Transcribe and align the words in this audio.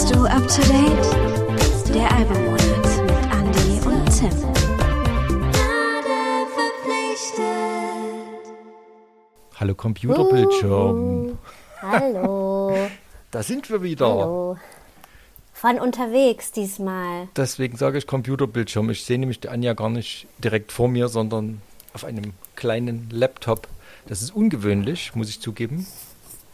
Bist 0.00 0.14
du 0.14 0.24
up 0.24 0.48
to 0.48 0.62
date? 0.62 1.94
Der 1.94 2.10
Albummonat 2.10 3.04
mit 3.04 3.34
Andy 3.34 3.86
und 3.86 4.06
Tim. 4.08 4.30
Hallo 9.56 9.74
Computerbildschirm. 9.74 11.36
Hallo. 11.82 12.74
Da 13.30 13.42
sind 13.42 13.68
wir 13.68 13.82
wieder. 13.82 14.06
Hallo. 14.08 14.56
Von 15.52 15.78
unterwegs 15.78 16.50
diesmal. 16.50 17.28
Deswegen 17.36 17.76
sage 17.76 17.98
ich 17.98 18.06
Computerbildschirm. 18.06 18.88
Ich 18.88 19.04
sehe 19.04 19.18
nämlich 19.18 19.40
die 19.40 19.50
Anja 19.50 19.74
gar 19.74 19.90
nicht 19.90 20.26
direkt 20.38 20.72
vor 20.72 20.88
mir, 20.88 21.08
sondern 21.08 21.60
auf 21.92 22.06
einem 22.06 22.32
kleinen 22.56 23.10
Laptop. 23.10 23.68
Das 24.06 24.22
ist 24.22 24.34
ungewöhnlich, 24.34 25.14
muss 25.14 25.28
ich 25.28 25.42
zugeben. 25.42 25.86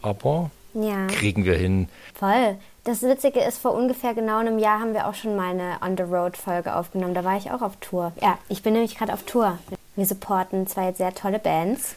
Aber 0.03 0.51
Ja. 0.75 1.07
kriegen 1.07 1.45
wir 1.45 1.55
hin. 1.57 1.89
Voll. 2.19 2.57
Das 2.87 3.03
Witzige 3.03 3.41
ist, 3.41 3.59
vor 3.59 3.75
ungefähr 3.75 4.15
genau 4.15 4.39
einem 4.39 4.61
Jahr 4.61 4.79
haben 4.79 4.95
wir 4.95 5.09
auch 5.09 5.15
schon 5.15 5.35
mal 5.35 5.51
eine 5.51 5.79
On-the-Road-Folge 5.85 6.73
aufgenommen. 6.77 7.15
Da 7.15 7.25
war 7.25 7.37
ich 7.37 7.51
auch 7.51 7.61
auf 7.61 7.75
Tour. 7.81 8.13
Ja, 8.23 8.39
ich 8.49 8.63
bin 8.63 8.75
nämlich 8.75 8.97
gerade 8.97 9.13
auf 9.13 9.25
Tour. 9.25 9.59
Wir 9.97 10.07
supporten 10.07 10.69
zwei 10.69 10.93
sehr 10.93 11.13
tolle 11.13 11.41
Bands. 11.41 11.97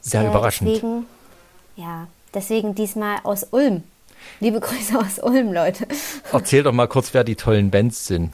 Sehr 0.00 0.22
Äh, 0.22 0.28
überraschend. 0.28 0.70
Deswegen, 0.70 1.06
ja, 1.76 2.06
deswegen 2.32 2.74
diesmal 2.74 3.18
aus 3.22 3.48
Ulm. 3.50 3.82
Liebe 4.40 4.60
Grüße 4.60 4.98
aus 4.98 5.18
Ulm, 5.18 5.52
Leute. 5.52 5.86
Erzähl 6.32 6.62
doch 6.62 6.72
mal 6.72 6.88
kurz, 6.88 7.12
wer 7.12 7.22
die 7.22 7.36
tollen 7.36 7.70
Bands 7.70 8.06
sind. 8.06 8.32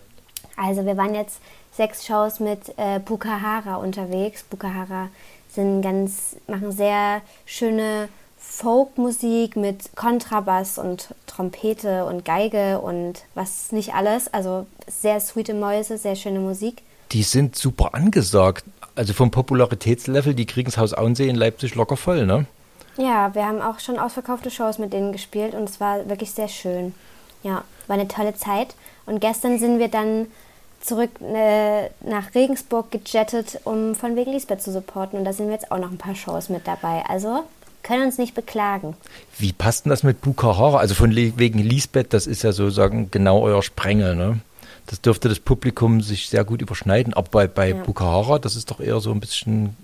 Also 0.57 0.87
wir 0.87 0.97
waren 0.97 1.17
jetzt 1.17 1.41
sechs 1.73 2.07
Shows 2.07 2.39
mit 2.39 2.73
äh, 2.77 3.01
Bukahara 3.01 3.75
unterwegs. 3.75 4.45
Bukahara 4.45 5.09
sind 5.49 5.83
ganz, 5.83 6.37
machen 6.47 6.71
sehr 6.71 7.23
schöne 7.47 8.09
Folkmusik 8.51 9.55
mit 9.55 9.95
Kontrabass 9.95 10.77
und 10.77 11.15
Trompete 11.27 12.05
und 12.05 12.25
Geige 12.25 12.81
und 12.81 13.23
was 13.35 13.71
nicht 13.71 13.95
alles. 13.95 14.33
Also 14.35 14.67
sehr 14.89 15.21
sweete 15.21 15.55
Mäuse, 15.55 15.97
sehr 15.97 16.17
schöne 16.17 16.41
Musik. 16.41 16.83
Die 17.13 17.23
sind 17.23 17.55
super 17.55 17.95
angesagt. 17.95 18.65
Also 18.97 19.13
vom 19.15 19.31
Popularitätslevel, 19.31 20.35
die 20.35 20.47
kriegen 20.47 20.69
das 20.69 20.79
Haus 20.79 20.93
Auensee 20.93 21.29
in 21.29 21.37
Leipzig 21.37 21.77
locker 21.77 21.97
voll, 21.97 22.27
ne? 22.27 22.47
Ja, 22.97 23.35
wir 23.35 23.47
haben 23.47 23.63
auch 23.63 23.79
schon 23.79 23.99
ausverkaufte 23.99 24.51
Shows 24.51 24.79
mit 24.79 24.93
denen 24.93 25.13
gespielt 25.13 25.55
und 25.55 25.71
es 25.71 25.81
war 25.81 26.09
wirklich 26.09 26.33
sehr 26.33 26.49
schön. 26.49 26.93
Ja, 27.45 27.63
war 27.87 27.95
eine 27.95 28.09
tolle 28.09 28.35
Zeit. 28.35 28.75
Und 29.07 29.21
gestern 29.21 29.61
sind 29.61 29.79
wir 29.79 29.89
dann 29.89 30.27
zurück 30.81 31.11
äh, 31.21 31.89
nach 32.01 32.35
Regensburg 32.35 32.91
gejettet, 32.91 33.61
um 33.65 33.95
von 33.95 34.17
wegen 34.17 34.33
Lisbeth 34.33 34.61
zu 34.61 34.73
supporten. 34.73 35.19
Und 35.19 35.25
da 35.25 35.33
sind 35.33 35.47
wir 35.47 35.55
jetzt 35.55 35.71
auch 35.71 35.79
noch 35.79 35.91
ein 35.91 35.99
paar 35.99 36.17
Shows 36.17 36.49
mit 36.49 36.67
dabei. 36.67 37.05
Also 37.09 37.45
können 37.83 38.05
uns 38.05 38.19
nicht 38.19 38.35
beklagen. 38.35 38.97
Wie 39.39 39.53
passt 39.53 39.85
denn 39.85 39.91
das 39.91 40.03
mit 40.03 40.21
Bukahara? 40.21 40.79
Also 40.79 40.95
von 40.95 41.15
wegen 41.15 41.59
Lisbeth, 41.59 42.13
das 42.13 42.27
ist 42.27 42.43
ja 42.43 42.53
sozusagen 42.53 43.11
genau 43.11 43.41
euer 43.43 43.63
Sprengel, 43.63 44.15
ne? 44.17 44.41
Das 44.87 45.01
dürfte 45.01 45.29
das 45.29 45.39
Publikum 45.39 46.01
sich 46.01 46.29
sehr 46.29 46.45
gut 46.45 46.61
überschneiden. 46.63 47.15
Aber 47.15 47.29
bei, 47.31 47.47
bei 47.47 47.69
Ja. 47.71 47.83
Bukahara, 47.83 48.39
das 48.39 48.57
ist 48.57 48.71
doch 48.71 48.81
eher 48.81 48.99
so 49.01 49.13
ein 49.13 49.21
bisschen 49.21 49.77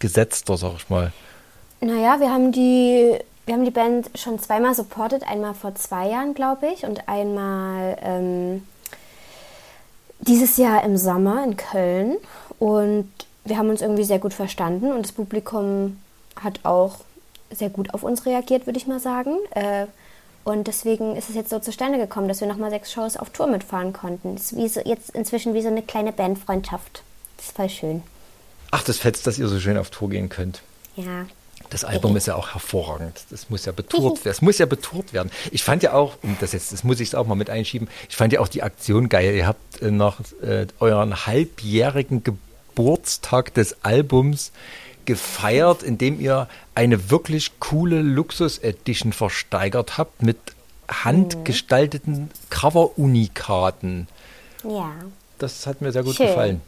gesetzter, 0.00 0.56
sag 0.56 0.74
ich 0.76 0.90
mal. 0.90 1.12
Naja, 1.80 2.20
wir 2.20 2.30
haben 2.30 2.52
die, 2.52 3.16
wir 3.46 3.54
haben 3.54 3.64
die 3.64 3.70
Band 3.70 4.10
schon 4.14 4.38
zweimal 4.38 4.74
supportet. 4.74 5.22
Einmal 5.26 5.54
vor 5.54 5.74
zwei 5.76 6.10
Jahren, 6.10 6.34
glaube 6.34 6.66
ich, 6.66 6.84
und 6.84 7.08
einmal 7.08 7.96
ähm, 8.02 8.64
dieses 10.20 10.56
Jahr 10.56 10.84
im 10.84 10.96
Sommer 10.96 11.42
in 11.44 11.56
Köln. 11.56 12.16
Und 12.58 13.10
wir 13.44 13.56
haben 13.58 13.70
uns 13.70 13.82
irgendwie 13.82 14.04
sehr 14.04 14.18
gut 14.18 14.34
verstanden 14.34 14.92
und 14.92 15.02
das 15.04 15.12
Publikum 15.12 15.98
hat 16.42 16.60
auch 16.64 16.96
sehr 17.54 17.70
gut 17.70 17.94
auf 17.94 18.02
uns 18.02 18.26
reagiert, 18.26 18.66
würde 18.66 18.78
ich 18.78 18.86
mal 18.86 19.00
sagen. 19.00 19.36
Äh, 19.50 19.86
und 20.44 20.66
deswegen 20.66 21.16
ist 21.16 21.30
es 21.30 21.34
jetzt 21.34 21.50
so 21.50 21.58
zustande 21.58 21.98
gekommen, 21.98 22.28
dass 22.28 22.40
wir 22.40 22.48
nochmal 22.48 22.70
sechs 22.70 22.92
Shows 22.92 23.16
auf 23.16 23.30
Tour 23.30 23.46
mitfahren 23.46 23.92
konnten. 23.92 24.34
Das 24.34 24.52
ist 24.52 24.56
wie 24.56 24.68
so, 24.68 24.80
jetzt 24.84 25.10
inzwischen 25.10 25.54
wie 25.54 25.62
so 25.62 25.68
eine 25.68 25.82
kleine 25.82 26.12
Bandfreundschaft. 26.12 27.02
Das 27.38 27.46
ist 27.46 27.56
voll 27.56 27.70
schön. 27.70 28.02
Ach, 28.70 28.82
das 28.82 28.98
fetzt, 28.98 29.26
dass 29.26 29.38
ihr 29.38 29.48
so 29.48 29.58
schön 29.58 29.78
auf 29.78 29.90
Tour 29.90 30.10
gehen 30.10 30.28
könnt. 30.28 30.62
Ja. 30.96 31.26
Das 31.70 31.84
Album 31.84 32.16
ist 32.16 32.26
ja 32.26 32.34
auch 32.34 32.52
hervorragend. 32.52 33.24
Das 33.30 33.48
muss 33.48 33.64
ja 33.64 33.72
betourt 33.72 34.02
werden. 34.24 34.24
Das 34.24 34.42
muss 34.42 34.58
ja 34.58 34.66
betourt 34.66 35.12
werden. 35.12 35.30
Ich 35.50 35.64
fand 35.64 35.82
ja 35.82 35.94
auch, 35.94 36.16
um 36.22 36.36
das 36.40 36.52
jetzt, 36.52 36.72
das 36.72 36.84
muss 36.84 37.00
ich 37.00 37.16
auch 37.16 37.26
mal 37.26 37.36
mit 37.36 37.48
einschieben, 37.48 37.88
ich 38.08 38.16
fand 38.16 38.32
ja 38.32 38.40
auch 38.40 38.48
die 38.48 38.62
Aktion 38.62 39.08
geil. 39.08 39.34
Ihr 39.34 39.46
habt 39.46 39.80
äh, 39.80 39.90
nach 39.90 40.20
äh, 40.42 40.66
euren 40.78 41.26
halbjährigen 41.26 42.22
Geburtstag 42.22 43.54
des 43.54 43.82
Albums 43.82 44.52
gefeiert, 45.06 45.82
indem 45.82 46.20
ihr 46.20 46.48
eine 46.74 47.10
wirklich 47.10 47.58
coole 47.60 48.02
Luxus-Edition 48.02 49.12
versteigert 49.12 49.98
habt 49.98 50.22
mit 50.22 50.38
handgestalteten 50.88 52.30
Cover-Unikaten. 52.50 54.08
Ja. 54.64 54.92
Das 55.38 55.66
hat 55.66 55.80
mir 55.80 55.92
sehr 55.92 56.02
gut 56.02 56.16
Schön. 56.16 56.26
gefallen. 56.28 56.60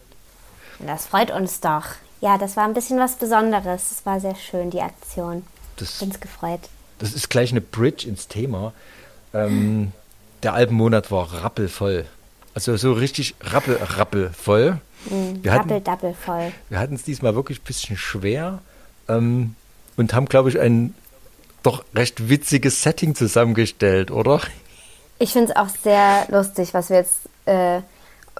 Das 0.80 1.06
freut 1.06 1.30
uns 1.30 1.60
doch. 1.60 1.84
Ja, 2.20 2.38
das 2.38 2.56
war 2.56 2.64
ein 2.64 2.74
bisschen 2.74 2.98
was 2.98 3.16
Besonderes. 3.16 3.90
Es 3.92 4.06
war 4.06 4.20
sehr 4.20 4.34
schön, 4.34 4.70
die 4.70 4.80
Aktion. 4.80 5.44
Das- 5.76 5.98
bin's 5.98 6.20
gefreut. 6.20 6.60
Das 6.98 7.12
ist 7.12 7.28
gleich 7.28 7.50
eine 7.50 7.60
Bridge 7.60 8.08
ins 8.08 8.26
Thema. 8.28 8.72
Ähm, 9.34 9.92
der 10.42 10.54
Albenmonat 10.54 11.10
war 11.10 11.42
rappelvoll. 11.42 12.06
Also 12.54 12.74
so 12.78 12.94
richtig 12.94 13.34
rappel, 13.42 13.76
rappelvoll. 13.82 14.80
Wir 15.10 15.52
hatten, 15.52 15.68
Double, 15.68 15.80
double 15.80 16.14
voll. 16.14 16.52
wir 16.68 16.78
hatten 16.78 16.94
es 16.94 17.02
diesmal 17.02 17.34
wirklich 17.34 17.60
ein 17.60 17.64
bisschen 17.64 17.96
schwer 17.96 18.60
ähm, 19.08 19.54
und 19.96 20.14
haben, 20.14 20.26
glaube 20.26 20.48
ich, 20.48 20.58
ein 20.58 20.94
doch 21.62 21.84
recht 21.94 22.28
witziges 22.28 22.82
Setting 22.82 23.14
zusammengestellt, 23.14 24.10
oder? 24.10 24.40
Ich 25.18 25.32
finde 25.32 25.50
es 25.52 25.56
auch 25.56 25.68
sehr 25.68 26.26
lustig, 26.30 26.74
was 26.74 26.90
wir 26.90 26.98
jetzt 26.98 27.20
äh, 27.46 27.80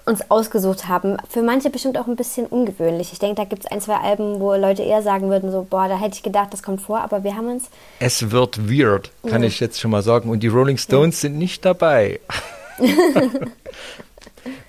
uns 0.05 0.31
ausgesucht 0.31 0.87
haben. 0.87 1.17
Für 1.29 1.43
manche 1.43 1.71
bestimmt 1.71 1.99
auch 1.99 2.07
ein 2.07 2.17
bisschen 2.17 2.47
ungewöhnlich. 2.47 3.13
Ich 3.13 3.19
denke, 3.19 3.37
da 3.37 3.45
gibt 3.45 3.65
es 3.65 3.71
ein, 3.71 3.81
zwei 3.81 3.97
Alben, 3.97 4.39
wo 4.41 4.55
Leute 4.55 4.83
eher 4.83 5.03
sagen 5.03 5.29
würden, 5.31 5.51
so, 5.51 5.67
boah, 5.69 5.89
da 5.89 5.99
hätte 5.99 6.15
ich 6.15 6.23
gedacht, 6.23 6.53
das 6.53 6.63
kommt 6.63 6.83
vor. 6.83 7.01
Aber 7.01 7.25
wir 7.25 7.35
haben 7.37 7.49
uns, 7.49 7.65
Es 7.99 8.31
wird 8.31 8.71
weird, 8.71 9.11
kann 9.29 9.43
ich 9.43 9.59
jetzt 9.59 9.81
schon 9.81 9.91
mal 9.91 10.03
sagen. 10.03 10.31
Und 10.31 10.41
die 10.41 10.49
Rolling 10.49 10.79
Stones 10.79 11.21
sind 11.21 11.37
nicht 11.39 11.65
dabei. 11.65 12.21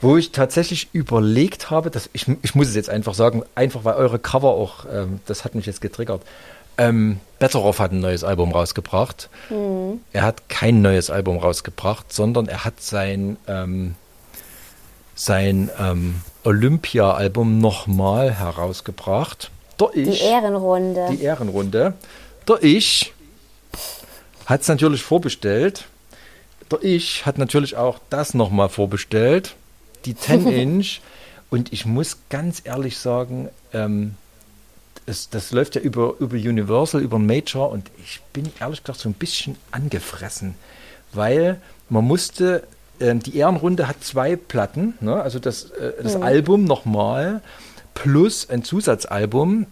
Wo 0.02 0.18
ich 0.18 0.32
tatsächlich 0.32 0.90
überlegt 0.94 1.70
habe, 1.70 1.90
dass 1.92 2.10
ich, 2.14 2.26
ich 2.42 2.56
muss 2.56 2.68
es 2.68 2.76
jetzt 2.76 2.90
einfach 2.90 3.14
sagen, 3.14 3.44
einfach 3.56 3.84
weil 3.84 3.96
eure 3.96 4.20
Cover 4.20 4.50
auch, 4.50 4.86
ähm, 4.92 5.20
das 5.26 5.44
hat 5.46 5.56
mich 5.56 5.66
jetzt 5.66 5.82
getriggert. 5.82 6.22
Ähm, 6.78 7.20
Betteroff 7.40 7.80
hat 7.80 7.92
ein 7.92 8.00
neues 8.00 8.24
Album 8.24 8.52
rausgebracht. 8.52 9.30
Er 10.14 10.22
hat 10.22 10.48
kein 10.50 10.82
neues 10.82 11.10
Album 11.10 11.38
rausgebracht, 11.38 12.14
sondern 12.14 12.48
er 12.48 12.66
hat 12.66 12.82
sein, 12.82 13.38
ähm, 13.48 13.96
sein 15.16 15.72
ähm, 15.80 16.22
Olympia-Album 16.44 17.58
nochmal 17.60 18.32
herausgebracht. 18.32 19.50
Der 19.80 19.90
die 19.96 20.02
Ich 20.02 20.24
Ehrenrunde. 20.24 21.08
die 21.12 21.22
Ehrenrunde. 21.24 21.94
Der 22.48 22.64
Ich 22.64 23.14
hat 24.46 24.62
es 24.62 24.68
natürlich 24.68 25.02
vorbestellt. 25.02 25.86
Der 26.72 26.84
Ich 26.84 27.26
hat 27.26 27.38
natürlich 27.38 27.76
auch 27.76 28.00
das 28.10 28.34
nochmal 28.34 28.70
vorbestellt. 28.70 29.56
Die 30.06 30.16
10 30.16 30.48
Inch. 30.52 31.02
Und 31.50 31.72
ich 31.72 31.86
muss 31.86 32.18
ganz 32.30 32.62
ehrlich 32.66 32.98
sagen, 32.98 33.50
ähm, 33.74 34.16
es, 35.06 35.30
das 35.30 35.52
läuft 35.52 35.76
ja 35.76 35.82
über, 35.82 36.16
über 36.20 36.36
Universal, 36.36 37.02
über 37.02 37.20
Major. 37.20 37.72
Und 37.72 37.90
ich 38.04 38.20
bin 38.34 38.52
ehrlich 38.60 38.84
gesagt 38.84 39.00
so 39.00 39.10
ein 39.10 39.14
bisschen 39.14 39.56
angefressen. 39.72 40.56
Weil 41.14 41.62
man 41.90 42.06
musste, 42.06 42.68
ähm, 43.00 43.22
die 43.22 43.38
Ehrenrunde 43.38 43.88
hat 43.88 44.04
zwei 44.04 44.36
Platten. 44.36 44.96
Ne? 45.00 45.16
Also 45.16 45.40
das, 45.40 45.72
äh, 45.72 45.94
das 46.04 46.16
Album 46.18 46.66
nochmal 46.66 47.42
plus 47.94 48.50
ein 48.50 48.64
Zusatzalbum. 48.64 49.66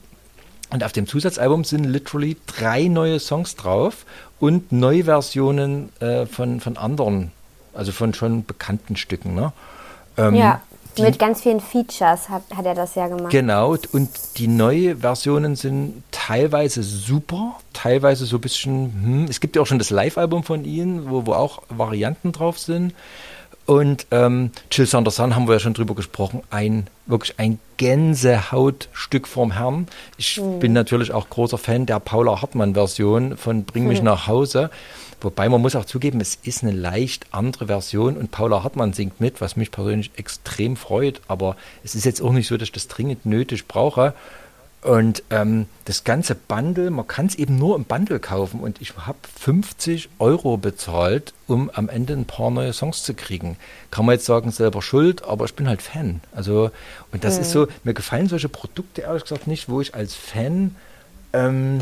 Und 0.71 0.83
auf 0.83 0.93
dem 0.93 1.07
Zusatzalbum 1.07 1.63
sind 1.63 1.83
literally 1.83 2.37
drei 2.47 2.87
neue 2.87 3.19
Songs 3.19 3.55
drauf 3.55 4.05
und 4.39 4.71
Neuversionen 4.71 5.89
äh, 5.99 6.25
von, 6.25 6.59
von 6.59 6.77
anderen, 6.77 7.31
also 7.73 7.91
von 7.91 8.13
schon 8.13 8.45
bekannten 8.45 8.95
Stücken. 8.95 9.35
Ne? 9.35 9.53
Ähm, 10.17 10.35
ja, 10.35 10.61
die- 10.97 11.01
mit 11.01 11.19
ganz 11.19 11.41
vielen 11.41 11.59
Features 11.59 12.29
hat, 12.29 12.43
hat 12.55 12.65
er 12.65 12.73
das 12.75 12.95
ja 12.95 13.07
gemacht. 13.07 13.29
Genau, 13.31 13.75
und 13.91 14.09
die 14.37 14.47
neue 14.47 14.97
Versionen 14.97 15.55
sind 15.55 16.03
teilweise 16.11 16.83
super, 16.83 17.55
teilweise 17.73 18.25
so 18.25 18.37
ein 18.37 18.41
bisschen, 18.41 18.73
hm, 19.03 19.25
es 19.29 19.39
gibt 19.41 19.55
ja 19.55 19.61
auch 19.61 19.67
schon 19.67 19.79
das 19.79 19.89
Live-Album 19.89 20.43
von 20.43 20.63
ihnen, 20.63 21.09
wo, 21.09 21.25
wo 21.25 21.33
auch 21.33 21.61
Varianten 21.69 22.31
drauf 22.31 22.57
sind. 22.59 22.93
Und 23.67 24.05
ähm, 24.11 24.51
Chill 24.69 24.85
Thunder 24.87 25.09
Sun 25.09 25.35
haben 25.35 25.47
wir 25.47 25.53
ja 25.55 25.59
schon 25.59 25.73
drüber 25.73 25.95
gesprochen, 25.95 26.43
ein 26.51 26.85
wirklich 27.07 27.33
ein 27.39 27.57
Gänsehautstück 27.77 29.27
vom 29.27 29.51
Herrn. 29.53 29.87
Ich 30.17 30.39
bin 30.59 30.73
natürlich 30.73 31.11
auch 31.11 31.29
großer 31.29 31.57
Fan 31.57 31.85
der 31.85 31.99
Paula 31.99 32.41
Hartmann-Version 32.41 33.37
von 33.37 33.63
Bring 33.63 33.87
mich 33.87 34.01
nach 34.01 34.27
Hause. 34.27 34.69
Wobei 35.25 35.49
man 35.49 35.59
muss 35.59 35.75
auch 35.75 35.85
zugeben, 35.85 36.21
es 36.21 36.37
ist 36.43 36.61
eine 36.61 36.71
leicht 36.71 37.25
andere 37.31 37.65
Version 37.65 38.15
und 38.15 38.29
Paula 38.29 38.63
Hartmann 38.63 38.93
singt 38.93 39.19
mit, 39.19 39.41
was 39.41 39.55
mich 39.55 39.71
persönlich 39.71 40.11
extrem 40.17 40.75
freut. 40.75 41.19
Aber 41.27 41.55
es 41.83 41.95
ist 41.95 42.05
jetzt 42.05 42.21
auch 42.21 42.31
nicht 42.31 42.47
so, 42.47 42.57
dass 42.57 42.67
ich 42.67 42.73
das 42.73 42.87
dringend 42.87 43.25
nötig 43.25 43.67
brauche. 43.67 44.13
Und 44.83 45.23
ähm, 45.31 45.65
das 45.85 46.03
ganze 46.03 46.35
Bundle, 46.35 46.91
man 46.91 47.07
kann 47.07 47.25
es 47.25 47.33
eben 47.33 47.57
nur 47.57 47.75
im 47.75 47.85
Bundle 47.85 48.19
kaufen 48.19 48.59
und 48.59 48.79
ich 48.83 48.95
habe 48.97 49.17
50 49.39 50.09
Euro 50.19 50.57
bezahlt, 50.57 51.33
um 51.47 51.71
am 51.73 51.89
Ende 51.89 52.13
ein 52.13 52.25
paar 52.25 52.51
neue 52.51 52.71
Songs 52.71 53.01
zu 53.01 53.15
kriegen. 53.15 53.57
Kann 53.89 54.05
man 54.05 54.13
jetzt 54.13 54.27
sagen, 54.27 54.51
selber 54.51 54.83
schuld, 54.83 55.23
aber 55.23 55.45
ich 55.45 55.55
bin 55.55 55.67
halt 55.67 55.81
Fan. 55.81 56.21
Also, 56.35 56.69
und 57.11 57.23
das 57.23 57.37
mhm. 57.37 57.41
ist 57.41 57.51
so, 57.51 57.67
mir 57.83 57.95
gefallen 57.95 58.27
solche 58.27 58.47
Produkte 58.47 59.01
ehrlich 59.01 59.23
gesagt 59.23 59.47
nicht, 59.47 59.69
wo 59.69 59.81
ich 59.81 59.95
als 59.95 60.13
Fan, 60.13 60.75
ähm, 61.33 61.81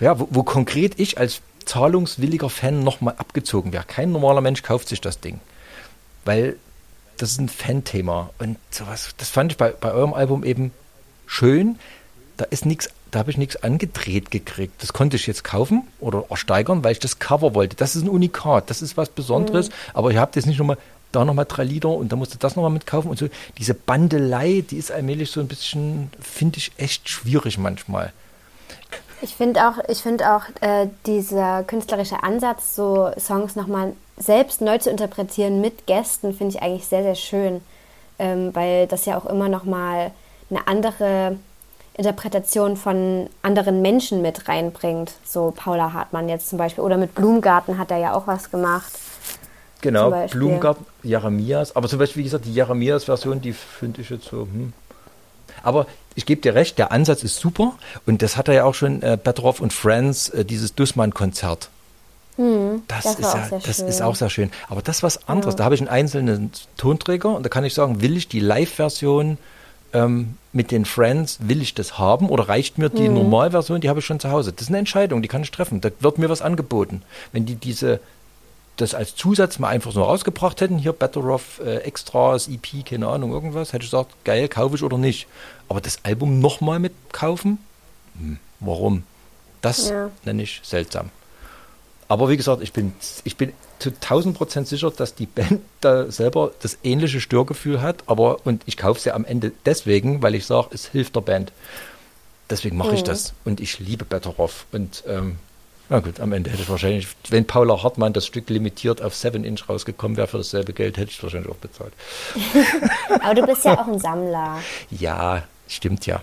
ja, 0.00 0.18
wo, 0.18 0.26
wo 0.32 0.42
konkret 0.42 0.98
ich 0.98 1.16
als 1.16 1.42
zahlungswilliger 1.64 2.50
Fan 2.50 2.82
nochmal 2.82 3.14
abgezogen 3.18 3.72
wäre. 3.72 3.84
Kein 3.86 4.12
normaler 4.12 4.40
Mensch 4.40 4.62
kauft 4.62 4.88
sich 4.88 5.00
das 5.00 5.20
Ding. 5.20 5.40
Weil 6.24 6.56
das 7.16 7.32
ist 7.32 7.40
ein 7.40 7.48
Fan-Thema. 7.48 8.30
Und 8.38 8.58
sowas, 8.70 9.10
das 9.18 9.28
fand 9.28 9.52
ich 9.52 9.58
bei, 9.58 9.70
bei 9.70 9.92
eurem 9.92 10.14
Album 10.14 10.44
eben 10.44 10.72
schön, 11.26 11.78
da 12.36 12.46
ist 12.46 12.64
nichts, 12.64 12.88
da 13.10 13.18
habe 13.18 13.30
ich 13.30 13.36
nichts 13.36 13.62
angedreht 13.62 14.30
gekriegt. 14.30 14.82
Das 14.82 14.92
konnte 14.92 15.16
ich 15.16 15.26
jetzt 15.26 15.44
kaufen 15.44 15.86
oder 16.00 16.24
ersteigern, 16.30 16.82
weil 16.82 16.92
ich 16.92 16.98
das 16.98 17.18
Cover 17.18 17.54
wollte. 17.54 17.76
Das 17.76 17.96
ist 17.96 18.02
ein 18.02 18.08
Unikat, 18.08 18.70
das 18.70 18.80
ist 18.80 18.96
was 18.96 19.10
Besonderes, 19.10 19.68
mhm. 19.68 19.74
aber 19.94 20.10
ihr 20.10 20.20
habt 20.20 20.36
jetzt 20.36 20.46
nicht 20.46 20.58
nochmal 20.58 20.78
da 21.12 21.24
nochmal 21.24 21.44
drei 21.44 21.64
Lieder 21.64 21.88
und 21.88 22.12
da 22.12 22.16
musst 22.16 22.34
du 22.34 22.38
das 22.38 22.56
nochmal 22.56 22.70
mitkaufen 22.70 23.10
und 23.10 23.18
so. 23.18 23.28
Diese 23.58 23.74
Bandelei, 23.74 24.64
die 24.68 24.76
ist 24.76 24.92
allmählich 24.92 25.30
so 25.30 25.40
ein 25.40 25.48
bisschen, 25.48 26.10
finde 26.20 26.58
ich, 26.58 26.72
echt 26.76 27.08
schwierig 27.08 27.58
manchmal. 27.58 28.12
Ich 29.22 29.34
finde 29.34 29.68
auch, 29.68 29.74
ich 29.88 29.98
find 29.98 30.22
auch 30.24 30.42
äh, 30.60 30.86
dieser 31.06 31.62
künstlerische 31.64 32.22
Ansatz, 32.22 32.74
so 32.74 33.10
Songs 33.18 33.54
nochmal 33.54 33.92
selbst 34.16 34.60
neu 34.60 34.78
zu 34.78 34.90
interpretieren 34.90 35.60
mit 35.60 35.86
Gästen, 35.86 36.34
finde 36.34 36.56
ich 36.56 36.62
eigentlich 36.62 36.86
sehr, 36.86 37.02
sehr 37.02 37.14
schön, 37.14 37.60
ähm, 38.18 38.54
weil 38.54 38.86
das 38.86 39.04
ja 39.04 39.18
auch 39.18 39.26
immer 39.26 39.48
nochmal 39.48 40.12
eine 40.48 40.66
andere 40.66 41.36
Interpretation 41.94 42.76
von 42.76 43.28
anderen 43.42 43.82
Menschen 43.82 44.22
mit 44.22 44.48
reinbringt. 44.48 45.12
So 45.24 45.52
Paula 45.54 45.92
Hartmann 45.92 46.28
jetzt 46.28 46.48
zum 46.48 46.58
Beispiel. 46.58 46.82
Oder 46.82 46.96
mit 46.96 47.14
Blumengarten 47.14 47.78
hat 47.78 47.90
er 47.90 47.98
ja 47.98 48.14
auch 48.14 48.26
was 48.26 48.50
gemacht. 48.50 48.92
Genau, 49.82 50.10
Blumengarten, 50.30 50.86
Jeremias. 51.02 51.76
Aber 51.76 51.88
zum 51.88 51.98
Beispiel, 51.98 52.20
wie 52.20 52.24
gesagt, 52.24 52.44
die 52.44 52.54
Jeremias-Version, 52.54 53.40
die 53.40 53.52
finde 53.52 54.00
ich 54.02 54.10
jetzt 54.10 54.26
so. 54.26 54.42
Hm. 54.42 54.72
Aber 55.62 55.86
ich 56.14 56.26
gebe 56.26 56.40
dir 56.40 56.54
recht, 56.54 56.78
der 56.78 56.92
Ansatz 56.92 57.22
ist 57.22 57.36
super. 57.36 57.74
Und 58.06 58.22
das 58.22 58.36
hat 58.36 58.48
er 58.48 58.54
ja 58.54 58.64
auch 58.64 58.74
schon 58.74 59.02
äh, 59.02 59.16
Petrov 59.16 59.60
und 59.60 59.72
Friends, 59.72 60.28
äh, 60.30 60.44
dieses 60.44 60.74
Dussmann-Konzert. 60.74 61.68
Hm, 62.36 62.82
das, 62.88 63.04
das, 63.04 63.18
ist, 63.18 63.34
ja, 63.34 63.58
das 63.64 63.78
ist 63.80 64.02
auch 64.02 64.16
sehr 64.16 64.30
schön. 64.30 64.50
Aber 64.68 64.82
das 64.82 64.98
ist 64.98 65.02
was 65.02 65.28
anderes. 65.28 65.54
Ja. 65.54 65.58
Da 65.58 65.64
habe 65.64 65.74
ich 65.74 65.80
einen 65.80 65.90
einzelnen 65.90 66.50
Tonträger 66.76 67.34
und 67.34 67.44
da 67.44 67.48
kann 67.48 67.64
ich 67.64 67.74
sagen, 67.74 68.00
will 68.00 68.16
ich 68.16 68.28
die 68.28 68.40
Live-Version 68.40 69.38
ähm, 69.92 70.36
mit 70.52 70.70
den 70.70 70.84
Friends, 70.84 71.38
will 71.42 71.62
ich 71.62 71.74
das 71.74 71.98
haben 71.98 72.28
oder 72.28 72.48
reicht 72.48 72.78
mir 72.78 72.88
die 72.88 73.08
mhm. 73.08 73.14
Normalversion, 73.14 73.80
die 73.80 73.88
habe 73.88 74.00
ich 74.00 74.06
schon 74.06 74.20
zu 74.20 74.30
Hause. 74.30 74.52
Das 74.52 74.62
ist 74.62 74.68
eine 74.68 74.78
Entscheidung, 74.78 75.22
die 75.22 75.28
kann 75.28 75.42
ich 75.42 75.50
treffen. 75.50 75.80
Da 75.80 75.90
wird 76.00 76.18
mir 76.18 76.28
was 76.28 76.42
angeboten. 76.42 77.02
Wenn 77.32 77.46
die 77.46 77.56
diese 77.56 78.00
das 78.80 78.94
als 78.94 79.14
Zusatz 79.14 79.58
mal 79.58 79.68
einfach 79.68 79.92
so 79.92 80.02
rausgebracht 80.02 80.60
hätten, 80.60 80.78
hier 80.78 80.92
Better 80.92 81.24
Off 81.24 81.60
äh, 81.64 81.78
Extras, 81.78 82.48
EP, 82.48 82.84
keine 82.84 83.08
Ahnung, 83.08 83.32
irgendwas, 83.32 83.72
hätte 83.72 83.84
ich 83.84 83.90
gesagt, 83.90 84.12
geil, 84.24 84.48
kaufe 84.48 84.76
ich 84.76 84.82
oder 84.82 84.98
nicht. 84.98 85.26
Aber 85.68 85.80
das 85.80 85.98
Album 86.04 86.40
nochmal 86.40 86.78
mitkaufen? 86.78 87.58
Hm, 88.18 88.38
warum? 88.60 89.04
Das 89.60 89.90
ja. 89.90 90.10
nenne 90.24 90.42
ich 90.42 90.60
seltsam. 90.62 91.10
Aber 92.08 92.28
wie 92.28 92.36
gesagt, 92.36 92.62
ich 92.62 92.72
bin, 92.72 92.92
ich 93.24 93.36
bin 93.36 93.52
zu 93.78 93.90
1000 93.90 94.36
Prozent 94.36 94.66
sicher, 94.66 94.90
dass 94.90 95.14
die 95.14 95.26
Band 95.26 95.60
da 95.80 96.10
selber 96.10 96.52
das 96.60 96.78
ähnliche 96.82 97.20
Störgefühl 97.20 97.82
hat. 97.82 98.02
Aber, 98.06 98.44
und 98.44 98.62
ich 98.66 98.76
kaufe 98.76 99.00
sie 99.00 99.12
am 99.12 99.24
Ende 99.24 99.52
deswegen, 99.66 100.22
weil 100.22 100.34
ich 100.34 100.46
sage, 100.46 100.68
es 100.72 100.86
hilft 100.86 101.16
der 101.16 101.20
Band. 101.20 101.52
Deswegen 102.48 102.76
mache 102.76 102.90
mhm. 102.90 102.96
ich 102.96 103.02
das. 103.04 103.34
Und 103.44 103.60
ich 103.60 103.78
liebe 103.78 104.04
Better 104.04 104.38
Off. 104.38 104.66
Und 104.72 105.04
ähm, 105.06 105.36
na 105.90 105.98
gut, 105.98 106.20
am 106.20 106.32
Ende 106.32 106.50
hätte 106.50 106.62
ich 106.62 106.68
wahrscheinlich, 106.68 107.08
wenn 107.30 107.44
Paula 107.46 107.82
Hartmann 107.82 108.12
das 108.12 108.24
Stück 108.24 108.48
limitiert 108.48 109.02
auf 109.02 109.14
7 109.14 109.42
Inch 109.42 109.68
rausgekommen 109.68 110.16
wäre 110.16 110.28
für 110.28 110.38
dasselbe 110.38 110.72
Geld, 110.72 110.96
hätte 110.96 111.10
ich 111.10 111.20
wahrscheinlich 111.20 111.50
auch 111.50 111.56
bezahlt. 111.56 111.92
Aber 113.20 113.34
du 113.34 113.44
bist 113.44 113.64
ja 113.64 113.80
auch 113.80 113.88
ein 113.88 113.98
Sammler. 113.98 114.58
Ja, 114.90 115.42
stimmt 115.66 116.06
ja. 116.06 116.22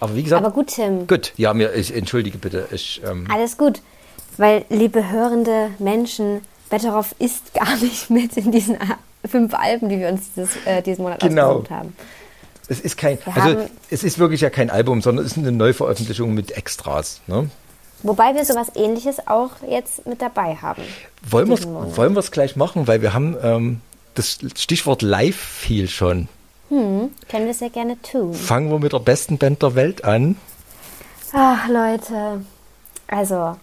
Aber 0.00 0.16
wie 0.16 0.24
gesagt. 0.24 0.44
Aber 0.44 0.52
gut, 0.52 0.68
Tim. 0.68 1.06
Gut, 1.06 1.32
ja, 1.36 1.54
mir, 1.54 1.74
ich 1.74 1.94
entschuldige 1.94 2.38
bitte. 2.38 2.66
Ich, 2.72 3.00
ähm, 3.08 3.28
Alles 3.30 3.56
gut. 3.56 3.80
Weil, 4.36 4.64
liebe 4.68 5.10
hörende 5.10 5.70
Menschen, 5.78 6.40
Betteroff 6.70 7.14
ist 7.20 7.54
gar 7.54 7.76
nicht 7.76 8.10
mit 8.10 8.36
in 8.36 8.50
diesen 8.50 8.78
fünf 9.24 9.54
Alben, 9.54 9.88
die 9.88 10.00
wir 10.00 10.08
uns 10.08 10.32
dieses, 10.34 10.56
äh, 10.64 10.82
diesen 10.82 11.02
Monat 11.02 11.20
genau. 11.20 11.50
ausgesucht 11.50 11.70
haben. 11.70 11.96
Es 12.68 12.80
ist 12.80 12.96
kein, 12.96 13.18
wir 13.24 13.42
also 13.42 13.68
es 13.90 14.04
ist 14.04 14.18
wirklich 14.18 14.40
ja 14.40 14.50
kein 14.50 14.70
Album, 14.70 15.02
sondern 15.02 15.24
es 15.24 15.32
ist 15.32 15.38
eine 15.38 15.52
Neuveröffentlichung 15.52 16.32
mit 16.34 16.52
Extras. 16.52 17.20
Ne? 17.26 17.50
Wobei 18.02 18.34
wir 18.34 18.44
sowas 18.44 18.68
ähnliches 18.74 19.26
auch 19.26 19.50
jetzt 19.68 20.06
mit 20.06 20.22
dabei 20.22 20.56
haben. 20.56 20.82
Wollen 21.22 21.48
wir 21.48 22.18
es 22.18 22.30
gleich 22.30 22.56
machen, 22.56 22.86
weil 22.86 23.02
wir 23.02 23.12
haben 23.12 23.36
ähm, 23.42 23.80
das 24.14 24.38
Stichwort 24.56 25.02
live 25.02 25.36
viel 25.36 25.88
schon. 25.88 26.28
Hm, 26.70 27.10
können 27.28 27.46
wir 27.46 27.54
sehr 27.54 27.70
gerne 27.70 28.00
tun. 28.00 28.32
Fangen 28.32 28.70
wir 28.70 28.78
mit 28.78 28.92
der 28.92 29.00
besten 29.00 29.38
Band 29.38 29.62
der 29.62 29.74
Welt 29.74 30.04
an. 30.04 30.36
Ach, 31.32 31.68
Leute. 31.68 32.44
Also, 33.08 33.56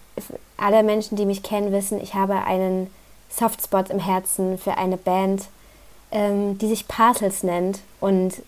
alle 0.57 0.83
Menschen, 0.83 1.15
die 1.15 1.25
mich 1.25 1.41
kennen, 1.41 1.71
wissen, 1.71 2.01
ich 2.01 2.13
habe 2.13 2.43
einen 2.43 2.89
Softspot 3.29 3.89
im 3.89 3.99
Herzen 3.99 4.57
für 4.57 4.77
eine 4.77 4.97
Band, 4.97 5.45
ähm, 6.11 6.57
die 6.57 6.67
sich 6.67 6.87
Parcels 6.87 7.43
nennt. 7.43 7.79
Und 7.99 8.41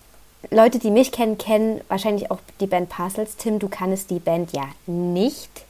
Leute, 0.51 0.79
die 0.79 0.91
mich 0.91 1.11
kennen, 1.11 1.37
kennen 1.37 1.81
wahrscheinlich 1.87 2.31
auch 2.31 2.39
die 2.59 2.67
Band 2.67 2.89
Parcels. 2.89 3.37
Tim, 3.37 3.59
du 3.59 3.69
kannst 3.69 4.09
die 4.09 4.19
Band 4.19 4.51
ja 4.51 4.65
nicht. 4.87 5.65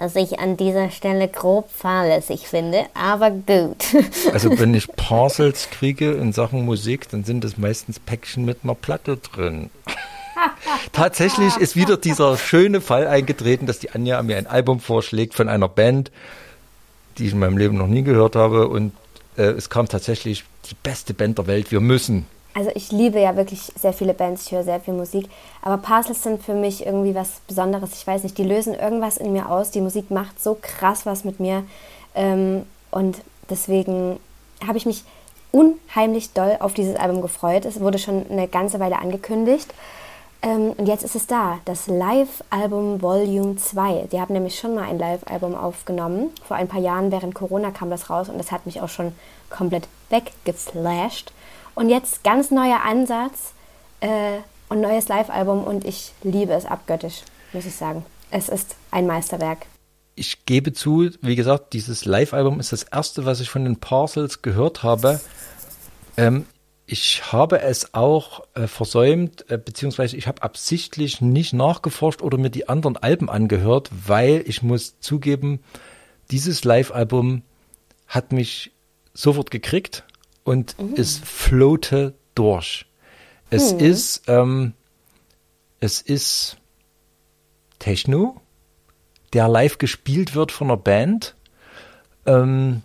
Was 0.00 0.14
ich 0.14 0.38
an 0.38 0.56
dieser 0.56 0.92
Stelle 0.92 1.26
grob 1.26 1.72
fahrlässig 1.72 2.46
finde, 2.46 2.86
aber 2.94 3.32
gut. 3.32 3.84
Also 4.32 4.56
wenn 4.56 4.72
ich 4.72 4.86
Parcels 4.94 5.70
kriege 5.70 6.12
in 6.12 6.32
Sachen 6.32 6.64
Musik, 6.64 7.08
dann 7.08 7.24
sind 7.24 7.44
es 7.44 7.58
meistens 7.58 7.98
Päckchen 7.98 8.44
mit 8.44 8.58
einer 8.62 8.76
Platte 8.76 9.16
drin. 9.16 9.70
Tatsächlich 10.92 11.56
ist 11.56 11.74
wieder 11.74 11.96
dieser 11.96 12.38
schöne 12.38 12.80
Fall 12.80 13.08
eingetreten, 13.08 13.66
dass 13.66 13.80
die 13.80 13.90
Anja 13.90 14.22
mir 14.22 14.36
ein 14.36 14.46
Album 14.46 14.78
vorschlägt 14.78 15.34
von 15.34 15.48
einer 15.48 15.68
Band, 15.68 16.12
die 17.18 17.26
ich 17.26 17.32
in 17.32 17.40
meinem 17.40 17.58
Leben 17.58 17.76
noch 17.76 17.88
nie 17.88 18.02
gehört 18.02 18.36
habe. 18.36 18.68
Und 18.68 18.92
äh, 19.36 19.46
es 19.46 19.68
kam 19.68 19.88
tatsächlich 19.88 20.44
die 20.70 20.76
beste 20.80 21.12
Band 21.12 21.38
der 21.38 21.48
Welt. 21.48 21.72
Wir 21.72 21.80
müssen. 21.80 22.24
Also 22.58 22.72
ich 22.74 22.90
liebe 22.90 23.20
ja 23.20 23.36
wirklich 23.36 23.72
sehr 23.80 23.92
viele 23.92 24.14
Bands, 24.14 24.46
ich 24.46 24.50
höre 24.50 24.64
sehr 24.64 24.80
viel 24.80 24.92
Musik, 24.92 25.28
aber 25.62 25.78
Parcels 25.78 26.24
sind 26.24 26.42
für 26.42 26.54
mich 26.54 26.84
irgendwie 26.84 27.14
was 27.14 27.40
Besonderes. 27.46 27.92
Ich 27.92 28.04
weiß 28.04 28.24
nicht, 28.24 28.36
die 28.36 28.42
lösen 28.42 28.74
irgendwas 28.74 29.16
in 29.16 29.32
mir 29.32 29.48
aus. 29.48 29.70
Die 29.70 29.80
Musik 29.80 30.10
macht 30.10 30.42
so 30.42 30.58
krass 30.60 31.06
was 31.06 31.22
mit 31.22 31.38
mir. 31.38 31.62
Ähm, 32.16 32.66
und 32.90 33.18
deswegen 33.48 34.18
habe 34.66 34.76
ich 34.76 34.86
mich 34.86 35.04
unheimlich 35.52 36.32
doll 36.32 36.56
auf 36.58 36.74
dieses 36.74 36.96
Album 36.96 37.22
gefreut. 37.22 37.64
Es 37.64 37.78
wurde 37.78 38.00
schon 38.00 38.26
eine 38.28 38.48
ganze 38.48 38.80
Weile 38.80 38.98
angekündigt. 38.98 39.72
Ähm, 40.42 40.72
und 40.76 40.88
jetzt 40.88 41.04
ist 41.04 41.14
es 41.14 41.28
da, 41.28 41.60
das 41.64 41.86
Live-Album 41.86 43.00
Volume 43.00 43.54
2. 43.54 44.08
Die 44.10 44.20
haben 44.20 44.32
nämlich 44.34 44.58
schon 44.58 44.74
mal 44.74 44.88
ein 44.88 44.98
Live-Album 44.98 45.54
aufgenommen. 45.54 46.30
Vor 46.42 46.56
ein 46.56 46.66
paar 46.66 46.80
Jahren 46.80 47.12
während 47.12 47.36
Corona 47.36 47.70
kam 47.70 47.88
das 47.88 48.10
raus 48.10 48.28
und 48.28 48.38
das 48.38 48.50
hat 48.50 48.66
mich 48.66 48.80
auch 48.80 48.88
schon 48.88 49.12
komplett 49.48 49.86
weggeflasht. 50.10 51.30
Und 51.78 51.90
jetzt 51.90 52.24
ganz 52.24 52.50
neuer 52.50 52.80
Ansatz 52.84 53.52
äh, 54.00 54.38
und 54.68 54.80
neues 54.80 55.06
Live-Album 55.06 55.62
und 55.62 55.84
ich 55.84 56.10
liebe 56.24 56.52
es 56.52 56.66
abgöttisch, 56.66 57.22
muss 57.52 57.66
ich 57.66 57.76
sagen. 57.76 58.04
Es 58.32 58.48
ist 58.48 58.74
ein 58.90 59.06
Meisterwerk. 59.06 59.66
Ich 60.16 60.44
gebe 60.44 60.72
zu, 60.72 61.08
wie 61.22 61.36
gesagt, 61.36 61.74
dieses 61.74 62.04
Live-Album 62.04 62.58
ist 62.58 62.72
das 62.72 62.82
erste, 62.82 63.26
was 63.26 63.38
ich 63.38 63.48
von 63.48 63.62
den 63.62 63.76
Parcels 63.76 64.42
gehört 64.42 64.82
habe. 64.82 65.20
Ähm, 66.16 66.46
ich 66.84 67.30
habe 67.30 67.60
es 67.60 67.94
auch 67.94 68.42
äh, 68.54 68.66
versäumt, 68.66 69.48
äh, 69.48 69.56
beziehungsweise 69.56 70.16
ich 70.16 70.26
habe 70.26 70.42
absichtlich 70.42 71.20
nicht 71.20 71.52
nachgeforscht 71.52 72.22
oder 72.22 72.38
mir 72.38 72.50
die 72.50 72.68
anderen 72.68 72.96
Alben 72.96 73.30
angehört, 73.30 73.88
weil 74.04 74.42
ich 74.46 74.64
muss 74.64 74.98
zugeben, 74.98 75.60
dieses 76.32 76.64
Live-Album 76.64 77.42
hat 78.08 78.32
mich 78.32 78.72
sofort 79.14 79.52
gekriegt 79.52 80.02
und 80.48 80.78
mhm. 80.78 80.94
es 80.96 81.18
floate 81.18 82.14
durch. 82.34 82.86
Es 83.50 83.72
mhm. 83.72 83.80
ist, 83.80 84.22
ähm, 84.26 84.72
es 85.80 86.00
ist 86.00 86.56
Techno, 87.78 88.40
der 89.32 89.48
live 89.48 89.78
gespielt 89.78 90.34
wird 90.34 90.52
von 90.52 90.68
einer 90.68 90.76
Band. 90.76 91.34
Ähm, 92.26 92.82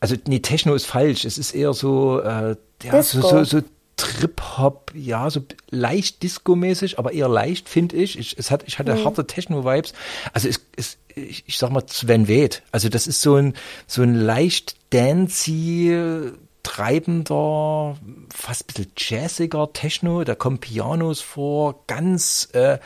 also 0.00 0.16
nee, 0.26 0.40
Techno 0.40 0.74
ist 0.74 0.86
falsch. 0.86 1.24
Es 1.24 1.38
ist 1.38 1.54
eher 1.54 1.72
so 1.72 2.20
äh, 2.20 2.56
ja, 2.82 3.02
so, 3.02 3.20
so, 3.20 3.44
so 3.44 3.60
Trip-Hop, 3.96 4.92
ja, 4.94 5.28
so 5.28 5.42
leicht 5.68 6.22
Disco-mäßig, 6.22 6.98
aber 6.98 7.12
eher 7.12 7.28
leicht, 7.28 7.68
finde 7.68 7.96
ich. 7.96 8.18
ich. 8.18 8.38
Es 8.38 8.50
hat, 8.50 8.64
ich 8.66 8.78
hatte 8.78 8.94
mhm. 8.94 9.04
harte 9.04 9.26
Techno-Vibes. 9.26 9.92
Also 10.32 10.48
es, 10.48 10.60
es, 10.76 10.96
ich, 11.14 11.44
ich 11.46 11.58
sag 11.58 11.70
mal 11.70 11.86
Sven 11.86 12.26
Weth. 12.26 12.62
Also 12.72 12.88
das 12.88 13.06
ist 13.06 13.20
so 13.20 13.36
ein, 13.36 13.54
so 13.86 14.02
ein 14.02 14.14
leicht 14.14 14.76
dancy, 14.90 15.94
treibender, 16.62 17.96
fast 18.34 18.62
ein 18.62 18.66
bisschen 18.66 18.92
jazziger 18.96 19.72
Techno. 19.72 20.24
Da 20.24 20.34
kommen 20.34 20.58
Pianos 20.58 21.20
vor, 21.20 21.84
ganz 21.86 22.48
äh, 22.52 22.78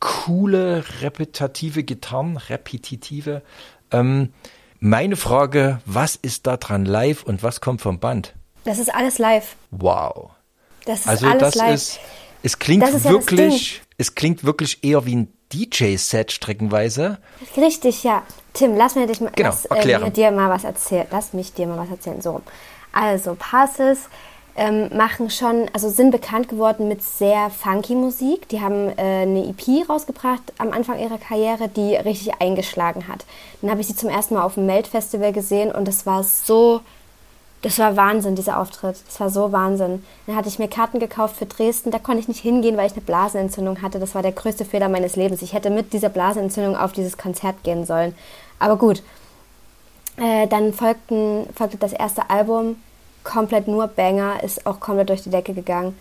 coole, 0.00 0.84
repetitive 1.00 1.82
Gitarren, 1.84 2.36
repetitive. 2.36 3.42
Ähm, 3.90 4.32
meine 4.80 5.16
Frage, 5.16 5.80
was 5.86 6.16
ist 6.16 6.46
da 6.46 6.56
dran 6.56 6.84
live 6.84 7.22
und 7.22 7.42
was 7.42 7.60
kommt 7.60 7.80
vom 7.82 8.00
Band? 8.00 8.34
Das 8.64 8.78
ist 8.78 8.92
alles 8.94 9.18
live. 9.18 9.56
Wow. 9.70 10.30
Das 10.84 11.00
ist 11.00 11.08
Also 11.08 11.26
alles 11.26 11.40
das 11.40 11.54
live. 11.54 11.74
ist, 11.74 12.00
es 12.42 12.58
klingt 12.58 12.82
ist 12.88 13.04
ja 13.04 13.10
wirklich, 13.10 13.82
es 13.98 14.14
klingt 14.14 14.44
wirklich 14.44 14.82
eher 14.82 15.06
wie 15.06 15.14
ein 15.16 15.32
DJ-Set 15.52 16.32
streckenweise. 16.32 17.18
Richtig, 17.56 18.02
ja. 18.04 18.22
Tim, 18.54 18.76
lass 18.76 18.94
mir 18.96 19.06
dich 19.06 19.20
mal, 19.20 19.30
Genau, 19.34 19.50
lass, 19.50 19.64
äh, 19.66 20.10
dir 20.10 20.30
mal 20.30 20.50
was 20.50 20.64
erzählen. 20.64 21.06
Lass 21.10 21.32
mich 21.32 21.52
dir 21.52 21.66
mal 21.66 21.78
was 21.78 21.90
erzählen. 21.90 22.20
So. 22.20 22.42
Also, 22.92 23.34
Passes 23.38 24.08
ähm, 24.54 24.90
machen 24.94 25.30
schon, 25.30 25.66
also 25.72 25.88
sind 25.88 26.10
bekannt 26.10 26.48
geworden 26.48 26.88
mit 26.88 27.02
sehr 27.02 27.50
funky 27.50 27.94
Musik. 27.94 28.48
Die 28.48 28.60
haben 28.60 28.88
äh, 28.98 29.22
eine 29.22 29.46
EP 29.46 29.88
rausgebracht 29.88 30.42
am 30.58 30.72
Anfang 30.72 30.98
ihrer 30.98 31.18
Karriere, 31.18 31.68
die 31.68 31.94
richtig 31.96 32.34
eingeschlagen 32.40 33.08
hat. 33.08 33.24
Dann 33.60 33.70
habe 33.70 33.80
ich 33.80 33.86
sie 33.86 33.96
zum 33.96 34.10
ersten 34.10 34.34
Mal 34.34 34.42
auf 34.42 34.54
dem 34.54 34.66
Melt-Festival 34.66 35.32
gesehen 35.32 35.72
und 35.72 35.88
das 35.88 36.04
war 36.04 36.22
so, 36.22 36.80
das 37.62 37.78
war 37.78 37.96
Wahnsinn, 37.96 38.34
dieser 38.34 38.58
Auftritt. 38.58 38.96
Das 39.06 39.20
war 39.20 39.30
so 39.30 39.52
Wahnsinn. 39.52 40.04
Dann 40.26 40.36
hatte 40.36 40.48
ich 40.48 40.58
mir 40.58 40.68
Karten 40.68 40.98
gekauft 40.98 41.36
für 41.36 41.46
Dresden. 41.46 41.90
Da 41.90 41.98
konnte 41.98 42.20
ich 42.20 42.28
nicht 42.28 42.40
hingehen, 42.40 42.76
weil 42.76 42.86
ich 42.86 42.92
eine 42.92 43.02
Blasenentzündung 43.02 43.80
hatte. 43.80 44.00
Das 44.00 44.14
war 44.14 44.22
der 44.22 44.32
größte 44.32 44.64
Fehler 44.64 44.88
meines 44.88 45.16
Lebens. 45.16 45.40
Ich 45.42 45.54
hätte 45.54 45.70
mit 45.70 45.92
dieser 45.92 46.08
Blasenentzündung 46.08 46.76
auf 46.76 46.92
dieses 46.92 47.16
Konzert 47.16 47.62
gehen 47.62 47.86
sollen. 47.86 48.14
Aber 48.58 48.76
gut. 48.76 49.02
Äh, 50.16 50.46
dann 50.46 50.72
folgten, 50.72 51.46
folgte 51.54 51.78
das 51.78 51.92
erste 51.92 52.30
Album. 52.30 52.76
Komplett 53.24 53.68
nur 53.68 53.86
Banger. 53.86 54.42
Ist 54.42 54.66
auch 54.66 54.80
komplett 54.80 55.08
durch 55.08 55.22
die 55.22 55.30
Decke 55.30 55.54
gegangen. 55.54 55.98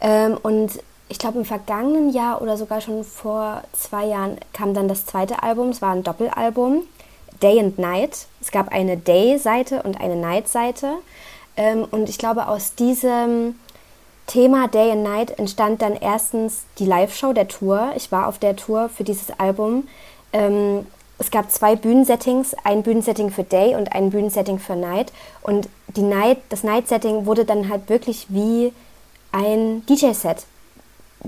Ähm, 0.00 0.36
und 0.42 0.72
ich 1.08 1.18
glaube, 1.18 1.38
im 1.38 1.44
vergangenen 1.44 2.10
Jahr 2.10 2.42
oder 2.42 2.56
sogar 2.56 2.80
schon 2.80 3.04
vor 3.04 3.62
zwei 3.72 4.06
Jahren 4.06 4.38
kam 4.52 4.74
dann 4.74 4.88
das 4.88 5.06
zweite 5.06 5.42
Album. 5.42 5.70
Es 5.70 5.80
war 5.80 5.92
ein 5.92 6.02
Doppelalbum. 6.02 6.82
Day 7.42 7.60
and 7.60 7.78
Night. 7.78 8.26
Es 8.40 8.50
gab 8.50 8.68
eine 8.72 8.96
Day-Seite 8.96 9.82
und 9.82 10.00
eine 10.00 10.16
Night-Seite. 10.16 10.94
Ähm, 11.56 11.86
und 11.90 12.08
ich 12.08 12.18
glaube, 12.18 12.48
aus 12.48 12.74
diesem 12.74 13.56
Thema 14.26 14.68
Day 14.68 14.90
and 14.90 15.02
Night 15.02 15.38
entstand 15.38 15.82
dann 15.82 15.94
erstens 15.94 16.64
die 16.78 16.86
Live-Show 16.86 17.32
der 17.32 17.48
Tour. 17.48 17.92
Ich 17.96 18.10
war 18.10 18.26
auf 18.26 18.38
der 18.38 18.56
Tour 18.56 18.88
für 18.88 19.04
dieses 19.04 19.38
Album. 19.38 19.86
Ähm, 20.32 20.86
es 21.18 21.30
gab 21.30 21.50
zwei 21.50 21.76
Bühnensettings, 21.76 22.54
ein 22.64 22.82
Bühnensetting 22.82 23.30
für 23.30 23.44
Day 23.44 23.74
und 23.74 23.92
ein 23.92 24.10
Bühnensetting 24.10 24.58
für 24.58 24.76
Night. 24.76 25.12
Und 25.42 25.68
die 25.88 26.02
Night, 26.02 26.38
das 26.50 26.62
Night-Setting 26.62 27.26
wurde 27.26 27.44
dann 27.44 27.70
halt 27.70 27.88
wirklich 27.88 28.26
wie 28.28 28.72
ein 29.32 29.84
DJ-Set 29.86 30.44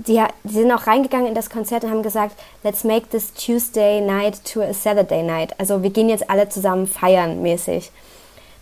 die, 0.07 0.23
die 0.43 0.53
sind 0.53 0.71
auch 0.71 0.87
reingegangen 0.87 1.27
in 1.27 1.35
das 1.35 1.49
Konzert 1.49 1.83
und 1.83 1.91
haben 1.91 2.03
gesagt, 2.03 2.35
let's 2.63 2.83
make 2.83 3.09
this 3.09 3.33
Tuesday 3.33 4.01
night 4.01 4.43
to 4.45 4.61
a 4.61 4.73
Saturday 4.73 5.23
night. 5.23 5.53
Also 5.59 5.83
wir 5.83 5.89
gehen 5.89 6.09
jetzt 6.09 6.29
alle 6.29 6.49
zusammen 6.49 6.87
feiern 6.87 7.41
mäßig. 7.41 7.91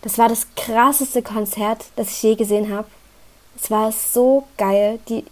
Das 0.02 0.18
war 0.18 0.28
das 0.28 0.46
krasseste 0.56 1.22
Konzert, 1.22 1.86
das 1.96 2.10
ich 2.10 2.22
je 2.22 2.34
gesehen 2.34 2.74
habe. 2.74 2.86
Es 3.60 3.70
war 3.70 3.92
so 3.92 4.44
geil. 4.56 4.98
Die, 5.08 5.24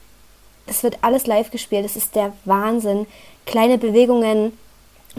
das 0.66 0.82
wird 0.82 0.98
alles 1.02 1.26
live 1.26 1.50
gespielt. 1.50 1.84
Das 1.84 1.96
ist 1.96 2.14
der 2.14 2.32
Wahnsinn. 2.44 3.06
Kleine 3.44 3.78
Bewegungen 3.78 4.58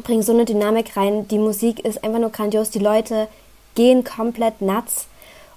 bringen 0.04 0.24
so 0.24 0.34
eine 0.34 0.46
Dynamik 0.46 0.96
rein. 0.96 1.28
Die 1.28 1.40
Musik 1.40 1.84
ist 1.84 2.04
einfach 2.04 2.20
nur 2.20 2.32
grandios. 2.32 2.70
Die 2.70 2.80
Leute 2.80 3.28
gehen 3.76 4.04
komplett 4.04 4.62
nuts. 4.62 5.08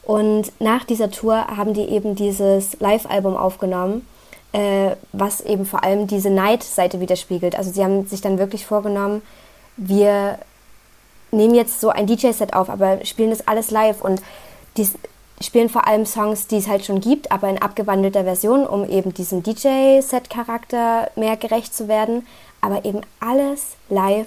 Und 0.02 0.52
nach 0.60 0.84
dieser 0.84 1.10
Tour 1.10 1.46
haben 1.46 1.74
die 1.74 1.84
eben 1.84 2.14
dieses 2.14 2.78
Live-Album 2.80 3.36
aufgenommen 3.36 4.06
äh, 4.52 4.96
was 5.12 5.40
eben 5.40 5.64
vor 5.64 5.84
allem 5.84 6.06
diese 6.06 6.30
Night-Seite 6.30 7.00
widerspiegelt. 7.00 7.54
Also 7.54 7.70
sie 7.70 7.84
haben 7.84 8.06
sich 8.06 8.20
dann 8.20 8.38
wirklich 8.38 8.66
vorgenommen, 8.66 9.22
wir 9.76 10.38
nehmen 11.30 11.54
jetzt 11.54 11.80
so 11.80 11.90
ein 11.90 12.06
DJ-Set 12.06 12.54
auf, 12.54 12.68
aber 12.68 13.04
spielen 13.04 13.30
das 13.30 13.46
alles 13.46 13.70
live 13.70 14.02
und 14.02 14.20
die 14.76 14.88
spielen 15.40 15.68
vor 15.68 15.86
allem 15.86 16.04
Songs, 16.04 16.48
die 16.48 16.56
es 16.56 16.68
halt 16.68 16.84
schon 16.84 17.00
gibt, 17.00 17.32
aber 17.32 17.48
in 17.48 17.62
abgewandelter 17.62 18.24
Version, 18.24 18.66
um 18.66 18.86
eben 18.88 19.14
diesem 19.14 19.42
DJ-Set-Charakter 19.42 21.10
mehr 21.16 21.36
gerecht 21.36 21.74
zu 21.74 21.88
werden. 21.88 22.26
Aber 22.60 22.84
eben 22.84 23.00
alles 23.20 23.76
live 23.88 24.26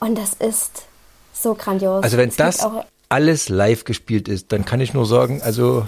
und 0.00 0.16
das 0.18 0.32
ist 0.34 0.84
so 1.32 1.54
grandios. 1.54 2.02
Also 2.02 2.16
wenn 2.16 2.30
das 2.36 2.60
auch- 2.64 2.84
alles 3.08 3.48
live 3.48 3.84
gespielt 3.84 4.28
ist, 4.28 4.52
dann 4.52 4.64
kann 4.64 4.80
ich 4.80 4.94
nur 4.94 5.06
sagen, 5.06 5.42
also 5.42 5.86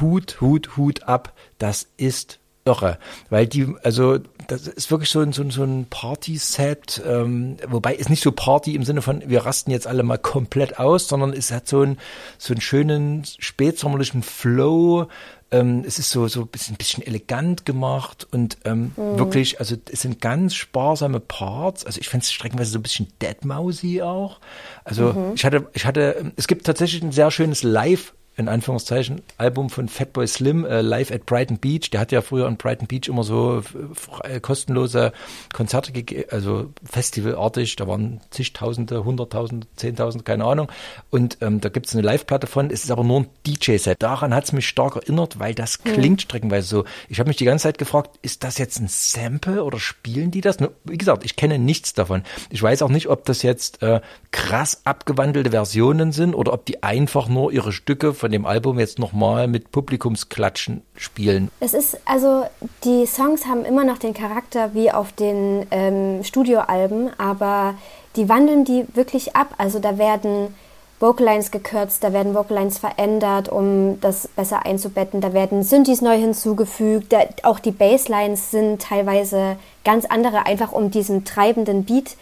Hut, 0.00 0.40
Hut, 0.40 0.76
Hut 0.76 1.02
ab, 1.04 1.32
das 1.58 1.86
ist 1.96 2.38
irre. 2.64 2.98
Weil 3.30 3.46
die, 3.46 3.74
also 3.82 4.18
das 4.48 4.66
ist 4.66 4.90
wirklich 4.90 5.10
so 5.10 5.20
ein, 5.20 5.32
so 5.32 5.42
ein, 5.42 5.50
so 5.50 5.62
ein 5.62 5.86
Party-Set, 5.88 7.02
ähm, 7.06 7.56
wobei 7.68 7.94
es 7.96 8.08
nicht 8.08 8.22
so 8.22 8.32
Party 8.32 8.74
im 8.74 8.84
Sinne 8.84 9.02
von, 9.02 9.22
wir 9.26 9.44
rasten 9.44 9.70
jetzt 9.70 9.86
alle 9.86 10.02
mal 10.02 10.18
komplett 10.18 10.78
aus, 10.78 11.08
sondern 11.08 11.32
es 11.32 11.50
hat 11.50 11.68
so, 11.68 11.82
ein, 11.82 11.98
so 12.38 12.52
einen 12.52 12.60
schönen 12.60 13.24
spätsommerlichen 13.24 14.22
Flow. 14.22 15.08
Ähm, 15.52 15.84
es 15.86 16.00
ist 16.00 16.10
so, 16.10 16.26
so 16.26 16.40
ein 16.40 16.48
bisschen, 16.48 16.76
bisschen 16.76 17.06
elegant 17.06 17.64
gemacht 17.64 18.26
und 18.32 18.58
ähm, 18.64 18.90
wirklich, 18.96 19.60
also 19.60 19.76
es 19.92 20.02
sind 20.02 20.20
ganz 20.20 20.56
sparsame 20.56 21.20
Parts. 21.20 21.86
Also 21.86 22.00
ich 22.00 22.08
finde 22.08 22.24
es 22.24 22.32
streckenweise 22.32 22.72
so 22.72 22.80
ein 22.80 22.82
bisschen 22.82 23.06
Deadmausy 23.22 24.02
auch. 24.02 24.40
Also 24.82 25.32
ich 25.36 25.44
hatte, 25.44 25.68
ich 25.72 25.86
hatte, 25.86 26.32
es 26.34 26.48
gibt 26.48 26.66
tatsächlich 26.66 27.02
ein 27.02 27.12
sehr 27.12 27.30
schönes 27.30 27.62
Live- 27.62 28.12
in 28.38 28.48
Anführungszeichen, 28.48 29.22
Album 29.38 29.70
von 29.70 29.88
Fatboy 29.88 30.26
Slim, 30.26 30.64
äh, 30.66 30.82
Live 30.82 31.10
at 31.10 31.24
Brighton 31.24 31.58
Beach. 31.58 31.90
Der 31.90 32.00
hat 32.00 32.12
ja 32.12 32.20
früher 32.20 32.46
an 32.46 32.56
Brighton 32.58 32.86
Beach 32.86 33.08
immer 33.08 33.24
so 33.24 33.58
f- 33.58 33.74
frei- 33.94 34.40
kostenlose 34.40 35.12
Konzerte 35.54 35.92
gegeben, 35.92 36.24
also 36.30 36.70
festivalartig. 36.84 37.76
Da 37.76 37.88
waren 37.88 38.20
zigtausende, 38.30 39.04
hunderttausende, 39.04 39.66
zehntausende, 39.76 40.24
keine 40.24 40.44
Ahnung. 40.44 40.70
Und 41.10 41.38
ähm, 41.40 41.60
da 41.60 41.68
gibt's 41.70 41.94
eine 41.94 42.02
Live-Platte 42.02 42.46
von. 42.46 42.70
Es 42.70 42.84
ist 42.84 42.90
aber 42.90 43.04
nur 43.04 43.20
ein 43.20 43.26
DJ-Set. 43.46 44.02
Daran 44.02 44.34
hat's 44.34 44.52
mich 44.52 44.68
stark 44.68 44.96
erinnert, 44.96 45.38
weil 45.38 45.54
das 45.54 45.82
klingt 45.82 46.20
streckenweise 46.22 46.68
so. 46.68 46.84
Ich 47.08 47.18
habe 47.18 47.28
mich 47.28 47.36
die 47.38 47.44
ganze 47.46 47.62
Zeit 47.64 47.78
gefragt, 47.78 48.18
ist 48.22 48.44
das 48.44 48.58
jetzt 48.58 48.78
ein 48.80 48.88
Sample 48.88 49.64
oder 49.64 49.78
spielen 49.78 50.30
die 50.30 50.42
das? 50.42 50.58
Wie 50.84 50.98
gesagt, 50.98 51.24
ich 51.24 51.36
kenne 51.36 51.58
nichts 51.58 51.94
davon. 51.94 52.22
Ich 52.50 52.62
weiß 52.62 52.82
auch 52.82 52.90
nicht, 52.90 53.08
ob 53.08 53.24
das 53.24 53.42
jetzt 53.42 53.82
äh, 53.82 54.00
krass 54.30 54.82
abgewandelte 54.84 55.50
Versionen 55.50 56.12
sind 56.12 56.34
oder 56.34 56.52
ob 56.52 56.66
die 56.66 56.82
einfach 56.82 57.28
nur 57.28 57.50
ihre 57.52 57.72
Stücke 57.72 58.12
von 58.26 58.32
dem 58.32 58.44
Album 58.44 58.80
jetzt 58.80 58.98
nochmal 58.98 59.46
mit 59.46 59.70
Publikumsklatschen 59.70 60.82
spielen. 60.96 61.48
Es 61.60 61.74
ist, 61.74 61.96
also 62.06 62.44
die 62.82 63.06
Songs 63.06 63.46
haben 63.46 63.64
immer 63.64 63.84
noch 63.84 63.98
den 63.98 64.14
Charakter 64.14 64.74
wie 64.74 64.90
auf 64.90 65.12
den 65.12 65.64
ähm, 65.70 66.24
Studioalben, 66.24 67.10
aber 67.20 67.74
die 68.16 68.28
wandeln 68.28 68.64
die 68.64 68.84
wirklich 68.94 69.36
ab. 69.36 69.54
Also 69.58 69.78
da 69.78 69.96
werden 69.96 70.52
Vocalines 70.98 71.52
gekürzt, 71.52 72.02
da 72.02 72.12
werden 72.12 72.34
Vocalines 72.34 72.78
verändert, 72.78 73.48
um 73.48 74.00
das 74.00 74.26
besser 74.26 74.66
einzubetten. 74.66 75.20
Da 75.20 75.32
werden 75.32 75.62
Synthes 75.62 76.02
neu 76.02 76.18
hinzugefügt. 76.18 77.12
Da, 77.12 77.20
auch 77.44 77.60
die 77.60 77.70
Basslines 77.70 78.50
sind 78.50 78.82
teilweise 78.82 79.54
ganz 79.84 80.04
andere, 80.04 80.46
einfach 80.46 80.72
um 80.72 80.90
diesem 80.90 81.24
treibenden 81.24 81.84
Beat 81.84 82.16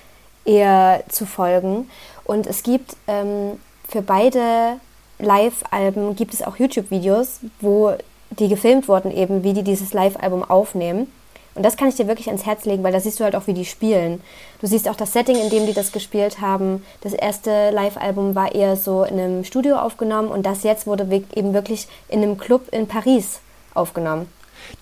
eher 0.45 1.03
zu 1.09 1.25
folgen. 1.25 1.89
Und 2.25 2.47
es 2.47 2.63
gibt 2.63 2.95
ähm, 3.07 3.53
für 3.89 4.03
beide 4.03 4.81
Live-Alben 5.19 6.17
gibt 6.17 6.35
es 6.35 6.43
auch 6.43 6.57
YouTube-Videos, 6.57 7.41
wo 7.61 7.95
die 8.31 8.49
gefilmt 8.49 8.89
wurden, 8.89 9.11
eben 9.11 9.45
wie 9.45 9.53
die 9.53 9.63
dieses 9.63 9.93
Live-Album 9.93 10.43
aufnehmen. 10.43 11.07
Und 11.55 11.63
das 11.63 11.77
kann 11.77 11.89
ich 11.89 11.95
dir 11.95 12.09
wirklich 12.09 12.27
ans 12.27 12.45
Herz 12.47 12.65
legen, 12.65 12.83
weil 12.83 12.93
da 12.93 12.99
siehst 12.99 13.21
du 13.21 13.25
halt 13.25 13.37
auch, 13.37 13.47
wie 13.47 13.55
die 13.55 13.65
spielen. 13.65 14.21
Du 14.61 14.67
siehst 14.67 14.89
auch 14.89 14.97
das 14.97 15.13
Setting, 15.13 15.37
in 15.37 15.51
dem 15.51 15.67
die 15.67 15.73
das 15.73 15.93
gespielt 15.93 16.41
haben. 16.41 16.85
Das 17.03 17.13
erste 17.13 17.71
Live-Album 17.71 18.35
war 18.35 18.53
eher 18.53 18.75
so 18.77 19.05
in 19.05 19.21
einem 19.21 19.45
Studio 19.45 19.77
aufgenommen 19.77 20.29
und 20.31 20.45
das 20.45 20.65
jetzt 20.65 20.87
wurde 20.89 21.07
eben 21.35 21.55
wirklich 21.55 21.87
in 22.09 22.23
einem 22.23 22.39
Club 22.39 22.63
in 22.73 22.89
Paris 22.89 23.39
aufgenommen. 23.73 24.29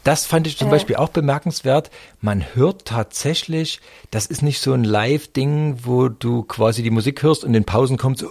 Das 0.04 0.24
fand 0.24 0.46
ich 0.46 0.56
zum 0.56 0.68
Äh. 0.68 0.70
Beispiel 0.70 0.96
auch 0.96 1.10
bemerkenswert. 1.10 1.90
Man 2.22 2.42
hört 2.54 2.86
tatsächlich, 2.86 3.80
das 4.10 4.26
ist 4.26 4.40
nicht 4.42 4.60
so 4.62 4.72
ein 4.72 4.84
Live-Ding, 4.84 5.80
wo 5.82 6.08
du 6.08 6.42
quasi 6.44 6.82
die 6.82 6.90
Musik 6.90 7.22
hörst 7.22 7.42
und 7.44 7.48
in 7.48 7.54
den 7.54 7.64
Pausen 7.64 7.98
kommt 7.98 8.18
so 8.18 8.26
äh, 8.26 8.30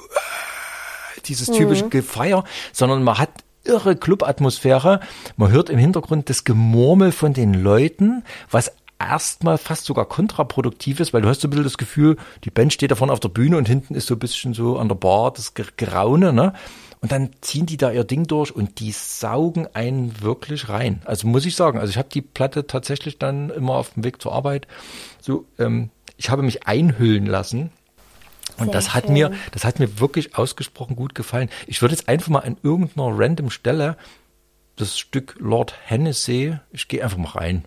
dieses 1.21 1.47
typische 1.47 1.89
Gefeier, 1.89 2.43
sondern 2.73 3.03
man 3.03 3.17
hat 3.17 3.29
irre 3.63 3.95
Club-Atmosphäre. 3.95 4.99
Man 5.37 5.51
hört 5.51 5.69
im 5.69 5.77
Hintergrund 5.77 6.29
das 6.29 6.43
Gemurmel 6.43 7.11
von 7.11 7.33
den 7.33 7.53
Leuten, 7.53 8.23
was 8.49 8.71
erstmal 8.99 9.57
fast 9.57 9.85
sogar 9.85 10.05
kontraproduktiv 10.05 10.99
ist, 10.99 11.13
weil 11.13 11.21
du 11.21 11.29
hast 11.29 11.41
so 11.41 11.47
ein 11.47 11.51
bisschen 11.51 11.63
das 11.63 11.77
Gefühl, 11.77 12.17
die 12.43 12.51
Band 12.51 12.73
steht 12.73 12.91
da 12.91 12.95
vorne 12.95 13.13
auf 13.13 13.19
der 13.19 13.29
Bühne 13.29 13.57
und 13.57 13.67
hinten 13.67 13.95
ist 13.95 14.07
so 14.07 14.15
ein 14.15 14.19
bisschen 14.19 14.53
so 14.53 14.77
an 14.77 14.87
der 14.87 14.95
Bar 14.95 15.33
das 15.33 15.53
Geraune, 15.53 16.33
ne? 16.33 16.53
Und 17.01 17.11
dann 17.11 17.31
ziehen 17.41 17.65
die 17.65 17.77
da 17.77 17.91
ihr 17.91 18.03
Ding 18.03 18.27
durch 18.27 18.55
und 18.55 18.79
die 18.79 18.91
saugen 18.91 19.67
einen 19.73 20.21
wirklich 20.21 20.69
rein. 20.69 21.01
Also 21.05 21.27
muss 21.27 21.47
ich 21.47 21.55
sagen, 21.55 21.79
also 21.79 21.89
ich 21.89 21.97
habe 21.97 22.09
die 22.13 22.21
Platte 22.21 22.67
tatsächlich 22.67 23.17
dann 23.17 23.49
immer 23.49 23.73
auf 23.73 23.95
dem 23.95 24.03
Weg 24.03 24.21
zur 24.21 24.33
Arbeit 24.33 24.67
so, 25.19 25.45
ähm, 25.57 25.89
ich 26.17 26.29
habe 26.29 26.43
mich 26.43 26.67
einhüllen 26.67 27.25
lassen 27.25 27.71
Und 28.61 28.67
Sehr 28.67 28.73
das 28.73 28.93
hat 28.93 29.05
schön. 29.05 29.13
mir, 29.13 29.31
das 29.51 29.65
hat 29.65 29.79
mir 29.79 29.99
wirklich 29.99 30.35
ausgesprochen 30.37 30.95
gut 30.95 31.15
gefallen. 31.15 31.49
Ich 31.67 31.81
würde 31.81 31.95
jetzt 31.95 32.07
einfach 32.07 32.29
mal 32.29 32.39
an 32.39 32.57
irgendeiner 32.61 33.09
random 33.17 33.49
Stelle 33.49 33.97
das 34.75 34.97
Stück 34.97 35.35
Lord 35.39 35.75
Hennessy, 35.85 36.57
ich 36.71 36.87
gehe 36.87 37.03
einfach 37.03 37.17
mal 37.17 37.29
rein. 37.29 37.65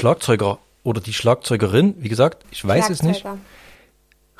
Schlagzeuger 0.00 0.58
oder 0.82 1.00
die 1.00 1.12
Schlagzeugerin, 1.12 1.94
wie 1.98 2.08
gesagt, 2.08 2.44
ich 2.50 2.66
weiß 2.66 2.90
es 2.90 3.02
nicht. 3.02 3.24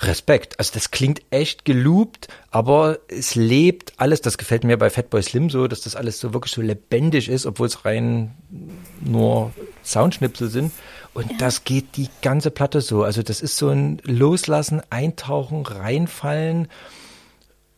Respekt. 0.02 0.58
Also 0.58 0.72
das 0.72 0.90
klingt 0.90 1.20
echt 1.30 1.64
geloopt, 1.66 2.28
aber 2.50 2.98
es 3.08 3.34
lebt 3.34 3.92
alles. 3.98 4.22
Das 4.22 4.38
gefällt 4.38 4.64
mir 4.64 4.78
bei 4.78 4.88
Fatboy 4.88 5.22
Slim 5.22 5.50
so, 5.50 5.68
dass 5.68 5.82
das 5.82 5.94
alles 5.94 6.18
so 6.20 6.32
wirklich 6.32 6.52
so 6.52 6.62
lebendig 6.62 7.28
ist, 7.28 7.44
obwohl 7.44 7.66
es 7.66 7.84
rein 7.84 8.34
nur 9.00 9.52
Soundschnipsel 9.84 10.48
sind. 10.48 10.72
Und 11.12 11.40
das 11.40 11.64
geht 11.64 11.96
die 11.96 12.08
ganze 12.22 12.50
Platte 12.50 12.80
so. 12.80 13.02
Also 13.02 13.22
das 13.22 13.42
ist 13.42 13.56
so 13.56 13.68
ein 13.68 14.00
Loslassen, 14.04 14.80
Eintauchen, 14.90 15.66
Reinfallen. 15.66 16.68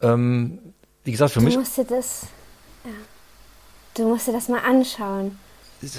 Ähm, 0.01 0.59
wie 1.05 1.12
gesagt, 1.12 1.33
für 1.33 1.41
Du 1.41 1.47
mich, 1.47 1.57
musst 1.57 1.77
dir 1.77 1.85
das, 1.85 2.27
ja. 2.85 2.91
du 3.95 4.09
musst 4.09 4.29
dir 4.29 4.33
das 4.33 4.49
mal 4.49 4.61
anschauen. 4.61 5.39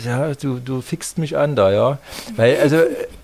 Ja, 0.06 0.34
du, 0.34 0.60
du 0.60 0.82
fixt 0.82 1.18
mich 1.18 1.38
an 1.38 1.56
da, 1.56 1.72
ja. 1.72 2.00
Weil, 2.36 2.60
also 2.60 2.78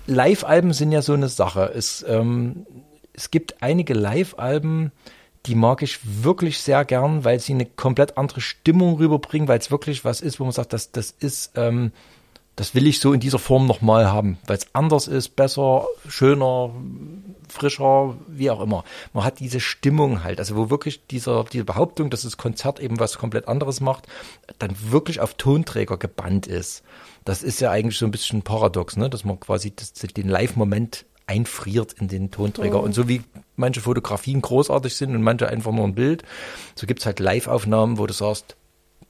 Live-Alben 0.06 0.72
sind 0.72 0.92
ja 0.92 1.02
so 1.02 1.12
eine 1.14 1.28
Sache. 1.28 1.72
Es, 1.74 2.04
ähm, 2.08 2.66
es 3.12 3.30
gibt 3.30 3.62
einige 3.62 3.94
Live-Alben, 3.94 4.92
die 5.46 5.54
mag 5.54 5.82
ich 5.82 6.00
wirklich 6.22 6.58
sehr 6.58 6.84
gern, 6.84 7.24
weil 7.24 7.40
sie 7.40 7.54
eine 7.54 7.66
komplett 7.66 8.18
andere 8.18 8.40
Stimmung 8.40 8.96
rüberbringen, 8.96 9.48
weil 9.48 9.58
es 9.58 9.70
wirklich 9.70 10.04
was 10.04 10.20
ist, 10.20 10.38
wo 10.38 10.44
man 10.44 10.52
sagt, 10.52 10.72
das, 10.72 10.92
das 10.92 11.14
ist, 11.18 11.52
ähm, 11.56 11.92
das 12.56 12.74
will 12.74 12.86
ich 12.86 13.00
so 13.00 13.12
in 13.12 13.20
dieser 13.20 13.38
Form 13.38 13.66
nochmal 13.66 14.12
haben, 14.12 14.38
weil 14.46 14.58
es 14.58 14.74
anders 14.74 15.08
ist, 15.08 15.30
besser, 15.36 15.86
schöner, 16.08 16.70
frischer, 17.50 18.16
wie 18.26 18.50
auch 18.50 18.60
immer. 18.60 18.84
Man 19.12 19.24
hat 19.24 19.40
diese 19.40 19.60
Stimmung 19.60 20.24
halt, 20.24 20.38
also 20.38 20.56
wo 20.56 20.70
wirklich 20.70 21.06
dieser, 21.06 21.44
diese 21.44 21.64
Behauptung, 21.64 22.10
dass 22.10 22.22
das 22.22 22.36
Konzert 22.36 22.80
eben 22.80 22.98
was 22.98 23.18
komplett 23.18 23.48
anderes 23.48 23.80
macht, 23.80 24.06
dann 24.58 24.74
wirklich 24.90 25.20
auf 25.20 25.34
Tonträger 25.34 25.96
gebannt 25.96 26.46
ist. 26.46 26.82
Das 27.24 27.42
ist 27.42 27.60
ja 27.60 27.70
eigentlich 27.70 27.98
so 27.98 28.06
ein 28.06 28.10
bisschen 28.10 28.42
paradox, 28.42 28.96
ne? 28.96 29.10
dass 29.10 29.24
man 29.24 29.38
quasi 29.38 29.74
das, 29.74 29.92
den 29.92 30.28
Live-Moment 30.28 31.06
einfriert 31.26 31.92
in 31.92 32.08
den 32.08 32.30
Tonträger. 32.30 32.80
Und 32.82 32.92
so 32.92 33.08
wie 33.08 33.22
manche 33.56 33.80
Fotografien 33.80 34.42
großartig 34.42 34.96
sind 34.96 35.14
und 35.14 35.22
manche 35.22 35.48
einfach 35.48 35.72
nur 35.72 35.84
ein 35.84 35.94
Bild, 35.94 36.24
so 36.74 36.86
gibt's 36.86 37.06
halt 37.06 37.20
Live-Aufnahmen, 37.20 37.98
wo 37.98 38.06
du 38.06 38.12
sagst, 38.12 38.56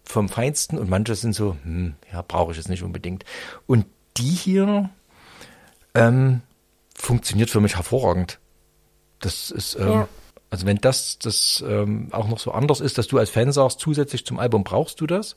vom 0.04 0.28
Feinsten 0.28 0.78
und 0.78 0.90
manche 0.90 1.14
sind 1.14 1.34
so, 1.34 1.56
hm, 1.62 1.94
ja, 2.12 2.22
brauche 2.22 2.52
ich 2.52 2.58
es 2.58 2.68
nicht 2.68 2.82
unbedingt. 2.82 3.24
Und 3.66 3.86
die 4.16 4.30
hier 4.30 4.90
ähm, 5.94 6.42
funktioniert 7.00 7.50
für 7.50 7.60
mich 7.60 7.76
hervorragend. 7.76 8.38
Das 9.20 9.50
ist, 9.50 9.74
ähm, 9.76 9.90
Ja. 9.90 10.08
also 10.50 10.66
wenn 10.66 10.78
das, 10.78 11.18
das 11.18 11.62
ähm, 11.66 12.08
auch 12.12 12.28
noch 12.28 12.38
so 12.38 12.52
anders 12.52 12.80
ist, 12.80 12.98
dass 12.98 13.06
du 13.08 13.18
als 13.18 13.30
Fan 13.30 13.52
sagst, 13.52 13.80
zusätzlich 13.80 14.24
zum 14.24 14.38
Album 14.38 14.64
brauchst 14.64 15.00
du 15.00 15.06
das. 15.06 15.36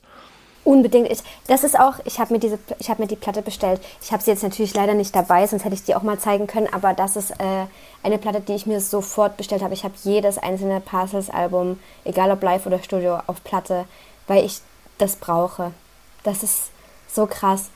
Unbedingt. 0.64 1.10
Ich, 1.10 1.18
das 1.46 1.62
ist 1.62 1.78
auch, 1.78 1.94
ich 2.06 2.18
habe 2.18 2.32
mir 2.32 2.40
diese, 2.40 2.58
ich 2.78 2.88
habe 2.88 3.02
mir 3.02 3.08
die 3.08 3.16
Platte 3.16 3.42
bestellt. 3.42 3.82
Ich 4.00 4.12
habe 4.12 4.22
sie 4.22 4.30
jetzt 4.30 4.42
natürlich 4.42 4.72
leider 4.74 4.94
nicht 4.94 5.14
dabei, 5.14 5.46
sonst 5.46 5.64
hätte 5.64 5.74
ich 5.74 5.84
die 5.84 5.94
auch 5.94 6.02
mal 6.02 6.18
zeigen 6.18 6.46
können. 6.46 6.68
Aber 6.72 6.94
das 6.94 7.16
ist 7.16 7.32
äh, 7.32 7.66
eine 8.02 8.16
Platte, 8.16 8.40
die 8.40 8.54
ich 8.54 8.64
mir 8.64 8.80
sofort 8.80 9.36
bestellt 9.36 9.62
habe. 9.62 9.74
Ich 9.74 9.84
habe 9.84 9.92
jedes 10.04 10.38
einzelne 10.38 10.80
Parcels-Album, 10.80 11.78
egal 12.04 12.30
ob 12.30 12.42
live 12.42 12.64
oder 12.64 12.82
Studio, 12.82 13.18
auf 13.26 13.44
Platte, 13.44 13.84
weil 14.26 14.46
ich 14.46 14.60
das 14.96 15.16
brauche. 15.16 15.72
Das 16.22 16.42
ist 16.42 16.70
so 17.12 17.26
krass. 17.26 17.68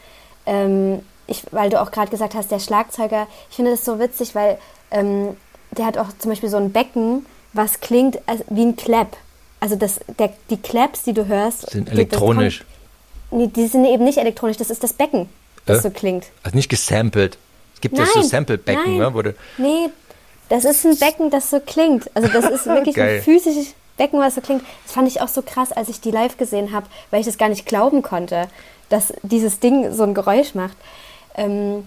Ähm, 0.46 1.02
ich, 1.28 1.44
weil 1.52 1.70
du 1.70 1.80
auch 1.80 1.90
gerade 1.92 2.10
gesagt 2.10 2.34
hast, 2.34 2.50
der 2.50 2.58
Schlagzeuger, 2.58 3.26
ich 3.50 3.56
finde 3.56 3.70
das 3.72 3.84
so 3.84 4.00
witzig, 4.00 4.34
weil 4.34 4.58
ähm, 4.90 5.36
der 5.70 5.86
hat 5.86 5.96
auch 5.98 6.08
zum 6.18 6.30
Beispiel 6.30 6.48
so 6.48 6.56
ein 6.56 6.72
Becken, 6.72 7.24
was 7.52 7.78
klingt 7.80 8.18
wie 8.48 8.62
ein 8.64 8.74
Clap. 8.76 9.16
Also 9.60 9.76
das, 9.76 10.00
der, 10.18 10.30
die 10.50 10.56
Claps, 10.56 11.02
die 11.04 11.12
du 11.12 11.26
hörst, 11.26 11.70
Sind 11.70 11.90
elektronisch. 11.90 12.58
kommt- 12.60 12.68
Nee, 13.30 13.46
die 13.48 13.66
sind 13.66 13.84
eben 13.84 14.04
nicht 14.04 14.16
elektronisch, 14.18 14.56
das 14.56 14.70
ist 14.70 14.82
das 14.82 14.94
Becken, 14.94 15.28
das 15.66 15.78
Äh? 15.78 15.82
so 15.82 15.90
klingt. 15.90 16.24
Also 16.42 16.56
nicht 16.56 16.70
gesampelt. 16.70 17.36
Es 17.74 17.80
gibt 17.82 17.98
ja 17.98 18.06
so 18.06 18.22
Sample-Becken, 18.22 18.96
ne, 18.96 19.12
wo 19.14 19.22
Nee, 19.62 19.90
das 20.48 20.64
ist 20.64 20.84
ein 20.86 20.96
Becken, 20.98 21.30
das 21.30 21.50
so 21.50 21.60
klingt. 21.60 22.10
Also 22.14 22.28
das 22.28 22.46
ist 22.50 22.66
wirklich 22.66 22.98
ein 23.00 23.20
physisches 23.22 23.74
Becken, 23.98 24.18
was 24.18 24.34
so 24.36 24.40
klingt. 24.40 24.62
Das 24.84 24.94
fand 24.94 25.06
ich 25.08 25.20
auch 25.20 25.28
so 25.28 25.42
krass, 25.42 25.72
als 25.72 25.88
ich 25.90 26.00
die 26.00 26.10
live 26.10 26.38
gesehen 26.38 26.72
habe, 26.72 26.86
weil 27.10 27.20
ich 27.20 27.26
das 27.26 27.36
gar 27.36 27.50
nicht 27.50 27.66
glauben 27.66 28.00
konnte, 28.02 28.48
dass 28.88 29.12
dieses 29.22 29.60
Ding 29.60 29.92
so 29.92 30.04
ein 30.04 30.14
Geräusch 30.14 30.54
macht. 30.54 30.76
Ähm, 31.38 31.86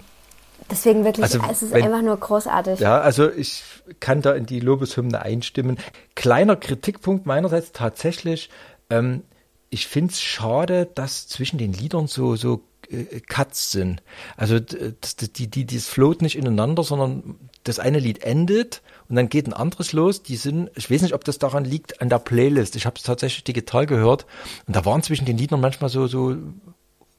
deswegen 0.70 1.04
wirklich, 1.04 1.24
Also, 1.24 1.40
es 1.50 1.62
ist 1.62 1.72
wenn- 1.72 1.84
einfach 1.84 2.02
nur 2.02 2.16
großartig. 2.16 2.80
Ja, 2.80 3.00
also 3.00 3.30
ich 3.30 3.62
kann 4.00 4.22
da 4.22 4.32
in 4.32 4.46
die 4.46 4.60
Lobeshymne 4.60 5.20
einstimmen. 5.22 5.78
Kleiner 6.14 6.56
Kritikpunkt 6.56 7.26
meinerseits 7.26 7.72
tatsächlich. 7.72 8.50
Ähm, 8.90 9.22
ich 9.70 9.86
finde 9.86 10.12
es 10.12 10.20
schade, 10.20 10.86
dass 10.94 11.28
zwischen 11.28 11.58
den 11.58 11.72
Liedern 11.72 12.06
so 12.06 12.36
so 12.36 12.62
äh, 12.90 13.20
Cuts 13.20 13.70
sind. 13.72 14.02
Also 14.36 14.58
das, 14.60 15.16
die 15.16 15.48
die 15.48 15.66
die 15.66 15.76
das 15.76 15.86
float 15.88 16.20
nicht 16.22 16.36
ineinander, 16.36 16.82
sondern 16.82 17.36
das 17.64 17.78
eine 17.78 17.98
Lied 17.98 18.22
endet 18.24 18.82
und 19.08 19.16
dann 19.16 19.28
geht 19.28 19.46
ein 19.46 19.52
anderes 19.52 19.92
los. 19.92 20.22
Die 20.22 20.36
sind, 20.36 20.70
ich 20.74 20.90
weiß 20.90 21.02
nicht, 21.02 21.14
ob 21.14 21.24
das 21.24 21.38
daran 21.38 21.64
liegt 21.64 22.00
an 22.02 22.08
der 22.08 22.18
Playlist. 22.18 22.76
Ich 22.76 22.86
habe 22.86 22.96
es 22.96 23.02
tatsächlich 23.04 23.44
digital 23.44 23.86
gehört 23.86 24.26
und 24.66 24.74
da 24.76 24.84
waren 24.84 25.02
zwischen 25.02 25.24
den 25.26 25.38
Liedern 25.38 25.60
manchmal 25.60 25.88
so 25.90 26.06
so 26.06 26.36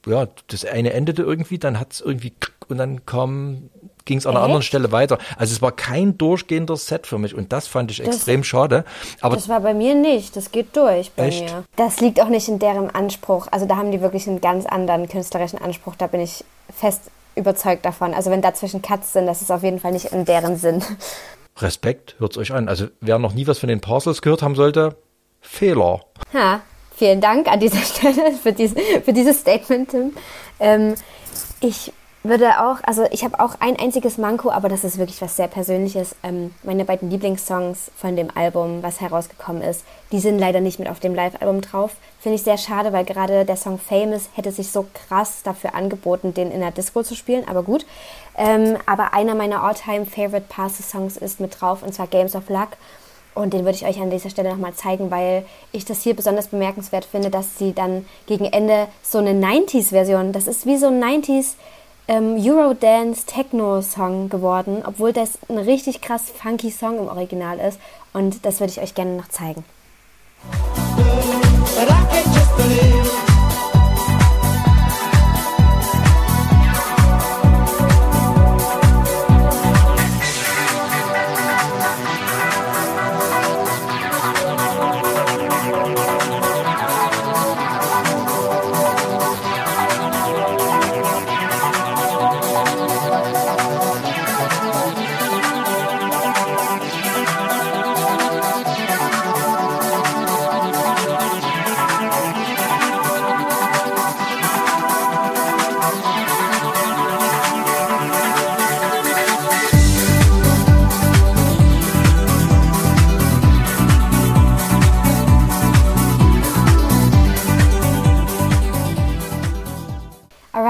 ja, 0.06 0.26
das 0.48 0.64
eine 0.64 0.92
endete 0.92 1.22
irgendwie, 1.22 1.58
dann 1.58 1.78
hat 1.80 1.92
es 1.92 2.00
irgendwie 2.00 2.32
und 2.68 2.78
dann 2.78 3.04
kam, 3.06 3.70
ging 4.04 4.18
es 4.18 4.26
an 4.26 4.32
einer 4.32 4.40
Echt? 4.40 4.44
anderen 4.44 4.62
Stelle 4.62 4.92
weiter. 4.92 5.18
Also 5.36 5.52
es 5.52 5.62
war 5.62 5.72
kein 5.72 6.16
durchgehender 6.18 6.76
Set 6.76 7.06
für 7.06 7.18
mich 7.18 7.34
und 7.34 7.52
das 7.52 7.66
fand 7.66 7.90
ich 7.90 8.00
extrem 8.02 8.44
schade. 8.44 8.84
Aber 9.20 9.34
Das 9.34 9.48
war 9.48 9.60
bei 9.60 9.74
mir 9.74 9.94
nicht, 9.94 10.36
das 10.36 10.50
geht 10.50 10.76
durch 10.76 11.10
bei 11.12 11.28
Echt? 11.28 11.44
mir. 11.44 11.64
Das 11.76 12.00
liegt 12.00 12.20
auch 12.20 12.28
nicht 12.28 12.48
in 12.48 12.58
deren 12.58 12.90
Anspruch. 12.90 13.48
Also 13.50 13.66
da 13.66 13.76
haben 13.76 13.92
die 13.92 14.00
wirklich 14.00 14.26
einen 14.28 14.40
ganz 14.40 14.66
anderen 14.66 15.08
künstlerischen 15.08 15.58
Anspruch, 15.60 15.96
da 15.96 16.06
bin 16.06 16.20
ich 16.20 16.44
fest 16.74 17.02
überzeugt 17.36 17.84
davon. 17.84 18.14
Also 18.14 18.30
wenn 18.30 18.42
dazwischen 18.42 18.80
Cuts 18.80 19.12
sind, 19.12 19.26
das 19.26 19.42
ist 19.42 19.50
auf 19.50 19.62
jeden 19.62 19.80
Fall 19.80 19.92
nicht 19.92 20.06
in 20.06 20.24
deren 20.24 20.56
Sinn. 20.56 20.82
Respekt, 21.58 22.16
hört's 22.18 22.36
euch 22.38 22.52
an. 22.52 22.68
Also 22.68 22.86
wer 23.00 23.18
noch 23.18 23.34
nie 23.34 23.46
was 23.46 23.58
von 23.58 23.68
den 23.68 23.80
Parcels 23.80 24.22
gehört 24.22 24.42
haben 24.42 24.54
sollte, 24.54 24.96
Fehler. 25.40 26.00
Ha, 26.32 26.62
vielen 26.96 27.20
Dank 27.20 27.48
an 27.48 27.60
dieser 27.60 27.78
Stelle 27.82 28.32
für, 28.32 28.52
diese, 28.52 28.76
für 29.04 29.12
dieses 29.12 29.40
Statement, 29.40 29.90
Tim. 29.90 30.16
Ähm, 30.60 30.94
ich 31.60 31.92
würde 32.26 32.64
auch, 32.64 32.78
also 32.84 33.04
ich 33.10 33.22
habe 33.22 33.38
auch 33.38 33.56
ein 33.60 33.78
einziges 33.78 34.16
Manko, 34.16 34.50
aber 34.50 34.70
das 34.70 34.82
ist 34.82 34.96
wirklich 34.96 35.20
was 35.20 35.36
sehr 35.36 35.46
Persönliches. 35.46 36.16
Ähm, 36.22 36.54
meine 36.62 36.86
beiden 36.86 37.10
Lieblingssongs 37.10 37.90
von 37.96 38.16
dem 38.16 38.28
Album, 38.34 38.82
was 38.82 39.02
herausgekommen 39.02 39.60
ist, 39.60 39.84
die 40.10 40.20
sind 40.20 40.38
leider 40.38 40.60
nicht 40.60 40.78
mit 40.78 40.88
auf 40.88 41.00
dem 41.00 41.14
Live-Album 41.14 41.60
drauf. 41.60 41.92
Finde 42.20 42.36
ich 42.36 42.42
sehr 42.42 42.56
schade, 42.56 42.94
weil 42.94 43.04
gerade 43.04 43.44
der 43.44 43.56
Song 43.56 43.78
Famous 43.78 44.30
hätte 44.32 44.52
sich 44.52 44.70
so 44.70 44.86
krass 45.06 45.42
dafür 45.42 45.74
angeboten, 45.74 46.32
den 46.32 46.50
in 46.50 46.60
der 46.60 46.70
Disco 46.70 47.02
zu 47.02 47.14
spielen, 47.14 47.46
aber 47.46 47.62
gut. 47.62 47.84
Ähm, 48.38 48.78
aber 48.86 49.12
einer 49.12 49.34
meiner 49.34 49.62
all-time 49.62 50.06
favorite 50.06 50.46
Passes-Songs 50.48 51.18
ist 51.18 51.40
mit 51.40 51.60
drauf, 51.60 51.82
und 51.82 51.92
zwar 51.92 52.06
Games 52.06 52.34
of 52.34 52.48
Luck. 52.48 52.70
Und 53.34 53.52
den 53.52 53.64
würde 53.64 53.76
ich 53.76 53.84
euch 53.86 54.00
an 54.00 54.10
dieser 54.10 54.30
Stelle 54.30 54.50
nochmal 54.50 54.74
zeigen, 54.74 55.10
weil 55.10 55.44
ich 55.72 55.84
das 55.84 56.02
hier 56.02 56.14
besonders 56.14 56.48
bemerkenswert 56.48 57.04
finde, 57.04 57.30
dass 57.30 57.58
sie 57.58 57.72
dann 57.72 58.06
gegen 58.26 58.44
Ende 58.44 58.86
so 59.02 59.18
eine 59.18 59.32
90s-Version, 59.32 60.32
das 60.32 60.46
ist 60.46 60.66
wie 60.66 60.76
so 60.76 60.86
ein 60.86 61.02
90s 61.02 61.54
ähm, 62.06 62.36
Eurodance-Techno-Song 62.36 64.28
geworden, 64.28 64.82
obwohl 64.86 65.12
das 65.12 65.38
ein 65.48 65.58
richtig 65.58 66.00
krass 66.00 66.30
funky 66.30 66.70
Song 66.70 66.98
im 66.98 67.08
Original 67.08 67.58
ist. 67.58 67.80
Und 68.12 68.44
das 68.44 68.60
würde 68.60 68.72
ich 68.72 68.80
euch 68.80 68.94
gerne 68.94 69.16
noch 69.16 69.28
zeigen. 69.28 69.64
But 71.74 71.88
I 71.88 71.94
can't 72.08 72.34
just 72.34 72.56
believe. 72.56 73.33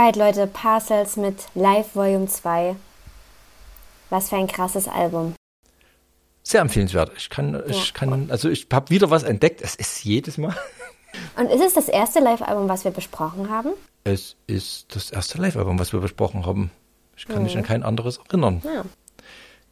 Alright, 0.05 0.17
Leute, 0.17 0.47
Parcels 0.47 1.17
mit 1.17 1.47
Live 1.55 1.97
Volume 1.97 2.27
2. 2.27 2.77
Was 4.11 4.29
für 4.29 4.37
ein 4.37 4.49
krasses 4.49 4.87
Album. 4.87 5.35
Sehr 6.43 6.61
empfehlenswert. 6.61 7.13
Ich 7.17 7.31
kann, 7.31 7.63
ich 7.67 7.95
kann, 7.95 8.31
also 8.31 8.51
ich 8.51 8.67
habe 8.71 8.91
wieder 8.91 9.09
was 9.09 9.23
entdeckt. 9.23 9.63
Es 9.63 9.75
ist 9.75 10.05
jedes 10.05 10.37
Mal. 10.37 10.55
Und 11.39 11.47
ist 11.47 11.63
es 11.63 11.73
das 11.73 11.89
erste 11.89 12.21
Live-Album, 12.21 12.69
was 12.69 12.85
wir 12.85 12.91
besprochen 12.91 13.49
haben? 13.49 13.71
Es 14.05 14.37
ist 14.47 14.95
das 14.95 15.11
erste 15.11 15.39
Live-Album, 15.39 15.79
was 15.79 15.95
wir 15.95 16.01
besprochen 16.01 16.45
haben. 16.45 16.71
Ich 17.17 17.25
kann 17.25 17.43
mich 17.43 17.57
an 17.57 17.63
kein 17.63 17.83
anderes 17.83 18.19
erinnern. 18.29 18.61
Ja. 18.63 18.85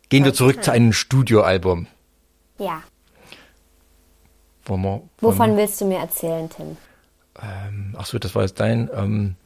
Gehen 0.08 0.24
wir 0.24 0.32
zurück 0.32 0.64
zu 0.64 0.72
einem 0.72 0.94
Studioalbum. 0.94 1.88
Ja. 2.56 2.82
Wo 4.64 4.78
wir, 4.78 5.02
wo 5.18 5.28
Wovon 5.28 5.58
willst 5.58 5.78
du 5.82 5.84
mir 5.84 5.98
erzählen, 5.98 6.48
Tim? 6.48 6.78
Ähm, 7.38 7.94
ach 7.98 8.06
so, 8.06 8.18
das 8.18 8.34
war 8.34 8.40
jetzt 8.40 8.60
dein. 8.60 8.88
Ähm, 8.94 9.36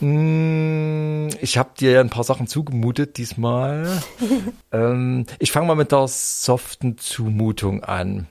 ich 0.00 1.58
habe 1.58 1.70
dir 1.78 1.92
ja 1.92 2.00
ein 2.00 2.10
paar 2.10 2.24
Sachen 2.24 2.46
zugemutet 2.46 3.16
diesmal. 3.16 4.02
ähm, 4.72 5.26
ich 5.38 5.52
fange 5.52 5.66
mal 5.66 5.76
mit 5.76 5.92
der 5.92 6.08
soften 6.08 6.98
Zumutung 6.98 7.84
an. 7.84 8.28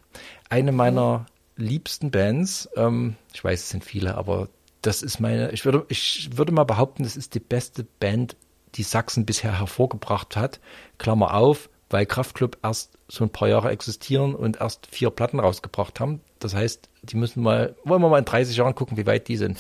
Eine 0.50 0.72
meiner 0.72 1.26
liebsten 1.58 2.12
Bands, 2.12 2.70
ähm, 2.76 3.16
ich 3.34 3.44
weiß, 3.44 3.62
es 3.62 3.70
sind 3.70 3.84
viele, 3.84 4.16
aber 4.16 4.50
das 4.82 5.02
ist 5.02 5.20
meine, 5.20 5.52
ich 5.52 5.66
würde, 5.66 5.86
ich 5.90 6.30
würde 6.38 6.52
mal 6.52 6.64
behaupten, 6.64 7.04
das 7.04 7.18
ist 7.18 7.34
die 7.34 7.40
beste 7.40 7.86
Band, 8.00 8.36
die 8.76 8.84
Sachsen 8.84 9.26
bisher 9.26 9.58
hervorgebracht 9.58 10.36
hat. 10.36 10.60
Klammer 10.98 11.34
auf, 11.34 11.70
weil 11.90 12.06
Kraftklub 12.06 12.58
erst 12.62 12.98
so 13.08 13.24
ein 13.24 13.30
paar 13.30 13.48
Jahre 13.48 13.70
existieren 13.70 14.36
und 14.36 14.58
erst 14.58 14.88
vier 14.88 15.10
Platten 15.10 15.40
rausgebracht 15.40 16.00
haben. 16.00 16.22
Das 16.40 16.54
heißt, 16.54 16.90
die 17.04 17.16
müssen 17.16 17.42
mal, 17.42 17.76
wollen 17.84 18.02
wir 18.02 18.10
mal 18.10 18.20
in 18.20 18.26
30 18.26 18.58
Jahren 18.58 18.76
gucken, 18.76 18.98
wie 18.98 19.06
weit 19.06 19.28
die 19.28 19.38
sind. 19.38 19.58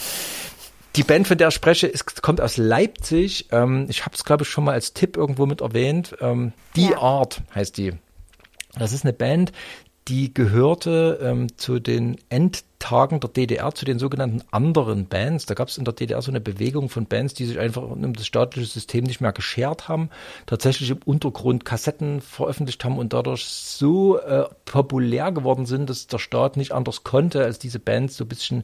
Die 0.95 1.03
Band, 1.03 1.27
von 1.27 1.38
der 1.38 1.49
ich 1.49 1.53
spreche, 1.53 1.88
ist, 1.88 2.21
kommt 2.21 2.39
aus 2.41 2.58
Leipzig. 2.58 3.47
Ähm, 3.51 3.88
ich 3.89 4.05
habe 4.05 4.15
es, 4.15 4.23
glaube 4.23 4.43
ich, 4.43 4.49
schon 4.49 4.63
mal 4.63 4.73
als 4.73 4.93
Tipp 4.93 5.17
irgendwo 5.17 5.45
mit 5.45 5.62
erwähnt. 5.62 6.15
Ähm, 6.21 6.53
die 6.75 6.89
Ja. 6.89 6.99
Art 6.99 7.41
heißt 7.53 7.77
die. 7.77 7.93
Das 8.77 8.93
ist 8.93 9.03
eine 9.03 9.13
Band, 9.13 9.51
die 10.08 10.34
gehörte 10.34 11.19
ähm, 11.21 11.58
zu 11.58 11.79
den 11.79 12.17
Endtagen 12.29 13.19
der 13.19 13.29
DDR, 13.29 13.73
zu 13.73 13.86
den 13.86 13.97
sogenannten 13.97 14.43
anderen 14.51 15.08
Bands. 15.08 15.47
Da 15.47 15.55
gab 15.55 15.69
es 15.69 15.77
in 15.77 15.86
der 15.86 15.95
DDR 15.95 16.21
so 16.21 16.29
eine 16.29 16.41
Bewegung 16.41 16.89
von 16.89 17.08
Bands, 17.08 17.34
die 17.34 17.45
sich 17.45 17.58
einfach 17.58 17.81
um 17.81 18.13
das 18.13 18.27
staatliche 18.27 18.67
System 18.67 19.05
nicht 19.05 19.19
mehr 19.19 19.34
geschert 19.34 19.88
haben, 19.88 20.10
tatsächlich 20.45 20.91
im 20.91 20.99
Untergrund 21.05 21.65
Kassetten 21.65 22.21
veröffentlicht 22.21 22.84
haben 22.86 22.99
und 22.99 23.13
dadurch 23.13 23.45
so 23.45 24.19
äh, 24.19 24.45
populär 24.65 25.31
geworden 25.31 25.65
sind, 25.65 25.89
dass 25.89 26.05
der 26.05 26.19
Staat 26.19 26.55
nicht 26.55 26.71
anders 26.71 27.03
konnte, 27.03 27.43
als 27.43 27.58
diese 27.58 27.79
Bands 27.79 28.15
so 28.15 28.25
ein 28.25 28.29
bisschen 28.29 28.63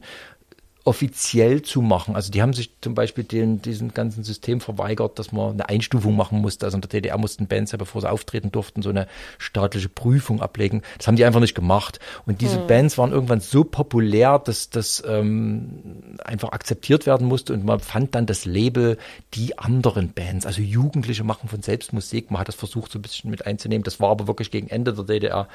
offiziell 0.84 1.62
zu 1.62 1.80
machen. 1.80 2.16
Also 2.16 2.32
die 2.32 2.42
haben 2.42 2.52
sich 2.52 2.70
zum 2.80 2.94
Beispiel 2.94 3.24
den, 3.24 3.62
diesem 3.62 3.94
ganzen 3.94 4.24
System 4.24 4.60
verweigert, 4.60 5.18
dass 5.18 5.30
man 5.30 5.52
eine 5.52 5.68
Einstufung 5.68 6.16
machen 6.16 6.40
musste. 6.40 6.66
Also 6.66 6.76
in 6.76 6.80
der 6.80 6.90
DDR 6.90 7.18
mussten 7.18 7.46
Bands 7.46 7.72
ja, 7.72 7.78
bevor 7.78 8.00
sie 8.00 8.10
auftreten 8.10 8.50
durften, 8.50 8.82
so 8.82 8.90
eine 8.90 9.06
staatliche 9.38 9.88
Prüfung 9.88 10.40
ablegen. 10.40 10.82
Das 10.98 11.06
haben 11.06 11.16
die 11.16 11.24
einfach 11.24 11.40
nicht 11.40 11.54
gemacht. 11.54 12.00
Und 12.26 12.40
diese 12.40 12.58
Bands 12.58 12.98
waren 12.98 13.12
irgendwann 13.12 13.40
so 13.40 13.64
populär, 13.64 14.38
dass 14.38 14.70
das 14.70 15.02
ähm, 15.06 16.18
einfach 16.24 16.50
akzeptiert 16.50 17.06
werden 17.06 17.28
musste 17.28 17.52
und 17.52 17.64
man 17.64 17.80
fand 17.80 18.14
dann 18.14 18.26
das 18.26 18.44
Label 18.44 18.98
die 19.34 19.58
anderen 19.58 20.12
Bands. 20.12 20.46
Also 20.46 20.62
Jugendliche 20.62 21.22
machen 21.22 21.48
von 21.48 21.62
selbst 21.62 21.92
Musik. 21.92 22.30
Man 22.30 22.40
hat 22.40 22.48
das 22.48 22.56
versucht 22.56 22.90
so 22.90 22.98
ein 22.98 23.02
bisschen 23.02 23.30
mit 23.30 23.46
einzunehmen. 23.46 23.84
Das 23.84 24.00
war 24.00 24.10
aber 24.10 24.26
wirklich 24.26 24.50
gegen 24.50 24.68
Ende 24.68 24.92
der 24.92 25.04
DDR. 25.04 25.48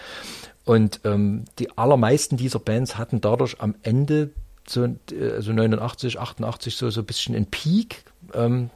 Und 0.64 1.02
ähm, 1.06 1.46
die 1.60 1.78
allermeisten 1.78 2.38
dieser 2.38 2.60
Bands 2.60 2.98
hatten 2.98 3.22
dadurch 3.22 3.60
am 3.62 3.76
Ende 3.84 4.32
so 4.70 4.88
also 5.36 5.54
89, 5.54 6.20
88 6.20 6.76
so 6.76 6.90
so 6.90 7.02
ein 7.02 7.06
bisschen 7.06 7.36
ein 7.36 7.46
Peak 7.46 8.04
ähm, 8.34 8.70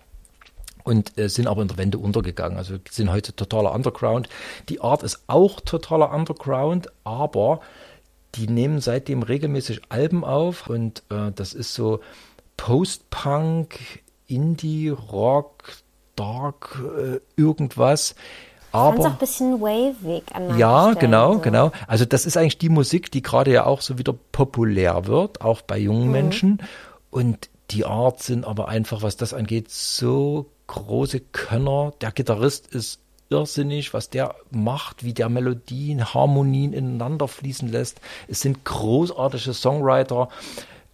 und 0.84 1.18
äh, 1.18 1.30
sind 1.30 1.48
aber 1.48 1.62
in 1.62 1.68
der 1.68 1.78
Wende 1.78 1.98
untergegangen. 1.98 2.58
Also 2.58 2.78
sind 2.90 3.12
heute 3.12 3.36
totaler 3.36 3.74
Underground. 3.74 4.30
Die 4.70 4.82
Art 4.82 5.04
ist 5.04 5.24
auch 5.28 5.60
totaler 5.60 6.12
Underground, 6.12 6.88
aber 7.04 7.62
die 8.36 8.48
nehmen 8.48 8.80
seitdem 8.80 9.24
regelmäßig 9.24 9.82
Alben 9.90 10.24
auf 10.24 10.68
und 10.68 11.04
äh, 11.10 11.32
das 11.36 11.54
ist 11.54 11.74
so 11.74 12.00
Post-Punk, 12.58 13.80
Indie, 14.28 14.90
Rock, 14.90 15.64
Dark, 16.16 16.82
äh, 16.98 17.20
irgendwas. 17.36 18.16
Fand's 18.72 19.00
auch 19.00 19.06
Aber 19.06 19.06
ein 19.14 19.18
bisschen 19.18 19.62
wavig 19.62 20.24
an 20.34 20.58
ja, 20.58 20.84
Stellen 20.92 21.00
genau, 21.00 21.34
so. 21.34 21.40
genau. 21.40 21.72
Also 21.88 22.06
das 22.06 22.26
ist 22.26 22.38
eigentlich 22.38 22.58
die 22.58 22.70
Musik, 22.70 23.12
die 23.12 23.22
gerade 23.22 23.52
ja 23.52 23.66
auch 23.66 23.82
so 23.82 23.98
wieder 23.98 24.14
populär 24.32 25.08
wird, 25.08 25.42
auch 25.42 25.62
bei 25.62 25.78
jungen 25.78 26.06
Mhm. 26.08 26.12
Menschen. 26.12 26.64
Und 27.10 27.50
die 27.72 27.86
Art 27.86 28.22
sind 28.22 28.46
aber 28.46 28.68
einfach, 28.68 29.02
was 29.02 29.18
das 29.18 29.34
angeht, 29.34 29.70
so 29.70 30.48
große 30.68 31.20
Könner. 31.32 31.94
Der 32.02 32.12
Gitarrist 32.12 32.68
ist 32.74 33.00
irrsinnig, 33.30 33.94
was 33.94 34.10
der 34.10 34.36
macht, 34.52 35.04
wie 35.04 35.14
der 35.14 35.30
Melodien, 35.30 36.14
Harmonien 36.14 36.74
ineinander 36.74 37.28
fließen 37.30 37.70
lässt. 37.70 38.02
Es 38.28 38.42
sind 38.42 38.66
großartige 38.66 39.54
Songwriter. 39.54 40.28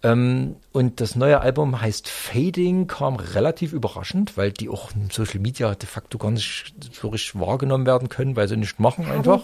Ähm, 0.04 0.56
und 0.70 1.00
das 1.00 1.16
neue 1.16 1.40
Album 1.40 1.80
heißt 1.80 2.08
Fading, 2.08 2.86
kam 2.86 3.16
relativ 3.16 3.72
überraschend, 3.72 4.36
weil 4.36 4.52
die 4.52 4.68
auch 4.68 4.94
in 4.94 5.10
Social 5.10 5.40
Media 5.40 5.74
de 5.74 5.88
facto 5.88 6.18
gar 6.18 6.30
nicht 6.30 6.72
so 6.92 7.08
richtig 7.08 7.40
wahrgenommen 7.40 7.84
werden 7.84 8.08
können, 8.08 8.36
weil 8.36 8.46
sie 8.46 8.56
nicht 8.56 8.78
machen 8.78 9.10
einfach. 9.10 9.42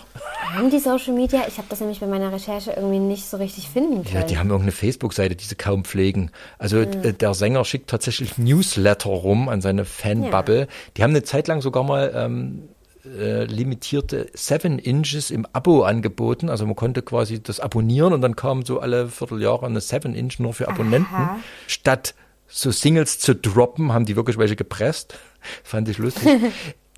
Haben 0.55 0.71
die 0.71 0.79
Social 0.79 1.12
Media? 1.12 1.43
Ich 1.49 1.59
habe 1.59 1.67
das 1.69 1.81
nämlich 1.81 1.99
bei 1.99 2.07
meiner 2.07 2.33
Recherche 2.33 2.73
irgendwie 2.73 3.01
nicht 3.01 3.25
so 3.25 3.37
richtig 3.37 3.69
finden 3.69 4.05
können. 4.05 4.14
Ja, 4.14 4.23
die 4.23 4.38
haben 4.38 4.49
irgendeine 4.49 4.73
Facebook-Seite, 4.73 5.35
die 5.35 5.45
sie 5.45 5.57
kaum 5.57 5.85
pflegen. 5.85 6.31
Also 6.59 6.79
äh, 6.79 7.12
der 7.12 7.35
Sänger 7.35 7.64
schickt 7.64 7.90
tatsächlich 7.90 8.38
Newsletter 8.38 9.11
rum 9.11 9.49
an 9.49 9.61
seine 9.61 9.85
Fanbubble. 9.85 10.69
Die 10.97 11.03
haben 11.03 11.11
eine 11.11 11.25
Zeit 11.25 11.49
lang 11.49 11.62
sogar 11.62 11.83
mal 11.83 12.12
ähm, 12.14 12.69
äh, 13.05 13.45
limitierte 13.45 14.29
Seven 14.35 14.79
Inches 14.79 15.31
im 15.31 15.47
Abo 15.53 15.83
angeboten. 15.83 16.49
Also 16.49 16.67
man 16.67 16.77
konnte 16.77 17.03
quasi 17.03 17.43
das 17.43 17.61
abonnieren 17.61 18.12
und 18.12 18.21
dann 18.21 18.37
kam 18.37 18.64
so 18.64 18.81
alle 18.81 19.09
Vierteljahre 19.09 19.67
eine 19.67 19.81
Seven 19.81 20.14
Inch 20.14 20.38
nur 20.38 20.55
für 20.55 20.69
Abonnenten. 20.69 21.14
Aha. 21.14 21.38
Statt 21.67 22.14
so 22.47 22.71
Singles 22.71 23.19
zu 23.19 23.35
droppen, 23.35 23.93
haben 23.93 24.05
die 24.05 24.17
wirklich 24.17 24.38
welche 24.38 24.57
gepresst. 24.57 25.19
Fand 25.64 25.88
ich 25.88 25.99
lustig. 25.99 26.25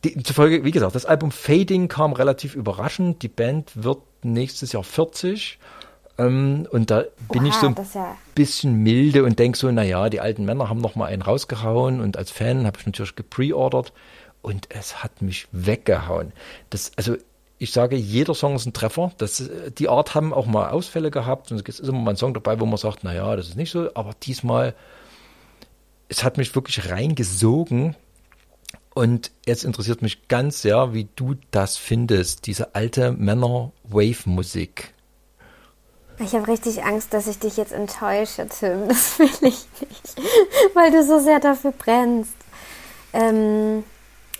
Die, 0.04 0.22
zufolge, 0.22 0.62
wie 0.62 0.72
gesagt, 0.72 0.94
das 0.94 1.06
Album 1.06 1.32
Fading 1.32 1.88
kam 1.88 2.12
relativ 2.12 2.54
überraschend. 2.54 3.22
Die 3.22 3.28
Band 3.28 3.72
wird 3.74 3.98
nächstes 4.22 4.72
Jahr 4.72 4.84
40. 4.84 5.58
Ähm, 6.18 6.68
und 6.70 6.90
da 6.90 7.04
bin 7.32 7.42
Oha, 7.42 7.48
ich 7.48 7.54
so 7.54 7.66
ein 7.68 7.76
ja- 7.94 8.16
bisschen 8.34 8.74
milde 8.82 9.24
und 9.24 9.38
denke 9.38 9.58
so, 9.58 9.70
naja, 9.70 10.08
die 10.10 10.20
alten 10.20 10.44
Männer 10.44 10.68
haben 10.68 10.80
noch 10.80 10.96
mal 10.96 11.06
einen 11.06 11.22
rausgehauen 11.22 12.00
und 12.00 12.16
als 12.18 12.30
Fan 12.30 12.66
habe 12.66 12.78
ich 12.78 12.86
natürlich 12.86 13.16
gepreordert 13.16 13.92
und 14.46 14.68
es 14.70 15.02
hat 15.02 15.22
mich 15.22 15.48
weggehauen. 15.50 16.32
Das, 16.70 16.92
also 16.94 17.16
ich 17.58 17.72
sage, 17.72 17.96
jeder 17.96 18.32
Song 18.32 18.54
ist 18.54 18.64
ein 18.64 18.72
Treffer. 18.72 19.10
Das, 19.18 19.40
äh, 19.40 19.72
die 19.72 19.88
Art 19.88 20.14
haben 20.14 20.32
auch 20.32 20.46
mal 20.46 20.70
Ausfälle 20.70 21.10
gehabt 21.10 21.50
und 21.50 21.68
es 21.68 21.80
ist 21.80 21.88
immer 21.88 21.98
mal 21.98 22.10
ein 22.12 22.16
Song 22.16 22.32
dabei, 22.32 22.60
wo 22.60 22.64
man 22.64 22.76
sagt, 22.76 23.02
naja, 23.02 23.34
das 23.34 23.48
ist 23.48 23.56
nicht 23.56 23.72
so, 23.72 23.90
aber 23.94 24.14
diesmal, 24.22 24.76
es 26.08 26.22
hat 26.22 26.38
mich 26.38 26.54
wirklich 26.54 26.88
reingesogen 26.88 27.96
und 28.94 29.32
jetzt 29.46 29.64
interessiert 29.64 30.00
mich 30.00 30.28
ganz 30.28 30.62
sehr, 30.62 30.94
wie 30.94 31.08
du 31.16 31.34
das 31.50 31.76
findest, 31.76 32.46
diese 32.46 32.76
alte 32.76 33.10
Männer-Wave-Musik. 33.10 34.94
Ich 36.20 36.34
habe 36.34 36.46
richtig 36.46 36.84
Angst, 36.84 37.12
dass 37.12 37.26
ich 37.26 37.40
dich 37.40 37.56
jetzt 37.56 37.72
enttäusche, 37.72 38.46
Tim. 38.46 38.86
Das 38.86 39.18
will 39.18 39.26
ich 39.26 39.42
nicht, 39.42 39.66
weil 40.74 40.92
du 40.92 41.04
so 41.04 41.18
sehr 41.18 41.40
dafür 41.40 41.72
brennst. 41.72 42.36
Ähm, 43.12 43.82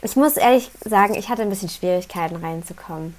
ich 0.03 0.17
muss 0.17 0.37
ehrlich 0.37 0.71
sagen, 0.85 1.15
ich 1.15 1.29
hatte 1.29 1.43
ein 1.43 1.51
bisschen 1.51 1.69
Schwierigkeiten 1.69 2.37
reinzukommen. 2.37 3.15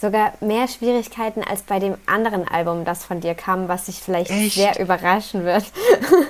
Sogar 0.00 0.32
mehr 0.40 0.66
Schwierigkeiten 0.66 1.42
als 1.44 1.62
bei 1.62 1.78
dem 1.78 1.96
anderen 2.06 2.48
Album, 2.48 2.84
das 2.84 3.04
von 3.04 3.20
dir 3.20 3.34
kam, 3.34 3.68
was 3.68 3.84
dich 3.84 4.00
vielleicht 4.00 4.30
Echt? 4.30 4.54
sehr 4.54 4.80
überraschen 4.80 5.44
wird. 5.44 5.64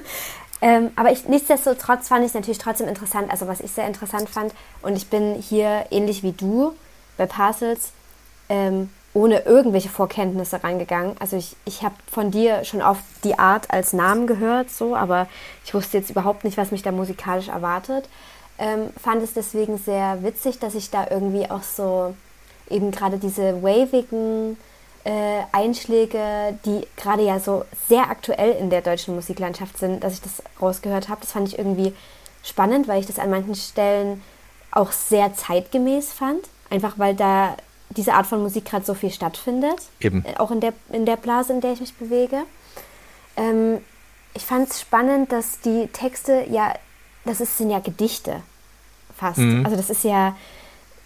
ähm, 0.60 0.90
aber 0.96 1.12
ich, 1.12 1.28
nichtsdestotrotz 1.28 2.08
fand 2.08 2.22
ich 2.22 2.28
es 2.28 2.34
natürlich 2.34 2.58
trotzdem 2.58 2.88
interessant. 2.88 3.30
Also 3.30 3.46
was 3.46 3.60
ich 3.60 3.70
sehr 3.70 3.86
interessant 3.86 4.28
fand, 4.28 4.52
und 4.82 4.96
ich 4.96 5.08
bin 5.08 5.36
hier 5.36 5.86
ähnlich 5.90 6.22
wie 6.22 6.32
du 6.32 6.74
bei 7.16 7.26
Parcels 7.26 7.92
ähm, 8.48 8.90
ohne 9.12 9.40
irgendwelche 9.40 9.88
Vorkenntnisse 9.88 10.62
rangegangen. 10.62 11.16
Also 11.18 11.36
ich, 11.36 11.56
ich 11.64 11.82
habe 11.82 11.94
von 12.10 12.30
dir 12.30 12.64
schon 12.64 12.82
oft 12.82 13.02
die 13.24 13.38
Art 13.38 13.70
als 13.70 13.92
Namen 13.92 14.26
gehört, 14.26 14.70
so, 14.70 14.94
aber 14.94 15.26
ich 15.64 15.74
wusste 15.74 15.98
jetzt 15.98 16.10
überhaupt 16.10 16.44
nicht, 16.44 16.56
was 16.56 16.70
mich 16.70 16.82
da 16.82 16.92
musikalisch 16.92 17.48
erwartet. 17.48 18.08
Ähm, 18.60 18.90
fand 19.02 19.22
es 19.22 19.32
deswegen 19.32 19.78
sehr 19.78 20.22
witzig, 20.22 20.58
dass 20.58 20.74
ich 20.74 20.90
da 20.90 21.06
irgendwie 21.10 21.50
auch 21.50 21.62
so 21.62 22.14
eben 22.68 22.90
gerade 22.90 23.16
diese 23.16 23.62
wavigen 23.62 24.58
äh, 25.04 25.40
Einschläge, 25.50 26.58
die 26.66 26.86
gerade 26.98 27.24
ja 27.24 27.40
so 27.40 27.64
sehr 27.88 28.10
aktuell 28.10 28.52
in 28.52 28.68
der 28.68 28.82
deutschen 28.82 29.14
Musiklandschaft 29.14 29.78
sind, 29.78 30.04
dass 30.04 30.12
ich 30.12 30.20
das 30.20 30.42
rausgehört 30.60 31.08
habe. 31.08 31.22
Das 31.22 31.32
fand 31.32 31.48
ich 31.48 31.58
irgendwie 31.58 31.94
spannend, 32.42 32.86
weil 32.86 33.00
ich 33.00 33.06
das 33.06 33.18
an 33.18 33.30
manchen 33.30 33.54
Stellen 33.54 34.22
auch 34.72 34.92
sehr 34.92 35.34
zeitgemäß 35.34 36.12
fand. 36.12 36.46
Einfach 36.68 36.98
weil 36.98 37.14
da 37.14 37.56
diese 37.88 38.12
Art 38.12 38.26
von 38.26 38.42
Musik 38.42 38.66
gerade 38.66 38.84
so 38.84 38.92
viel 38.92 39.10
stattfindet. 39.10 39.80
Eben. 40.00 40.22
Äh, 40.26 40.36
Auch 40.36 40.50
in 40.50 40.60
der, 40.60 40.74
in 40.92 41.06
der 41.06 41.16
Blase, 41.16 41.54
in 41.54 41.62
der 41.62 41.72
ich 41.72 41.80
mich 41.80 41.94
bewege. 41.94 42.42
Ähm, 43.38 43.78
ich 44.34 44.44
fand 44.44 44.68
es 44.68 44.82
spannend, 44.82 45.32
dass 45.32 45.60
die 45.60 45.86
Texte 45.88 46.44
ja, 46.50 46.74
das 47.24 47.40
ist, 47.40 47.56
sind 47.56 47.70
ja 47.70 47.78
Gedichte 47.80 48.42
fast. 49.20 49.38
Mhm. 49.38 49.64
Also 49.64 49.76
das 49.76 49.90
ist 49.90 50.02
ja, 50.04 50.36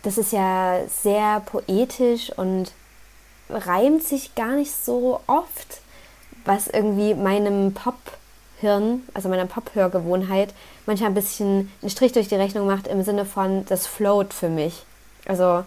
das 0.02 0.18
ist 0.18 0.32
ja 0.32 0.80
sehr 0.88 1.40
poetisch 1.40 2.30
und 2.36 2.72
reimt 3.50 4.02
sich 4.02 4.34
gar 4.34 4.52
nicht 4.52 4.72
so 4.72 5.20
oft, 5.26 5.80
was 6.44 6.68
irgendwie 6.68 7.14
meinem 7.14 7.74
Pop-Hirn, 7.74 9.02
also 9.12 9.28
meiner 9.28 9.46
Pop-Hörgewohnheit, 9.46 10.54
manchmal 10.86 11.10
ein 11.10 11.14
bisschen 11.14 11.70
einen 11.82 11.90
Strich 11.90 12.12
durch 12.12 12.28
die 12.28 12.36
Rechnung 12.36 12.66
macht 12.66 12.86
im 12.86 13.02
Sinne 13.02 13.24
von, 13.24 13.64
das 13.66 13.86
float 13.86 14.32
für 14.32 14.48
mich. 14.48 14.84
Also 15.26 15.64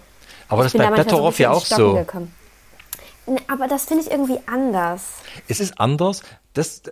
Aber 0.47 0.63
das 0.63 0.71
bin 0.71 0.81
bei 0.81 0.89
da 0.89 0.95
Betteroff 0.95 1.35
bisschen 1.35 1.43
ja 1.43 1.51
auch 1.51 1.65
Stocken 1.65 1.83
so. 1.83 1.93
gekommen. 1.95 2.33
Aber 3.47 3.67
das 3.67 3.85
finde 3.85 4.03
ich 4.03 4.11
irgendwie 4.11 4.39
anders. 4.45 5.15
Es 5.49 5.59
ist 5.59 5.79
anders. 5.79 6.21
Das, 6.53 6.83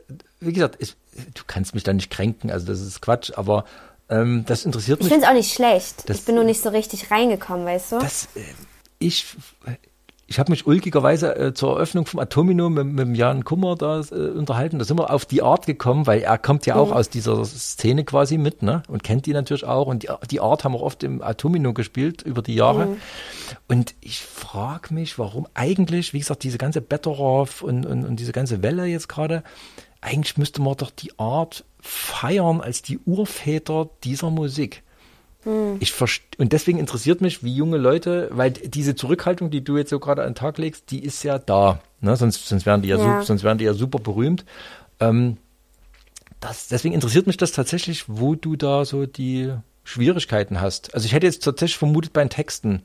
wie 0.42 0.52
gesagt, 0.52 0.76
ich, 0.80 0.96
du 1.34 1.44
kannst 1.48 1.74
mich 1.74 1.84
da 1.84 1.94
nicht 1.94 2.12
kränken, 2.12 2.52
also 2.52 2.68
das 2.68 2.82
ist 2.82 3.02
Quatsch, 3.02 3.32
aber 3.36 3.64
ähm, 4.10 4.44
das 4.48 4.66
interessiert 4.66 5.00
Ich 5.00 5.06
mich. 5.06 5.14
finde 5.14 5.26
es 5.26 5.30
auch 5.32 5.36
nicht 5.36 5.54
schlecht. 5.54 6.10
Das- 6.10 6.18
ich 6.20 6.26
bin 6.26 6.36
nur 6.36 6.44
nicht 6.44 6.62
so 6.62 6.70
richtig 6.70 7.12
reingekommen, 7.12 7.66
weißt 7.66 7.94
du? 7.94 8.00
Das, 8.00 8.28
äh, 8.36 8.42
ich 9.00 9.26
ich 10.28 10.40
habe 10.40 10.52
mich 10.52 10.66
ulkigerweise 10.66 11.36
äh, 11.36 11.54
zur 11.54 11.74
Eröffnung 11.76 12.08
vom 12.08 12.20
Atomino 12.20 12.68
mit, 12.72 12.88
mit 12.88 13.16
Jan 13.16 13.44
Kummer 13.44 13.76
da 13.76 14.00
äh, 14.00 14.16
unterhalten. 14.32 14.80
Da 14.80 14.86
sind 14.86 14.98
wir 14.98 15.12
auf 15.14 15.28
die 15.28 15.44
Art 15.44 15.68
gekommen, 15.68 16.08
weil 16.08 16.22
er 16.22 16.40
kommt 16.40 16.66
ja 16.66 16.78
auch 16.78 16.92
aus 16.92 17.10
dieser 17.10 17.46
Szene 17.46 18.04
quasi 18.06 18.40
mit, 18.40 18.64
ne? 18.64 18.82
Und 18.88 19.04
kennt 19.04 19.28
die 19.28 19.34
natürlich 19.34 19.66
auch. 19.66 19.86
Und 19.86 20.02
die, 20.02 20.10
die 20.32 20.40
Art 20.42 20.64
haben 20.64 20.74
wir 20.74 20.82
oft 20.82 21.04
im 21.04 21.22
Atomino 21.22 21.74
gespielt 21.74 22.24
über 22.24 22.42
die 22.42 22.56
Jahre. 22.56 22.98
Und 23.68 23.94
ich 24.02 24.20
frage 24.22 24.96
mich, 24.96 25.20
warum 25.20 25.46
eigentlich, 25.54 26.14
wie 26.14 26.20
gesagt, 26.20 26.42
diese 26.44 26.58
ganze 26.58 26.82
Betteroff 26.82 27.62
und, 27.62 27.86
und, 27.86 28.04
und 28.04 28.16
diese 28.20 28.32
ganze 28.32 28.64
Welle 28.64 28.86
jetzt 28.86 29.08
gerade, 29.08 29.44
eigentlich 30.02 30.38
müsste 30.38 30.60
man 30.60 30.76
doch 30.76 30.90
die 30.90 31.12
Art 31.20 31.64
feiern 31.86 32.62
als 32.62 32.82
die 32.82 33.00
Urväter 33.00 33.90
dieser 34.04 34.30
Musik. 34.30 34.84
Ich 35.80 35.94
verst 35.94 36.24
und 36.40 36.54
deswegen 36.54 36.80
interessiert 36.80 37.22
mich, 37.22 37.44
wie 37.44 37.54
junge 37.54 37.78
Leute, 37.78 38.30
weil 38.32 38.50
diese 38.50 38.96
Zurückhaltung, 38.96 39.52
die 39.52 39.64
du 39.64 39.78
jetzt 39.78 39.92
so 39.92 40.00
gerade 40.00 40.24
an 40.24 40.30
den 40.30 40.36
Tag 40.36 40.58
legst, 40.58 40.90
die 40.90 41.04
ist 41.04 41.22
ja 41.22 41.38
da. 41.38 41.82
Ne? 42.02 42.18
Sonst, 42.18 42.48
sonst, 42.48 42.66
wären 42.66 42.82
die 42.82 42.88
ja, 42.88 42.98
Ja. 42.98 43.22
Sonst 43.22 43.44
wären 43.44 43.60
die 43.60 43.66
ja 43.66 43.76
super 43.76 44.00
berühmt. 44.00 44.44
Ähm, 45.00 45.38
das, 46.40 46.68
deswegen 46.68 46.96
interessiert 46.96 47.28
mich 47.28 47.38
das 47.38 47.52
tatsächlich, 47.52 48.06
wo 48.08 48.34
du 48.34 48.56
da 48.56 48.86
so 48.86 49.06
die 49.06 49.54
Schwierigkeiten 49.84 50.62
hast. 50.62 50.96
Also 50.96 51.06
ich 51.06 51.14
hätte 51.14 51.28
jetzt 51.28 51.44
tatsächlich 51.44 51.78
vermutet 51.78 52.12
bei 52.12 52.24
den 52.24 52.32
Texten. 52.32 52.82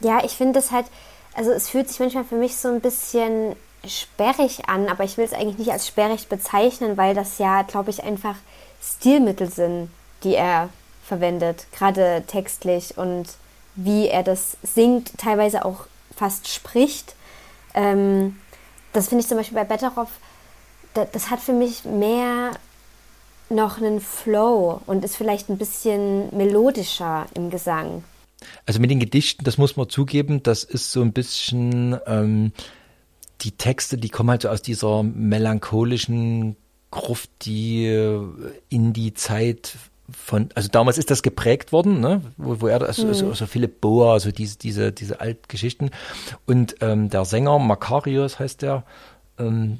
Ja, 0.00 0.24
ich 0.24 0.32
finde 0.32 0.58
es 0.58 0.72
halt, 0.72 0.86
also 1.34 1.52
es 1.52 1.68
fühlt 1.68 1.88
sich 1.88 2.00
manchmal 2.00 2.24
für 2.24 2.36
mich 2.36 2.56
so 2.56 2.66
ein 2.68 2.80
bisschen 2.80 3.54
sperrig 3.88 4.68
an, 4.68 4.88
aber 4.88 5.04
ich 5.04 5.16
will 5.16 5.24
es 5.24 5.32
eigentlich 5.32 5.58
nicht 5.58 5.72
als 5.72 5.86
sperrig 5.86 6.28
bezeichnen, 6.28 6.96
weil 6.96 7.14
das 7.14 7.38
ja, 7.38 7.62
glaube 7.62 7.90
ich, 7.90 8.02
einfach 8.02 8.36
Stilmittel 8.82 9.50
sind, 9.50 9.90
die 10.22 10.34
er 10.34 10.68
verwendet, 11.04 11.66
gerade 11.72 12.24
textlich 12.26 12.96
und 12.96 13.26
wie 13.74 14.08
er 14.08 14.22
das 14.22 14.56
singt, 14.62 15.18
teilweise 15.18 15.64
auch 15.64 15.86
fast 16.16 16.48
spricht. 16.48 17.14
Ähm, 17.74 18.36
das 18.92 19.08
finde 19.08 19.22
ich 19.22 19.28
zum 19.28 19.36
Beispiel 19.36 19.56
bei 19.56 19.64
Betteroff, 19.64 20.10
da, 20.94 21.04
das 21.04 21.30
hat 21.30 21.40
für 21.40 21.52
mich 21.52 21.84
mehr 21.84 22.52
noch 23.50 23.78
einen 23.78 24.00
Flow 24.00 24.80
und 24.86 25.04
ist 25.04 25.16
vielleicht 25.16 25.48
ein 25.48 25.58
bisschen 25.58 26.34
melodischer 26.34 27.26
im 27.34 27.50
Gesang. 27.50 28.04
Also 28.66 28.80
mit 28.80 28.90
den 28.90 29.00
Gedichten, 29.00 29.44
das 29.44 29.58
muss 29.58 29.76
man 29.76 29.88
zugeben, 29.88 30.42
das 30.42 30.64
ist 30.64 30.92
so 30.92 31.02
ein 31.02 31.12
bisschen 31.12 31.98
ähm, 32.06 32.52
die 33.44 33.52
Texte, 33.52 33.98
die 33.98 34.08
kommen 34.08 34.30
halt 34.30 34.42
so 34.42 34.48
aus 34.48 34.62
dieser 34.62 35.02
melancholischen 35.02 36.56
Gruft, 36.90 37.30
die 37.42 37.86
äh, 37.86 38.20
in 38.68 38.92
die 38.92 39.14
Zeit 39.14 39.76
von, 40.10 40.48
also 40.54 40.68
damals 40.68 40.98
ist 40.98 41.10
das 41.10 41.22
geprägt 41.22 41.72
worden, 41.72 42.00
ne? 42.00 42.20
wo, 42.36 42.60
wo 42.60 42.66
er 42.66 42.78
da, 42.78 42.92
so, 42.92 43.12
so, 43.12 43.32
so 43.32 43.46
Philipp 43.46 43.80
Boa, 43.80 44.20
so 44.20 44.30
diese, 44.30 44.58
diese, 44.58 44.92
diese 44.92 45.20
Altgeschichten. 45.20 45.90
Und 46.46 46.76
ähm, 46.80 47.08
der 47.10 47.24
Sänger, 47.24 47.58
Makarios 47.58 48.38
heißt 48.38 48.62
der, 48.62 48.84
ähm, 49.38 49.78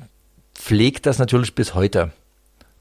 pflegt 0.54 1.06
das 1.06 1.18
natürlich 1.18 1.54
bis 1.54 1.74
heute. 1.74 2.12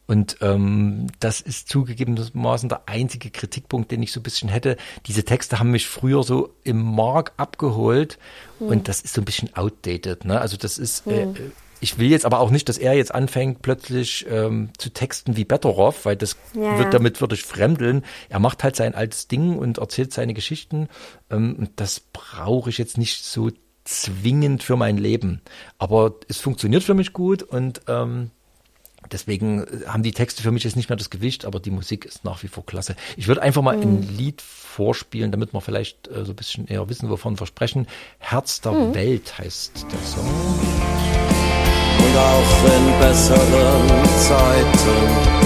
Und 0.06 0.38
ähm, 0.42 1.08
das 1.20 1.40
ist 1.40 1.70
zugegebenermaßen 1.70 2.68
der 2.70 2.84
einzige 2.88 3.30
Kritikpunkt, 3.30 3.92
den 3.92 4.04
ich 4.04 4.12
so 4.12 4.20
ein 4.20 4.24
bisschen 4.24 4.50
hätte. 4.50 4.76
Diese 5.06 5.24
Texte 5.24 5.60
haben 5.60 5.72
mich 5.72 5.88
früher 5.88 6.24
so 6.24 6.54
im 6.64 6.82
Mark 6.82 7.32
abgeholt 7.38 8.18
und 8.60 8.88
das 8.88 9.02
ist 9.02 9.14
so 9.14 9.22
ein 9.22 9.26
bisschen 9.26 9.56
outdated. 9.56 10.26
Ne? 10.26 10.40
Also 10.42 10.58
das 10.58 10.78
ist, 10.78 11.08
äh, 11.08 11.28
ich 11.80 11.98
will 12.00 12.10
jetzt 12.10 12.26
aber 12.26 12.40
auch 12.40 12.50
nicht, 12.50 12.68
dass 12.70 12.78
er 12.78 12.94
jetzt 12.94 13.14
anfängt 13.14 13.62
plötzlich 13.62 14.26
ähm, 14.30 14.70
zu 14.78 14.90
texten 14.90 15.38
wie 15.38 15.46
Betteroff, 15.46 16.06
weil 16.06 16.16
das 16.18 16.36
Ja. 16.54 16.78
wird 16.78 16.94
damit 16.94 17.22
würde 17.22 17.36
ich 17.36 17.44
fremdeln. 17.44 18.04
Er 18.30 18.40
macht 18.40 18.64
halt 18.64 18.76
sein 18.76 18.96
altes 18.96 19.28
Ding 19.28 19.58
und 19.58 19.78
erzählt 19.80 20.14
seine 20.14 20.34
Geschichten. 20.34 20.90
Ähm, 21.30 21.56
und 21.58 21.72
das 21.78 22.00
brauche 22.02 22.70
ich 22.70 22.78
jetzt 22.78 22.98
nicht 22.98 23.24
so 23.24 23.52
zwingend 23.86 24.64
für 24.64 24.78
mein 24.78 24.98
Leben. 24.98 25.42
Aber 25.78 26.16
es 26.30 26.38
funktioniert 26.38 26.84
für 26.84 26.94
mich 26.94 27.12
gut 27.14 27.44
und 27.44 27.82
ähm, 27.88 28.32
Deswegen 29.12 29.66
haben 29.88 30.04
die 30.04 30.12
Texte 30.12 30.42
für 30.42 30.52
mich 30.52 30.64
jetzt 30.64 30.76
nicht 30.76 30.90
mehr 30.90 30.96
das 30.96 31.10
Gewicht, 31.10 31.46
aber 31.46 31.60
die 31.60 31.72
Musik 31.72 32.06
ist 32.06 32.24
nach 32.24 32.44
wie 32.44 32.48
vor 32.48 32.66
klasse. 32.66 32.96
Ich 33.18 33.28
würde 33.28 33.42
einfach 33.42 33.62
mal 33.62 33.80
ein 33.80 34.02
Lied 34.18 34.42
vorspielen, 34.42 35.32
damit 35.32 35.54
wir 35.54 35.62
vielleicht 35.62 36.08
äh, 36.08 36.26
so 36.26 36.32
ein 36.32 36.36
bisschen 36.36 36.68
eher 36.68 36.90
wissen, 36.90 37.10
wovon 37.10 37.40
wir 37.40 37.46
sprechen. 37.46 37.88
Herz 38.20 38.62
der 38.62 38.94
Welt 38.94 39.38
heißt 39.38 39.86
der 39.92 40.00
Song. 40.00 40.26
und 42.00 42.18
auch 42.18 42.64
in 42.76 43.00
besseren 43.00 43.88
Zeiten 44.20 45.44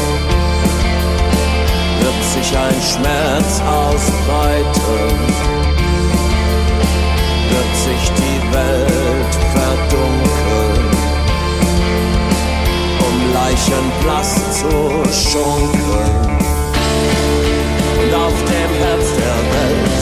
wird 2.01 2.23
sich 2.33 2.57
ein 2.57 2.81
Schmerz 2.81 3.61
ausbreiten, 3.61 5.09
wird 7.49 7.75
sich 7.75 8.09
die 8.11 8.53
Welt 8.53 8.86
Leichenblass 13.47 14.59
zu 14.59 14.69
schunkeln. 15.13 16.37
Und 18.01 18.13
auf 18.13 18.43
dem 18.43 18.71
Herz 18.77 19.05
der 19.15 19.37
Welt 19.53 19.97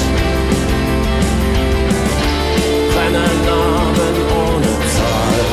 brennen 2.92 3.46
Namen 3.46 4.16
ohne 4.36 4.72
Zahl. 4.96 5.46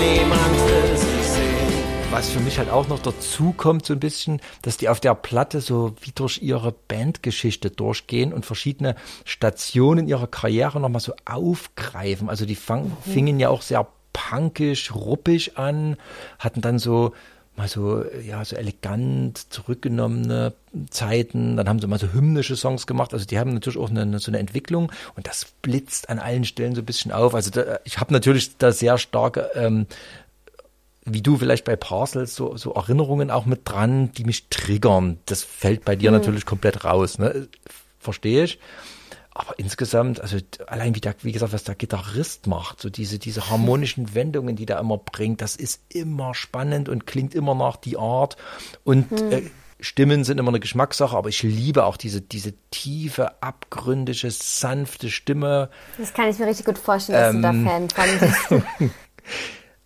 Niemand 0.00 0.56
will 0.66 0.96
sie 0.96 1.22
sehen. 1.32 2.10
Was 2.10 2.28
für 2.30 2.40
mich 2.40 2.58
halt 2.58 2.70
auch 2.70 2.88
noch 2.88 2.98
dazu 2.98 3.54
kommt, 3.56 3.86
so 3.86 3.92
ein 3.92 4.00
bisschen, 4.00 4.40
dass 4.62 4.78
die 4.78 4.88
auf 4.88 4.98
der 4.98 5.14
Platte 5.14 5.60
so 5.60 5.94
wie 6.00 6.10
durch 6.12 6.42
ihre 6.42 6.72
Bandgeschichte 6.72 7.70
durchgehen 7.70 8.32
und 8.32 8.44
verschiedene 8.44 8.96
Stationen 9.24 10.08
ihrer 10.08 10.26
Karriere 10.26 10.80
nochmal 10.80 11.00
so 11.00 11.12
aufgreifen. 11.24 12.28
Also 12.28 12.46
die 12.46 12.56
fang, 12.56 12.90
fingen 13.04 13.38
ja 13.38 13.48
auch 13.48 13.62
sehr 13.62 13.86
punkisch, 14.14 14.94
ruppig 14.94 15.58
an, 15.58 15.98
hatten 16.38 16.62
dann 16.62 16.78
so 16.78 17.12
mal 17.56 17.68
so, 17.68 18.04
ja, 18.26 18.44
so 18.44 18.56
elegant 18.56 19.52
zurückgenommene 19.52 20.54
Zeiten. 20.90 21.56
Dann 21.56 21.68
haben 21.68 21.78
sie 21.78 21.86
mal 21.86 22.00
so 22.00 22.12
hymnische 22.12 22.56
Songs 22.56 22.86
gemacht. 22.86 23.12
Also 23.12 23.26
die 23.26 23.38
haben 23.38 23.54
natürlich 23.54 23.78
auch 23.78 23.90
eine, 23.90 24.18
so 24.18 24.30
eine 24.30 24.38
Entwicklung 24.38 24.90
und 25.14 25.26
das 25.28 25.46
blitzt 25.62 26.08
an 26.08 26.18
allen 26.18 26.44
Stellen 26.44 26.74
so 26.74 26.82
ein 26.82 26.86
bisschen 26.86 27.12
auf. 27.12 27.34
Also 27.34 27.50
da, 27.50 27.78
ich 27.84 27.98
habe 27.98 28.12
natürlich 28.12 28.56
da 28.56 28.72
sehr 28.72 28.98
starke 28.98 29.50
ähm, 29.54 29.86
wie 31.06 31.20
du 31.20 31.36
vielleicht 31.36 31.64
bei 31.64 31.76
Parcels 31.76 32.34
so, 32.34 32.56
so 32.56 32.72
Erinnerungen 32.72 33.30
auch 33.30 33.44
mit 33.44 33.60
dran, 33.64 34.10
die 34.12 34.24
mich 34.24 34.48
triggern. 34.48 35.18
Das 35.26 35.42
fällt 35.42 35.84
bei 35.84 35.96
dir 35.96 36.10
natürlich 36.10 36.46
komplett 36.46 36.84
raus, 36.84 37.18
ne? 37.18 37.46
Verstehe 37.98 38.44
ich. 38.44 38.58
Aber 39.36 39.58
insgesamt, 39.58 40.20
also 40.20 40.38
allein 40.68 40.94
wie 40.94 41.00
der, 41.00 41.16
wie 41.22 41.32
gesagt, 41.32 41.52
was 41.52 41.64
der 41.64 41.74
Gitarrist 41.74 42.46
macht, 42.46 42.80
so 42.80 42.88
diese, 42.88 43.18
diese 43.18 43.50
harmonischen 43.50 44.14
Wendungen, 44.14 44.54
die 44.54 44.64
der 44.64 44.78
immer 44.78 44.96
bringt, 44.98 45.40
das 45.40 45.56
ist 45.56 45.82
immer 45.88 46.34
spannend 46.34 46.88
und 46.88 47.06
klingt 47.06 47.34
immer 47.34 47.54
nach 47.56 47.76
die 47.76 47.96
Art. 47.96 48.36
Und 48.84 49.10
äh, 49.32 49.42
Stimmen 49.80 50.22
sind 50.22 50.38
immer 50.38 50.50
eine 50.50 50.60
Geschmackssache, 50.60 51.16
aber 51.16 51.28
ich 51.28 51.42
liebe 51.42 51.84
auch 51.84 51.96
diese, 51.96 52.20
diese 52.20 52.52
tiefe, 52.70 53.42
abgründige, 53.42 54.30
sanfte 54.30 55.10
Stimme. 55.10 55.68
Das 55.98 56.14
kann 56.14 56.28
ich 56.30 56.38
mir 56.38 56.46
richtig 56.46 56.66
gut 56.66 56.78
vorstellen, 56.78 57.42
dass 57.42 57.54
du 57.54 57.62
da 57.66 57.72
Ähm. 57.74 57.90
Fan 57.90 57.90
von 57.90 58.60
bist. 58.60 58.94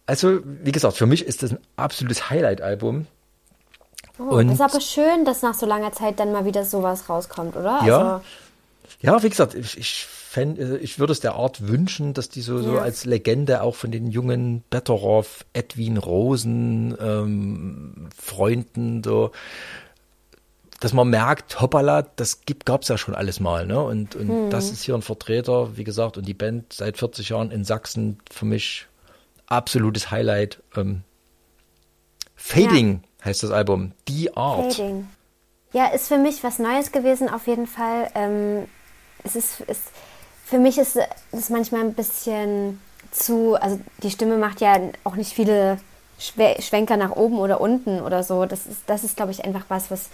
Also, 0.06 0.40
wie 0.44 0.72
gesagt, 0.72 0.96
für 0.96 1.04
mich 1.04 1.22
ist 1.26 1.42
das 1.42 1.50
ein 1.52 1.58
absolutes 1.76 2.30
Highlight-Album. 2.30 3.06
Oh, 4.18 4.22
Und- 4.36 4.48
ist 4.50 4.60
aber 4.62 4.80
schön, 4.80 5.26
dass 5.26 5.42
nach 5.42 5.52
so 5.54 5.66
langer 5.66 5.92
Zeit 5.92 6.18
dann 6.18 6.32
mal 6.32 6.46
wieder 6.46 6.64
sowas 6.64 7.10
rauskommt, 7.10 7.56
oder? 7.56 7.82
Ja. 7.84 7.98
Also, 8.14 8.24
Ja, 9.00 9.22
wie 9.22 9.28
gesagt, 9.28 9.54
ich, 9.54 9.78
ich, 9.78 10.06
fänd, 10.06 10.58
äh, 10.58 10.76
ich 10.78 10.98
würde 10.98 11.12
es 11.12 11.20
der 11.20 11.34
Art 11.34 11.68
wünschen, 11.68 12.14
dass 12.14 12.28
die 12.28 12.42
so, 12.42 12.60
so 12.62 12.74
Ja. 12.74 12.82
als 12.82 13.04
Legende 13.04 13.62
auch 13.62 13.74
von 13.76 13.90
den 13.90 14.08
jungen 14.08 14.62
Betteroff, 14.70 15.44
Edwin 15.52 15.96
Rosen, 15.98 16.96
ähm, 17.00 18.08
Freunden, 18.16 19.02
so, 19.04 19.30
dass 20.80 20.92
man 20.92 21.08
merkt, 21.08 21.60
hoppala, 21.60 22.02
das 22.02 22.42
gibt, 22.42 22.66
gab's 22.66 22.88
ja 22.88 22.98
schon 22.98 23.14
alles 23.14 23.40
mal, 23.40 23.66
ne? 23.66 23.82
Und, 23.82 24.14
und 24.14 24.50
das 24.50 24.70
ist 24.70 24.82
hier 24.82 24.94
ein 24.94 25.02
Vertreter, 25.02 25.76
wie 25.76 25.84
gesagt, 25.84 26.16
und 26.16 26.26
die 26.26 26.34
Band 26.34 26.72
seit 26.72 26.98
40 26.98 27.30
Jahren 27.30 27.50
in 27.50 27.64
Sachsen 27.64 28.18
für 28.30 28.44
mich 28.44 28.86
absolutes 29.46 30.10
Highlight. 30.10 30.62
Ähm, 30.76 31.02
Fading 32.36 33.02
heißt 33.24 33.42
das 33.42 33.50
Album. 33.50 33.92
Die 34.06 34.36
Art. 34.36 34.74
Fading. 34.74 35.08
Ja, 35.72 35.86
ist 35.88 36.08
für 36.08 36.18
mich 36.18 36.42
was 36.44 36.58
Neues 36.58 36.92
gewesen, 36.92 37.28
auf 37.28 37.46
jeden 37.46 37.66
Fall. 37.66 38.10
Ähm, 38.14 38.68
es 39.24 39.36
ist, 39.36 39.60
ist, 39.60 39.82
für 40.44 40.58
mich 40.58 40.78
ist 40.78 40.98
es 41.32 41.50
manchmal 41.50 41.82
ein 41.82 41.94
bisschen 41.94 42.80
zu, 43.10 43.56
also 43.60 43.80
die 44.02 44.10
Stimme 44.10 44.36
macht 44.36 44.60
ja 44.60 44.78
auch 45.04 45.16
nicht 45.16 45.32
viele 45.32 45.78
Schwe 46.18 46.56
Schwenker 46.60 46.96
nach 46.96 47.12
oben 47.12 47.38
oder 47.38 47.60
unten 47.60 48.00
oder 48.00 48.22
so. 48.24 48.44
Das 48.44 48.66
ist, 48.66 48.80
das 48.86 49.04
ist, 49.04 49.16
glaube 49.16 49.30
ich, 49.30 49.44
einfach 49.44 49.64
was, 49.68 49.90
was 49.90 50.08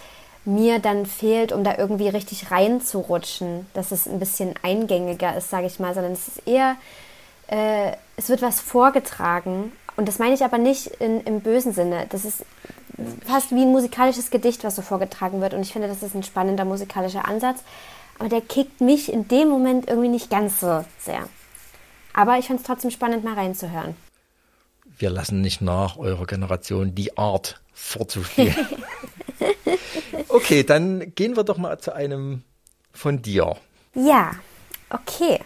mir 0.45 0.79
dann 0.79 1.05
fehlt, 1.05 1.51
um 1.51 1.63
da 1.63 1.77
irgendwie 1.77 2.07
richtig 2.07 2.51
reinzurutschen, 2.51 3.65
dass 3.73 3.91
es 3.91 4.07
ein 4.07 4.19
bisschen 4.19 4.53
eingängiger 4.61 5.35
ist, 5.35 5.49
sage 5.49 5.65
ich 5.65 5.79
mal, 5.79 5.93
sondern 5.95 6.13
es 6.13 6.27
ist 6.27 6.47
eher, 6.47 6.75
äh, 7.47 7.93
es 8.17 8.29
wird 8.29 8.43
was 8.43 8.59
vorgetragen. 8.59 9.71
Und 9.97 10.07
das 10.07 10.19
meine 10.19 10.35
ich 10.35 10.43
aber 10.43 10.59
nicht 10.59 10.87
in, 10.87 11.21
im 11.21 11.41
bösen 11.41 11.73
Sinne. 11.73 12.05
Das 12.09 12.25
ist 12.25 12.45
fast 13.25 13.51
wie 13.51 13.61
ein 13.61 13.71
musikalisches 13.71 14.29
Gedicht, 14.29 14.63
was 14.63 14.75
so 14.75 14.81
vorgetragen 14.81 15.41
wird. 15.41 15.53
Und 15.53 15.61
ich 15.61 15.73
finde, 15.73 15.87
das 15.87 16.03
ist 16.03 16.15
ein 16.15 16.23
spannender 16.23 16.65
musikalischer 16.65 17.27
Ansatz. 17.27 17.61
Aber 18.19 18.29
der 18.29 18.41
kickt 18.41 18.81
mich 18.81 19.11
in 19.11 19.27
dem 19.27 19.49
Moment 19.49 19.87
irgendwie 19.87 20.09
nicht 20.09 20.29
ganz 20.29 20.59
so 20.59 20.85
sehr. 20.99 21.27
Aber 22.13 22.37
ich 22.37 22.47
fand 22.47 22.61
es 22.61 22.65
trotzdem 22.65 22.91
spannend, 22.91 23.23
mal 23.23 23.33
reinzuhören. 23.33 23.95
Wir 24.97 25.09
lassen 25.09 25.41
nicht 25.41 25.61
nach, 25.61 25.97
eurer 25.97 26.25
Generation 26.25 26.95
die 26.95 27.17
Art 27.17 27.61
vorzuspielen. 27.73 28.55
okay, 30.29 30.63
dann 30.63 31.13
gehen 31.15 31.35
wir 31.35 31.43
doch 31.43 31.57
mal 31.57 31.77
zu 31.79 31.93
einem 31.93 32.43
von 32.93 33.21
dir. 33.21 33.57
Ja, 33.93 34.31
okay. 34.89 35.39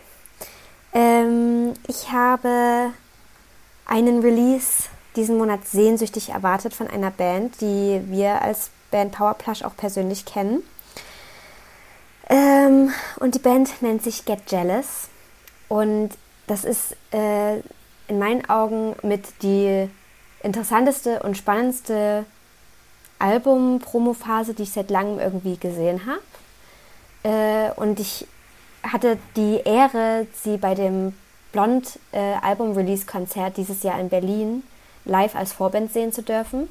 Ähm, 0.93 1.73
ich 1.87 2.11
habe 2.11 2.91
einen 3.85 4.21
Release 4.21 4.83
diesen 5.15 5.37
Monat 5.37 5.67
sehnsüchtig 5.67 6.29
erwartet 6.29 6.73
von 6.73 6.87
einer 6.87 7.11
Band, 7.11 7.61
die 7.61 8.01
wir 8.05 8.41
als 8.41 8.69
Band 8.91 9.13
Powerplush 9.13 9.63
auch 9.63 9.75
persönlich 9.75 10.25
kennen. 10.25 10.63
Ähm, 12.29 12.93
und 13.17 13.35
die 13.35 13.39
Band 13.39 13.81
nennt 13.81 14.03
sich 14.03 14.25
Get 14.25 14.51
Jealous. 14.51 15.09
Und 15.67 16.11
das 16.47 16.63
ist 16.63 16.95
äh, 17.11 17.57
in 18.07 18.19
meinen 18.19 18.49
Augen 18.49 18.95
mit 19.03 19.41
die 19.41 19.89
interessanteste 20.41 21.21
und 21.21 21.37
spannendste 21.37 22.25
Album-Promo-Phase, 23.19 24.53
die 24.53 24.63
ich 24.63 24.71
seit 24.71 24.89
langem 24.89 25.19
irgendwie 25.19 25.57
gesehen 25.57 26.01
habe. 26.05 26.21
Äh, 27.23 27.71
und 27.79 27.99
ich 27.99 28.27
hatte 28.83 29.17
die 29.35 29.61
Ehre, 29.65 30.25
sie 30.41 30.57
bei 30.57 30.73
dem 30.73 31.13
Blond 31.51 31.99
äh, 32.11 32.35
dieses 33.57 33.83
Jahr 33.83 33.99
in 33.99 34.09
Berlin 34.09 34.63
live 35.05 35.35
als 35.35 35.53
Vorband 35.53 35.91
sehen 35.91 36.13
zu 36.13 36.21
dürfen. 36.21 36.69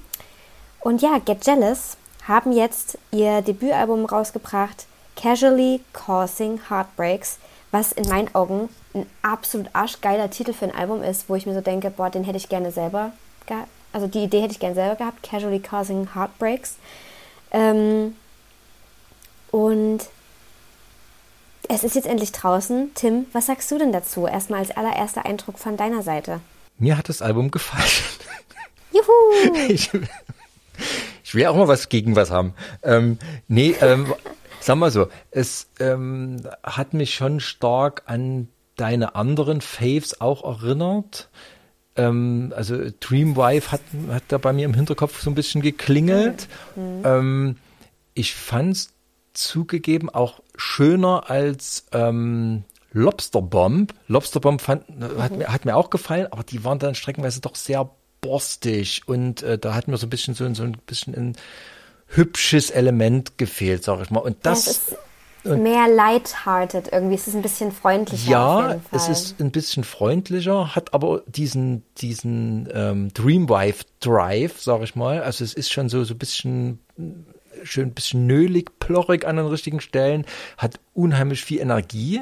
Und 0.81 1.03
ja, 1.03 1.18
Get 1.18 1.44
Jealous 1.47 1.97
haben 2.27 2.53
jetzt 2.53 2.99
ihr 3.11 3.42
Debütalbum 3.42 4.05
rausgebracht, 4.07 4.87
Casually 5.18 5.81
Causing 5.92 6.61
Heartbreaks, 6.70 7.38
was 7.72 7.90
in 7.90 8.09
meinen 8.09 8.33
Augen 8.37 8.68
ein 8.94 9.04
absolut 9.22 9.68
arschgeiler 9.72 10.31
Titel 10.31 10.52
für 10.52 10.66
ein 10.66 10.74
Album 10.74 11.02
ist, 11.02 11.28
wo 11.28 11.35
ich 11.35 11.44
mir 11.44 11.54
so 11.54 11.61
denke, 11.61 11.90
boah, 11.90 12.09
den 12.09 12.22
hätte 12.22 12.38
ich 12.38 12.48
gerne 12.48 12.70
selber 12.70 13.12
gehabt. 13.46 13.68
Also 13.92 14.07
die 14.07 14.22
Idee 14.22 14.42
hätte 14.42 14.52
ich 14.52 14.61
gerne 14.61 14.76
selber 14.76 14.94
gehabt, 14.94 15.24
Casually 15.24 15.59
Causing 15.59 16.14
Heartbreaks. 16.14 16.76
Ähm, 17.50 18.14
und 19.50 20.00
es 21.68 21.83
ist 21.83 21.96
jetzt 21.96 22.07
endlich 22.07 22.31
draußen. 22.31 22.92
Tim, 22.94 23.26
was 23.33 23.46
sagst 23.46 23.70
du 23.72 23.78
denn 23.78 23.92
dazu? 23.92 24.26
Erstmal 24.26 24.61
als 24.61 24.70
allererster 24.70 25.24
Eindruck 25.26 25.59
von 25.59 25.76
deiner 25.76 26.02
Seite. 26.02 26.40
Mir 26.78 26.96
hat 26.96 27.09
das 27.09 27.22
Album 27.22 27.50
gefallen. 27.50 27.90
Juhu! 28.92 29.54
Ich, 29.68 29.90
ich 31.24 31.35
will 31.35 31.46
auch 31.46 31.57
mal 31.57 31.66
was 31.66 31.88
gegen 31.88 32.14
was 32.14 32.31
haben. 32.31 32.54
Ähm, 32.83 33.18
nee, 33.48 33.74
ähm, 33.81 34.14
sag 34.68 34.76
mal 34.76 34.90
so, 34.90 35.09
es 35.31 35.70
ähm, 35.81 36.42
hat 36.62 36.92
mich 36.92 37.14
schon 37.14 37.40
stark 37.40 38.02
an 38.04 38.48
deine 38.76 39.14
anderen 39.14 39.62
Faves 39.62 40.20
auch 40.20 40.44
erinnert. 40.44 41.31
Ähm, 41.96 42.52
also 42.54 42.76
Dreamwife 43.00 43.72
hat, 43.72 43.81
hat 44.11 44.24
da 44.28 44.37
bei 44.37 44.52
mir 44.52 44.66
im 44.66 44.74
Hinterkopf 44.74 45.22
so 45.22 45.31
ein 45.31 45.35
bisschen 45.35 45.62
geklingelt. 45.62 46.48
Mhm. 46.76 47.02
Ähm, 47.02 47.57
ich 48.12 48.35
fand's 48.35 48.92
zugegeben 49.33 50.11
auch 50.11 50.40
schöner 50.54 51.31
als 51.31 51.87
ähm, 51.92 52.64
Lobster 52.92 53.40
Bomb. 53.40 53.94
Lobster 54.07 54.40
Bomb 54.40 54.61
fand, 54.61 54.85
hat, 55.18 55.35
mir, 55.35 55.48
hat 55.50 55.64
mir 55.64 55.76
auch 55.76 55.88
gefallen, 55.88 56.26
aber 56.31 56.42
die 56.42 56.62
waren 56.62 56.78
dann 56.78 56.94
streckenweise 56.94 57.40
doch 57.40 57.54
sehr 57.54 57.90
borstig 58.20 59.02
und 59.07 59.42
äh, 59.42 59.57
da 59.57 59.74
hat 59.74 59.88
mir 59.88 59.96
so 59.96 60.07
ein 60.07 60.11
bisschen 60.11 60.35
so, 60.35 60.52
so 60.52 60.64
ein 60.64 60.76
bisschen 60.85 61.14
ein 61.14 61.37
hübsches 62.09 62.71
Element 62.71 63.38
gefehlt, 63.38 63.85
sag 63.85 64.01
ich 64.01 64.11
mal. 64.11 64.21
Und 64.21 64.38
das, 64.44 64.66
ja, 64.66 64.73
ist 64.73 64.97
mehr 65.44 65.88
lighthearted 65.88 66.92
irgendwie. 66.92 67.14
Es 67.14 67.29
ist 67.29 67.35
ein 67.35 67.42
bisschen 67.42 67.73
freundlicher. 67.73 68.31
Ja, 68.31 68.81
es 68.92 69.09
ist 69.09 69.40
ein 69.40 69.51
bisschen 69.51 69.85
freundlicher, 69.85 70.75
hat 70.75 70.94
aber 70.94 71.23
diesen 71.27 71.85
diesen 71.99 72.68
ähm, 72.73 73.12
Dreamwife 73.14 73.85
Drive, 74.01 74.61
sag 74.61 74.83
ich 74.83 74.94
mal. 74.94 75.23
Also 75.23 75.44
es 75.44 75.55
ist 75.55 75.73
schon 75.73 75.88
so 75.88 76.05
so 76.05 76.14
ein 76.14 76.18
bisschen 76.18 76.81
schön 77.62 77.88
ein 77.88 77.94
bisschen 77.94 78.27
nölig, 78.27 78.79
plorrig 78.79 79.27
an 79.27 79.37
den 79.37 79.47
richtigen 79.47 79.81
Stellen, 79.81 80.25
hat 80.57 80.79
unheimlich 80.94 81.44
viel 81.44 81.61
Energie 81.61 82.21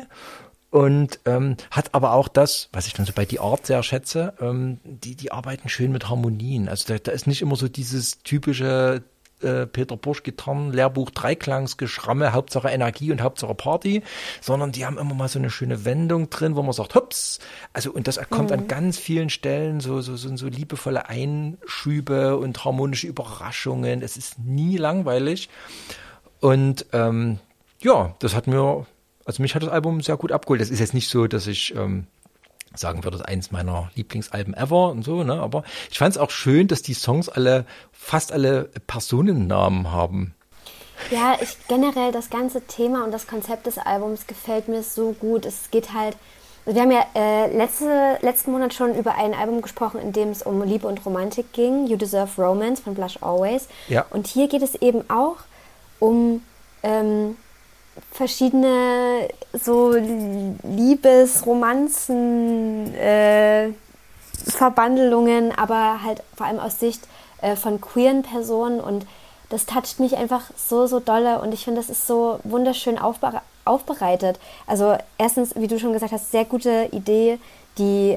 und 0.71 1.21
ähm, 1.25 1.57
hat 1.71 1.95
aber 1.95 2.13
auch 2.13 2.29
das, 2.29 2.69
was 2.73 2.87
ich 2.87 2.95
dann 2.95 3.07
so 3.07 3.13
bei 3.15 3.25
die 3.25 3.41
Art 3.41 3.67
sehr 3.67 3.83
schätze, 3.83 4.35
ähm, 4.41 4.79
die, 4.85 5.15
die 5.15 5.33
arbeiten 5.33 5.69
schön 5.69 5.93
mit 5.93 6.09
Harmonien. 6.09 6.69
Also 6.69 6.93
da, 6.93 6.99
da 6.99 7.13
ist 7.13 7.27
nicht 7.27 7.43
immer 7.43 7.57
so 7.57 7.69
dieses 7.69 8.23
typische 8.23 9.03
äh, 9.43 9.67
Peter 9.67 9.97
Bursch 9.97 10.23
Gitarren 10.23 10.73
Lehrbuch 10.73 11.11
Dreiklangsgeschramme, 11.11 12.33
Hauptsache 12.33 12.69
Energie 12.69 13.13
und 13.13 13.23
Hauptsache 13.23 13.55
Party, 13.55 14.03
sondern 14.41 14.73
die 14.73 14.87
haben 14.87 14.99
immer 14.99 15.15
mal 15.15 15.29
so 15.29 15.39
eine 15.39 15.51
schöne 15.51 15.85
Wendung 15.85 16.31
drin, 16.31 16.57
wo 16.57 16.63
man 16.63 16.73
sagt, 16.73 16.95
hups, 16.95 17.39
also 17.73 17.93
und 17.93 18.07
das 18.09 18.19
kommt 18.31 18.51
mhm. 18.51 18.59
an 18.59 18.69
ganz 18.69 18.99
vielen 18.99 19.31
Stellen 19.31 19.81
so 19.81 20.01
so 20.01 20.17
so, 20.17 20.35
so 20.37 20.47
liebevolle 20.47 21.09
Einschübe 21.09 22.37
und 22.37 22.65
harmonische 22.65 23.07
Überraschungen. 23.07 24.03
Es 24.03 24.17
ist 24.17 24.39
nie 24.39 24.77
langweilig 24.77 25.49
und 26.41 26.87
ähm, 26.93 27.39
ja, 27.81 28.15
das 28.19 28.35
hat 28.35 28.47
mir 28.47 28.87
also 29.27 29.43
mich 29.43 29.55
hat 29.55 29.63
das 29.63 29.71
Album 29.71 30.01
sehr 30.01 30.17
gut 30.17 30.31
abgeholt. 30.31 30.61
Das 30.61 30.71
ist 30.71 30.79
jetzt 30.79 30.95
nicht 30.95 31.09
so, 31.09 31.27
dass 31.27 31.49
ich 31.49 31.75
ähm, 31.75 32.07
sagen 32.77 33.05
würde, 33.05 33.27
eins 33.27 33.51
meiner 33.51 33.91
Lieblingsalben 33.95 34.55
ever 34.55 34.91
und 34.91 35.03
so, 35.03 35.23
ne? 35.23 35.41
Aber 35.41 35.65
ich 35.91 35.99
fand 35.99 36.15
es 36.15 36.19
auch 36.19 36.31
schön, 36.31 36.69
dass 36.69 36.83
die 36.83 36.95
Songs 36.95 37.29
alle, 37.29 37.67
fast 37.93 38.33
alle 38.33 38.71
Personennamen 38.87 39.91
haben. 39.91 40.35
Ja, 41.11 41.37
ich 41.41 41.57
generell 41.69 42.13
das 42.13 42.31
ganze 42.31 42.63
Thema 42.63 43.05
und 43.05 43.13
das 43.13 43.27
Konzept 43.27 43.67
des 43.67 43.79
Albums 43.79 44.27
gefällt 44.27 44.69
mir 44.69 44.83
so 44.83 45.13
gut. 45.13 45.47
Es 45.47 45.71
geht 45.71 45.93
halt. 45.93 46.17
Wir 46.65 46.83
haben 46.83 46.91
ja 46.91 47.07
äh, 47.15 47.57
letzte, 47.57 48.19
letzten 48.23 48.51
Monat 48.51 48.75
schon 48.75 48.97
über 48.97 49.15
ein 49.15 49.35
Album 49.35 49.63
gesprochen, 49.63 50.01
in 50.01 50.13
dem 50.13 50.31
es 50.31 50.43
um 50.43 50.65
Liebe 50.65 50.89
und 50.89 51.05
Romantik 51.07 51.53
ging. 51.53 51.87
You 51.87 51.97
Deserve 51.97 52.43
Romance 52.43 52.83
von 52.83 52.95
Blush 52.95 53.19
Always. 53.21 53.69
Ja. 53.87 54.05
Und 54.11 54.27
hier 54.27 54.49
geht 54.49 54.63
es 54.63 54.75
eben 54.75 55.09
auch 55.09 55.37
um 56.01 56.43
ähm, 56.83 57.37
verschiedene 58.13 59.29
so 59.53 59.95
Liebesromanzen, 60.63 62.95
äh, 62.95 63.73
Verbandelungen, 64.49 65.53
aber 65.57 66.03
halt 66.03 66.23
vor 66.37 66.47
allem 66.47 66.61
aus 66.61 66.81
Sicht 66.81 67.07
äh, 67.43 67.57
von 67.57 67.81
queeren 67.81 68.23
Personen. 68.23 68.81
Und 68.81 69.07
das 69.49 69.67
toucht 69.67 70.01
mich 70.01 70.17
einfach 70.17 70.43
so, 70.57 70.87
so 70.87 71.01
dolle. 71.01 71.41
Und 71.41 71.55
ich 71.55 71.65
finde, 71.65 71.81
das 71.81 71.91
ist 71.91 72.07
so 72.07 72.39
wunderschön 72.45 72.99
aufbe 72.99 73.41
aufbereitet. 73.65 74.39
Also 74.69 74.97
erstens, 75.19 75.57
wie 75.57 75.67
du 75.67 75.81
schon 75.81 75.93
gesagt 75.93 76.13
hast, 76.13 76.31
sehr 76.31 76.45
gute 76.45 76.89
Idee, 76.93 77.41
die 77.79 78.17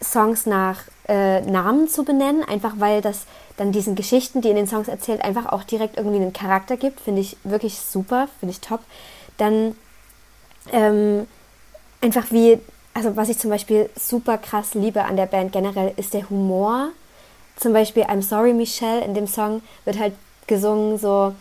Songs 0.00 0.46
nach 0.46 0.82
äh, 1.08 1.40
Namen 1.40 1.88
zu 1.88 2.04
benennen, 2.04 2.44
einfach 2.44 2.74
weil 2.76 3.00
das 3.00 3.26
dann 3.56 3.72
diesen 3.72 3.94
Geschichten, 3.94 4.40
die 4.40 4.50
in 4.50 4.56
den 4.56 4.66
Songs 4.66 4.88
erzählt, 4.88 5.22
einfach 5.22 5.46
auch 5.46 5.64
direkt 5.64 5.96
irgendwie 5.96 6.16
einen 6.16 6.32
Charakter 6.32 6.76
gibt. 6.76 7.00
Finde 7.00 7.22
ich 7.22 7.36
wirklich 7.44 7.78
super, 7.78 8.28
finde 8.38 8.52
ich 8.52 8.60
top. 8.60 8.80
Dann 9.38 9.74
ähm, 10.72 11.26
einfach 12.00 12.26
wie, 12.30 12.58
also 12.94 13.16
was 13.16 13.28
ich 13.28 13.38
zum 13.38 13.50
Beispiel 13.50 13.88
super 13.96 14.38
krass 14.38 14.74
liebe 14.74 15.04
an 15.04 15.16
der 15.16 15.26
Band 15.26 15.52
generell, 15.52 15.92
ist 15.96 16.14
der 16.14 16.28
Humor. 16.28 16.90
Zum 17.56 17.72
Beispiel 17.72 18.04
I'm 18.04 18.22
Sorry 18.22 18.52
Michelle, 18.52 19.02
in 19.02 19.14
dem 19.14 19.26
Song 19.26 19.62
wird 19.84 19.98
halt 19.98 20.12
gesungen 20.46 20.98
so, 20.98 21.34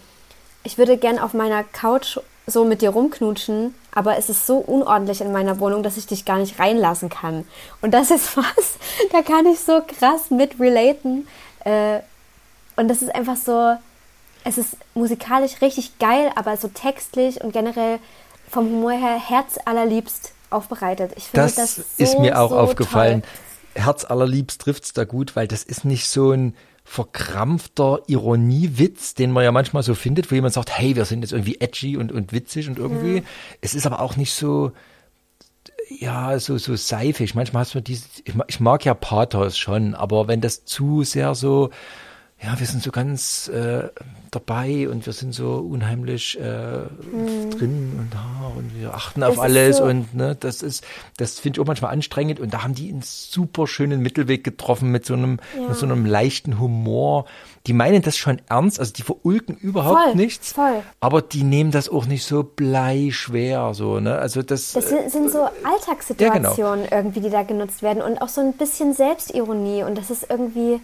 ich 0.63 0.77
würde 0.77 0.97
gern 0.97 1.19
auf 1.19 1.33
meiner 1.33 1.63
Couch 1.63 2.17
so 2.47 2.63
mit 2.63 2.81
dir 2.81 2.91
rumknutschen, 2.91 3.73
aber 3.93 4.17
es 4.17 4.29
ist 4.29 4.45
so 4.45 4.57
unordentlich 4.57 5.21
in 5.21 5.31
meiner 5.31 5.59
Wohnung, 5.59 5.83
dass 5.83 5.97
ich 5.97 6.05
dich 6.05 6.25
gar 6.25 6.37
nicht 6.37 6.59
reinlassen 6.59 7.09
kann. 7.09 7.45
Und 7.81 7.93
das 7.93 8.11
ist 8.11 8.37
was, 8.37 8.75
da 9.11 9.21
kann 9.21 9.45
ich 9.45 9.59
so 9.59 9.81
krass 9.81 10.29
mit 10.29 10.59
relaten. 10.59 11.27
Äh, 11.65 11.99
und 12.77 12.87
das 12.87 13.01
ist 13.01 13.13
einfach 13.13 13.35
so, 13.35 13.75
es 14.45 14.57
ist 14.57 14.77
musikalisch 14.93 15.61
richtig 15.61 15.99
geil, 15.99 16.31
aber 16.35 16.55
so 16.55 16.69
textlich 16.69 17.41
und 17.41 17.51
generell 17.51 17.99
vom 18.49 18.65
Humor 18.65 18.93
her 18.93 19.19
herzallerliebst 19.19 20.31
aufbereitet. 20.49 21.11
Ich 21.17 21.25
finde 21.25 21.47
das, 21.47 21.55
das 21.55 21.75
so, 21.75 21.83
ist 21.97 22.19
mir 22.19 22.39
auch 22.39 22.51
so 22.51 22.57
aufgefallen. 22.57 23.21
Toll. 23.21 23.83
Herz 23.83 24.05
allerliebst 24.05 24.61
trifft's 24.61 24.93
da 24.93 25.03
gut, 25.03 25.35
weil 25.35 25.47
das 25.47 25.63
ist 25.63 25.83
nicht 25.83 26.07
so 26.07 26.31
ein 26.31 26.55
verkrampfter 26.85 28.03
Ironiewitz, 28.07 29.15
den 29.15 29.31
man 29.31 29.43
ja 29.43 29.51
manchmal 29.51 29.83
so 29.83 29.95
findet, 29.95 30.31
wo 30.31 30.35
jemand 30.35 30.53
sagt, 30.53 30.69
hey, 30.77 30.95
wir 30.95 31.05
sind 31.05 31.23
jetzt 31.23 31.33
irgendwie 31.33 31.59
edgy 31.59 31.97
und, 31.97 32.11
und 32.11 32.31
witzig 32.31 32.69
und 32.69 32.77
irgendwie. 32.77 33.23
Es 33.61 33.73
ist 33.73 33.85
aber 33.85 33.99
auch 33.99 34.15
nicht 34.15 34.33
so, 34.33 34.71
ja, 35.89 36.37
so, 36.39 36.57
so 36.57 36.75
seifig. 36.75 37.35
Manchmal 37.35 37.61
hast 37.61 37.75
du 37.75 37.81
dieses, 37.81 38.07
ich 38.23 38.35
mag, 38.35 38.47
ich 38.49 38.59
mag 38.59 38.85
ja 38.85 38.93
Pathos 38.93 39.57
schon, 39.57 39.93
aber 39.93 40.27
wenn 40.27 40.41
das 40.41 40.65
zu 40.65 41.03
sehr 41.03 41.35
so, 41.35 41.69
ja, 42.41 42.59
wir 42.59 42.67
sind 42.67 42.83
so 42.83 42.91
ganz 42.91 43.47
äh, 43.47 43.89
dabei 44.31 44.89
und 44.89 45.05
wir 45.05 45.13
sind 45.13 45.33
so 45.33 45.55
unheimlich 45.57 46.39
äh, 46.39 46.41
drin 46.41 47.93
und, 47.97 48.09
ah, 48.15 48.34
und 48.55 48.79
wir 48.79 48.93
achten 48.93 49.23
auf. 49.23 49.35
Das 49.35 49.43
alles 49.43 49.77
so- 49.77 49.83
und 49.83 50.13
ne, 50.15 50.35
das 50.39 50.61
ist, 50.61 50.83
das 51.17 51.39
finde 51.39 51.57
ich 51.57 51.61
auch 51.63 51.67
manchmal 51.67 51.91
anstrengend 51.91 52.39
und 52.39 52.53
da 52.53 52.63
haben 52.63 52.73
die 52.75 52.89
einen 52.89 53.01
super 53.03 53.67
schönen 53.67 54.01
Mittelweg 54.01 54.43
getroffen 54.43 54.91
mit 54.91 55.05
so 55.05 55.13
einem, 55.13 55.39
Ja. 55.59 55.67
mit 55.69 55.77
so 55.77 55.85
einem 55.85 56.05
leichten 56.05 56.59
Humor. 56.59 57.25
Die 57.67 57.73
meinen 57.73 58.01
das 58.03 58.15
schon 58.15 58.39
ernst, 58.47 58.79
also 58.79 58.93
die 58.93 59.01
verulken 59.01 59.55
überhaupt 59.57 60.03
Voll, 60.03 60.15
nichts, 60.15 60.53
voll. 60.53 60.83
aber 60.99 61.21
die 61.23 61.43
nehmen 61.43 61.71
das 61.71 61.89
auch 61.89 62.05
nicht 62.05 62.23
so 62.23 62.43
bleischwer, 62.43 63.73
so 63.73 63.99
ne, 63.99 64.17
also 64.17 64.41
das. 64.43 64.73
Das 64.73 64.89
sind, 64.89 65.11
sind 65.11 65.31
so 65.31 65.47
Alltagssituationen 65.63 66.85
irgendwie, 66.91 67.21
die 67.21 67.29
da 67.29 67.43
genutzt 67.43 67.81
werden 67.81 68.01
und 68.01 68.21
auch 68.21 68.29
so 68.29 68.41
ein 68.41 68.53
bisschen 68.53 68.93
Selbstironie 68.93 69.83
und 69.83 69.97
das 69.97 70.09
ist 70.11 70.27
irgendwie, 70.29 70.79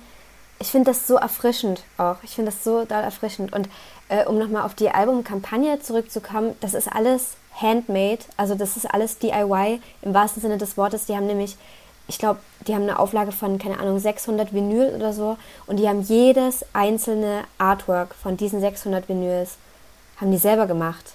ich 0.59 0.67
finde 0.67 0.91
das 0.91 1.07
so 1.07 1.15
erfrischend 1.15 1.84
auch. 1.97 2.17
Ich 2.24 2.32
finde 2.32 2.51
das 2.51 2.63
so 2.63 2.86
doll 2.86 3.01
erfrischend 3.03 3.53
und 3.53 3.69
äh, 4.12 4.26
um 4.26 4.38
nochmal 4.38 4.64
auf 4.64 4.76
die 4.76 4.89
Albumkampagne 4.89 5.80
zurückzukommen, 5.80 6.55
das 6.59 6.74
ist 6.74 6.89
alles 6.89 7.36
handmade, 7.59 8.20
also 8.36 8.55
das 8.55 8.76
ist 8.76 8.86
alles 8.86 9.18
DIY 9.18 9.82
im 10.01 10.14
wahrsten 10.14 10.41
Sinne 10.41 10.57
des 10.57 10.78
Wortes. 10.78 11.05
Die 11.05 11.16
haben 11.16 11.28
nämlich, 11.28 11.55
ich 12.07 12.20
glaube, 12.20 12.41
die 12.68 12.76
haben 12.76 12.84
eine 12.84 12.99
Auflage 12.99 13.32
von, 13.32 13.57
keine 13.57 13.80
Ahnung, 13.80 13.99
600 13.99 14.53
Vinyl 14.53 14.93
oder 14.95 15.14
so 15.14 15.38
und 15.66 15.78
die 15.78 15.88
haben 15.88 16.01
jedes 16.01 16.66
einzelne 16.74 17.45
Artwork 17.57 18.14
von 18.14 18.36
diesen 18.36 18.59
600 18.59 19.07
Vinyls, 19.07 19.55
haben 20.18 20.32
die 20.32 20.38
selber 20.38 20.68
gemacht. 20.68 21.14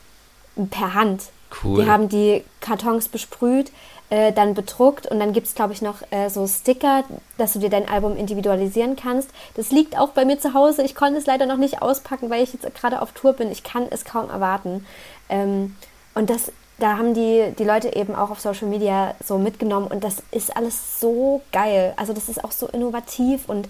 Per 0.70 0.94
Hand. 0.94 1.24
Cool. 1.62 1.84
Die 1.84 1.90
haben 1.90 2.08
die 2.08 2.44
Kartons 2.60 3.08
besprüht, 3.08 3.72
äh, 4.10 4.32
dann 4.32 4.54
bedruckt 4.54 5.06
und 5.06 5.18
dann 5.18 5.32
gibt 5.32 5.46
es, 5.46 5.54
glaube 5.54 5.72
ich, 5.72 5.82
noch 5.82 5.96
äh, 6.10 6.28
so 6.28 6.46
Sticker, 6.46 7.04
dass 7.38 7.54
du 7.54 7.58
dir 7.58 7.70
dein 7.70 7.88
Album 7.88 8.16
individualisieren 8.16 8.96
kannst. 8.96 9.30
Das 9.54 9.70
liegt 9.70 9.98
auch 9.98 10.10
bei 10.10 10.24
mir 10.24 10.38
zu 10.38 10.54
Hause. 10.54 10.82
Ich 10.82 10.94
konnte 10.94 11.18
es 11.18 11.26
leider 11.26 11.46
noch 11.46 11.56
nicht 11.56 11.82
auspacken, 11.82 12.30
weil 12.30 12.42
ich 12.42 12.52
jetzt 12.52 12.72
gerade 12.74 13.02
auf 13.02 13.12
Tour 13.12 13.32
bin. 13.32 13.50
Ich 13.50 13.64
kann 13.64 13.86
es 13.90 14.04
kaum 14.04 14.30
erwarten. 14.30 14.86
Ähm, 15.28 15.76
und 16.14 16.30
das, 16.30 16.52
da 16.78 16.96
haben 16.98 17.14
die, 17.14 17.52
die 17.58 17.64
Leute 17.64 17.96
eben 17.96 18.14
auch 18.14 18.30
auf 18.30 18.40
Social 18.40 18.68
Media 18.68 19.14
so 19.24 19.38
mitgenommen 19.38 19.88
und 19.88 20.04
das 20.04 20.22
ist 20.30 20.56
alles 20.56 21.00
so 21.00 21.42
geil. 21.52 21.92
Also 21.96 22.12
das 22.12 22.28
ist 22.28 22.44
auch 22.44 22.52
so 22.52 22.68
innovativ 22.68 23.48
und 23.48 23.68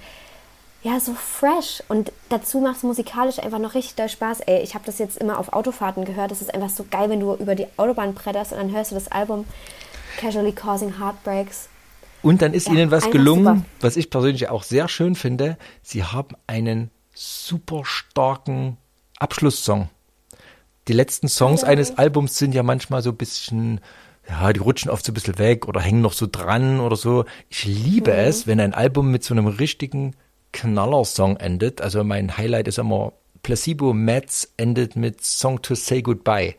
ja, 0.82 1.00
so 1.00 1.14
fresh. 1.14 1.82
Und 1.88 2.12
dazu 2.28 2.60
macht 2.60 2.76
es 2.76 2.82
musikalisch 2.84 3.40
einfach 3.40 3.58
noch 3.58 3.74
richtig 3.74 3.96
doll 3.96 4.08
Spaß. 4.08 4.40
Ey, 4.40 4.62
ich 4.62 4.74
habe 4.74 4.84
das 4.84 4.98
jetzt 4.98 5.16
immer 5.16 5.38
auf 5.38 5.52
Autofahrten 5.52 6.04
gehört. 6.04 6.30
Das 6.30 6.40
ist 6.40 6.54
einfach 6.54 6.70
so 6.70 6.84
geil, 6.88 7.10
wenn 7.10 7.18
du 7.18 7.34
über 7.34 7.56
die 7.56 7.66
Autobahn 7.76 8.14
bretterst 8.14 8.52
und 8.52 8.58
dann 8.58 8.70
hörst 8.70 8.92
du 8.92 8.94
das 8.94 9.10
Album 9.10 9.46
Casually 10.16 10.52
Causing 10.52 10.98
Heartbreaks. 10.98 11.68
Und 12.22 12.42
dann 12.42 12.54
ist 12.54 12.66
Ja, 12.66 12.72
ihnen 12.74 12.90
was 12.90 13.10
gelungen, 13.10 13.64
was 13.80 13.96
ich 13.96 14.10
persönlich 14.10 14.48
auch 14.48 14.62
sehr 14.64 14.88
schön 14.88 15.14
finde. 15.14 15.56
Sie 15.82 16.02
haben 16.02 16.34
einen 16.46 16.90
super 17.14 17.82
starken 17.84 18.76
Abschlusssong. 19.18 19.88
Die 20.88 20.92
letzten 20.92 21.28
Songs 21.28 21.62
Ja. 21.62 21.68
eines 21.68 21.98
Albums 21.98 22.36
sind 22.36 22.54
ja 22.54 22.62
manchmal 22.62 23.02
so 23.02 23.10
ein 23.10 23.16
bisschen, 23.16 23.80
ja, 24.28 24.52
die 24.52 24.60
rutschen 24.60 24.90
oft 24.90 25.04
so 25.04 25.12
ein 25.12 25.14
bisschen 25.14 25.38
weg 25.38 25.68
oder 25.68 25.80
hängen 25.80 26.00
noch 26.00 26.12
so 26.12 26.26
dran 26.30 26.80
oder 26.80 26.96
so. 26.96 27.24
Ich 27.48 27.64
liebe 27.64 28.12
Mhm. 28.12 28.18
es, 28.18 28.46
wenn 28.46 28.60
ein 28.60 28.74
Album 28.74 29.10
mit 29.10 29.22
so 29.24 29.34
einem 29.34 29.46
richtigen 29.46 30.14
Knallersong 30.52 31.36
endet. 31.36 31.80
Also 31.80 32.02
mein 32.04 32.36
Highlight 32.36 32.66
ist 32.68 32.78
immer 32.78 33.12
Placebo 33.42 33.92
Mats 33.92 34.52
endet 34.56 34.96
mit 34.96 35.22
Song 35.24 35.62
to 35.62 35.74
Say 35.74 36.02
Goodbye. 36.02 36.54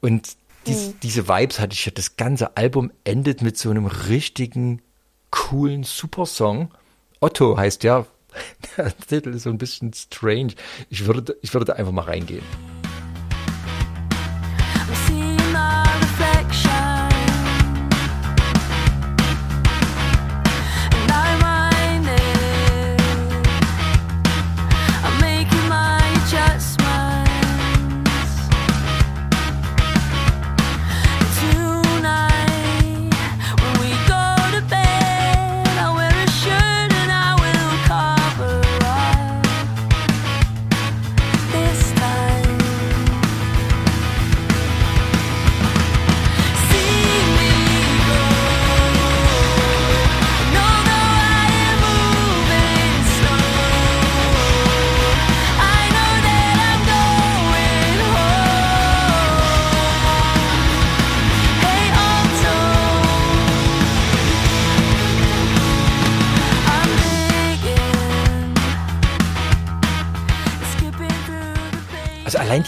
Und 0.00 0.36
dies, 0.66 0.94
diese 1.02 1.28
Vibes 1.28 1.60
hatte 1.60 1.74
ich 1.74 1.86
ja, 1.86 1.92
das 1.94 2.16
ganze 2.16 2.56
Album 2.56 2.92
endet 3.04 3.42
mit 3.42 3.56
so 3.56 3.70
einem 3.70 3.86
richtigen, 3.86 4.82
coolen 5.30 5.82
Supersong. 5.82 6.70
Otto 7.20 7.56
heißt 7.56 7.84
ja, 7.84 8.06
der 8.76 8.96
Titel 8.96 9.30
ist 9.30 9.44
so 9.44 9.50
ein 9.50 9.58
bisschen 9.58 9.92
strange. 9.92 10.54
Ich 10.90 11.06
würde, 11.06 11.36
ich 11.42 11.54
würde 11.54 11.66
da 11.66 11.72
einfach 11.74 11.92
mal 11.92 12.02
reingehen. 12.02 12.42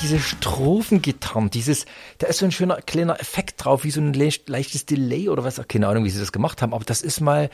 Diese 0.08 0.20
Strophengitarren, 0.20 1.50
dieses, 1.50 1.84
da 2.16 2.28
ist 2.28 2.38
so 2.38 2.46
ein 2.46 2.52
schöner 2.52 2.76
kleiner 2.80 3.20
Effekt 3.20 3.62
drauf, 3.62 3.84
wie 3.84 3.90
so 3.90 4.00
ein 4.00 4.14
le 4.14 4.30
leichtes 4.46 4.86
Delay 4.86 5.28
oder 5.28 5.44
was, 5.44 5.60
keine 5.68 5.86
Ahnung, 5.86 6.04
wie 6.04 6.10
sie 6.10 6.18
das 6.18 6.32
gemacht 6.32 6.62
haben, 6.62 6.72
aber 6.72 6.84
das 6.84 7.02
ist 7.02 7.20
mal 7.20 7.50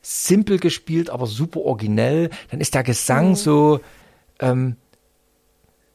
simpel 0.00 0.58
gespielt, 0.58 1.10
aber 1.10 1.26
super 1.26 1.60
originell. 1.60 2.30
Dann 2.50 2.60
ist 2.60 2.74
der 2.74 2.82
Gesang 2.82 3.36
so 3.36 3.80
ähm, 4.40 4.76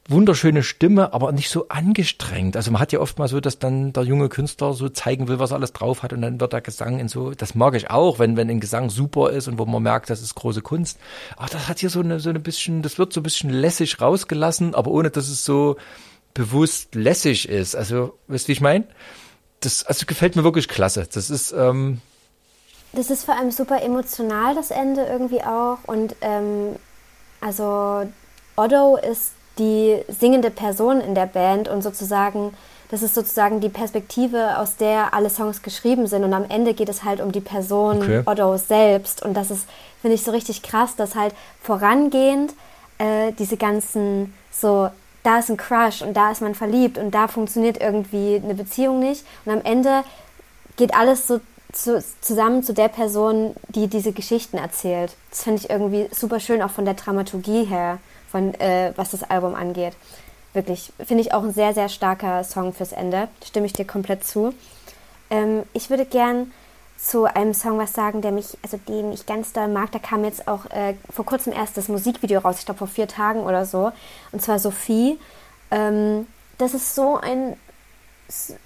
wunderschöne 0.08 0.62
Stimme, 0.62 1.14
aber 1.14 1.32
nicht 1.32 1.48
so 1.48 1.68
angestrengt. 1.68 2.56
Also 2.56 2.70
man 2.70 2.80
hat 2.80 2.92
ja 2.92 3.00
oft 3.00 3.18
mal 3.18 3.28
so, 3.28 3.40
dass 3.40 3.58
dann 3.58 3.92
der 3.94 4.02
junge 4.02 4.28
Künstler 4.28 4.74
so 4.74 4.88
zeigen 4.90 5.28
will, 5.28 5.38
was 5.38 5.50
er 5.50 5.56
alles 5.56 5.72
drauf 5.72 6.02
hat 6.02 6.12
und 6.12 6.20
dann 6.20 6.40
wird 6.40 6.52
der 6.52 6.60
Gesang 6.60 6.98
in 6.98 7.08
so, 7.08 7.30
das 7.30 7.54
mag 7.54 7.74
ich 7.74 7.90
auch, 7.90 8.18
wenn, 8.18 8.36
wenn 8.36 8.50
ein 8.50 8.60
Gesang 8.60 8.90
super 8.90 9.30
ist 9.30 9.48
und 9.48 9.58
wo 9.58 9.64
man 9.64 9.82
merkt, 9.82 10.10
das 10.10 10.20
ist 10.20 10.34
große 10.34 10.60
Kunst. 10.60 10.98
Aber 11.36 11.48
das 11.48 11.68
hat 11.68 11.78
hier 11.78 11.88
so 11.88 12.00
eine, 12.00 12.20
so 12.20 12.28
eine 12.28 12.38
bisschen, 12.40 12.82
das 12.82 12.98
wird 12.98 13.14
so 13.14 13.20
ein 13.20 13.22
bisschen 13.22 13.48
lässig 13.48 14.00
rausgelassen, 14.00 14.74
aber 14.74 14.90
ohne, 14.90 15.10
dass 15.10 15.28
es 15.28 15.44
so 15.44 15.76
bewusst 16.34 16.94
lässig 16.94 17.48
ist. 17.48 17.74
Also, 17.74 18.18
weißt 18.28 18.44
du, 18.44 18.48
wie 18.48 18.52
ich 18.52 18.60
meine? 18.60 18.84
Das, 19.60 19.84
also 19.84 20.04
gefällt 20.04 20.36
mir 20.36 20.44
wirklich 20.44 20.68
klasse. 20.68 21.08
Das 21.10 21.30
ist, 21.30 21.52
ähm, 21.52 22.02
Das 22.92 23.08
ist 23.08 23.24
vor 23.24 23.36
allem 23.38 23.50
super 23.50 23.80
emotional, 23.82 24.54
das 24.54 24.70
Ende 24.70 25.04
irgendwie 25.04 25.42
auch. 25.42 25.78
Und 25.86 26.14
ähm, 26.20 26.76
also 27.40 28.06
Otto 28.56 28.96
ist 28.96 29.32
die 29.58 30.02
singende 30.08 30.50
Person 30.50 31.00
in 31.00 31.14
der 31.14 31.26
Band 31.26 31.68
und 31.68 31.82
sozusagen, 31.82 32.54
das 32.90 33.02
ist 33.02 33.14
sozusagen 33.14 33.60
die 33.60 33.68
Perspektive, 33.68 34.58
aus 34.58 34.76
der 34.76 35.14
alle 35.14 35.30
Songs 35.30 35.62
geschrieben 35.62 36.06
sind. 36.06 36.24
Und 36.24 36.32
am 36.32 36.44
Ende 36.48 36.74
geht 36.74 36.88
es 36.88 37.04
halt 37.04 37.20
um 37.20 37.32
die 37.32 37.40
Person 37.40 37.98
Okay. 37.98 38.22
Otto 38.24 38.56
selbst. 38.56 39.22
Und 39.22 39.34
das 39.34 39.50
ist, 39.50 39.66
finde 40.00 40.16
ich, 40.16 40.22
so 40.22 40.30
richtig 40.30 40.62
krass, 40.62 40.96
dass 40.96 41.14
halt 41.14 41.34
vorangehend 41.62 42.52
äh, 42.98 43.32
diese 43.38 43.56
ganzen 43.56 44.34
so, 44.50 44.88
da 45.22 45.38
ist 45.38 45.50
ein 45.50 45.56
Crush 45.56 46.02
und 46.02 46.14
da 46.14 46.30
ist 46.30 46.42
man 46.42 46.54
verliebt 46.54 46.98
und 46.98 47.12
da 47.12 47.28
funktioniert 47.28 47.80
irgendwie 47.80 48.40
eine 48.42 48.54
Beziehung 48.54 49.00
nicht. 49.00 49.24
Und 49.44 49.52
am 49.52 49.62
Ende 49.62 50.02
geht 50.76 50.94
alles 50.94 51.26
so 51.26 51.40
zu, 51.72 52.02
zusammen 52.20 52.62
zu 52.62 52.72
der 52.72 52.88
Person, 52.88 53.54
die 53.68 53.88
diese 53.88 54.12
Geschichten 54.12 54.56
erzählt. 54.56 55.16
Das 55.30 55.42
finde 55.42 55.60
ich 55.62 55.70
irgendwie 55.70 56.08
super 56.12 56.40
schön, 56.40 56.62
auch 56.62 56.70
von 56.70 56.84
der 56.84 56.94
Dramaturgie 56.94 57.64
her, 57.64 57.98
von 58.34 58.52
äh, 58.54 58.92
was 58.96 59.12
das 59.12 59.22
Album 59.22 59.54
angeht. 59.54 59.92
Wirklich, 60.54 60.92
finde 61.06 61.22
ich 61.22 61.32
auch 61.32 61.44
ein 61.44 61.52
sehr, 61.52 61.72
sehr 61.72 61.88
starker 61.88 62.42
Song 62.42 62.72
fürs 62.72 62.90
Ende. 62.90 63.28
Stimme 63.46 63.66
ich 63.66 63.72
dir 63.72 63.84
komplett 63.84 64.24
zu. 64.24 64.52
Ähm, 65.30 65.62
ich 65.72 65.88
würde 65.88 66.04
gern 66.04 66.50
zu 66.96 67.26
einem 67.26 67.54
Song 67.54 67.78
was 67.78 67.92
sagen, 67.92 68.22
der 68.22 68.32
mich, 68.32 68.58
also 68.60 68.76
den 68.88 69.12
ich 69.12 69.26
ganz 69.26 69.52
doll 69.52 69.68
mag. 69.68 69.92
Da 69.92 70.00
kam 70.00 70.24
jetzt 70.24 70.48
auch 70.48 70.66
äh, 70.66 70.94
vor 71.10 71.24
kurzem 71.24 71.52
erst 71.52 71.76
das 71.76 71.86
Musikvideo 71.86 72.40
raus, 72.40 72.56
ich 72.58 72.64
glaube 72.64 72.78
vor 72.78 72.88
vier 72.88 73.06
Tagen 73.06 73.44
oder 73.44 73.66
so. 73.66 73.92
Und 74.32 74.42
zwar 74.42 74.58
Sophie. 74.58 75.16
Ähm, 75.70 76.26
das 76.58 76.74
ist 76.74 76.96
so 76.96 77.16
ein 77.16 77.56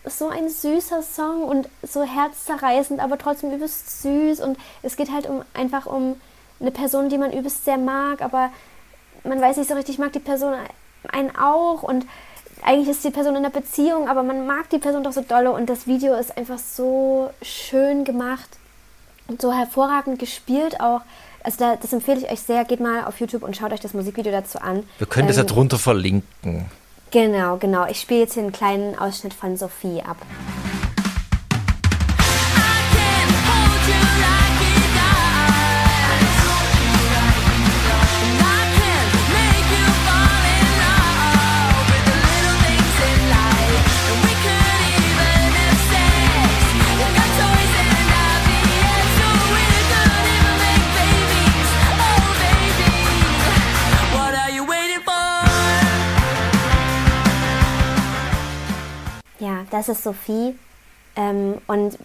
so 0.06 0.28
ein 0.28 0.48
süßer 0.48 1.02
Song 1.02 1.42
und 1.42 1.68
so 1.82 2.04
herzzerreißend, 2.04 3.00
aber 3.00 3.18
trotzdem 3.18 3.52
übelst 3.52 4.00
süß. 4.00 4.40
Und 4.40 4.56
es 4.82 4.96
geht 4.96 5.12
halt 5.12 5.28
um 5.28 5.42
einfach 5.52 5.84
um 5.84 6.18
eine 6.58 6.70
Person, 6.70 7.10
die 7.10 7.18
man 7.18 7.34
übelst 7.34 7.66
sehr 7.66 7.76
mag, 7.76 8.22
aber 8.22 8.50
man 9.24 9.40
weiß 9.40 9.56
nicht 9.56 9.68
so 9.68 9.74
richtig, 9.74 9.98
mag 9.98 10.12
die 10.12 10.18
Person 10.20 10.54
einen 11.12 11.34
auch 11.36 11.82
und 11.82 12.06
eigentlich 12.62 12.88
ist 12.88 13.04
die 13.04 13.10
Person 13.10 13.36
in 13.36 13.44
einer 13.44 13.50
Beziehung, 13.50 14.08
aber 14.08 14.22
man 14.22 14.46
mag 14.46 14.68
die 14.70 14.78
Person 14.78 15.04
doch 15.04 15.12
so 15.12 15.20
dolle 15.20 15.52
und 15.52 15.68
das 15.68 15.86
Video 15.86 16.14
ist 16.14 16.36
einfach 16.36 16.58
so 16.58 17.30
schön 17.42 18.04
gemacht 18.04 18.48
und 19.28 19.40
so 19.40 19.52
hervorragend 19.52 20.18
gespielt 20.18 20.80
auch. 20.80 21.02
Also 21.44 21.58
da, 21.60 21.76
das 21.76 21.92
empfehle 21.92 22.18
ich 22.20 22.30
euch 22.30 22.40
sehr. 22.40 22.64
Geht 22.64 22.80
mal 22.80 23.04
auf 23.04 23.20
YouTube 23.20 23.42
und 23.44 23.56
schaut 23.56 23.72
euch 23.72 23.80
das 23.80 23.94
Musikvideo 23.94 24.32
dazu 24.32 24.58
an. 24.60 24.82
Wir 24.98 25.06
können 25.06 25.28
das 25.28 25.36
ja 25.36 25.42
Ähm, 25.42 25.48
drunter 25.48 25.78
verlinken. 25.78 26.66
Genau, 27.10 27.56
genau. 27.56 27.86
Ich 27.86 28.00
spiele 28.00 28.20
jetzt 28.20 28.34
hier 28.34 28.42
einen 28.42 28.52
kleinen 28.52 28.98
Ausschnitt 28.98 29.34
von 29.34 29.56
Sophie 29.56 30.02
ab. 30.02 30.16
Das 59.78 59.88
ist 59.88 60.02
Sophie. 60.02 60.54
Ähm, 61.16 61.58
und 61.66 61.96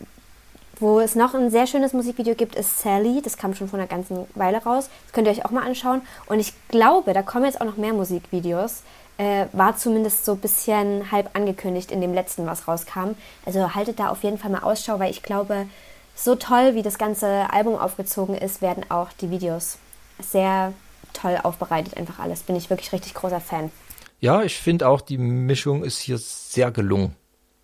wo 0.80 1.00
es 1.00 1.16
noch 1.16 1.34
ein 1.34 1.50
sehr 1.50 1.68
schönes 1.68 1.94
Musikvideo 1.94 2.36
gibt, 2.36 2.56
ist 2.56 2.80
Sally. 2.80 3.22
Das 3.22 3.38
kam 3.38 3.54
schon 3.56 3.68
vor 3.68 3.80
einer 3.80 3.88
ganzen 3.88 4.26
Weile 4.36 4.64
raus. 4.64 4.90
Das 5.06 5.14
könnt 5.14 5.28
ihr 5.28 5.34
euch 5.34 5.46
auch 5.46 5.52
mal 5.52 5.64
anschauen. 5.64 6.02
Und 6.26 6.40
ich 6.40 6.54
glaube, 6.70 7.14
da 7.14 7.22
kommen 7.22 7.46
jetzt 7.46 7.62
auch 7.62 7.66
noch 7.66 7.78
mehr 7.78 7.94
Musikvideos. 7.94 8.84
Äh, 9.18 9.46
war 9.54 9.78
zumindest 9.78 10.26
so 10.26 10.34
ein 10.34 10.40
bisschen 10.40 11.12
halb 11.12 11.36
angekündigt 11.36 11.92
in 11.92 12.02
dem 12.02 12.14
letzten, 12.14 12.46
was 12.46 12.68
rauskam. 12.68 13.12
Also 13.46 13.76
haltet 13.76 14.00
da 14.00 14.10
auf 14.10 14.24
jeden 14.24 14.38
Fall 14.38 14.52
mal 14.52 14.64
Ausschau, 14.64 15.00
weil 15.00 15.12
ich 15.12 15.22
glaube, 15.22 15.68
so 16.16 16.36
toll, 16.36 16.76
wie 16.76 16.82
das 16.82 16.98
ganze 16.98 17.52
Album 17.52 17.76
aufgezogen 17.76 18.36
ist, 18.36 18.62
werden 18.62 18.86
auch 18.90 19.10
die 19.14 19.30
Videos 19.30 19.78
sehr 20.20 20.74
toll 21.14 21.40
aufbereitet. 21.42 21.98
Einfach 21.98 22.20
alles. 22.20 22.42
Bin 22.42 22.56
ich 22.56 22.70
wirklich 22.70 22.92
richtig 22.92 23.14
großer 23.14 23.40
Fan. 23.42 23.72
Ja, 24.20 24.42
ich 24.42 24.58
finde 24.58 24.88
auch, 24.88 25.02
die 25.02 25.18
Mischung 25.18 25.84
ist 25.84 26.00
hier 26.00 26.18
sehr 26.18 26.72
gelungen. 26.72 27.16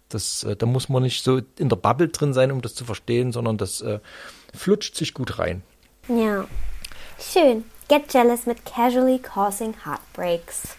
Das, 0.09 0.43
äh, 0.43 0.55
da 0.55 0.65
muss 0.65 0.89
man 0.89 1.03
nicht 1.03 1.23
so 1.23 1.41
in 1.57 1.69
der 1.69 1.75
Bubble 1.75 2.09
drin 2.09 2.33
sein, 2.33 2.51
um 2.51 2.61
das 2.61 2.75
zu 2.75 2.83
verstehen, 2.83 3.31
sondern 3.31 3.57
das 3.57 3.81
äh, 3.81 3.99
flutscht 4.55 4.95
sich 4.95 5.13
gut 5.13 5.39
rein. 5.39 5.63
Ja. 6.07 6.47
Schön. 7.19 7.63
Get 7.87 8.13
Jealous 8.13 8.45
mit 8.45 8.65
Casually 8.65 9.19
Causing 9.19 9.75
Heartbreaks. 9.85 10.75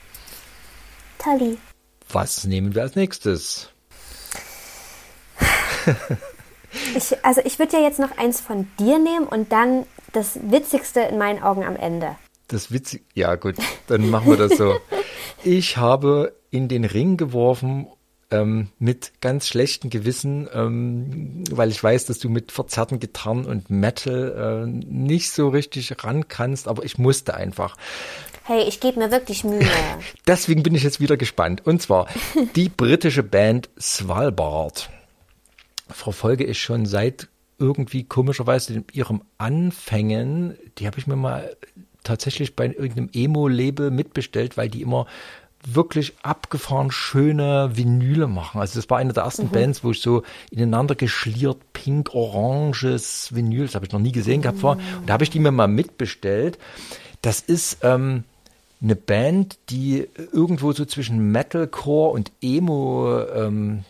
Tolli. 1.19 1.59
Was 2.09 2.45
nehmen 2.45 2.75
wir 2.75 2.83
als 2.83 2.97
nächstes? 2.97 3.71
Ich, 6.95 7.25
also 7.25 7.41
ich 7.45 7.59
würde 7.59 7.77
ja 7.77 7.83
jetzt 7.83 7.99
noch 7.99 8.17
eins 8.17 8.41
von 8.41 8.69
dir 8.79 8.99
nehmen 8.99 9.27
und 9.27 9.51
dann 9.51 9.87
das 10.13 10.39
Witzigste 10.41 11.01
in 11.01 11.19
meinen 11.19 11.43
Augen 11.43 11.65
am 11.65 11.77
Ende. 11.77 12.17
Das 12.49 12.73
witzig. 12.73 13.05
Ja, 13.15 13.35
gut, 13.37 13.57
dann 13.89 14.09
machen 14.09 14.31
wir 14.31 14.37
das 14.37 14.57
so. 14.57 14.77
Ich 15.43 15.79
habe 15.79 16.37
in 16.51 16.69
den 16.69 16.85
Ring 16.85 17.17
geworfen 17.17 17.87
ähm, 18.31 18.69
mit 18.79 19.13
ganz 19.21 19.49
schlechtem 19.49 19.91
Gewissen, 19.91 20.49
ähm, 20.53 21.45
weil 21.51 21.71
ich 21.71 21.83
weiß, 21.83 22.07
dass 22.07 22.19
du 22.19 22.29
mit 22.29 22.53
verzerrten 22.53 23.01
Gitarren 23.01 23.45
und 23.45 23.71
Metal 23.71 24.65
äh, 24.65 24.67
nicht 24.67 25.31
so 25.31 25.49
richtig 25.49 25.93
ran 26.05 26.29
kannst, 26.29 26.69
aber 26.69 26.85
ich 26.85 26.99
musste 26.99 27.35
einfach. 27.35 27.77
Hey, 28.45 28.63
ich 28.67 28.81
gebe 28.81 28.99
mir 28.99 29.11
wirklich 29.11 29.45
Mühe. 29.45 29.67
Deswegen 30.27 30.63
bin 30.63 30.75
ich 30.75 30.83
jetzt 30.83 31.01
wieder 31.01 31.17
gespannt. 31.17 31.67
Und 31.67 31.83
zwar 31.83 32.09
die 32.57 32.69
britische 32.69 33.23
Band 33.23 33.69
Svalbard. 33.79 34.91
Verfolge 35.89 36.45
ich 36.45 36.61
schon 36.61 36.87
seit 36.87 37.29
irgendwie 37.59 38.05
komischerweise 38.05 38.85
ihrem 38.93 39.23
Anfängen. 39.39 40.57
Die 40.79 40.87
habe 40.87 40.99
ich 40.99 41.07
mir 41.07 41.17
mal 41.17 41.57
tatsächlich 42.05 42.57
bei 42.57 42.67
irgendeinem 42.67 43.11
Emo-Label 43.13 43.91
mitbestellt, 43.91 44.57
weil 44.57 44.69
die 44.69 44.83
immer 44.83 45.07
wirklich 45.67 46.15
abgefahren 46.23 46.91
schöne 46.91 47.77
Vinyle 47.77 48.27
machen. 48.27 48.61
Also 48.61 48.79
das 48.79 48.89
war 48.89 48.99
eine 48.99 49.13
der 49.13 49.25
ersten 49.25 49.49
Bands, 49.51 49.85
wo 49.85 49.91
ich 49.91 50.01
so 50.01 50.23
ineinander 50.51 50.95
geschliert 50.95 51.59
pink-oranges 51.73 53.35
Vinyl, 53.35 53.67
das 53.67 53.75
habe 53.75 53.87
ich 53.87 53.93
noch 53.93 54.01
nie 54.01 54.13
gesehen 54.13 54.43
gehabt 54.43 54.59
vor. 54.59 54.73
Und 54.73 55.09
da 55.09 55.15
habe 55.15 55.25
ich 55.25 55.31
die 55.31 55.39
mir 55.39 55.51
mal 55.51 55.69
mitbestellt. 55.69 56.59
Das 57.23 57.41
ist 57.41 57.79
ähm, 57.83 58.25
eine 58.83 58.97
Band, 58.97 59.59
die 59.69 60.09
irgendwo 60.33 60.73
so 60.73 60.85
zwischen 60.87 61.31
Metalcore 61.31 62.13
und 62.13 62.33
Emo 62.41 63.21
ähm, 63.35 63.85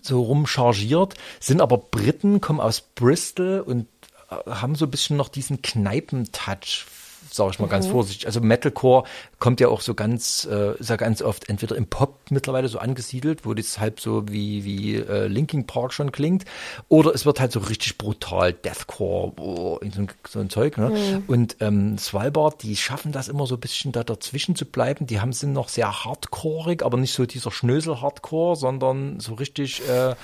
so 0.00 0.22
rumchargiert, 0.22 1.14
sind 1.40 1.60
aber 1.60 1.78
Briten, 1.78 2.40
kommen 2.40 2.60
aus 2.60 2.80
Bristol 2.80 3.60
und 3.60 3.86
äh, 4.30 4.50
haben 4.50 4.76
so 4.76 4.86
ein 4.86 4.90
bisschen 4.90 5.16
noch 5.16 5.28
diesen 5.28 5.62
Kneipentouch, 5.62 6.86
sage 7.30 7.50
ich 7.52 7.58
mal 7.58 7.68
ganz 7.68 7.86
vorsichtig. 7.86 8.26
Also 8.26 8.40
Metalcore 8.40 9.04
kommt 9.38 9.60
ja 9.60 9.68
auch 9.68 9.80
so 9.80 9.94
ganz, 9.94 10.48
äh, 10.50 10.76
ist 10.78 10.90
ja 10.90 10.96
ganz 10.96 11.22
oft 11.22 11.48
entweder 11.48 11.76
im 11.76 11.86
Pop 11.86 12.16
mittlerweile 12.30 12.68
so 12.68 12.78
angesiedelt, 12.78 13.44
wo 13.44 13.54
das 13.54 13.78
halb 13.78 14.00
so 14.00 14.28
wie, 14.28 14.64
wie 14.64 14.96
äh, 14.96 15.26
Linkin 15.26 15.66
Park 15.66 15.92
schon 15.92 16.12
klingt, 16.12 16.44
oder 16.88 17.14
es 17.14 17.26
wird 17.26 17.40
halt 17.40 17.52
so 17.52 17.60
richtig 17.60 17.98
brutal, 17.98 18.52
Deathcore, 18.52 19.32
oh, 19.38 19.78
so, 19.92 20.00
ein, 20.00 20.08
so 20.28 20.40
ein 20.40 20.50
Zeug. 20.50 20.76
Ne? 20.78 21.22
Und 21.26 21.56
ähm, 21.60 21.98
Svalbard, 21.98 22.62
die 22.62 22.76
schaffen 22.76 23.12
das 23.12 23.28
immer 23.28 23.46
so 23.46 23.54
ein 23.54 23.60
bisschen 23.60 23.92
da 23.92 24.04
dazwischen 24.04 24.56
zu 24.56 24.64
bleiben. 24.64 25.06
Die 25.06 25.20
haben 25.20 25.32
sind 25.32 25.52
noch 25.52 25.68
sehr 25.68 26.04
hardcoreig, 26.04 26.82
aber 26.82 26.96
nicht 26.96 27.14
so 27.14 27.26
dieser 27.26 27.50
Schnösel-Hardcore, 27.50 28.56
sondern 28.56 29.20
so 29.20 29.34
richtig 29.34 29.82
äh, 29.88 30.14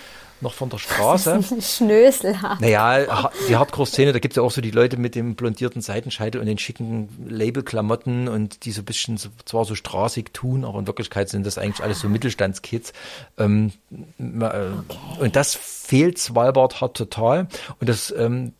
noch 0.40 0.52
von 0.54 0.68
der 0.68 0.78
Straße. 0.78 1.40
Schnöselhaft. 1.60 2.60
Naja, 2.60 3.06
ha- 3.08 3.30
die 3.48 3.56
Hardcore-Szene, 3.56 4.12
da 4.12 4.18
gibt 4.18 4.32
es 4.32 4.36
ja 4.36 4.42
auch 4.42 4.50
so 4.50 4.60
die 4.60 4.70
Leute 4.72 4.96
mit 4.96 5.14
dem 5.14 5.34
blondierten 5.36 5.80
Seitenscheitel 5.80 6.40
und 6.40 6.46
den 6.46 6.58
schicken 6.58 7.08
Labelklamotten 7.28 8.28
und 8.28 8.64
die 8.64 8.72
so 8.72 8.82
ein 8.82 8.84
bisschen 8.84 9.16
so, 9.16 9.30
zwar 9.44 9.64
so 9.64 9.74
straßig 9.74 10.30
tun, 10.32 10.64
aber 10.64 10.78
in 10.80 10.86
Wirklichkeit 10.86 11.28
sind 11.28 11.46
das 11.46 11.56
eigentlich 11.58 11.82
alles 11.82 12.00
so 12.00 12.08
Mittelstandskids. 12.08 12.92
Ähm, 13.38 13.72
äh, 14.18 15.20
Und 15.20 15.36
das 15.36 15.54
fehlt 15.54 16.18
Svalbard 16.18 16.80
hart 16.80 16.96
total. 16.96 17.48
Und 17.80 17.88
das, 17.88 18.12
ähm, 18.16 18.52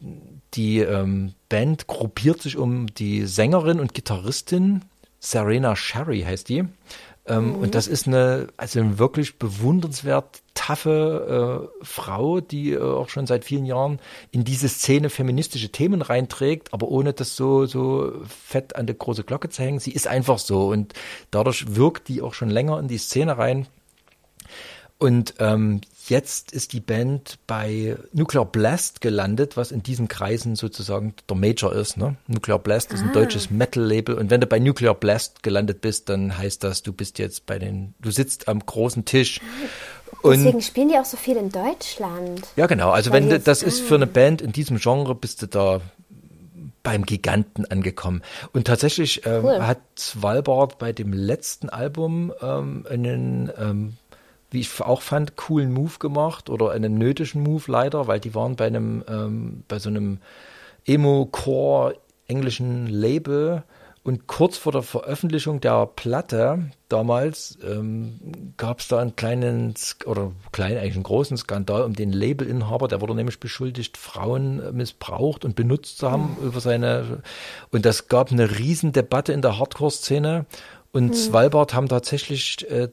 die 0.55 0.79
ähm, 0.81 1.35
Band 1.49 1.87
gruppiert 1.87 2.41
sich 2.41 2.57
um 2.57 2.87
die 2.95 3.27
Sängerin 3.27 3.81
und 3.81 3.93
Gitarristin, 3.95 4.83
Serena 5.21 5.75
Sherry 5.75 6.21
heißt 6.23 6.49
die. 6.49 6.65
Ähm, 7.27 7.55
Und 7.55 7.75
das 7.75 7.87
ist 7.87 8.07
eine, 8.07 8.49
also 8.57 8.81
eine 8.81 8.99
wirklich 8.99 9.39
bewundernswert 9.39 10.43
taffe 10.53 11.69
äh, 11.81 11.85
Frau, 11.85 12.41
die 12.41 12.73
äh, 12.73 12.81
auch 12.81 13.09
schon 13.09 13.27
seit 13.27 13.45
vielen 13.45 13.65
Jahren 13.65 13.99
in 14.31 14.45
diese 14.45 14.69
Szene 14.69 15.09
feministische 15.09 15.71
Themen 15.71 16.03
reinträgt, 16.03 16.73
aber 16.73 16.89
ohne 16.89 17.13
das 17.13 17.35
so, 17.35 17.67
so 17.67 18.13
fett 18.27 18.77
an 18.77 18.87
der 18.87 18.97
große 18.97 19.25
Glocke 19.25 19.49
zu 19.49 19.63
hängen. 19.63 19.79
Sie 19.79 19.93
ist 19.93 20.07
einfach 20.07 20.39
so 20.39 20.69
und 20.69 20.93
dadurch 21.31 21.77
wirkt 21.77 22.09
die 22.09 22.21
auch 22.21 22.35
schon 22.35 22.51
länger 22.51 22.79
in 22.79 22.89
die 22.89 22.99
Szene 22.99 23.39
rein. 23.39 23.67
Und 24.99 25.35
ähm, 25.39 25.81
jetzt 26.09 26.53
ist 26.53 26.73
die 26.73 26.81
Band 26.81 27.39
bei 27.47 27.97
Nuclear 28.13 28.45
Blast 28.45 29.01
gelandet, 29.01 29.57
was 29.57 29.73
in 29.73 29.83
diesen 29.83 30.09
Kreisen 30.09 30.57
sozusagen 30.57 31.15
der 31.29 31.37
Major 31.37 31.73
ist. 31.73 31.97
Ne? 31.97 32.17
Nuclear 32.27 32.59
Blast 32.59 32.93
ist 32.93 33.03
ein 33.03 33.13
deutsches 33.13 33.51
Metal-Label 33.51 34.15
und 34.17 34.31
wenn 34.31 34.41
du 34.41 34.47
bei 34.47 34.59
Nuclear 34.59 34.95
Blast 34.95 35.43
gelandet 35.43 35.81
bist, 35.81 36.09
dann 36.09 36.37
heißt 36.37 36.63
das, 36.65 36.83
du 36.83 36.93
bist 36.93 37.19
jetzt 37.19 37.47
bei 37.47 37.59
den, 37.59 37.95
du 38.01 38.11
sitzt 38.11 38.49
am 38.49 38.65
großen 38.65 39.05
Tisch. 39.05 39.41
Deswegen 40.23 40.63
spielen 40.63 40.89
die 40.89 40.97
auch 40.97 41.05
so 41.05 41.17
viel 41.17 41.37
in 41.37 41.51
Deutschland. 41.51 42.47
Ja, 42.57 42.67
genau. 42.67 42.91
Also 42.91 43.11
Weil 43.11 43.23
wenn 43.23 43.31
du, 43.31 43.41
das 43.41 43.63
ist 43.63 43.81
für 43.81 43.97
eine 43.97 44.07
Band 44.07 44.41
in 44.41 44.53
diesem 44.53 44.79
Genre, 44.79 45.15
bist 45.15 45.43
du 45.43 45.47
da 45.47 45.81
beim 46.85 47.05
Giganten 47.05 47.65
angekommen. 47.65 48.23
Und 48.53 48.67
tatsächlich 48.69 49.27
ähm, 49.27 49.45
Cool. 49.45 49.67
hat 49.67 49.81
Svalbard 49.99 50.79
bei 50.79 50.93
dem 50.93 51.13
letzten 51.13 51.69
Album 51.71 52.33
ähm, 52.41 52.87
einen, 52.89 53.51
ähm, 53.59 53.97
wie 54.55 54.61
ich 54.61 54.81
auch 54.81 55.03
fand, 55.03 55.37
coolen 55.37 55.73
Move 55.73 55.99
gemacht 55.99 56.49
oder 56.49 56.71
einen 56.71 56.97
nötigen 56.97 57.43
Move 57.43 57.65
leider, 57.67 58.07
weil 58.07 58.21
die 58.21 58.35
waren 58.35 58.57
bei 58.57 58.67
einem, 58.67 59.05
ähm, 59.09 59.65
bei 59.69 59.79
so 59.79 59.91
einem 59.91 60.19
Emo-Core 60.87 61.97
englischen 62.27 62.87
Label 62.87 63.65
und 64.05 64.27
kurz 64.27 64.59
vor 64.59 64.71
der 64.71 64.83
Veröffentlichung 64.83 65.61
der 65.61 65.87
Platte 65.87 66.71
damals 66.91 67.59
ähm, 67.65 68.53
gab 68.59 68.81
es 68.81 68.89
da 68.89 68.99
einen 68.99 69.17
kleinen, 69.17 69.75
oder 70.05 70.31
kleinen, 70.53 70.77
eigentlich 70.77 70.95
einen 70.95 71.05
großen 71.05 71.39
Skandal 71.39 71.83
um 71.83 71.95
den 71.95 72.13
Labelinhaber, 72.13 72.87
der 72.87 73.01
wurde 73.01 73.15
nämlich 73.15 73.41
beschuldigt, 73.41 73.97
Frauen 73.97 74.61
äh, 74.61 74.73
missbraucht 74.73 75.45
und 75.45 75.57
benutzt 75.57 75.99
zu 75.99 76.11
haben 76.11 76.37
über 76.43 76.61
seine, 76.61 77.23
und 77.71 77.87
das 77.87 78.09
gab 78.09 78.31
eine 78.31 78.59
Riesendebatte 78.59 79.33
in 79.33 79.41
der 79.41 79.59
Hardcore-Szene 79.59 80.45
und 80.93 81.17
Svalbard 81.17 81.75
haben 81.75 81.89
tatsächlich 81.89 82.71
äh, 82.71 82.89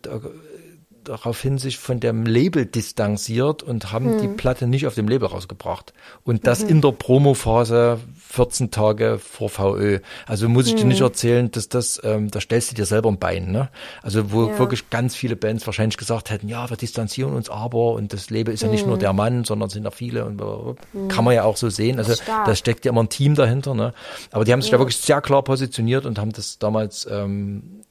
daraufhin 1.04 1.58
sich 1.58 1.78
von 1.78 2.00
dem 2.00 2.26
Label 2.26 2.66
distanziert 2.66 3.64
und 3.64 3.92
haben 3.92 4.18
die 4.18 4.28
Platte 4.28 4.68
nicht 4.68 4.88
auf 4.88 4.96
dem 4.96 5.08
Label 5.08 5.28
rausgebracht. 5.28 5.94
Und 6.24 6.48
das 6.48 6.62
in 6.64 6.82
der 6.82 6.92
Promophase 6.92 8.00
14 8.30 8.72
Tage 8.72 9.20
vor 9.20 9.50
VÖ. 9.50 10.00
Also 10.26 10.48
muss 10.48 10.68
ich 10.68 10.76
dir 10.76 10.86
nicht 10.86 11.02
erzählen, 11.02 11.52
dass 11.52 11.70
das, 11.70 12.00
ähm, 12.04 12.30
da 12.32 12.40
stellst 12.40 12.72
du 12.72 12.76
dir 12.76 12.86
selber 12.86 13.10
ein 13.10 13.20
Bein, 13.20 13.52
ne? 13.52 13.70
Also 14.02 14.32
wo 14.32 14.48
Ja. 14.48 14.60
wirklich 14.60 14.90
ganz 14.90 15.16
viele 15.16 15.36
Bands 15.36 15.66
wahrscheinlich 15.66 15.98
gesagt 15.98 16.30
hätten, 16.30 16.48
ja, 16.48 16.70
wir 16.70 16.78
distanzieren 16.78 17.34
uns 17.34 17.50
aber 17.50 17.94
und 17.94 18.14
das 18.14 18.30
Label 18.30 18.54
ist 18.54 18.62
ja 18.64 18.70
nicht 18.70 18.88
nur 18.88 18.98
der 18.98 19.14
Mann, 19.14 19.44
sondern 19.44 19.70
sind 19.70 19.84
ja 19.84 19.92
viele 19.92 20.26
und 20.26 20.38
blablabla. 20.38 20.76
kann 21.10 21.26
man 21.26 21.34
ja 21.36 21.44
auch 21.44 21.58
so 21.58 21.70
sehen. 21.70 21.98
Also 22.00 22.14
da 22.26 22.56
steckt 22.56 22.86
ja 22.86 22.92
immer 22.92 23.04
ein 23.04 23.10
Team 23.10 23.36
dahinter, 23.36 23.74
ne? 23.74 23.94
Aber 24.32 24.46
die 24.46 24.54
haben 24.54 24.62
sich 24.62 24.72
da 24.72 24.80
wirklich 24.80 24.98
sehr 24.98 25.22
klar 25.22 25.44
positioniert 25.44 26.06
und 26.06 26.18
haben 26.20 26.32
das 26.32 26.60
damals 26.60 27.08
ähm, 27.12 27.82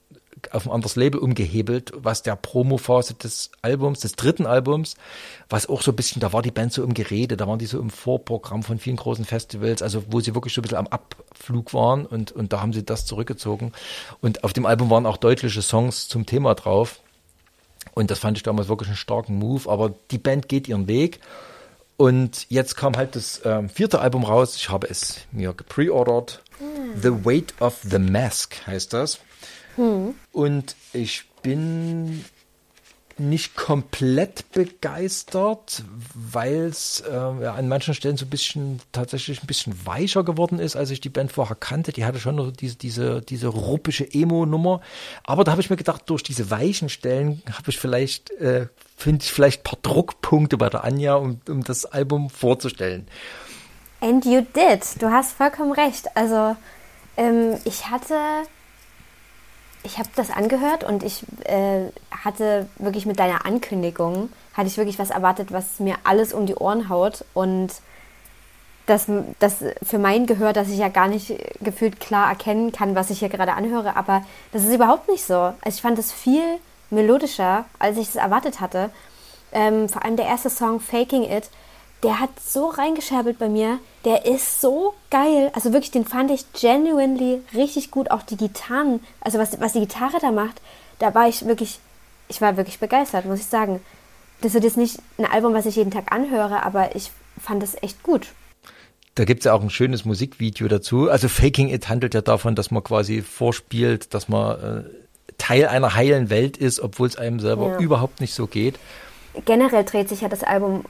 auf 0.53 0.67
ein 0.67 0.73
anderes 0.73 0.97
Label 0.97 1.21
umgehebelt, 1.21 1.93
was 1.97 2.23
der 2.23 2.37
Promophase 2.37 3.15
des 3.15 3.51
Albums, 3.63 4.01
des 4.01 4.13
dritten 4.13 4.47
Albums, 4.47 4.95
was 5.49 5.69
auch 5.69 5.83
so 5.83 5.93
ein 5.93 5.97
bisschen, 5.97 6.21
da 6.21 6.33
war 6.33 6.43
die 6.43 6.51
Band 6.51 6.73
so 6.73 6.83
im 6.83 6.95
Gerede, 6.95 7.37
da 7.37 7.47
waren 7.47 7.59
die 7.59 7.67
so 7.67 7.79
im 7.79 7.91
Vorprogramm 7.91 8.63
von 8.63 8.79
vielen 8.79 8.97
großen 8.97 9.25
Festivals, 9.25 9.83
also 9.83 10.05
wo 10.09 10.21
sie 10.21 10.35
wirklich 10.35 10.55
so 10.55 10.61
ein 10.61 10.63
bisschen 10.63 10.79
am 10.79 10.87
Abflug 10.89 11.75
waren 11.75 12.07
und, 12.07 12.33
und 12.33 12.53
da 12.53 12.61
haben 12.61 12.73
sie 12.73 12.85
das 12.85 13.07
zurückgezogen. 13.07 13.73
Und 14.21 14.45
auf 14.45 14.53
dem 14.53 14.67
Album 14.67 14.91
waren 14.91 15.07
auch 15.07 15.17
deutliche 15.17 15.63
Songs 15.63 16.09
zum 16.09 16.27
Thema 16.27 16.55
drauf. 16.55 17.01
Und 17.95 18.11
das 18.11 18.19
fand 18.19 18.37
ich 18.37 18.43
damals 18.43 18.69
wirklich 18.69 18.89
einen 18.89 18.97
starken 18.97 19.39
Move, 19.39 19.69
aber 19.71 19.95
die 20.11 20.19
Band 20.19 20.49
geht 20.49 20.69
ihren 20.69 20.87
Weg. 20.87 21.21
Und 21.97 22.47
jetzt 22.49 22.77
kam 22.77 22.97
halt 22.97 23.15
das 23.15 23.43
ähm, 23.45 23.69
vierte 23.69 24.01
Album 24.01 24.25
raus. 24.25 24.57
Ich 24.57 24.71
habe 24.71 24.89
es 24.89 25.21
mir 25.33 25.53
gepreordert. 25.53 26.43
The 27.01 27.25
Weight 27.25 27.55
of 27.61 27.79
the 27.83 27.99
Mask 27.99 28.55
heißt 28.67 28.93
das. 28.93 29.19
Und 30.33 30.77
ich 30.93 31.25
bin 31.43 32.25
nicht 33.21 33.55
komplett 33.55 34.51
begeistert, 34.53 35.85
weil 36.15 36.65
es 36.65 37.01
äh, 37.01 37.13
ja, 37.13 37.55
an 37.55 37.69
manchen 37.69 37.93
Stellen 37.95 38.17
so 38.17 38.25
ein 38.25 38.31
bisschen 38.31 38.81
tatsächlich 38.93 39.43
ein 39.43 39.47
bisschen 39.47 39.87
weicher 39.87 40.25
geworden 40.25 40.59
ist, 40.59 40.75
als 40.75 40.91
ich 40.91 41.01
die 41.01 41.11
Band 41.11 41.31
vorher 41.31 41.57
kannte. 41.57 41.93
Die 41.93 42.05
hatte 42.05 42.19
schon 42.19 42.37
noch 42.37 42.51
diese, 42.51 42.77
diese, 42.77 43.21
diese 43.21 43.49
ruppische 43.49 44.11
Emo-Nummer. 44.11 44.81
Aber 45.23 45.45
da 45.45 45.53
habe 45.53 45.61
ich 45.61 45.71
mir 45.71 45.77
gedacht, 45.77 46.03
durch 46.07 46.23
diese 46.23 46.51
weichen 46.51 46.89
Stellen 46.89 47.43
habe 47.53 47.71
ich 47.71 47.79
vielleicht, 47.79 48.31
äh, 48.41 48.69
finde 48.97 49.23
ich 49.23 49.33
vielleicht 49.33 49.61
ein 49.61 49.65
paar 49.65 49.79
Druckpunkte 49.83 50.57
bei 50.57 50.71
der 50.71 50.85
Anja, 50.85 51.17
um, 51.17 51.41
um 51.49 51.63
das 51.63 51.85
Album 51.85 52.31
vorzustellen. 52.31 53.07
And 54.01 54.25
you 54.25 54.41
did. 54.41 55.03
Du 55.03 55.11
hast 55.11 55.33
vollkommen 55.33 55.73
recht. 55.73 56.07
Also 56.15 56.57
ähm, 57.19 57.59
ich 57.65 57.91
hatte, 57.91 58.15
ich 59.83 59.99
habe 59.99 60.09
das 60.15 60.31
angehört 60.31 60.85
und 60.85 61.03
ich 61.03 61.25
äh, 61.45 61.87
hatte 62.11 62.69
wirklich 62.77 63.07
mit 63.07 63.19
deiner 63.19 63.47
Ankündigung, 63.47 64.31
hatte 64.55 64.69
ich 64.69 64.77
wirklich 64.77 64.99
was 64.99 65.11
erwartet, 65.11 65.53
was 65.53 65.81
mir 65.81 65.97
alles 66.05 66.33
um 66.33 66.47
die 66.47 66.55
Ohren 66.55 66.89
haut 66.89 67.25
und 67.35 67.73
das, 68.87 69.07
das 69.39 69.59
für 69.83 69.99
mein 69.99 70.27
Gehör, 70.27 70.53
dass 70.53 70.69
ich 70.69 70.79
ja 70.79 70.89
gar 70.89 71.09
nicht 71.09 71.35
gefühlt 71.61 72.01
klar 72.01 72.29
erkennen 72.29 72.73
kann, 72.73 72.95
was 72.95 73.11
ich 73.11 73.21
hier 73.21 73.29
gerade 73.29 73.53
anhöre, 73.53 73.97
aber 73.97 74.23
das 74.53 74.65
ist 74.65 74.75
überhaupt 74.75 75.09
nicht 75.09 75.25
so. 75.25 75.35
Also 75.35 75.77
ich 75.77 75.83
fand 75.83 75.99
es 75.99 76.13
viel 76.13 76.59
melodischer, 76.91 77.65
als 77.79 77.97
ich 77.97 78.09
es 78.09 78.17
erwartet 78.17 78.61
hatte. 78.61 78.91
Ähm, 79.53 79.89
vor 79.89 80.05
allem 80.05 80.17
der 80.17 80.27
erste 80.27 80.51
Song, 80.51 80.81
Faking 80.81 81.23
It, 81.23 81.51
der 82.03 82.19
hat 82.21 82.31
so 82.41 82.69
reingescherbelt 82.69 83.39
bei 83.39 83.49
mir. 83.49 83.79
Der 84.05 84.25
ist 84.27 84.61
so 84.61 84.95
geil. 85.11 85.51
Also 85.55 85.73
wirklich, 85.73 85.91
den 85.91 86.05
fand 86.07 86.31
ich 86.31 86.45
genuinely 86.53 87.43
richtig 87.55 87.91
gut. 87.91 88.11
Auch 88.11 88.23
die 88.23 88.37
Gitarren, 88.37 89.01
also 89.21 89.39
was, 89.39 89.61
was 89.61 89.75
die 89.75 89.81
Gitarre 89.81 90.19
da 90.21 90.31
macht, 90.31 90.61
da 90.99 91.15
war 91.15 91.29
ich 91.29 91.47
wirklich, 91.47 91.79
ich 92.29 92.41
war 92.41 92.57
wirklich 92.57 92.79
begeistert, 92.79 93.27
muss 93.27 93.41
ich 93.41 93.47
sagen. 93.47 93.81
Das 94.41 94.55
ist 94.55 94.65
jetzt 94.65 94.77
nicht 94.79 94.99
ein 95.19 95.27
Album, 95.27 95.53
was 95.53 95.67
ich 95.67 95.77
jeden 95.77 95.91
Tag 95.91 96.11
anhöre, 96.13 96.63
aber 96.63 96.97
ich 96.97 97.11
fand 97.39 97.63
es 97.63 97.77
echt 97.83 98.03
gut. 98.03 98.29
Da 99.17 99.25
gibt's 99.27 99.45
ja 99.45 99.53
auch 99.53 99.61
ein 99.61 99.69
schönes 99.71 100.07
Musikvideo 100.07 100.69
dazu. 100.69 101.11
Also 101.11 101.29
Faking 101.29 101.69
It 101.69 101.89
handelt 101.91 102.15
ja 102.15 102.23
davon, 102.23 102.55
dass 102.55 102.71
man 102.71 102.83
quasi 102.83 103.21
vorspielt, 103.21 104.15
dass 104.15 104.29
man 104.29 104.85
äh, 104.87 105.33
Teil 105.37 105.67
einer 105.67 105.95
heilen 105.95 106.31
Welt 106.31 106.57
ist, 106.57 106.81
obwohl 106.81 107.09
es 107.09 107.17
einem 107.17 107.41
selber 107.41 107.73
Ja. 107.73 107.79
überhaupt 107.79 108.21
nicht 108.21 108.33
so 108.33 108.47
geht. 108.47 108.79
generell 109.45 109.85
dreht 109.85 110.09
sich 110.09 110.23
ja 110.23 110.29
das 110.29 110.43
Album 110.43 110.85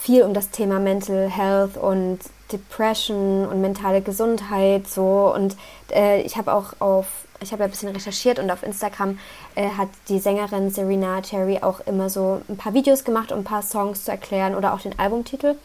viel 0.00 0.22
um 0.22 0.34
das 0.34 0.50
Thema 0.50 0.78
Mental 0.78 1.28
Health 1.28 1.76
und 1.76 2.18
Depression 2.50 3.46
und 3.46 3.60
mentale 3.60 4.00
Gesundheit 4.00 4.88
so 4.88 5.32
und 5.34 5.56
äh, 5.92 6.22
ich 6.22 6.36
habe 6.36 6.52
auch 6.52 6.72
auf 6.80 7.06
ich 7.42 7.52
habe 7.52 7.62
ja 7.62 7.68
ein 7.68 7.70
bisschen 7.70 7.88
recherchiert 7.88 8.38
und 8.38 8.50
auf 8.50 8.62
Instagram 8.62 9.18
äh, 9.54 9.70
hat 9.70 9.88
die 10.08 10.18
Sängerin 10.18 10.70
Serena 10.70 11.22
Cherry 11.22 11.58
auch 11.62 11.80
immer 11.86 12.10
so 12.10 12.42
ein 12.48 12.56
paar 12.56 12.74
Videos 12.74 13.04
gemacht, 13.04 13.32
um 13.32 13.38
ein 13.38 13.44
paar 13.44 13.62
Songs 13.62 14.04
zu 14.04 14.10
erklären 14.10 14.54
oder 14.54 14.74
auch 14.74 14.80
den 14.80 14.98
Albumtitel. 14.98 15.56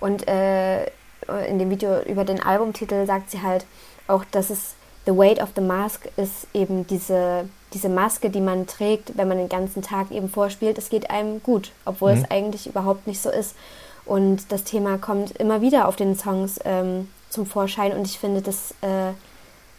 Und 0.00 0.26
äh, 0.26 0.86
in 1.46 1.58
dem 1.58 1.68
Video 1.68 2.00
über 2.02 2.24
den 2.24 2.42
Albumtitel 2.42 3.04
sagt 3.06 3.30
sie 3.30 3.42
halt 3.42 3.66
auch, 4.06 4.24
dass 4.30 4.48
es 4.48 4.74
The 5.04 5.16
Weight 5.16 5.42
of 5.42 5.50
the 5.54 5.60
Mask 5.60 6.08
ist 6.16 6.46
eben 6.54 6.86
diese, 6.86 7.48
diese 7.74 7.88
Maske, 7.88 8.30
die 8.30 8.40
man 8.40 8.66
trägt, 8.66 9.16
wenn 9.16 9.28
man 9.28 9.38
den 9.38 9.48
ganzen 9.48 9.82
Tag 9.82 10.10
eben 10.10 10.28
vorspielt. 10.28 10.78
Es 10.78 10.88
geht 10.88 11.10
einem 11.10 11.42
gut, 11.42 11.72
obwohl 11.84 12.12
es 12.12 12.30
eigentlich 12.30 12.66
überhaupt 12.66 13.06
nicht 13.06 13.20
so 13.20 13.30
ist. 13.30 13.54
Und 14.04 14.50
das 14.50 14.64
Thema 14.64 14.96
kommt 14.96 15.32
immer 15.32 15.60
wieder 15.60 15.86
auf 15.86 15.96
den 15.96 16.16
Songs 16.16 16.58
ähm, 16.64 17.08
zum 17.28 17.44
Vorschein 17.44 17.92
und 17.92 18.06
ich 18.06 18.18
finde 18.18 18.40
das 18.40 18.72
äh, 18.80 19.12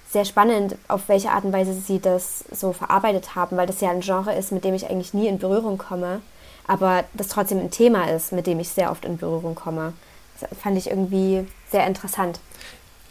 sehr 0.10 0.26
spannend, 0.26 0.76
auf 0.88 1.08
welche 1.08 1.32
Art 1.32 1.46
und 1.46 1.54
Weise 1.54 1.74
sie 1.74 2.00
das 2.00 2.46
so 2.52 2.74
verarbeitet 2.74 3.36
haben, 3.36 3.58
weil 3.58 3.68
das 3.68 3.82
ja 3.82 3.90
ein 3.90 4.02
Genre 4.02 4.34
ist, 4.36 4.52
mit 4.52 4.64
dem 4.64 4.76
ich 4.76 4.90
eigentlich 4.90 5.14
nie 5.14 5.28
in 5.28 5.40
Berührung 5.40 5.78
komme, 5.78 6.22
aber 6.68 7.06
das 7.14 7.28
trotzdem 7.28 7.60
ein 7.60 7.72
Thema 7.72 8.10
ist, 8.12 8.32
mit 8.32 8.46
dem 8.48 8.60
ich 8.60 8.70
sehr 8.70 8.92
oft 8.92 9.06
in 9.06 9.18
Berührung 9.18 9.56
komme. 9.56 9.94
Das 10.40 10.50
fand 10.60 10.78
ich 10.78 10.90
irgendwie 10.90 11.46
sehr 11.72 11.86
interessant. 11.86 12.40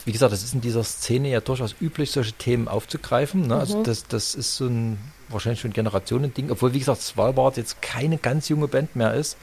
Wie 0.05 0.13
gesagt, 0.13 0.33
das 0.33 0.43
ist 0.43 0.55
in 0.55 0.61
dieser 0.61 0.85
Szene 0.85 1.29
ja 1.29 1.41
durchaus 1.41 1.75
üblich, 1.81 2.11
solche 2.11 2.33
Themen 2.33 2.69
aufzugreifen. 2.69 3.47
Ne? 3.47 3.57
Also 3.57 3.83
das, 3.83 4.07
das 4.07 4.35
ist 4.35 4.57
so 4.57 4.67
ein 4.67 4.99
wahrscheinlich 5.29 5.61
schon 5.61 5.73
Generationending, 5.73 6.51
obwohl, 6.51 6.73
wie 6.73 6.79
gesagt, 6.79 7.03
Svalbard 7.03 7.57
jetzt 7.57 7.83
keine 7.83 8.19
ganz 8.19 8.49
junge 8.49 8.69
Band 8.69 8.97
mehr 8.97 9.15
ist, 9.15 9.37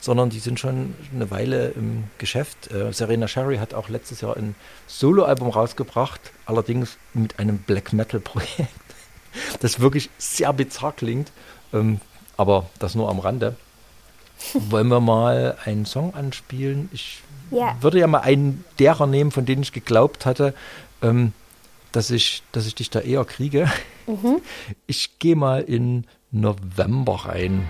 sondern 0.00 0.30
die 0.30 0.38
sind 0.38 0.60
schon 0.60 0.94
eine 1.14 1.30
Weile 1.30 1.68
im 1.70 2.04
Geschäft. 2.18 2.70
Äh, 2.70 2.92
Serena 2.92 3.28
Sherry 3.28 3.58
hat 3.58 3.74
auch 3.74 3.88
letztes 3.88 4.20
Jahr 4.20 4.36
ein 4.36 4.54
Soloalbum 4.86 5.50
rausgebracht, 5.50 6.20
allerdings 6.46 6.98
mit 7.14 7.38
einem 7.38 7.58
Black 7.58 7.92
Metal 7.92 8.20
Projekt, 8.20 8.68
das 9.60 9.80
wirklich 9.80 10.10
sehr 10.18 10.52
bizarr 10.52 10.92
klingt, 10.92 11.32
ähm, 11.72 12.00
aber 12.36 12.68
das 12.78 12.94
nur 12.94 13.08
am 13.08 13.18
Rande. 13.18 13.56
Wollen 14.54 14.88
wir 14.88 15.00
mal 15.00 15.56
einen 15.64 15.84
Song 15.84 16.14
anspielen? 16.14 16.88
Ich 16.92 17.22
Ja. 17.50 17.76
würde 17.80 17.98
ja 17.98 18.06
mal 18.06 18.20
einen 18.20 18.64
derer 18.78 19.06
nehmen, 19.06 19.30
von 19.30 19.46
denen 19.46 19.62
ich 19.62 19.72
geglaubt 19.72 20.26
hatte, 20.26 20.54
ähm, 21.02 21.32
dass, 21.92 22.10
ich, 22.10 22.42
dass 22.52 22.66
ich 22.66 22.74
dich 22.74 22.90
da 22.90 23.00
eher 23.00 23.24
kriege. 23.24 23.70
Ich 24.86 25.18
gehe 25.18 25.36
mal 25.36 25.60
in 25.60 26.06
November 26.30 27.26
rein. 27.26 27.68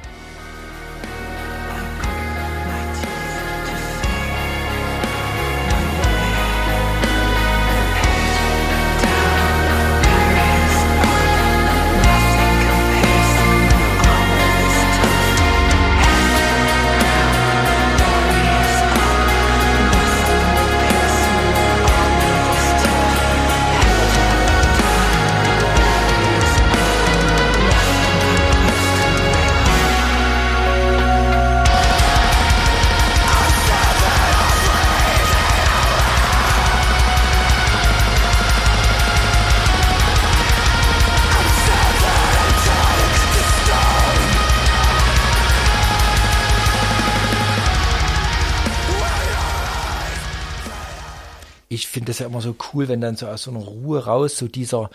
Das 52.19 52.25
ja 52.25 52.27
immer 52.27 52.41
so 52.41 52.55
cool, 52.73 52.89
wenn 52.89 53.01
dann 53.01 53.17
so 53.17 53.27
aus 53.27 53.45
so 53.45 53.51
einer 53.51 53.61
Ruhe 53.61 54.05
raus, 54.05 54.37
so 54.37 54.49
dieser, 54.49 54.91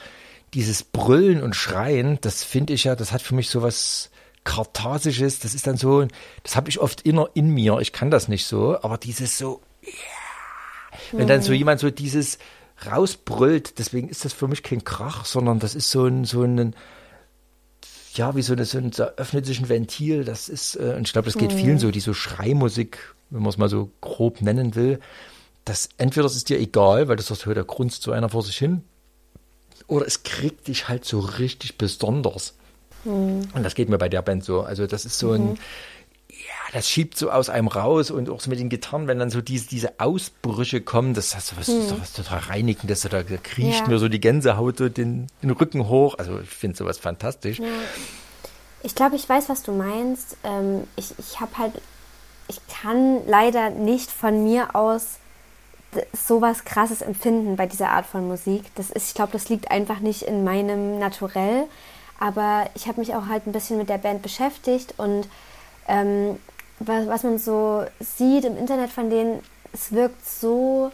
dieses 0.53 0.84
Brüllen 0.84 1.41
und 1.41 1.55
Schreien, 1.55 2.17
das 2.21 2.43
finde 2.43 2.74
ich 2.74 2.84
ja, 2.84 2.95
das 2.95 3.11
hat 3.11 3.21
für 3.21 3.36
mich 3.36 3.49
so 3.49 3.61
was 3.61 4.09
Karthasisches, 4.43 5.39
das 5.39 5.53
ist 5.53 5.67
dann 5.67 5.78
so, 5.78 6.05
das 6.43 6.55
habe 6.55 6.69
ich 6.69 6.80
oft 6.80 7.01
inner 7.01 7.30
in 7.34 7.49
mir, 7.49 7.80
ich 7.80 7.93
kann 7.93 8.11
das 8.11 8.28
nicht 8.28 8.45
so, 8.45 8.78
aber 8.82 8.97
dieses 8.97 9.38
so, 9.38 9.61
yeah, 9.84 9.93
wenn 11.13 11.28
dann 11.28 11.41
so 11.41 11.53
jemand 11.53 11.80
so 11.80 11.89
dieses 11.89 12.38
rausbrüllt, 12.86 13.80
deswegen 13.80 14.09
ist 14.09 14.26
das 14.26 14.34
für 14.34 14.47
mich 14.47 14.63
kein 14.63 14.84
Krach, 14.84 15.26
sondern 15.26 15.59
das 15.59 15.76
ist 15.76 15.89
so 15.89 16.05
ein, 16.05 16.26
so 16.26 16.43
ein, 16.43 16.76
ja, 18.13 18.36
wie 18.36 18.41
so, 18.41 18.53
eine, 18.53 18.65
so 18.65 18.78
ein, 18.78 18.91
da 18.91 19.05
öffnet 19.17 19.45
sich 19.45 19.59
ein 19.59 19.69
Ventil. 19.69 20.24
Das 20.24 20.49
ist, 20.49 20.76
äh, 20.76 20.95
und 20.97 21.07
ich 21.07 21.13
glaube, 21.13 21.26
das 21.26 21.38
geht 21.38 21.53
vielen 21.53 21.80
so, 21.80 21.91
die 21.91 21.99
so 21.99 22.13
Schreimusik, 22.13 23.15
wenn 23.30 23.41
man 23.41 23.49
es 23.49 23.57
mal 23.57 23.69
so 23.69 23.91
grob 24.01 24.41
nennen 24.41 24.76
will. 24.76 24.99
Das 25.66 25.89
entweder 25.97 26.24
das 26.24 26.36
ist 26.36 26.49
dir 26.49 26.59
egal, 26.59 27.07
weil 27.07 27.16
das 27.16 27.32
ist 27.32 27.45
der 27.45 27.64
Grunzt 27.64 28.01
zu 28.03 28.11
einer 28.11 28.30
vor 28.30 28.43
sich 28.43 28.57
hin, 28.57 28.84
oder 29.88 30.05
es 30.05 30.24
kriegt 30.24 30.68
dich 30.68 30.89
halt 30.89 31.05
so 31.05 31.20
richtig 31.20 31.78
besonders. 31.78 32.53
Und 33.05 33.64
das 33.64 33.76
geht 33.76 33.89
mir 33.89 33.97
bei 33.97 34.07
der 34.09 34.22
Band 34.22 34.45
so. 34.45 34.61
Also 34.61 34.88
das 34.88 35.03
ist 35.03 35.20
so 35.20 35.34
ein, 35.34 35.55
ja, 36.30 36.38
das 36.72 36.89
schiebt 36.89 37.18
so 37.18 37.30
aus 37.32 37.49
einem 37.49 37.68
raus 37.68 38.11
und 38.11 38.30
auch 38.30 38.39
so 38.39 38.49
mit 38.49 38.59
den 38.59 38.70
Gitarren, 38.70 39.07
wenn 39.07 39.20
dann 39.20 39.30
so 39.30 39.41
diese, 39.41 39.68
diese 39.68 39.99
Ausbrüche 39.99 40.80
kommen, 40.82 41.14
das 41.14 41.34
ist 41.36 41.57
was, 41.57 41.68
ist 41.68 41.91
doch 41.91 41.99
was 41.99 42.14
total 42.14 42.39
Reinigendes. 42.39 43.01
Da 43.01 43.22
kriecht 43.24 43.82
Ja. 43.82 43.88
mir 43.89 43.99
so 43.99 44.07
die 44.07 44.22
Gänsehaut 44.22 44.78
so 44.78 44.88
den, 44.88 45.28
den 45.41 45.51
Rücken 45.51 45.88
hoch. 45.89 46.16
Also 46.18 46.39
ich 46.39 46.49
finde 46.49 46.78
sowas 46.78 46.97
fantastisch. 46.97 47.59
Ich 48.84 48.95
glaube, 48.95 49.16
ich 49.18 49.28
weiß, 49.28 49.49
was 49.49 49.64
du 49.64 49.74
meinst. 49.74 50.38
Ähm, 50.43 50.86
ich 50.95 51.14
ich 51.18 51.39
habe 51.41 51.57
halt, 51.57 51.74
ich 52.47 52.59
kann 52.68 53.28
leider 53.28 53.70
nicht 53.70 54.09
von 54.11 54.43
mir 54.43 54.76
aus 54.76 55.20
sowas 56.13 56.65
krasses 56.65 57.01
empfinden 57.01 57.55
bei 57.55 57.65
dieser 57.65 57.89
Art 57.89 58.05
von 58.05 58.27
Musik. 58.27 58.63
Das 58.75 58.89
ist, 58.89 59.09
ich 59.09 59.13
glaube, 59.13 59.31
das 59.31 59.49
liegt 59.49 59.71
einfach 59.71 59.99
nicht 59.99 60.23
in 60.23 60.43
meinem 60.43 60.99
Naturell. 60.99 61.65
Aber 62.19 62.67
ich 62.75 62.87
habe 62.87 62.99
mich 62.99 63.15
auch 63.15 63.27
halt 63.27 63.47
ein 63.47 63.51
bisschen 63.51 63.77
mit 63.77 63.89
der 63.89 63.97
Band 63.97 64.21
beschäftigt 64.21 64.93
und 64.97 65.27
ähm, 65.87 66.37
was, 66.79 67.07
was 67.07 67.23
man 67.23 67.37
so 67.37 67.83
sieht 67.99 68.45
im 68.45 68.57
Internet 68.57 68.91
von 68.91 69.09
denen, 69.09 69.41
es 69.73 69.91
wirkt 69.91 70.25
so 70.25 70.91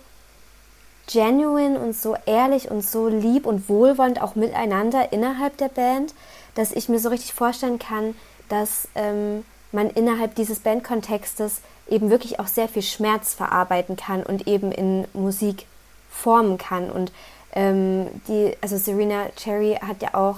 genuine 1.11 1.79
und 1.79 1.95
so 1.95 2.15
ehrlich 2.25 2.69
und 2.69 2.81
so 2.83 3.07
lieb 3.07 3.45
und 3.45 3.67
wohlwollend 3.69 4.21
auch 4.21 4.35
miteinander 4.35 5.11
innerhalb 5.11 5.57
der 5.57 5.69
Band, 5.69 6.13
dass 6.55 6.71
ich 6.71 6.89
mir 6.89 6.99
so 6.99 7.09
richtig 7.09 7.33
vorstellen 7.33 7.79
kann, 7.79 8.15
dass 8.47 8.87
ähm, 8.95 9.43
man 9.71 9.89
innerhalb 9.89 10.35
dieses 10.35 10.59
Bandkontextes 10.59 11.61
eben 11.89 12.09
wirklich 12.09 12.39
auch 12.39 12.47
sehr 12.47 12.67
viel 12.67 12.81
Schmerz 12.81 13.33
verarbeiten 13.33 13.95
kann 13.95 14.23
und 14.23 14.47
eben 14.47 14.71
in 14.71 15.05
Musik 15.13 15.65
formen 16.09 16.57
kann. 16.57 16.89
Und 16.89 17.11
ähm, 17.53 18.07
die, 18.27 18.55
also 18.61 18.77
Serena 18.77 19.27
Cherry 19.35 19.77
hat 19.81 20.01
ja 20.01 20.13
auch 20.13 20.37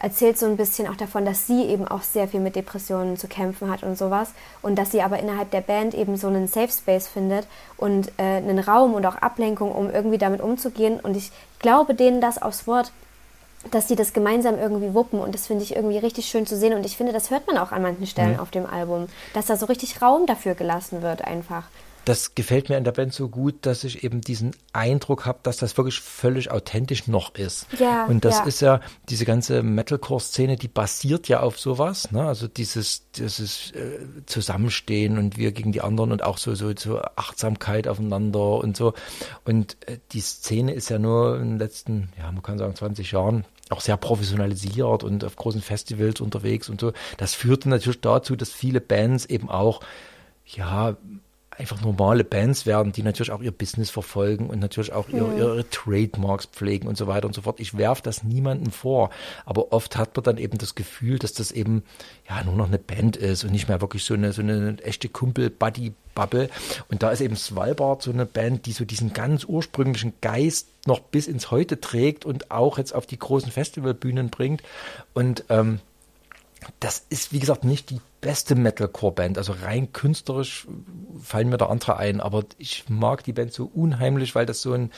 erzählt 0.00 0.38
so 0.38 0.46
ein 0.46 0.56
bisschen 0.56 0.88
auch 0.88 0.96
davon, 0.96 1.26
dass 1.26 1.46
sie 1.46 1.62
eben 1.66 1.86
auch 1.86 2.02
sehr 2.02 2.26
viel 2.26 2.40
mit 2.40 2.56
Depressionen 2.56 3.18
zu 3.18 3.28
kämpfen 3.28 3.70
hat 3.70 3.82
und 3.82 3.98
sowas. 3.98 4.30
Und 4.62 4.76
dass 4.76 4.90
sie 4.90 5.02
aber 5.02 5.18
innerhalb 5.18 5.50
der 5.50 5.60
Band 5.60 5.94
eben 5.94 6.16
so 6.16 6.26
einen 6.26 6.48
Safe 6.48 6.72
Space 6.72 7.06
findet 7.06 7.46
und 7.76 8.08
äh, 8.16 8.22
einen 8.22 8.58
Raum 8.58 8.94
und 8.94 9.04
auch 9.04 9.16
Ablenkung, 9.16 9.72
um 9.72 9.90
irgendwie 9.90 10.18
damit 10.18 10.40
umzugehen. 10.40 10.98
Und 11.00 11.16
ich 11.16 11.30
glaube 11.58 11.94
denen 11.94 12.20
das 12.20 12.40
aufs 12.40 12.66
Wort, 12.66 12.92
dass 13.70 13.88
sie 13.88 13.96
das 13.96 14.12
gemeinsam 14.12 14.58
irgendwie 14.58 14.94
wuppen 14.94 15.20
und 15.20 15.34
das 15.34 15.46
finde 15.46 15.64
ich 15.64 15.76
irgendwie 15.76 15.98
richtig 15.98 16.26
schön 16.26 16.46
zu 16.46 16.56
sehen 16.56 16.72
und 16.72 16.86
ich 16.86 16.96
finde, 16.96 17.12
das 17.12 17.30
hört 17.30 17.46
man 17.46 17.58
auch 17.58 17.72
an 17.72 17.82
manchen 17.82 18.06
Stellen 18.06 18.38
auf 18.40 18.50
dem 18.50 18.66
Album, 18.66 19.08
dass 19.34 19.46
da 19.46 19.56
so 19.56 19.66
richtig 19.66 20.00
Raum 20.00 20.26
dafür 20.26 20.54
gelassen 20.54 21.02
wird 21.02 21.24
einfach. 21.24 21.64
Das 22.04 22.34
gefällt 22.34 22.68
mir 22.68 22.76
in 22.76 22.84
der 22.84 22.92
Band 22.92 23.12
so 23.12 23.28
gut, 23.28 23.66
dass 23.66 23.84
ich 23.84 24.04
eben 24.04 24.20
diesen 24.20 24.52
Eindruck 24.72 25.26
habe, 25.26 25.40
dass 25.42 25.58
das 25.58 25.76
wirklich 25.76 26.00
völlig 26.00 26.50
authentisch 26.50 27.06
noch 27.06 27.34
ist. 27.34 27.66
Ja, 27.78 28.06
Und 28.06 28.24
das 28.24 28.38
ja. 28.38 28.44
ist 28.44 28.60
ja, 28.60 28.80
diese 29.08 29.24
ganze 29.24 29.62
Metalcore-Szene, 29.62 30.56
die 30.56 30.68
basiert 30.68 31.28
ja 31.28 31.40
auf 31.40 31.58
sowas, 31.58 32.10
ne? 32.12 32.24
Also 32.24 32.48
dieses, 32.48 33.10
dieses 33.12 33.72
äh, 33.72 34.00
Zusammenstehen 34.26 35.18
und 35.18 35.36
wir 35.36 35.52
gegen 35.52 35.72
die 35.72 35.82
anderen 35.82 36.12
und 36.12 36.22
auch 36.22 36.38
so, 36.38 36.54
so, 36.54 36.72
so 36.76 37.00
Achtsamkeit 37.16 37.86
aufeinander 37.88 38.58
und 38.58 38.76
so. 38.76 38.94
Und 39.44 39.76
äh, 39.86 39.98
die 40.12 40.20
Szene 40.20 40.72
ist 40.72 40.90
ja 40.90 40.98
nur 40.98 41.36
in 41.36 41.50
den 41.50 41.58
letzten, 41.58 42.10
ja, 42.18 42.30
man 42.32 42.42
kann 42.42 42.58
sagen 42.58 42.74
20 42.74 43.12
Jahren 43.12 43.44
auch 43.70 43.80
sehr 43.80 43.96
professionalisiert 43.96 45.04
und 45.04 45.24
auf 45.24 45.36
großen 45.36 45.62
Festivals 45.62 46.20
unterwegs 46.20 46.68
und 46.68 46.80
so. 46.80 46.92
Das 47.16 47.34
führte 47.34 47.68
natürlich 47.68 48.00
dazu, 48.00 48.36
dass 48.36 48.50
viele 48.50 48.80
Bands 48.80 49.26
eben 49.26 49.48
auch, 49.48 49.80
ja, 50.46 50.96
einfach 51.60 51.82
normale 51.82 52.24
Bands 52.24 52.64
werden, 52.64 52.92
die 52.92 53.02
natürlich 53.02 53.30
auch 53.30 53.42
ihr 53.42 53.52
Business 53.52 53.90
verfolgen 53.90 54.48
und 54.48 54.60
natürlich 54.60 54.92
auch 54.92 55.10
ihre, 55.10 55.36
ihre 55.36 55.68
Trademarks 55.68 56.46
pflegen 56.46 56.88
und 56.88 56.96
so 56.96 57.06
weiter 57.06 57.26
und 57.26 57.34
so 57.34 57.42
fort. 57.42 57.60
Ich 57.60 57.76
werfe 57.76 58.02
das 58.02 58.24
niemandem 58.24 58.72
vor, 58.72 59.10
aber 59.44 59.72
oft 59.72 59.96
hat 59.98 60.16
man 60.16 60.24
dann 60.24 60.38
eben 60.38 60.56
das 60.56 60.74
Gefühl, 60.74 61.18
dass 61.18 61.34
das 61.34 61.52
eben 61.52 61.84
ja 62.28 62.42
nur 62.44 62.54
noch 62.54 62.68
eine 62.68 62.78
Band 62.78 63.16
ist 63.16 63.44
und 63.44 63.52
nicht 63.52 63.68
mehr 63.68 63.80
wirklich 63.82 64.04
so 64.04 64.14
eine 64.14 64.32
so 64.32 64.40
eine 64.40 64.78
echte 64.82 65.10
Kumpel-Buddy-Bubble. 65.10 66.48
Und 66.88 67.02
da 67.02 67.10
ist 67.10 67.20
eben 67.20 67.36
Svalbard 67.36 68.02
so 68.02 68.10
eine 68.10 68.24
Band, 68.24 68.64
die 68.64 68.72
so 68.72 68.86
diesen 68.86 69.12
ganz 69.12 69.44
ursprünglichen 69.44 70.14
Geist 70.22 70.68
noch 70.86 71.00
bis 71.00 71.26
ins 71.26 71.50
Heute 71.50 71.78
trägt 71.78 72.24
und 72.24 72.50
auch 72.50 72.78
jetzt 72.78 72.94
auf 72.94 73.04
die 73.04 73.18
großen 73.18 73.52
Festivalbühnen 73.52 74.30
bringt. 74.30 74.62
Und 75.12 75.44
ähm, 75.50 75.80
das 76.80 77.06
ist, 77.08 77.32
wie 77.32 77.38
gesagt, 77.38 77.64
nicht 77.64 77.90
die 77.90 78.00
beste 78.20 78.54
Metalcore-Band. 78.54 79.38
Also 79.38 79.54
rein 79.62 79.92
künstlerisch 79.92 80.66
fallen 81.20 81.48
mir 81.48 81.58
da 81.58 81.66
andere 81.66 81.96
ein, 81.96 82.20
aber 82.20 82.44
ich 82.58 82.88
mag 82.88 83.24
die 83.24 83.32
Band 83.32 83.52
so 83.52 83.70
unheimlich, 83.72 84.34
weil 84.34 84.46
das 84.46 84.62
so 84.62 84.72
ein, 84.72 84.90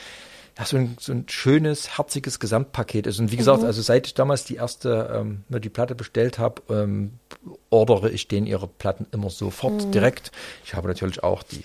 ja, 0.59 0.67
so 0.67 0.77
ein, 0.77 0.97
so 1.01 1.13
ein 1.13 1.25
schönes, 1.29 1.97
herziges 1.97 2.39
Gesamtpaket 2.39 3.07
ist. 3.07 3.19
Und 3.19 3.33
wie 3.33 3.37
gesagt, 3.37 3.65
also 3.65 3.81
seit 3.81 4.07
ich 4.07 4.15
damals 4.15 4.45
die 4.45 4.57
erste, 4.57 5.11
ähm, 5.15 5.45
die 5.49 5.69
Platte 5.71 5.95
bestellt 5.95 6.39
habe, 6.39 6.63
ähm, 6.69 7.15
ordere 7.71 8.11
ich 8.11 8.29
denen 8.29 8.47
ihre 8.47 8.69
Platten 8.69 9.07
immer 9.13 9.31
sofort 9.31 9.95
direkt. 9.95 10.31
Ich 10.65 10.75
habe 10.75 10.89
natürlich 10.89 11.23
auch 11.23 11.43
die 11.43 11.65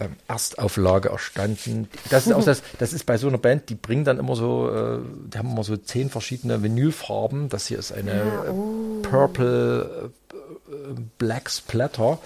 ähm, 0.00 0.16
Erstauflage 0.26 1.10
erstanden. 1.10 1.88
Das 2.10 2.26
ist 2.26 2.32
auch 2.32 2.44
das, 2.44 2.62
das 2.78 2.92
ist 2.92 3.06
bei 3.06 3.16
so 3.16 3.28
einer 3.28 3.38
Band, 3.38 3.68
die 3.68 3.76
bringen 3.76 4.04
dann 4.04 4.18
immer 4.18 4.34
so, 4.34 4.70
äh, 4.70 4.98
die 5.32 5.38
haben 5.38 5.50
immer 5.50 5.64
so 5.64 5.76
zehn 5.76 6.10
verschiedene 6.10 6.62
Vinylfarben. 6.62 7.48
Das 7.48 7.68
hier 7.68 7.78
ist 7.78 7.92
eine 7.92 8.12
äh, 8.12 9.02
Purple 9.02 10.10
äh, 10.32 10.36
äh, 10.72 10.94
Black 11.18 11.48
Splatter. 11.48 12.18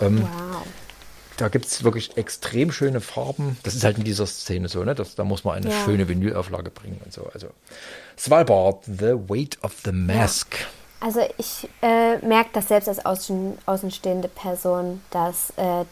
Ähm, 0.00 0.22
Wow. 0.22 0.66
Da 1.38 1.48
gibt 1.48 1.64
es 1.66 1.82
wirklich 1.84 2.16
extrem 2.16 2.70
schöne 2.72 3.00
Farben. 3.00 3.56
Das 3.62 3.74
ist 3.74 3.84
halt 3.84 3.96
in 3.98 4.04
dieser 4.04 4.26
Szene 4.26 4.68
so, 4.68 4.84
ne? 4.84 4.94
Das, 4.94 5.14
da 5.14 5.24
muss 5.24 5.44
man 5.44 5.54
eine 5.56 5.70
Ja. 5.70 5.84
schöne 5.84 6.08
Vinylauflage 6.08 6.70
bringen 6.70 7.00
und 7.04 7.12
so. 7.12 7.28
Also 7.32 7.48
Svalbard, 8.18 8.84
The 8.84 9.14
Weight 9.28 9.58
of 9.62 9.74
the 9.84 9.92
Mask. 9.92 10.56
Also 11.00 11.20
ich 11.38 11.68
äh, 11.80 12.18
merke 12.18 12.50
das 12.54 12.68
selbst 12.68 12.88
als 12.88 13.04
außen, 13.06 13.56
außenstehende 13.66 14.28
Person, 14.28 15.00
dass 15.10 15.50
äh, 15.56 15.84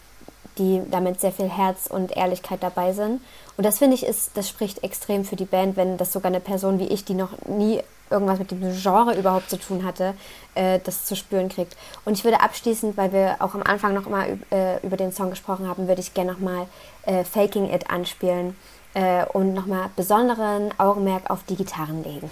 die 0.59 0.83
damit 0.91 1.21
sehr 1.21 1.33
viel 1.33 1.49
Herz 1.49 1.87
und 1.87 2.17
Ehrlichkeit 2.17 2.63
dabei 2.63 2.93
sind. 2.93 3.21
Und 3.57 3.65
das 3.65 3.79
finde 3.79 3.95
ich 3.95 4.05
ist, 4.05 4.37
das 4.37 4.49
spricht 4.49 4.83
extrem 4.83 5.25
für 5.25 5.37
die 5.37 5.45
Band, 5.45 5.77
wenn 5.77 5.97
das 5.97 6.13
sogar 6.13 6.31
eine 6.31 6.41
Person 6.41 6.79
wie 6.79 6.89
ich, 6.89 7.05
die 7.05 7.15
noch 7.15 7.31
nie 7.47 7.81
irgendwas 8.11 8.39
mit 8.39 8.51
dem 8.51 8.61
Genre 8.61 9.15
überhaupt 9.19 9.51
zu 9.51 9.59
tun 9.59 9.85
hatte, 9.85 10.15
äh, 10.55 10.79
das 10.85 11.05
zu 11.05 11.17
spüren 11.17 11.49
kriegt. 11.49 11.77
Und 12.05 12.15
ich 12.15 12.25
würde 12.25 12.41
abschließend, 12.41 12.97
weil 12.97 13.13
wir 13.13 13.37
auch 13.41 13.55
am 13.55 13.63
Anfang 13.63 13.95
noch 13.95 14.09
mal 14.09 14.39
äh, 14.53 14.85
über 14.87 14.97
den 14.97 15.13
Song 15.13 15.31
gesprochen 15.31 15.69
haben, 15.69 15.89
würde 15.89 16.01
ich 16.01 16.15
gerne 16.15 16.33
nochmal 16.33 16.67
äh, 17.05 17.25
Faking 17.25 17.73
It 17.73 17.91
anspielen 17.91 18.57
äh, 18.95 19.25
und 19.27 19.55
nochmal 19.55 19.91
besonderen 19.97 20.73
Augenmerk 20.79 21.31
auf 21.31 21.43
die 21.49 21.57
Gitarren 21.57 22.05
legen. 22.05 22.31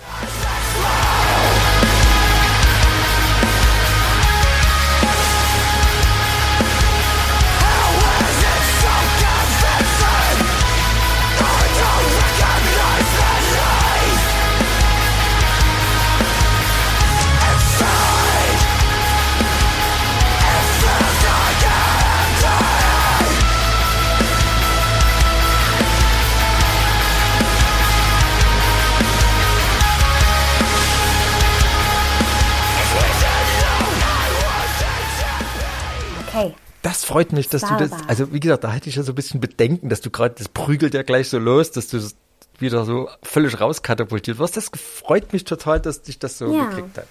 Das 36.85 37.03
freut 37.05 37.33
mich, 37.33 37.49
dass 37.49 37.63
du 37.63 37.75
das, 37.79 37.91
also 38.09 38.33
wie 38.33 38.41
gesagt, 38.41 38.63
da 38.63 38.71
hätte 38.71 38.89
ich 38.91 38.97
ja 38.97 39.03
so 39.03 39.13
ein 39.13 39.15
bisschen 39.15 39.41
Bedenken, 39.41 39.89
dass 39.89 40.01
du 40.03 40.11
gerade, 40.11 40.35
das 40.39 40.49
prügelt 40.49 40.93
ja 40.95 41.03
gleich 41.03 41.29
so 41.31 41.39
los, 41.39 41.71
dass 41.73 41.89
du 41.89 41.97
das 41.99 42.15
wieder 42.59 42.85
so 42.85 43.09
völlig 43.23 43.59
rauskatapultiert 43.61 44.39
wirst. 44.39 44.57
Das 44.57 44.71
freut 45.03 45.33
mich 45.33 45.45
total, 45.45 45.81
dass 45.81 46.03
dich 46.03 46.19
das 46.19 46.39
so 46.39 46.55
Ja. 46.55 46.67
gekriegt 46.67 46.99
hat. 46.99 47.07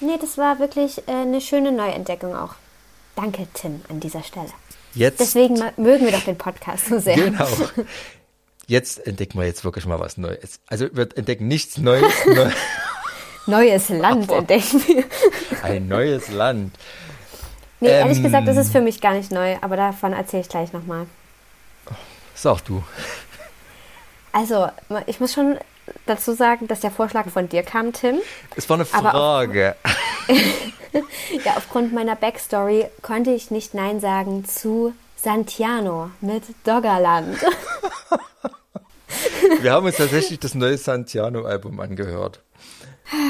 Nee, 0.00 0.18
das 0.20 0.36
war 0.38 0.58
wirklich 0.58 0.98
äh, 1.08 1.12
eine 1.12 1.40
schöne 1.40 1.70
Neuentdeckung 1.72 2.34
auch. 2.34 2.54
Danke, 3.16 3.46
Tim, 3.54 3.80
an 3.88 4.00
dieser 4.00 4.22
Stelle. 4.22 4.48
Jetzt, 4.94 5.20
Deswegen 5.20 5.62
mögen 5.76 6.04
wir 6.04 6.12
doch 6.12 6.24
den 6.24 6.36
Podcast 6.36 6.86
so 6.86 6.98
sehr. 6.98 7.14
genau. 7.16 7.46
Jetzt 8.66 9.06
entdecken 9.06 9.38
wir 9.38 9.46
jetzt 9.46 9.64
wirklich 9.64 9.86
mal 9.86 10.00
was 10.00 10.16
Neues. 10.16 10.58
Also 10.68 10.86
wir 10.92 11.08
entdecken 11.16 11.46
nichts 11.48 11.78
Neues, 11.78 12.12
neu, 12.26 12.50
Neues 13.46 13.88
Land 13.88 14.30
entdecken 14.30 14.82
wir. 14.86 15.04
ein 15.62 15.86
neues 15.88 16.28
Land. 16.30 16.74
Nee, 17.80 17.88
ehrlich 17.88 18.18
Ähm. 18.18 18.24
gesagt, 18.24 18.48
das 18.48 18.56
ist 18.56 18.72
für 18.72 18.80
mich 18.80 19.00
gar 19.00 19.14
nicht 19.14 19.32
neu, 19.32 19.56
aber 19.60 19.76
davon 19.76 20.12
erzähle 20.12 20.42
ich 20.42 20.48
gleich 20.48 20.72
nochmal. 20.72 21.06
Sag 22.34 22.64
du. 22.64 22.82
Also, 24.32 24.68
ich 25.06 25.20
muss 25.20 25.34
schon 25.34 25.58
dazu 26.06 26.32
sagen, 26.32 26.68
dass 26.68 26.80
der 26.80 26.90
Vorschlag 26.90 27.28
von 27.28 27.48
dir 27.48 27.62
kam, 27.62 27.92
Tim. 27.92 28.18
Es 28.56 28.68
war 28.68 28.76
eine 28.76 28.84
Frage. 28.84 29.76
Ja, 31.44 31.52
aufgrund 31.56 31.92
meiner 31.92 32.16
Backstory 32.16 32.86
konnte 33.00 33.30
ich 33.30 33.52
nicht 33.52 33.74
Nein 33.74 34.00
sagen 34.00 34.44
zu 34.44 34.92
Santiano 35.14 36.10
mit 36.20 36.42
Doggerland. 36.64 37.38
Wir 39.60 39.72
haben 39.72 39.86
uns 39.86 39.96
tatsächlich 39.96 40.38
das 40.40 40.54
neue 40.54 40.78
Santiano-Album 40.78 41.80
angehört. 41.80 42.40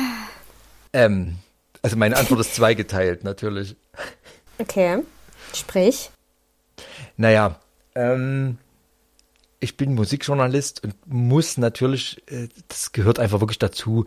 Ähm, 0.92 1.36
also 1.82 1.96
meine 1.96 2.16
Antwort 2.16 2.40
ist 2.40 2.56
zweigeteilt, 2.56 3.22
natürlich. 3.22 3.76
Okay, 4.60 4.98
sprich. 5.54 6.10
Naja, 7.16 7.58
ähm, 7.94 8.58
ich 9.58 9.76
bin 9.76 9.94
Musikjournalist 9.94 10.84
und 10.84 10.94
muss 11.06 11.56
natürlich, 11.56 12.22
äh, 12.30 12.48
das 12.68 12.92
gehört 12.92 13.18
einfach 13.18 13.40
wirklich 13.40 13.58
dazu. 13.58 14.04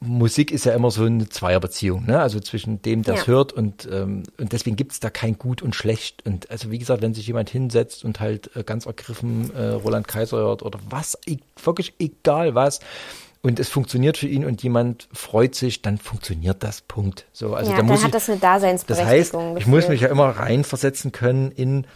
Musik 0.00 0.50
ist 0.50 0.66
ja 0.66 0.74
immer 0.74 0.90
so 0.90 1.04
eine 1.04 1.30
Zweierbeziehung, 1.30 2.04
ne? 2.04 2.20
Also 2.20 2.38
zwischen 2.40 2.82
dem, 2.82 3.02
der 3.02 3.14
es 3.14 3.20
Ja. 3.20 3.26
hört 3.28 3.52
und, 3.54 3.88
ähm, 3.90 4.24
und 4.38 4.52
deswegen 4.52 4.76
gibt 4.76 4.92
es 4.92 5.00
da 5.00 5.08
kein 5.08 5.38
Gut 5.38 5.62
und 5.62 5.74
Schlecht. 5.74 6.26
Und 6.26 6.50
also 6.50 6.70
wie 6.70 6.78
gesagt, 6.78 7.00
wenn 7.00 7.14
sich 7.14 7.26
jemand 7.26 7.48
hinsetzt 7.48 8.04
und 8.04 8.20
halt 8.20 8.54
äh, 8.54 8.64
ganz 8.64 8.84
ergriffen 8.84 9.54
äh, 9.54 9.68
Roland 9.68 10.06
Kaiser 10.06 10.36
hört 10.36 10.62
oder 10.62 10.78
was, 10.90 11.16
e 11.26 11.38
wirklich 11.62 11.94
egal 11.98 12.54
was, 12.54 12.80
und 13.44 13.60
es 13.60 13.68
funktioniert 13.68 14.16
für 14.16 14.26
ihn 14.26 14.46
und 14.46 14.62
jemand 14.62 15.06
freut 15.12 15.54
sich, 15.54 15.82
dann 15.82 15.98
funktioniert 15.98 16.62
das. 16.62 16.80
Punkt. 16.80 17.26
So, 17.30 17.54
also 17.54 17.70
ja, 17.70 17.76
da 17.76 17.82
dann 17.82 17.90
muss 17.90 18.00
hat 18.00 18.06
ich, 18.06 18.12
das 18.12 18.30
eine 18.30 18.38
das 18.38 18.50
heißt, 18.50 18.64
Daseinsberechtigung. 18.64 19.56
ich 19.58 19.66
muss 19.66 19.86
mich 19.88 20.00
ja 20.00 20.08
immer 20.08 20.30
reinversetzen 20.30 21.12
können 21.12 21.50
in, 21.50 21.86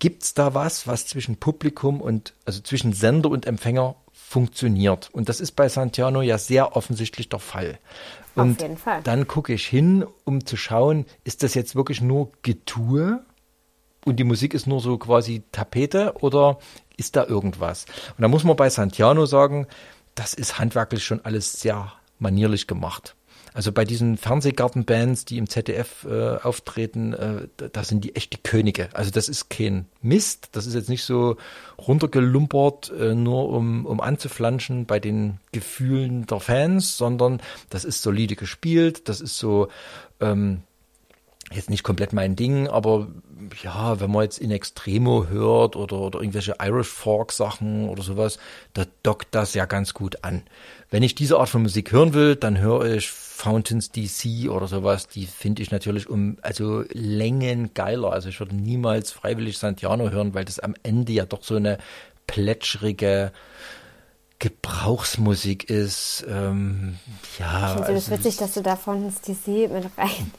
gibt's 0.00 0.34
da 0.34 0.54
was, 0.54 0.88
was 0.88 1.06
zwischen 1.06 1.36
Publikum 1.36 2.00
und, 2.00 2.34
also 2.46 2.60
zwischen 2.62 2.92
Sender 2.92 3.30
und 3.30 3.46
Empfänger 3.46 3.94
funktioniert? 4.12 5.08
Und 5.12 5.28
das 5.28 5.38
ist 5.38 5.52
bei 5.52 5.68
Santiano 5.68 6.20
ja 6.20 6.36
sehr 6.36 6.74
offensichtlich 6.74 7.28
der 7.28 7.38
Fall. 7.38 7.78
Und 8.34 8.60
jeden 8.60 8.76
Fall. 8.76 9.02
dann 9.04 9.28
gucke 9.28 9.52
ich 9.52 9.64
hin, 9.68 10.04
um 10.24 10.46
zu 10.46 10.56
schauen, 10.56 11.06
ist 11.22 11.44
das 11.44 11.54
jetzt 11.54 11.76
wirklich 11.76 12.00
nur 12.00 12.32
Getue? 12.42 13.20
und 14.06 14.16
die 14.16 14.24
Musik 14.24 14.54
ist 14.54 14.66
nur 14.66 14.80
so 14.80 14.96
quasi 14.98 15.42
Tapete 15.52 16.14
oder 16.20 16.58
ist 16.96 17.16
da 17.16 17.24
irgendwas? 17.26 17.84
Und 18.16 18.22
da 18.22 18.28
muss 18.28 18.44
man 18.44 18.56
bei 18.56 18.70
Santiano 18.70 19.26
sagen, 19.26 19.66
das 20.16 20.34
ist 20.34 20.58
handwerklich 20.58 21.04
schon 21.04 21.24
alles 21.24 21.52
sehr 21.52 21.92
manierlich 22.18 22.66
gemacht. 22.66 23.14
Also 23.54 23.72
bei 23.72 23.86
diesen 23.86 24.18
Fernsehgartenbands, 24.18 25.24
die 25.24 25.38
im 25.38 25.48
ZDF 25.48 26.04
äh, 26.04 26.36
auftreten, 26.36 27.14
äh, 27.14 27.48
da, 27.72 27.84
sind 27.84 28.04
die 28.04 28.14
echt 28.14 28.34
die 28.34 28.42
Könige. 28.42 28.90
Also 28.92 29.10
das 29.10 29.30
ist 29.30 29.48
kein 29.48 29.86
Mist, 30.02 30.50
das 30.52 30.66
ist 30.66 30.74
jetzt 30.74 30.90
nicht 30.90 31.04
so 31.04 31.38
runtergelumpert, 31.78 32.92
äh, 32.98 33.14
nur 33.14 33.48
um, 33.48 33.86
um 33.86 34.02
anzuflanschen 34.02 34.84
bei 34.84 35.00
den 35.00 35.38
Gefühlen 35.52 36.26
der 36.26 36.40
Fans, 36.40 36.98
sondern 36.98 37.40
das 37.70 37.86
ist 37.86 38.02
solide 38.02 38.36
gespielt, 38.36 39.08
das 39.08 39.22
ist 39.22 39.38
so 39.38 39.68
ähm, 40.20 40.62
jetzt 41.52 41.70
nicht 41.70 41.82
komplett 41.82 42.12
mein 42.12 42.36
Ding, 42.36 42.68
aber 42.68 43.08
ja, 43.62 44.00
wenn 44.00 44.10
man 44.10 44.24
jetzt 44.24 44.38
in 44.38 44.50
Extremo 44.50 45.26
hört 45.28 45.76
oder, 45.76 45.98
oder 45.98 46.18
irgendwelche 46.18 46.56
Irish 46.60 46.88
Folk 46.88 47.32
Sachen 47.32 47.88
oder 47.88 48.02
sowas, 48.02 48.38
da 48.74 48.84
dockt 49.02 49.28
das 49.34 49.54
ja 49.54 49.66
ganz 49.66 49.94
gut 49.94 50.24
an. 50.24 50.42
Wenn 50.90 51.02
ich 51.02 51.14
diese 51.14 51.38
Art 51.38 51.48
von 51.48 51.62
Musik 51.62 51.92
hören 51.92 52.14
will, 52.14 52.36
dann 52.36 52.58
höre 52.58 52.84
ich 52.86 53.08
Fountains 53.10 53.90
DC 53.90 54.50
oder 54.50 54.66
sowas, 54.66 55.08
die 55.08 55.26
finde 55.26 55.62
ich 55.62 55.70
natürlich 55.70 56.08
um, 56.08 56.38
also 56.42 56.84
Längen 56.92 57.74
geiler. 57.74 58.12
Also 58.12 58.28
ich 58.28 58.40
würde 58.40 58.56
niemals 58.56 59.12
freiwillig 59.12 59.58
Santiano 59.58 60.10
hören, 60.10 60.34
weil 60.34 60.44
das 60.44 60.58
am 60.58 60.74
Ende 60.82 61.12
ja 61.12 61.26
doch 61.26 61.42
so 61.42 61.56
eine 61.56 61.78
plätschrige 62.26 63.32
Gebrauchsmusik 64.38 65.70
ist. 65.70 66.26
Ähm, 66.28 66.98
ja, 67.38 67.68
Ich 67.68 67.72
finde 67.76 67.94
das 67.94 68.10
also- 68.10 68.10
witzig, 68.12 68.36
dass 68.36 68.52
du 68.52 68.60
da 68.60 68.76
von 68.76 69.08
DC 69.08 69.70
mit 69.72 69.84
rein. 69.96 70.30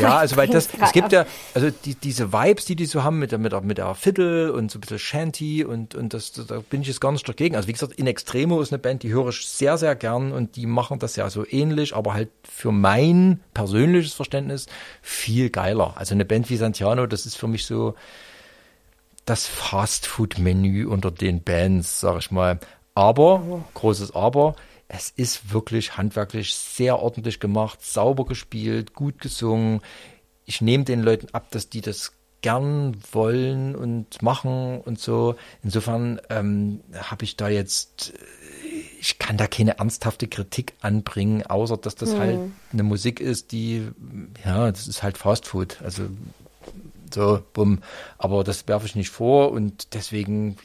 ja, 0.00 0.18
also 0.18 0.36
weil 0.36 0.46
das, 0.46 0.68
es 0.80 0.92
gibt 0.92 1.10
ja, 1.10 1.26
also 1.52 1.70
die, 1.70 1.96
diese 1.96 2.32
Vibes, 2.32 2.64
die 2.66 2.76
die 2.76 2.86
so 2.86 3.02
haben 3.02 3.18
mit 3.18 3.32
der, 3.32 3.38
mit 3.38 3.50
der, 3.50 3.60
mit 3.62 3.78
der 3.78 3.94
Fiddle 3.96 4.52
und 4.52 4.70
so 4.70 4.78
ein 4.78 4.82
bisschen 4.82 5.00
Shanty 5.00 5.64
und, 5.64 5.96
und 5.96 6.14
das, 6.14 6.30
da 6.32 6.60
bin 6.60 6.82
ich 6.82 6.88
jetzt 6.88 7.00
gar 7.00 7.10
nicht 7.10 7.28
dagegen. 7.28 7.56
Also 7.56 7.66
wie 7.66 7.72
gesagt, 7.72 7.94
In 7.94 8.06
Extremo 8.06 8.60
ist 8.60 8.72
eine 8.72 8.78
Band, 8.78 9.02
die 9.02 9.08
höre 9.10 9.30
ich 9.30 9.48
sehr, 9.48 9.76
sehr 9.78 9.96
gern 9.96 10.30
und 10.30 10.54
die 10.54 10.66
machen 10.66 11.00
das 11.00 11.16
ja 11.16 11.28
so 11.28 11.44
ähnlich, 11.44 11.96
aber 11.96 12.14
halt 12.14 12.30
für 12.48 12.70
mein 12.70 13.40
persönliches 13.52 14.14
Verständnis 14.14 14.66
viel 15.02 15.50
geiler. 15.50 15.94
Also 15.96 16.14
eine 16.14 16.24
Band 16.24 16.50
wie 16.50 16.56
Santiano, 16.56 17.06
das 17.08 17.26
ist 17.26 17.34
für 17.36 17.48
mich 17.48 17.66
so 17.66 17.94
das 19.24 19.46
Fastfood-Menü 19.46 20.86
unter 20.86 21.10
den 21.10 21.42
Bands, 21.42 22.00
sag 22.00 22.18
ich 22.18 22.30
mal. 22.30 22.60
Aber, 22.94 23.64
großes 23.74 24.14
Aber, 24.14 24.56
es 24.88 25.10
ist 25.10 25.52
wirklich 25.52 25.96
handwerklich 25.96 26.54
sehr 26.54 26.98
ordentlich 26.98 27.38
gemacht, 27.38 27.84
sauber 27.84 28.24
gespielt, 28.24 28.94
gut 28.94 29.20
gesungen. 29.20 29.80
Ich 30.46 30.60
nehme 30.60 30.84
den 30.84 31.00
Leuten 31.02 31.28
ab, 31.32 31.46
dass 31.52 31.68
die 31.68 31.80
das 31.80 32.12
gern 32.42 32.96
wollen 33.12 33.76
und 33.76 34.22
machen 34.22 34.80
und 34.80 34.98
so. 34.98 35.36
Insofern 35.62 36.20
ähm, 36.28 36.80
habe 36.94 37.24
ich 37.24 37.36
da 37.36 37.48
jetzt, 37.48 38.14
äh, 38.14 38.78
ich 39.00 39.18
kann 39.18 39.36
da 39.36 39.46
keine 39.46 39.78
ernsthafte 39.78 40.26
Kritik 40.26 40.74
anbringen, 40.80 41.46
außer 41.46 41.76
dass 41.76 41.94
das 41.94 42.16
halt 42.16 42.40
eine 42.72 42.82
Musik 42.82 43.20
ist, 43.20 43.52
die, 43.52 43.88
ja, 44.44 44.70
das 44.70 44.88
ist 44.88 45.02
halt 45.02 45.18
Fastfood. 45.18 45.80
Also 45.82 46.04
so, 47.14 47.42
bumm. 47.52 47.80
Aber 48.18 48.44
das 48.44 48.68
werfe 48.68 48.86
ich 48.86 48.96
nicht 48.96 49.10
vor 49.10 49.52
und 49.52 49.94
deswegen, 49.94 50.56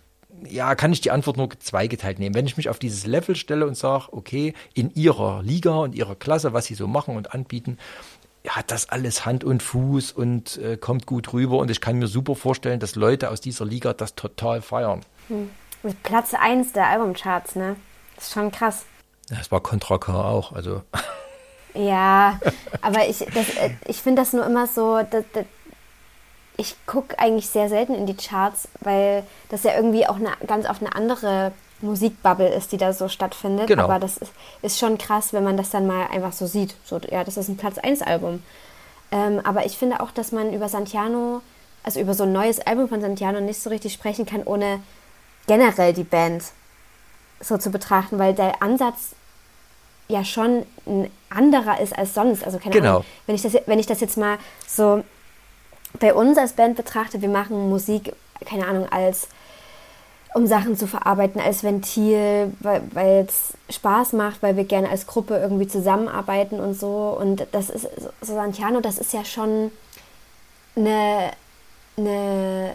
ja, 0.47 0.75
kann 0.75 0.93
ich 0.93 1.01
die 1.01 1.11
Antwort 1.11 1.37
nur 1.37 1.49
zweigeteilt 1.59 2.19
nehmen. 2.19 2.35
Wenn 2.35 2.45
ich 2.45 2.57
mich 2.57 2.69
auf 2.69 2.79
dieses 2.79 3.05
Level 3.05 3.35
stelle 3.35 3.67
und 3.67 3.75
sage, 3.75 4.07
okay, 4.11 4.53
in 4.73 4.93
ihrer 4.93 5.41
Liga 5.43 5.75
und 5.75 5.95
ihrer 5.95 6.15
Klasse, 6.15 6.53
was 6.53 6.65
sie 6.65 6.75
so 6.75 6.87
machen 6.87 7.15
und 7.15 7.33
anbieten, 7.33 7.77
hat 8.47 8.71
das 8.71 8.89
alles 8.89 9.25
Hand 9.25 9.43
und 9.43 9.63
Fuß 9.63 10.11
und 10.11 10.57
äh, 10.57 10.77
kommt 10.77 11.05
gut 11.05 11.33
rüber 11.33 11.57
und 11.57 11.71
ich 11.71 11.81
kann 11.81 11.97
mir 11.97 12.07
super 12.07 12.35
vorstellen, 12.35 12.79
dass 12.79 12.95
Leute 12.95 13.31
aus 13.31 13.41
dieser 13.41 13.65
Liga 13.65 13.93
das 13.93 14.15
total 14.15 14.61
feiern. 14.61 15.01
Mit 15.83 16.03
Platz 16.03 16.33
1 16.33 16.73
der 16.73 16.87
Albumcharts, 16.87 17.55
ne? 17.55 17.75
Das 18.15 18.25
ist 18.25 18.33
schon 18.33 18.51
krass. 18.51 18.85
Ja, 19.29 19.37
Das 19.37 19.51
war 19.51 19.61
Contra 19.61 19.97
K 19.97 20.13
auch, 20.13 20.51
also 20.51 20.83
Ja, 21.73 22.39
aber 22.81 23.07
ich, 23.07 23.19
das, 23.33 23.49
äh, 23.57 23.71
ich 23.87 24.01
finde 24.01 24.21
das 24.21 24.33
nur 24.33 24.45
immer 24.45 24.67
so, 24.67 24.97
dass, 24.97 25.25
dass, 25.33 25.45
ich 26.57 26.75
gucke 26.85 27.17
eigentlich 27.19 27.49
sehr 27.49 27.69
selten 27.69 27.93
in 27.95 28.05
die 28.05 28.15
Charts, 28.15 28.67
weil 28.81 29.23
das 29.49 29.63
ja 29.63 29.75
irgendwie 29.75 30.07
auch 30.07 30.15
eine, 30.15 30.31
ganz 30.47 30.65
auf 30.65 30.81
eine 30.81 30.95
andere 30.95 31.51
Musikbubble 31.81 32.47
ist, 32.47 32.71
die 32.71 32.77
da 32.77 32.93
so 32.93 33.09
stattfindet. 33.09 33.67
Genau. 33.67 33.83
Aber 33.83 33.99
das 33.99 34.17
ist, 34.17 34.31
ist 34.61 34.79
schon 34.79 34.97
krass, 34.97 35.33
wenn 35.33 35.43
man 35.43 35.57
das 35.57 35.69
dann 35.69 35.85
mal 35.85 36.07
einfach 36.07 36.31
so 36.33 36.47
sieht. 36.47 36.75
So, 36.85 36.99
ja, 37.11 37.23
das 37.23 37.37
ist 37.37 37.49
ein 37.49 37.57
Platz 37.57 37.77
1 37.77 38.01
Album. 38.01 38.41
Ähm, 39.11 39.41
aber 39.43 39.65
ich 39.65 39.77
finde 39.77 39.99
auch, 39.99 40.11
dass 40.11 40.31
man 40.31 40.53
über 40.53 40.69
Santiano, 40.69 41.41
also 41.83 41.99
über 41.99 42.13
so 42.13 42.23
ein 42.23 42.31
neues 42.31 42.59
Album 42.65 42.87
von 42.87 43.01
Santiano 43.01 43.39
nicht 43.41 43.61
so 43.61 43.69
richtig 43.69 43.93
sprechen 43.93 44.25
kann, 44.25 44.43
ohne 44.43 44.79
generell 45.47 45.93
die 45.93 46.03
Band 46.03 46.43
so 47.41 47.57
zu 47.57 47.69
betrachten, 47.69 48.17
weil 48.17 48.33
der 48.33 48.61
Ansatz 48.63 49.11
ja 50.07 50.23
schon 50.23 50.65
ein 50.85 51.11
anderer 51.29 51.79
ist 51.81 51.97
als 51.97 52.13
sonst. 52.13 52.43
Also 52.45 52.57
keine 52.59 52.73
Genau. 52.75 52.89
Ahnung, 52.97 53.05
wenn 53.25 53.35
ich, 53.35 53.41
das, 53.41 53.53
wenn 53.65 53.79
ich 53.79 53.85
das 53.87 53.99
jetzt 53.99 54.17
mal 54.17 54.37
so 54.67 55.03
bei 55.99 56.13
uns 56.13 56.37
als 56.37 56.53
Band 56.53 56.75
betrachte, 56.75 57.21
wir 57.21 57.29
machen 57.29 57.69
Musik, 57.69 58.13
keine 58.45 58.67
Ahnung, 58.67 58.87
als 58.91 59.27
um 60.33 60.47
Sachen 60.47 60.75
zu 60.77 60.85
verarbeiten, 60.85 61.39
als 61.39 61.63
Ventil, 61.63 62.51
weil 62.59 63.25
es 63.27 63.53
Spaß 63.73 64.11
macht, 64.13 64.43
weil 64.43 64.57
wir 64.57 64.65
gerne 64.65 64.89
als 64.89 65.07
Gruppe 65.07 65.37
irgendwie 65.37 65.67
zusammenarbeiten 65.67 66.59
und 66.59 66.73
so. 66.77 67.15
Und 67.17 67.47
das 67.53 67.69
ist, 67.69 67.87
so 68.21 68.33
Santiano, 68.33 68.81
das 68.81 68.97
ist 68.97 69.13
ja 69.13 69.23
schon 69.23 69.71
eine, 70.75 71.31
eine 71.97 72.71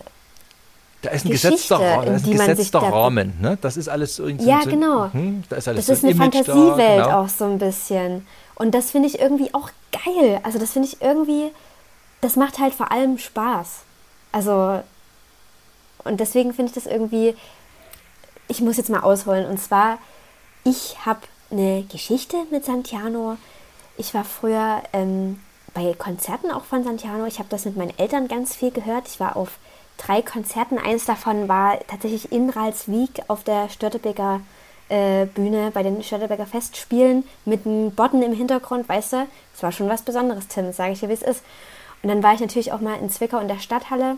da 1.02 1.10
ist 1.10 1.26
ein 1.26 1.30
Geschichte, 1.32 1.50
gesetzter, 1.56 1.76
Ra- 1.80 2.02
in 2.04 2.08
da 2.10 2.14
ist 2.16 2.26
ein 2.26 2.32
gesetzter 2.32 2.78
Rahmen. 2.80 3.34
Ne? 3.42 3.58
Das 3.60 3.76
ist 3.76 3.88
alles 3.88 4.16
so 4.16 4.26
irgendwie 4.26 4.46
Ja, 4.48 4.60
so, 4.62 4.70
genau. 4.70 5.12
Hm, 5.12 5.44
da 5.50 5.56
ist 5.56 5.68
alles 5.68 5.86
Das 5.86 6.00
so 6.00 6.06
ist 6.08 6.16
eine 6.18 6.24
Image 6.24 6.34
da, 6.34 6.44
Fantasiewelt 6.44 7.04
genau. 7.04 7.20
auch 7.22 7.28
so 7.28 7.44
ein 7.44 7.58
bisschen. 7.58 8.26
Und 8.54 8.74
das 8.74 8.90
finde 8.90 9.08
ich 9.08 9.20
irgendwie 9.20 9.52
auch 9.52 9.68
geil. 9.92 10.40
Also 10.44 10.58
das 10.58 10.72
finde 10.72 10.88
ich 10.88 11.02
irgendwie, 11.02 11.50
das 12.20 12.36
macht 12.36 12.58
halt 12.58 12.74
vor 12.74 12.92
allem 12.92 13.18
Spaß. 13.18 13.80
Also, 14.32 14.82
und 16.04 16.20
deswegen 16.20 16.52
finde 16.52 16.70
ich 16.70 16.74
das 16.74 16.86
irgendwie, 16.86 17.36
ich 18.48 18.60
muss 18.60 18.76
jetzt 18.76 18.90
mal 18.90 19.00
ausholen. 19.00 19.46
Und 19.46 19.58
zwar, 19.58 19.98
ich 20.64 21.04
habe 21.04 21.20
eine 21.50 21.84
Geschichte 21.84 22.36
mit 22.50 22.64
Santiano. 22.64 23.36
Ich 23.96 24.14
war 24.14 24.24
früher 24.24 24.82
ähm, 24.92 25.40
bei 25.74 25.94
Konzerten 25.94 26.50
auch 26.50 26.64
von 26.64 26.84
Santiano. 26.84 27.26
Ich 27.26 27.38
habe 27.38 27.48
das 27.48 27.64
mit 27.64 27.76
meinen 27.76 27.98
Eltern 27.98 28.28
ganz 28.28 28.54
viel 28.54 28.70
gehört. 28.70 29.08
Ich 29.08 29.20
war 29.20 29.36
auf 29.36 29.58
drei 29.98 30.22
Konzerten. 30.22 30.78
Eins 30.78 31.04
davon 31.04 31.48
war 31.48 31.78
tatsächlich 31.86 32.32
in 32.32 32.50
Ralswiek 32.50 33.22
auf 33.28 33.44
der 33.44 33.68
Störtebeker 33.68 34.40
äh, 34.88 35.26
Bühne 35.26 35.70
bei 35.72 35.82
den 35.82 36.02
Störtebeker 36.02 36.46
Festspielen 36.46 37.24
mit 37.44 37.66
einem 37.66 37.92
Botten 37.92 38.22
im 38.22 38.32
Hintergrund, 38.32 38.88
weißt 38.88 39.12
du? 39.12 39.26
Das 39.52 39.62
war 39.62 39.72
schon 39.72 39.88
was 39.88 40.02
Besonderes, 40.02 40.48
Tim, 40.48 40.72
sage 40.72 40.92
ich 40.92 41.00
dir, 41.00 41.08
wie 41.08 41.14
es 41.14 41.22
ist. 41.22 41.42
Und 42.02 42.08
dann 42.08 42.22
war 42.22 42.34
ich 42.34 42.40
natürlich 42.40 42.72
auch 42.72 42.80
mal 42.80 42.98
in 42.98 43.10
Zwickau 43.10 43.38
in 43.38 43.48
der 43.48 43.58
Stadthalle 43.58 44.16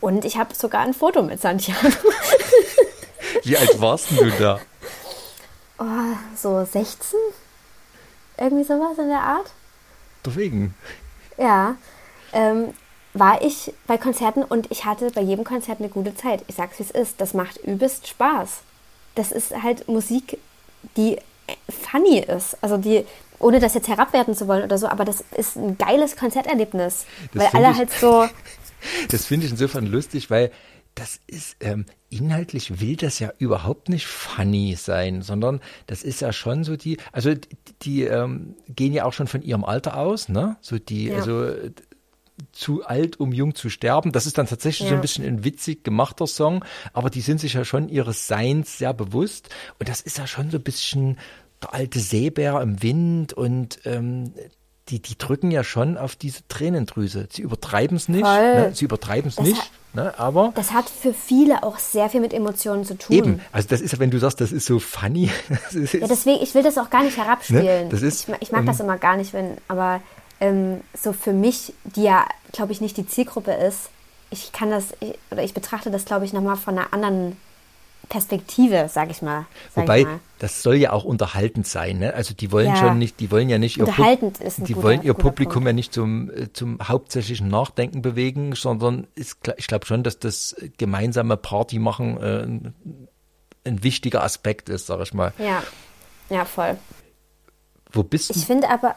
und 0.00 0.24
ich 0.24 0.36
habe 0.36 0.54
sogar 0.54 0.82
ein 0.82 0.94
Foto 0.94 1.22
mit 1.22 1.40
Santiano. 1.40 1.80
Wie 3.42 3.56
alt 3.56 3.80
warst 3.80 4.10
du 4.10 4.30
da? 4.38 4.60
oh, 5.78 6.16
so 6.36 6.64
16? 6.64 7.18
Irgendwie 8.38 8.64
sowas 8.64 8.98
in 8.98 9.08
der 9.08 9.20
Art. 9.20 9.50
Deswegen. 10.24 10.74
Ja, 11.36 11.76
ähm, 12.32 12.74
war 13.12 13.42
ich 13.42 13.72
bei 13.86 13.98
Konzerten 13.98 14.44
und 14.44 14.70
ich 14.70 14.84
hatte 14.84 15.10
bei 15.10 15.20
jedem 15.20 15.44
Konzert 15.44 15.80
eine 15.80 15.88
gute 15.88 16.14
Zeit. 16.14 16.44
Ich 16.46 16.54
sag's 16.54 16.78
wie 16.78 16.84
es 16.84 16.90
ist. 16.90 17.20
Das 17.20 17.34
macht 17.34 17.56
übelst 17.58 18.06
Spaß. 18.06 18.60
Das 19.14 19.32
ist 19.32 19.62
halt 19.62 19.88
Musik, 19.88 20.38
die 20.96 21.18
funny 21.68 22.20
ist. 22.20 22.56
Also 22.60 22.76
die, 22.76 23.04
ohne 23.40 23.58
das 23.58 23.74
jetzt 23.74 23.88
herabwerten 23.88 24.34
zu 24.34 24.46
wollen 24.46 24.62
oder 24.62 24.78
so, 24.78 24.86
aber 24.88 25.04
das 25.04 25.24
ist 25.36 25.56
ein 25.56 25.76
geiles 25.78 26.16
Konzerterlebnis. 26.16 27.06
Das 27.34 27.52
weil 27.52 27.62
alle 27.62 27.72
ich- 27.72 27.78
halt 27.78 27.90
so. 27.92 28.26
Das 29.10 29.26
finde 29.26 29.44
ich 29.44 29.52
insofern 29.52 29.84
lustig, 29.84 30.30
weil 30.30 30.50
das 30.94 31.20
ist, 31.26 31.56
ähm, 31.60 31.84
inhaltlich 32.08 32.80
will 32.80 32.96
das 32.96 33.18
ja 33.18 33.30
überhaupt 33.38 33.88
nicht 33.90 34.06
funny 34.06 34.74
sein, 34.74 35.20
sondern 35.22 35.60
das 35.86 36.02
ist 36.02 36.20
ja 36.20 36.32
schon 36.32 36.64
so 36.64 36.76
die, 36.76 36.96
also 37.12 37.34
die, 37.34 37.48
die 37.82 38.02
ähm, 38.04 38.54
gehen 38.68 38.92
ja 38.94 39.04
auch 39.04 39.12
schon 39.12 39.26
von 39.26 39.42
ihrem 39.42 39.64
Alter 39.64 39.98
aus, 39.98 40.28
ne? 40.30 40.56
So 40.62 40.78
die, 40.78 41.08
Ja. 41.08 41.16
also 41.16 41.52
zu 42.52 42.84
alt, 42.86 43.20
um 43.20 43.32
jung 43.32 43.54
zu 43.54 43.68
sterben. 43.68 44.12
Das 44.12 44.24
ist 44.26 44.38
dann 44.38 44.46
tatsächlich 44.46 44.88
so 44.88 44.94
Ja. 44.94 44.98
ein 44.98 45.02
bisschen 45.02 45.26
ein 45.26 45.44
witzig 45.44 45.84
gemachter 45.84 46.26
Song, 46.26 46.64
aber 46.94 47.10
die 47.10 47.20
sind 47.20 47.38
sich 47.38 47.52
ja 47.54 47.64
schon 47.66 47.88
ihres 47.90 48.26
Seins 48.28 48.78
sehr 48.78 48.94
bewusst. 48.94 49.50
Und 49.78 49.88
das 49.90 50.00
ist 50.00 50.16
ja 50.18 50.26
schon 50.26 50.50
so 50.50 50.56
ein 50.56 50.62
bisschen 50.62 51.18
der 51.62 51.74
alte 51.74 52.00
Seebär 52.00 52.60
im 52.60 52.82
Wind 52.82 53.32
und 53.32 53.80
ähm, 53.84 54.32
die, 54.88 55.00
die 55.00 55.16
drücken 55.16 55.50
ja 55.50 55.62
schon 55.62 55.96
auf 55.96 56.16
diese 56.16 56.40
Tränendrüse. 56.48 57.28
Sie 57.30 57.42
übertreiben 57.42 57.96
es 57.96 58.08
nicht, 58.08 58.24
ne? 58.24 58.72
sie 58.74 58.84
übertreiben 58.86 59.28
es 59.28 59.36
Das 59.36 59.44
nicht, 59.46 59.60
hat- 59.60 59.70
ne? 59.94 60.18
aber 60.18 60.52
Das 60.56 60.72
hat 60.72 60.88
für 60.88 61.14
viele 61.14 61.62
auch 61.62 61.78
sehr 61.78 62.08
viel 62.10 62.20
mit 62.20 62.32
Emotionen 62.34 62.84
zu 62.84 62.98
tun. 62.98 63.14
eben, 63.16 63.40
also 63.52 63.68
das 63.68 63.80
ist, 63.80 63.92
ja, 63.92 63.98
wenn 64.00 64.10
du 64.10 64.18
sagst, 64.18 64.40
das 64.40 64.50
ist 64.50 64.66
so 64.66 64.78
funny, 64.80 65.30
ist, 65.72 65.94
Ja, 65.94 66.08
deswegen, 66.08 66.42
ich 66.42 66.54
will 66.54 66.62
das 66.64 66.76
auch 66.76 66.90
gar 66.90 67.04
nicht 67.04 67.16
herabspielen. 67.16 67.64
Ne, 67.84 67.88
das 67.88 68.02
ist, 68.02 68.28
ich, 68.28 68.34
ich 68.40 68.52
mag 68.52 68.62
ähm, 68.62 68.66
das 68.66 68.80
immer 68.80 68.98
gar 68.98 69.16
nicht, 69.16 69.32
wenn, 69.32 69.58
aber 69.68 70.00
ähm, 70.40 70.80
so 71.00 71.12
für 71.12 71.32
mich, 71.32 71.72
die 71.84 72.02
ja, 72.02 72.26
glaube 72.52 72.72
ich, 72.72 72.80
nicht 72.80 72.96
die 72.96 73.06
Zielgruppe 73.06 73.52
ist, 73.52 73.90
ich 74.30 74.50
kann 74.52 74.70
das, 74.70 74.86
ich, 75.00 75.14
oder 75.30 75.42
ich 75.44 75.54
betrachte 75.54 75.90
das, 75.92 76.04
glaube 76.04 76.24
ich, 76.24 76.32
nochmal 76.32 76.56
von 76.56 76.76
einer 76.78 76.92
anderen 76.92 77.36
Perspektive, 78.10 78.90
sag 78.92 79.10
ich 79.10 79.22
mal. 79.22 79.46
Sag 79.74 79.84
Wobei, 79.84 80.00
ich 80.00 80.04
mal. 80.06 80.20
das 80.40 80.62
soll 80.62 80.74
ja 80.74 80.92
auch 80.92 81.04
unterhaltend 81.04 81.66
sein, 81.66 81.98
ne? 82.00 82.12
Also 82.12 82.34
die 82.34 82.52
wollen 82.52 82.66
Ja. 82.66 82.76
schon 82.76 82.98
nicht, 82.98 83.20
die 83.20 83.30
wollen 83.30 83.48
ja 83.48 83.56
nicht 83.56 83.78
ihr, 83.78 83.84
Pub- 83.84 83.90
Unterhaltend 83.98 84.40
ist 84.40 84.58
ein 84.58 84.64
die 84.64 84.74
guter- 84.74 84.86
wollen 84.86 85.02
ihr 85.02 85.14
Publikum 85.14 85.52
Punkt. 85.54 85.66
ja 85.68 85.72
nicht 85.72 85.94
zum, 85.94 86.28
äh, 86.30 86.52
zum 86.52 86.78
hauptsächlichen 86.82 87.48
Nachdenken 87.48 88.02
bewegen, 88.02 88.54
sondern 88.54 89.06
ist, 89.14 89.38
ich 89.56 89.66
glaube 89.68 89.86
schon, 89.86 90.02
dass 90.02 90.18
das 90.18 90.54
gemeinsame 90.76 91.36
Party 91.38 91.78
machen 91.78 92.16
äh, 92.20 92.42
ein, 92.42 92.74
ein 93.64 93.82
wichtiger 93.84 94.22
Aspekt 94.24 94.68
ist, 94.68 94.88
sag 94.88 95.00
ich 95.00 95.14
mal. 95.14 95.32
Ja, 95.38 95.62
ja, 96.30 96.44
voll. 96.44 96.76
Wo 97.92 98.02
bist 98.02 98.30
Ich 98.30 98.40
du, 98.40 98.42
finde 98.46 98.70
aber, 98.70 98.96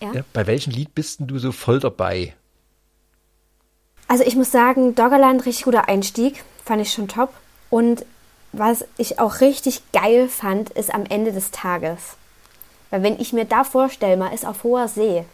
ja. 0.00 0.12
ja, 0.12 0.22
bei 0.32 0.46
welchem 0.46 0.72
Lied 0.72 0.94
bist 0.94 1.20
denn 1.20 1.26
du 1.28 1.38
so 1.38 1.52
voll 1.52 1.80
dabei? 1.80 2.34
Also 4.06 4.24
ich 4.24 4.36
muss 4.36 4.50
sagen, 4.50 4.94
Doggerland, 4.94 5.44
richtig 5.44 5.64
guter 5.64 5.86
Einstieg, 5.88 6.42
fand 6.64 6.80
ich 6.80 6.90
schon 6.92 7.08
top. 7.08 7.30
Und 7.68 8.06
was 8.52 8.84
ich 8.96 9.18
auch 9.18 9.40
richtig 9.40 9.82
geil 9.92 10.28
fand, 10.28 10.70
ist 10.70 10.92
am 10.92 11.04
Ende 11.06 11.32
des 11.32 11.50
Tages. 11.50 12.16
Weil 12.90 13.02
wenn 13.02 13.20
ich 13.20 13.32
mir 13.32 13.44
da 13.44 13.64
vorstelle, 13.64 14.16
man 14.16 14.32
ist 14.32 14.46
auf 14.46 14.64
hoher 14.64 14.88
See 14.88 15.24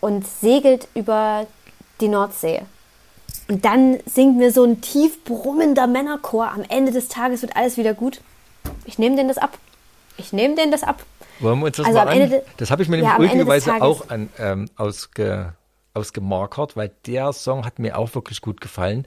und 0.00 0.26
segelt 0.26 0.88
über 0.94 1.46
die 2.00 2.08
Nordsee. 2.08 2.62
Und 3.48 3.64
dann 3.64 3.98
singt 4.04 4.36
mir 4.36 4.52
so 4.52 4.62
ein 4.64 4.80
tief 4.80 5.24
brummender 5.24 5.86
Männerchor, 5.86 6.52
am 6.52 6.64
Ende 6.68 6.92
des 6.92 7.08
Tages 7.08 7.42
wird 7.42 7.56
alles 7.56 7.78
wieder 7.78 7.94
gut. 7.94 8.20
Ich 8.84 8.98
nehme 8.98 9.16
denen 9.16 9.28
das 9.28 9.38
ab. 9.38 9.56
Ich 10.18 10.32
nehme 10.32 10.54
denen 10.54 10.70
das 10.70 10.82
ab. 10.82 11.02
Wollen 11.40 11.60
wir 11.60 11.66
uns 11.66 11.76
das 11.76 11.86
Also 11.86 11.98
mal 11.98 12.08
an? 12.08 12.32
Das 12.58 12.70
habe 12.70 12.82
ich 12.82 12.88
mir 12.88 12.98
Ja, 12.98 13.12
nämlich 13.18 13.30
des 13.30 13.38
ulkigerweise 13.38 13.82
auch 13.82 14.10
an, 14.10 14.28
ähm, 14.38 14.68
ausge, 14.76 15.54
ausgemarkert, 15.94 16.76
weil 16.76 16.90
der 17.06 17.32
Song 17.32 17.64
hat 17.64 17.78
mir 17.78 17.96
auch 17.96 18.14
wirklich 18.14 18.40
gut 18.42 18.60
gefallen, 18.60 19.06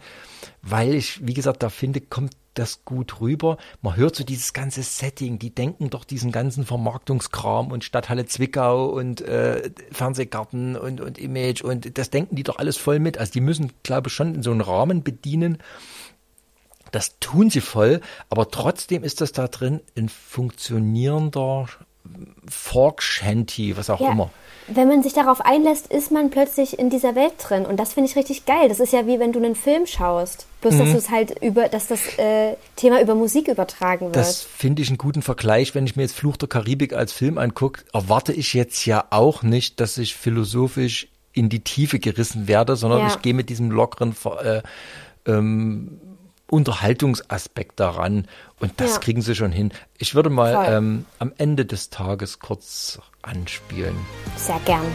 weil 0.62 0.96
ich, 0.96 1.26
wie 1.28 1.34
gesagt, 1.34 1.62
da 1.62 1.70
finde, 1.70 2.02
kommt 2.02 2.34
das 2.54 2.84
gut 2.86 3.22
rüber. 3.22 3.58
Man 3.82 3.96
hört 3.96 4.16
so 4.16 4.24
dieses 4.24 4.54
ganze 4.54 4.84
Setting, 4.84 5.40
die 5.40 5.54
denken 5.54 5.90
doch 5.90 6.04
diesen 6.04 6.32
ganzen 6.32 6.66
Vermarktungskram 6.66 7.72
und 7.72 7.84
Stadthalle 7.84 8.26
Zwickau 8.26 8.88
und 8.88 9.22
äh, 9.22 9.72
Fernsehgarten 9.92 10.76
und, 10.76 11.02
und 11.02 11.18
Image 11.18 11.62
und 11.62 11.98
das 11.98 12.10
denken 12.10 12.36
die 12.36 12.44
doch 12.44 12.58
alles 12.58 12.78
voll 12.78 13.00
mit. 13.00 13.18
Also 13.18 13.34
die 13.34 13.42
müssen, 13.42 13.72
glaube 13.84 14.10
ich, 14.10 14.14
schon 14.14 14.36
in 14.36 14.44
so 14.44 14.52
einen 14.52 14.62
Rahmen 14.62 15.04
bedienen, 15.04 15.60
das 16.92 17.20
tun 17.20 17.50
sie 17.50 17.62
voll, 17.62 18.02
aber 18.30 18.52
trotzdem 18.52 19.04
ist 19.04 19.22
das 19.22 19.32
da 19.32 19.48
drin 19.48 19.80
ein 19.98 20.10
funktionierender 20.10 21.68
Folk 22.50 23.02
Shanty, 23.02 23.76
was 23.78 23.90
auch 23.90 24.00
Ja, 24.02 24.12
immer. 24.12 24.30
Wenn 24.68 24.88
man 24.88 25.04
sich 25.04 25.14
darauf 25.14 25.42
einlässt, 25.42 25.88
ist 25.88 26.12
man 26.12 26.30
plötzlich 26.30 26.78
in 26.80 26.90
dieser 26.90 27.16
Welt 27.16 27.34
drin. 27.40 27.66
Und 27.66 27.78
das 27.78 27.94
finde 27.94 28.10
ich 28.10 28.16
richtig 28.16 28.46
geil. 28.46 28.70
Das 28.70 28.80
ist 28.80 28.94
ja 28.94 29.06
wie 29.08 29.20
wenn 29.20 29.32
du 29.34 29.40
einen 29.40 29.56
Film 29.56 29.86
schaust. 29.86 30.46
Bloß, 30.62 30.76
Mhm. 30.76 30.80
dass 30.80 30.92
du 30.92 30.98
es 30.98 31.10
halt 31.10 31.42
über, 31.44 31.68
dass 31.68 31.88
das 31.88 32.18
äh, 32.20 32.56
Thema 32.76 33.02
über 33.02 33.16
Musik 33.16 33.48
übertragen 33.48 34.06
wird. 34.06 34.16
Das 34.16 34.44
finde 34.44 34.82
ich 34.82 34.90
einen 34.90 34.98
guten 34.98 35.22
Vergleich. 35.24 35.74
Wenn 35.76 35.86
ich 35.86 35.96
mir 35.96 36.04
jetzt 36.04 36.16
Fluch 36.16 36.38
der 36.38 36.48
Karibik 36.48 36.94
als 36.94 37.12
Film 37.12 37.38
angucke, 37.38 37.84
erwarte 37.94 38.34
ich 38.34 38.54
jetzt 38.54 38.86
ja 38.86 39.04
auch 39.10 39.42
nicht, 39.44 39.80
dass 39.80 39.98
ich 39.98 40.16
philosophisch 40.16 41.08
in 41.34 41.50
die 41.50 41.62
Tiefe 41.62 42.00
gerissen 42.00 42.48
werde, 42.48 42.76
sondern 42.76 43.00
Ja. 43.00 43.08
ich 43.08 43.22
gehe 43.22 43.34
mit 43.34 43.50
diesem 43.50 43.72
lockeren 43.72 44.16
äh, 44.44 44.62
ähm, 45.26 46.00
Unterhaltungsaspekt 46.52 47.80
daran 47.80 48.28
und 48.60 48.74
das 48.78 48.94
Ja. 48.94 49.00
kriegen 49.00 49.22
sie 49.22 49.36
schon 49.36 49.52
hin. 49.52 49.72
Ich 49.98 50.16
würde 50.16 50.30
mal 50.30 50.66
ähm, 50.68 51.06
am 51.20 51.32
Ende 51.38 51.66
des 51.66 51.90
Tages 51.90 52.40
kurz 52.40 53.00
anspielen. 53.22 53.96
Sehr 54.36 54.60
gern. 54.66 54.86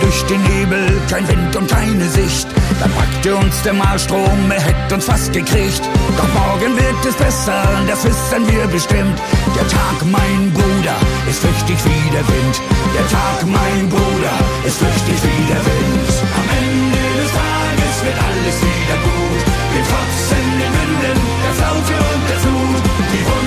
Durch 0.00 0.24
den 0.24 0.42
Nebel, 0.42 1.00
kein 1.08 1.28
Wind 1.28 1.56
und 1.56 1.70
keine 1.70 2.08
Sicht. 2.08 2.46
Dann 2.80 2.92
packte 2.92 3.36
uns 3.36 3.62
der 3.62 3.72
Malstrom, 3.72 4.50
er 4.50 4.60
hätte 4.60 4.94
uns 4.94 5.04
fast 5.06 5.32
gekriegt. 5.32 5.82
Doch 6.16 6.28
morgen 6.34 6.76
wird 6.76 7.04
es 7.08 7.14
besser, 7.14 7.62
das 7.86 8.04
wissen 8.04 8.46
wir 8.48 8.66
bestimmt. 8.66 9.18
Der 9.54 9.66
Tag, 9.68 9.98
mein 10.04 10.52
Bruder, 10.52 10.96
ist 11.28 11.40
flüchtig 11.40 11.78
wie 11.84 12.10
der 12.10 12.26
Wind. 12.26 12.56
Der 12.94 13.06
Tag, 13.08 13.38
mein 13.46 13.88
Bruder, 13.88 14.34
ist 14.64 14.78
flüchtig 14.78 15.18
wie 15.22 15.44
der 15.52 15.62
Wind. 15.64 16.10
Am 16.40 16.46
Ende 16.60 17.02
des 17.20 17.30
Tages 17.32 17.96
wird 18.04 18.18
alles 18.28 18.56
wieder 18.66 18.98
gut. 19.08 19.40
Wir 19.72 19.84
trotzen 19.90 20.46
den 20.60 20.72
Winden, 20.78 21.18
der 21.44 21.54
Flaute 21.58 21.94
und 22.12 22.22
der 22.30 22.38
Flut. 22.38 22.84
Die 23.12 23.24
Wunden 23.26 23.43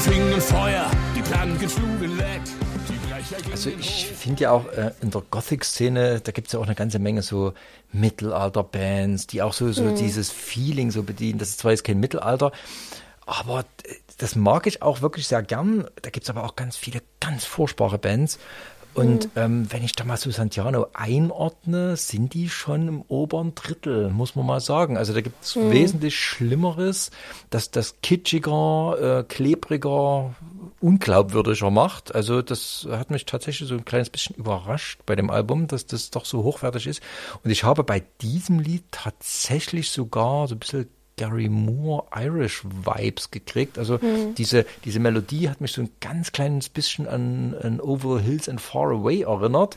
fingen 0.00 0.40
Feuer, 0.40 0.90
die 1.16 1.22
Planken 1.22 1.68
schlugen 1.68 2.18
weg. 2.18 2.42
Also 3.50 3.70
ich 3.70 4.06
finde 4.06 4.42
ja 4.42 4.50
auch 4.50 4.66
äh, 4.72 4.92
in 5.00 5.10
der 5.10 5.22
Gothic-Szene, 5.30 6.20
da 6.20 6.32
gibt 6.32 6.48
es 6.48 6.52
ja 6.52 6.58
auch 6.58 6.64
eine 6.64 6.74
ganze 6.74 6.98
Menge 6.98 7.22
so 7.22 7.54
Mittelalter-Bands, 7.92 9.26
die 9.28 9.42
auch 9.42 9.52
so, 9.52 9.72
so 9.72 9.94
dieses 9.94 10.30
Feeling 10.30 10.90
so 10.90 11.02
bedienen. 11.02 11.38
Das 11.38 11.50
ist 11.50 11.60
zwar 11.60 11.70
jetzt 11.70 11.84
kein 11.84 12.00
Mittelalter, 12.00 12.52
aber 13.24 13.64
das 14.18 14.36
mag 14.36 14.66
ich 14.66 14.82
auch 14.82 15.00
wirklich 15.00 15.26
sehr 15.26 15.42
gern. 15.42 15.86
Da 16.02 16.10
gibt 16.10 16.24
es 16.24 16.30
aber 16.30 16.44
auch 16.44 16.56
ganz 16.56 16.76
viele 16.76 17.00
ganz 17.20 17.44
furchtbare 17.44 17.98
Bands. 17.98 18.38
Und 18.94 19.28
ähm, 19.34 19.66
wenn 19.70 19.82
ich 19.82 19.92
da 19.92 20.04
mal 20.04 20.16
so 20.16 20.30
Santiano 20.30 20.86
einordne, 20.92 21.96
sind 21.96 22.32
die 22.32 22.48
schon 22.48 22.88
im 22.88 23.02
oberen 23.08 23.54
Drittel, 23.54 24.10
muss 24.10 24.36
man 24.36 24.46
mal 24.46 24.60
sagen. 24.60 24.96
Also 24.96 25.12
da 25.12 25.20
gibt 25.20 25.42
es 25.42 25.56
wesentlich 25.56 26.18
Schlimmeres, 26.18 27.10
dass 27.50 27.70
das 27.70 28.00
kitschiger, 28.02 29.18
äh, 29.20 29.24
klebriger, 29.24 30.34
unglaubwürdiger 30.80 31.70
macht. 31.70 32.14
Also 32.14 32.40
das 32.40 32.86
hat 32.90 33.10
mich 33.10 33.26
tatsächlich 33.26 33.68
so 33.68 33.74
ein 33.74 33.84
kleines 33.84 34.10
bisschen 34.10 34.36
überrascht 34.36 35.00
bei 35.06 35.16
dem 35.16 35.30
Album, 35.30 35.66
dass 35.66 35.86
das 35.86 36.10
doch 36.10 36.24
so 36.24 36.44
hochwertig 36.44 36.86
ist. 36.86 37.02
Und 37.42 37.50
ich 37.50 37.64
habe 37.64 37.82
bei 37.82 38.04
diesem 38.20 38.60
Lied 38.60 38.84
tatsächlich 38.92 39.90
sogar 39.90 40.46
so 40.46 40.54
ein 40.54 40.60
bisschen 40.60 40.88
Gary 41.16 41.48
Moore 41.48 42.04
Irish 42.16 42.62
Vibes 42.64 43.30
gekriegt. 43.30 43.78
Also 43.78 43.98
diese, 44.36 44.66
diese 44.84 44.98
Melodie 44.98 45.48
hat 45.48 45.60
mich 45.60 45.72
so 45.72 45.82
ein 45.82 45.90
ganz 46.00 46.32
kleines 46.32 46.68
bisschen 46.68 47.06
an, 47.06 47.54
an 47.62 47.80
Over 47.80 48.20
Hills 48.20 48.48
and 48.48 48.60
Far 48.60 48.90
Away 48.90 49.22
erinnert. 49.22 49.76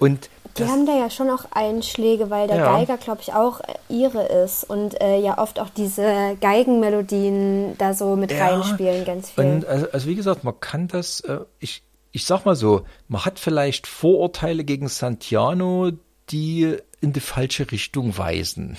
Und 0.00 0.28
Die 0.56 0.62
das- 0.62 0.70
haben 0.70 0.84
da 0.86 0.98
ja 0.98 1.08
schon 1.08 1.30
auch 1.30 1.44
Einschläge, 1.52 2.30
weil 2.30 2.48
der 2.48 2.56
Ja. 2.56 2.76
Geiger, 2.76 2.96
glaube 2.98 3.20
ich, 3.22 3.32
auch 3.32 3.60
äh, 3.60 3.74
ihre 3.88 4.24
ist 4.26 4.64
und 4.64 5.00
äh, 5.00 5.18
ja 5.20 5.38
oft 5.38 5.60
auch 5.60 5.70
diese 5.70 6.36
Geigenmelodien 6.40 7.76
da 7.78 7.94
so 7.94 8.16
mit 8.16 8.32
Ja, 8.32 8.48
reinspielen, 8.48 9.04
ganz 9.04 9.30
viel. 9.30 9.44
Und 9.44 9.64
also, 9.64 9.88
also 9.92 10.08
wie 10.08 10.14
gesagt, 10.16 10.42
man 10.44 10.58
kann 10.60 10.88
das, 10.88 11.20
äh, 11.20 11.38
ich, 11.60 11.82
ich 12.10 12.24
sag 12.26 12.44
mal 12.44 12.56
so, 12.56 12.82
man 13.08 13.24
hat 13.24 13.38
vielleicht 13.38 13.86
Vorurteile 13.86 14.64
gegen 14.64 14.88
Santiano, 14.88 15.92
die 16.30 16.76
in 17.00 17.12
die 17.12 17.20
falsche 17.20 17.70
Richtung 17.70 18.18
weisen. 18.18 18.76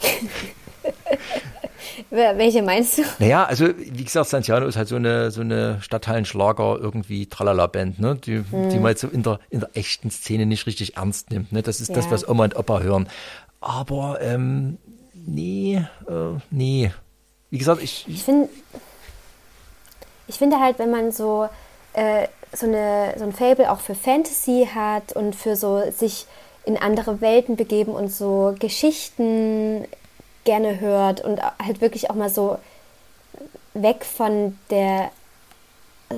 Welche 2.10 2.62
meinst 2.62 2.98
du? 2.98 3.02
Naja, 3.18 3.44
also 3.44 3.68
wie 3.76 4.04
gesagt, 4.04 4.28
Santiano 4.28 4.66
ist 4.66 4.76
halt 4.76 4.88
so 4.88 4.96
eine 4.96 5.30
so 5.30 5.40
eine 5.40 5.80
Stadthallenschlager 5.80 6.78
irgendwie 6.80 7.26
Tralala-Band, 7.26 7.98
ne? 8.00 8.16
Die, 8.16 8.42
die 8.42 8.78
man 8.78 8.90
jetzt 8.90 9.00
so 9.02 9.08
in 9.08 9.22
der 9.22 9.40
in 9.50 9.60
der 9.60 9.70
echten 9.74 10.10
Szene 10.10 10.46
nicht 10.46 10.66
richtig 10.66 10.96
ernst 10.96 11.30
nimmt. 11.30 11.52
Ne? 11.52 11.62
Das 11.62 11.80
ist 11.80 11.94
das, 11.96 12.06
Ja. 12.06 12.10
was 12.10 12.28
Oma 12.28 12.44
und 12.44 12.56
Opa 12.56 12.80
hören. 12.80 13.08
Aber 13.60 14.18
ähm, 14.20 14.78
nee, 15.14 15.82
äh, 16.08 16.12
nee. 16.50 16.90
Wie 17.50 17.58
gesagt, 17.58 17.82
ich, 17.82 18.04
Ich 18.08 18.22
finde, 18.24 18.48
ich 20.26 20.36
finde 20.38 20.60
halt, 20.60 20.78
wenn 20.78 20.90
man 20.90 21.12
so, 21.12 21.48
äh, 21.92 22.26
so, 22.52 22.66
eine, 22.66 23.14
so 23.16 23.24
ein 23.24 23.32
Fable 23.32 23.70
auch 23.70 23.80
für 23.80 23.94
Fantasy 23.94 24.68
hat 24.74 25.12
und 25.14 25.36
für 25.36 25.56
so 25.56 25.82
sich 25.90 26.26
in 26.64 26.76
andere 26.76 27.20
Welten 27.20 27.56
begeben 27.56 27.92
und 27.92 28.10
so 28.12 28.54
Geschichten 28.58 29.84
gerne 30.44 30.80
hört 30.80 31.20
und 31.22 31.40
halt 31.42 31.80
wirklich 31.80 32.10
auch 32.10 32.14
mal 32.14 32.30
so 32.30 32.58
weg 33.74 34.04
von 34.04 34.58
der, 34.70 35.10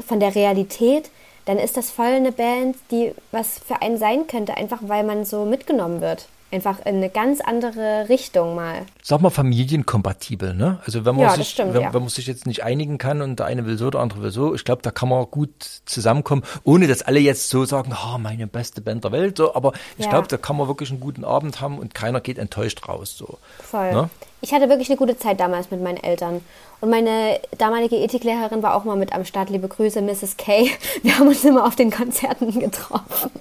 von 0.07 0.21
der 0.21 0.35
Realität, 0.35 1.11
dann 1.47 1.59
ist 1.59 1.77
das 1.77 1.91
voll 1.91 2.07
eine 2.07 2.33
Band, 2.33 2.77
die 2.91 3.13
was 3.33 3.59
für 3.67 3.81
einen 3.83 3.99
sein 3.99 4.27
könnte, 4.27 4.57
einfach 4.57 4.81
weil 4.83 5.03
man 5.05 5.25
so 5.25 5.45
mitgenommen 5.45 6.01
wird. 6.01 6.29
Einfach 6.53 6.79
in 6.87 6.97
eine 6.97 7.11
ganz 7.11 7.41
andere 7.41 8.09
Richtung 8.09 8.55
mal. 8.55 8.83
sag 9.03 9.21
mal, 9.21 9.31
familienkompatibel, 9.31 10.55
ne? 10.55 10.79
Also 10.87 11.05
wenn 11.05 11.17
man 11.17 11.25
Ja, 11.25 11.31
sich, 11.35 11.51
stimmt, 11.51 11.75
wenn, 11.75 11.83
ja. 11.83 11.93
wenn 11.93 12.03
man 12.03 12.09
sich 12.09 12.27
jetzt 12.29 12.47
nicht 12.47 12.63
einigen 12.63 12.99
kann 12.99 13.21
und 13.21 13.41
der 13.41 13.47
eine 13.47 13.67
will 13.67 13.77
so, 13.77 13.91
der 13.91 14.01
andere 14.01 14.23
will 14.23 14.31
so, 14.31 14.55
ich 14.55 14.65
glaube, 14.65 14.81
da 14.83 14.93
kann 14.93 15.09
man 15.09 15.27
gut 15.31 15.51
zusammenkommen, 15.87 16.45
ohne 16.63 16.87
dass 16.87 17.03
alle 17.03 17.19
jetzt 17.19 17.49
so 17.49 17.65
sagen, 17.65 17.93
oh, 17.95 18.19
meine 18.19 18.47
beste 18.47 18.81
Band 18.81 19.03
der 19.05 19.13
Welt, 19.13 19.37
so, 19.39 19.55
aber 19.57 19.73
ich 19.99 20.05
Ja. 20.05 20.11
glaube, 20.13 20.29
da 20.29 20.37
kann 20.37 20.57
man 20.57 20.69
wirklich 20.69 20.91
einen 20.91 21.01
guten 21.01 21.25
Abend 21.25 21.61
haben 21.61 21.79
und 21.79 21.95
keiner 21.95 22.21
geht 22.21 22.39
enttäuscht 22.39 22.89
raus, 22.89 23.17
so. 23.19 23.39
Voll. 23.59 23.93
Ne? 23.93 24.09
Ich 24.41 24.53
hatte 24.53 24.69
wirklich 24.69 24.89
eine 24.89 24.97
gute 24.99 25.19
Zeit 25.19 25.41
damals 25.41 25.71
mit 25.73 25.83
meinen 25.83 25.97
Eltern. 25.99 26.43
Und 26.81 26.91
meine 26.91 27.41
damalige 27.59 27.97
Ethiklehrerin 27.97 28.63
war 28.63 28.75
auch 28.75 28.85
mal 28.85 28.97
mit 28.97 29.13
am 29.13 29.25
Start. 29.25 29.51
Liebe 29.51 29.69
Grüße, 29.69 30.03
Mrs. 30.03 30.37
Kay. 30.37 30.71
Wir 31.03 31.19
haben 31.19 31.29
uns 31.29 31.45
immer 31.45 31.67
auf 31.67 31.77
den 31.77 31.91
Konzerten 31.91 32.59
getroffen. 32.59 33.31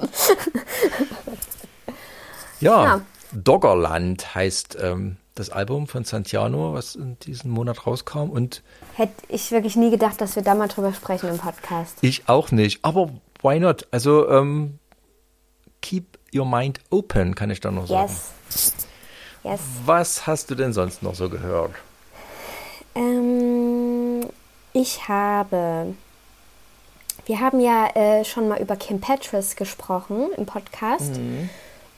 Ja, 2.61 2.83
Ja. 2.83 3.01
Doggerland 3.33 4.33
heißt 4.33 4.77
ähm, 4.81 5.17
das 5.35 5.49
Album 5.49 5.87
von 5.87 6.05
Santiano, 6.05 6.73
was 6.73 6.95
in 6.95 7.19
diesem 7.19 7.51
Monat 7.51 7.85
rauskam 7.85 8.29
und 8.29 8.63
Hätte 8.93 9.13
ich 9.27 9.51
wirklich 9.51 9.75
nie 9.75 9.91
gedacht, 9.91 10.21
dass 10.21 10.37
wir 10.37 10.43
da 10.43 10.55
mal 10.55 10.69
drüber 10.69 10.93
sprechen 10.93 11.29
im 11.29 11.37
Podcast. 11.37 11.97
ich 12.01 12.29
auch 12.29 12.51
nicht, 12.51 12.79
aber 12.83 13.09
why 13.41 13.59
not? 13.59 13.87
Also 13.91 14.29
ähm, 14.29 14.79
keep 15.81 16.17
your 16.33 16.45
mind 16.45 16.79
open, 16.91 17.35
kann 17.35 17.49
ich 17.49 17.59
da 17.59 17.71
noch 17.71 17.87
sagen. 17.87 18.09
Yes. 18.09 18.73
Yes. 19.43 19.59
Was 19.85 20.25
hast 20.25 20.49
du 20.49 20.55
denn 20.55 20.71
sonst 20.71 21.03
noch 21.03 21.13
so 21.13 21.29
gehört? 21.29 21.71
Ähm, 22.95 24.21
ich 24.73 25.07
habe. 25.07 25.93
Wir 27.25 27.39
haben 27.39 27.59
ja 27.59 27.87
äh, 27.95 28.23
schon 28.23 28.47
mal 28.47 28.61
über 28.61 28.75
Kim 28.75 29.01
Petras 29.01 29.55
gesprochen 29.55 30.27
im 30.37 30.45
Podcast. 30.45 31.19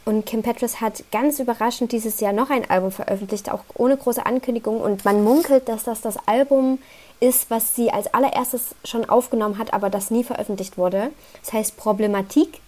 Und 0.05 0.25
Kim 0.25 0.41
Petras 0.41 0.79
hat 0.79 1.03
ganz 1.11 1.39
überraschend 1.39 1.91
dieses 1.91 2.21
Jahr 2.21 2.31
noch 2.31 2.49
ein 2.49 2.69
Album 2.69 2.93
veröffentlicht, 2.93 3.51
auch 3.51 3.65
ohne 3.73 3.97
große 3.97 4.25
Ankündigung. 4.25 4.79
Und 4.79 5.03
man 5.03 5.21
munkelt, 5.23 5.67
dass 5.67 5.83
das 5.83 5.99
das 5.99 6.15
Album 6.27 6.79
ist, 7.19 7.49
was 7.49 7.75
sie 7.75 7.91
als 7.91 8.13
allererstes 8.13 8.67
schon 8.85 9.09
aufgenommen 9.09 9.57
hat, 9.57 9.73
aber 9.73 9.89
das 9.89 10.09
nie 10.09 10.23
veröffentlicht 10.23 10.77
wurde. 10.77 11.11
Das 11.43 11.51
heißt 11.51 11.75
Problematik. 11.77 12.61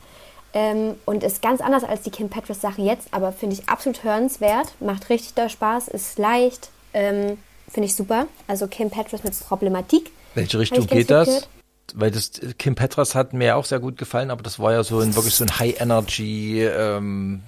Ähm, 0.51 0.95
und 1.05 1.23
ist 1.23 1.41
ganz 1.41 1.61
anders 1.61 1.83
als 1.83 2.01
die 2.01 2.09
Kim 2.09 2.27
Petras 2.27 2.59
Sachen 2.59 2.83
jetzt, 2.83 3.07
aber 3.11 3.31
finde 3.31 3.55
ich 3.55 3.69
absolut 3.69 4.03
hörenswert. 4.03 4.73
Macht 4.79 5.09
richtig 5.09 5.35
doll 5.35 5.49
Spaß, 5.49 5.87
ist 5.89 6.17
leicht. 6.17 6.71
Ähm, 6.93 7.37
finde 7.69 7.87
ich 7.87 7.95
super. 7.95 8.27
Also 8.47 8.67
Kim 8.67 8.89
Petras 8.89 9.23
mit 9.23 9.39
Problematik. 9.39 10.11
Welche 10.35 10.59
Richtung 10.59 10.87
geht 10.87 11.09
das? 11.09 11.27
gehört. 11.27 11.49
Weil 11.95 12.11
das 12.11 12.31
Kim 12.59 12.75
Petras 12.75 13.15
hat 13.15 13.33
mir 13.33 13.55
auch 13.55 13.65
sehr 13.65 13.79
gut 13.79 13.97
gefallen, 13.97 14.29
aber 14.29 14.43
das 14.43 14.59
war 14.59 14.73
ja 14.73 14.83
so 14.83 14.99
ein 14.99 15.15
wirklich 15.15 15.33
so 15.33 15.43
ein 15.43 15.57
High 15.57 15.81
Energy 15.81 16.63
ähm, 16.63 17.41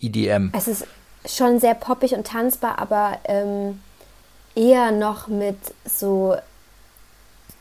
EDM. 0.00 0.50
Es 0.56 0.68
ist 0.68 0.86
schon 1.26 1.58
sehr 1.58 1.74
poppig 1.74 2.14
und 2.14 2.26
tanzbar, 2.26 2.78
aber 2.78 3.18
ähm, 3.24 3.80
eher 4.54 4.92
noch 4.92 5.26
mit 5.26 5.56
so 5.84 6.36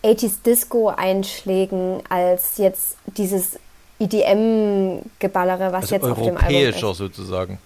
80s 0.03 0.43
Disco-Einschlägen 0.45 2.03
als 2.09 2.57
jetzt 2.57 2.97
dieses 3.17 3.59
EDM-Geballere, 3.99 5.73
was 5.73 5.83
Also 5.83 5.95
jetzt 5.95 6.03
auf 6.05 6.17
dem 6.17 6.37
Album 6.37 6.55
europäischer 6.55 6.91
ist. 6.91 6.97
sozusagen. 6.97 7.59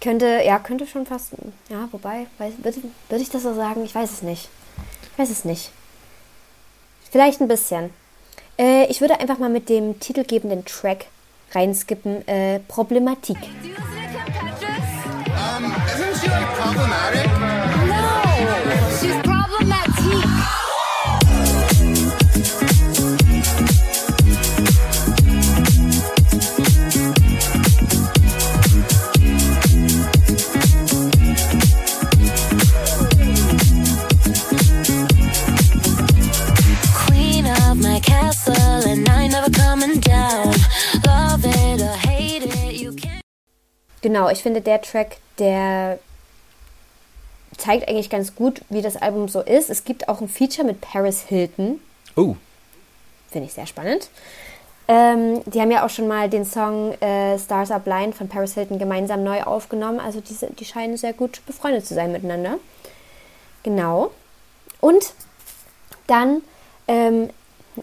Könnte, 0.00 0.42
ja, 0.44 0.58
könnte 0.58 0.86
schon 0.86 1.06
fast, 1.06 1.32
ja, 1.68 1.88
wobei, 1.90 2.26
würde, 2.38 2.76
würde 3.08 3.22
ich 3.22 3.30
das 3.30 3.42
so 3.42 3.54
sagen? 3.54 3.84
Ich 3.84 3.94
weiß 3.94 4.10
es 4.10 4.22
nicht. 4.22 4.48
Ich 5.12 5.18
weiß 5.18 5.30
es 5.30 5.44
nicht. 5.44 5.70
Vielleicht 7.10 7.40
ein 7.40 7.48
bisschen. 7.48 7.90
Äh, 8.58 8.86
ich 8.86 9.00
würde 9.00 9.20
einfach 9.20 9.38
mal 9.38 9.50
mit 9.50 9.68
dem 9.68 9.98
titelgebenden 10.00 10.64
Track 10.64 11.06
reinskippen, 11.52 12.26
äh, 12.28 12.60
Problematik. 12.60 13.38
Isn't 15.94 16.16
she 16.20 16.28
Genau, 44.00 44.28
ich 44.28 44.42
finde 44.42 44.60
der 44.60 44.82
Track, 44.82 45.16
der 45.38 45.98
zeigt 47.56 47.88
eigentlich 47.88 48.10
ganz 48.10 48.34
gut, 48.34 48.60
wie 48.68 48.82
das 48.82 48.96
Album 48.96 49.28
so 49.28 49.40
ist. 49.40 49.70
Es 49.70 49.84
gibt 49.84 50.08
auch 50.08 50.20
ein 50.20 50.28
Feature 50.28 50.66
mit 50.66 50.80
Paris 50.80 51.22
Hilton, 51.22 51.80
Oh, 52.16 52.36
finde 53.30 53.48
ich 53.48 53.54
sehr 53.54 53.66
spannend. 53.66 54.08
Ähm, 54.86 55.40
die 55.46 55.60
haben 55.60 55.70
ja 55.70 55.84
auch 55.84 55.90
schon 55.90 56.06
mal 56.06 56.28
den 56.28 56.44
Song 56.44 56.92
äh, 57.00 57.38
Stars 57.38 57.70
Are 57.70 57.80
Blind 57.80 58.14
von 58.14 58.28
Paris 58.28 58.54
Hilton 58.54 58.78
gemeinsam 58.78 59.24
neu 59.24 59.42
aufgenommen. 59.42 59.98
Also 59.98 60.20
diese, 60.20 60.48
die 60.48 60.64
scheinen 60.64 60.96
sehr 60.96 61.14
gut 61.14 61.40
befreundet 61.46 61.86
zu 61.86 61.94
sein 61.94 62.12
miteinander. 62.12 62.58
Genau. 63.62 64.10
Und 64.80 65.14
dann 66.06 66.42
ähm, 66.86 67.30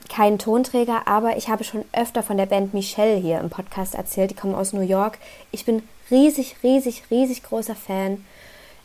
kein 0.09 0.39
Tonträger, 0.39 1.07
aber 1.07 1.37
ich 1.37 1.49
habe 1.49 1.63
schon 1.63 1.85
öfter 1.93 2.23
von 2.23 2.37
der 2.37 2.45
Band 2.45 2.73
Michelle 2.73 3.15
hier 3.15 3.39
im 3.39 3.49
Podcast 3.49 3.95
erzählt. 3.95 4.31
Die 4.31 4.35
kommen 4.35 4.55
aus 4.55 4.73
New 4.73 4.81
York. 4.81 5.17
Ich 5.51 5.65
bin 5.65 5.83
riesig, 6.09 6.55
riesig, 6.63 7.03
riesig 7.09 7.43
großer 7.43 7.75
Fan. 7.75 8.25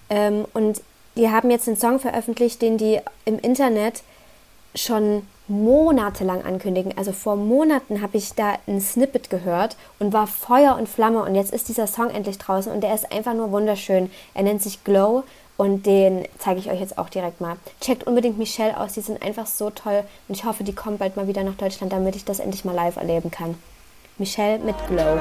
Ähm, 0.09 0.45
und 0.55 0.83
die 1.17 1.31
haben 1.31 1.51
jetzt 1.51 1.67
einen 1.69 1.77
Song 1.77 1.99
veröffentlicht, 1.99 2.61
den 2.63 2.79
die 2.79 3.01
im 3.25 3.39
Internet 3.39 4.03
schon 4.75 5.27
monatelang 5.49 6.45
ankündigen. 6.45 6.97
Also 6.97 7.13
vor 7.13 7.37
Monaten 7.37 8.03
habe 8.03 8.19
ich 8.19 8.35
da 8.35 8.55
ein 8.67 8.81
Snippet 8.81 9.31
gehört 9.31 9.77
und 9.99 10.13
war 10.13 10.27
Feuer 10.27 10.77
und 10.77 10.89
Flamme 10.89 11.23
und 11.23 11.35
jetzt 11.35 11.53
ist 11.53 11.69
dieser 11.69 11.87
Song 11.87 12.11
endlich 12.11 12.39
draußen 12.39 12.71
und 12.71 12.81
der 12.81 12.95
ist 12.95 13.13
einfach 13.13 13.35
nur 13.35 13.53
wunderschön. 13.53 14.11
Er 14.35 14.43
nennt 14.43 14.63
sich 14.63 14.83
Glow 14.85 15.25
und 15.57 15.87
den 15.87 16.27
zeige 16.39 16.61
ich 16.61 16.71
euch 16.71 16.81
jetzt 16.81 16.99
auch 16.99 17.09
direkt 17.09 17.41
mal. 17.41 17.57
Checkt 17.81 18.05
unbedingt 18.05 18.39
Michelle 18.39 18.79
aus, 18.79 18.95
die 18.95 19.01
sind 19.01 19.23
einfach 19.23 19.47
so 19.47 19.71
toll 19.71 20.05
und 20.29 20.35
ich 20.35 20.45
hoffe, 20.45 20.65
die 20.65 20.75
kommt 20.75 20.99
bald 20.99 21.17
mal 21.17 21.29
wieder 21.29 21.43
nach 21.43 21.55
Deutschland, 21.55 21.93
damit 21.93 22.17
ich 22.17 22.25
das 22.25 22.41
endlich 22.41 22.65
mal 22.65 22.75
live 22.75 22.97
erleben 22.97 23.31
kann. 23.31 23.55
Michelle 24.19 24.59
mit 24.59 24.77
Glow. 24.89 25.21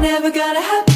Never 0.00 0.30
gonna 0.30 0.60
happen. 0.60 0.87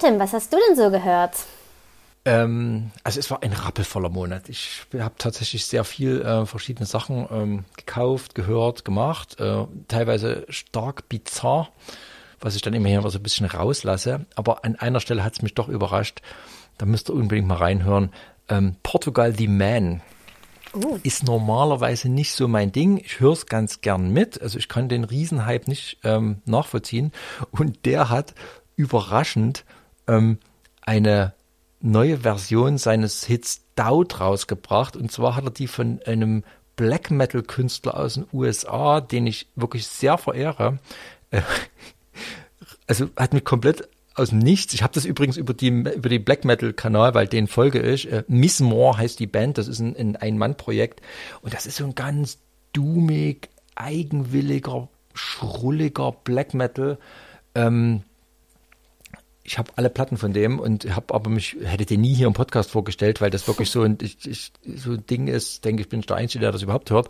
Tim, 0.00 0.18
was 0.18 0.32
hast 0.32 0.52
du 0.52 0.58
denn 0.68 0.76
so 0.76 0.90
gehört? 0.90 1.32
Ähm, 2.24 2.90
also 3.04 3.20
es 3.20 3.30
war 3.30 3.42
ein 3.42 3.52
rappelvoller 3.52 4.08
Monat. 4.08 4.48
Ich 4.48 4.84
habe 4.98 5.14
tatsächlich 5.16 5.64
sehr 5.64 5.84
viel 5.84 6.22
äh, 6.22 6.44
verschiedene 6.44 6.84
Sachen 6.84 7.28
ähm, 7.30 7.64
gekauft, 7.76 8.34
gehört, 8.34 8.84
gemacht. 8.84 9.40
Äh, 9.40 9.64
teilweise 9.86 10.44
stark 10.48 11.08
bizarr, 11.08 11.68
was 12.40 12.56
ich 12.56 12.62
dann 12.62 12.74
immer 12.74 12.88
hier 12.88 13.00
so 13.08 13.18
ein 13.18 13.22
bisschen 13.22 13.46
rauslasse. 13.46 14.26
Aber 14.34 14.64
an 14.64 14.74
einer 14.74 15.00
Stelle 15.00 15.22
hat 15.22 15.34
es 15.34 15.42
mich 15.42 15.54
doch 15.54 15.68
überrascht. 15.68 16.20
Da 16.78 16.86
müsst 16.86 17.08
ihr 17.08 17.14
unbedingt 17.14 17.46
mal 17.46 17.58
reinhören. 17.58 18.10
Ähm, 18.48 18.76
Portugal 18.82 19.32
the 19.32 19.46
Man 19.46 20.02
ist 21.04 21.24
normalerweise 21.24 22.08
nicht 22.08 22.32
so 22.32 22.48
mein 22.48 22.72
Ding. 22.72 22.98
Ich 22.98 23.20
höre 23.20 23.32
es 23.32 23.46
ganz 23.46 23.80
gern 23.80 24.12
mit. 24.12 24.42
Also 24.42 24.58
ich 24.58 24.68
kann 24.68 24.88
den 24.88 25.04
Riesenhype 25.04 25.70
nicht 25.70 25.98
ähm, 26.02 26.42
nachvollziehen. 26.44 27.12
Und 27.52 27.86
der 27.86 28.10
hat 28.10 28.34
überraschend 28.74 29.64
ähm, 30.06 30.38
eine 30.82 31.34
neue 31.80 32.18
Version 32.18 32.78
seines 32.78 33.24
Hits 33.24 33.62
Doubt 33.74 34.20
rausgebracht. 34.20 34.96
Und 34.96 35.12
zwar 35.12 35.36
hat 35.36 35.44
er 35.44 35.50
die 35.50 35.66
von 35.66 36.00
einem 36.06 36.44
Black 36.76 37.10
Metal 37.10 37.42
Künstler 37.42 37.96
aus 37.96 38.14
den 38.14 38.26
USA, 38.32 39.00
den 39.00 39.26
ich 39.26 39.48
wirklich 39.54 39.86
sehr 39.86 40.18
verehre. 40.18 40.78
Äh, 41.30 41.42
also 42.86 43.08
hat 43.16 43.32
mich 43.32 43.44
komplett 43.44 43.88
aus 44.14 44.30
dem 44.30 44.38
Nichts. 44.38 44.72
Ich 44.74 44.82
habe 44.82 44.94
das 44.94 45.04
übrigens 45.04 45.36
über 45.36 45.52
die 45.54 45.68
über 45.68 46.08
die 46.08 46.18
Black 46.18 46.44
Metal 46.44 46.72
Kanal, 46.72 47.14
weil 47.14 47.26
den 47.26 47.46
folge 47.46 47.80
ich. 47.80 48.10
Äh, 48.10 48.24
Miss 48.28 48.60
Moore 48.60 48.98
heißt 48.98 49.20
die 49.20 49.26
Band. 49.26 49.58
Das 49.58 49.68
ist 49.68 49.80
ein, 49.80 49.96
ein 49.96 50.16
Ein-Mann-Projekt 50.16 51.02
und 51.42 51.52
das 51.52 51.66
ist 51.66 51.76
so 51.76 51.84
ein 51.84 51.94
ganz 51.94 52.38
dummig, 52.72 53.48
eigenwilliger, 53.74 54.88
schrulliger 55.14 56.12
Black 56.12 56.54
Metal. 56.54 56.98
Ähm, 57.54 58.02
ich 59.46 59.58
habe 59.58 59.70
alle 59.76 59.90
Platten 59.90 60.16
von 60.16 60.32
dem 60.32 60.58
und 60.58 60.94
habe 60.94 61.14
aber 61.14 61.30
mich 61.30 61.56
hätte 61.62 61.86
den 61.86 62.00
nie 62.00 62.14
hier 62.14 62.26
im 62.26 62.32
Podcast 62.32 62.70
vorgestellt, 62.70 63.20
weil 63.20 63.30
das 63.30 63.46
wirklich 63.46 63.70
so 63.70 63.82
ein 63.82 63.96
ich, 64.02 64.26
ich, 64.26 64.52
so 64.76 64.92
ein 64.92 65.06
Ding 65.06 65.28
ist. 65.28 65.64
Denke 65.64 65.82
ich 65.82 65.88
bin 65.88 66.00
der 66.00 66.16
Einzige, 66.16 66.42
der 66.42 66.52
das 66.52 66.62
überhaupt 66.62 66.90
hört. 66.90 67.08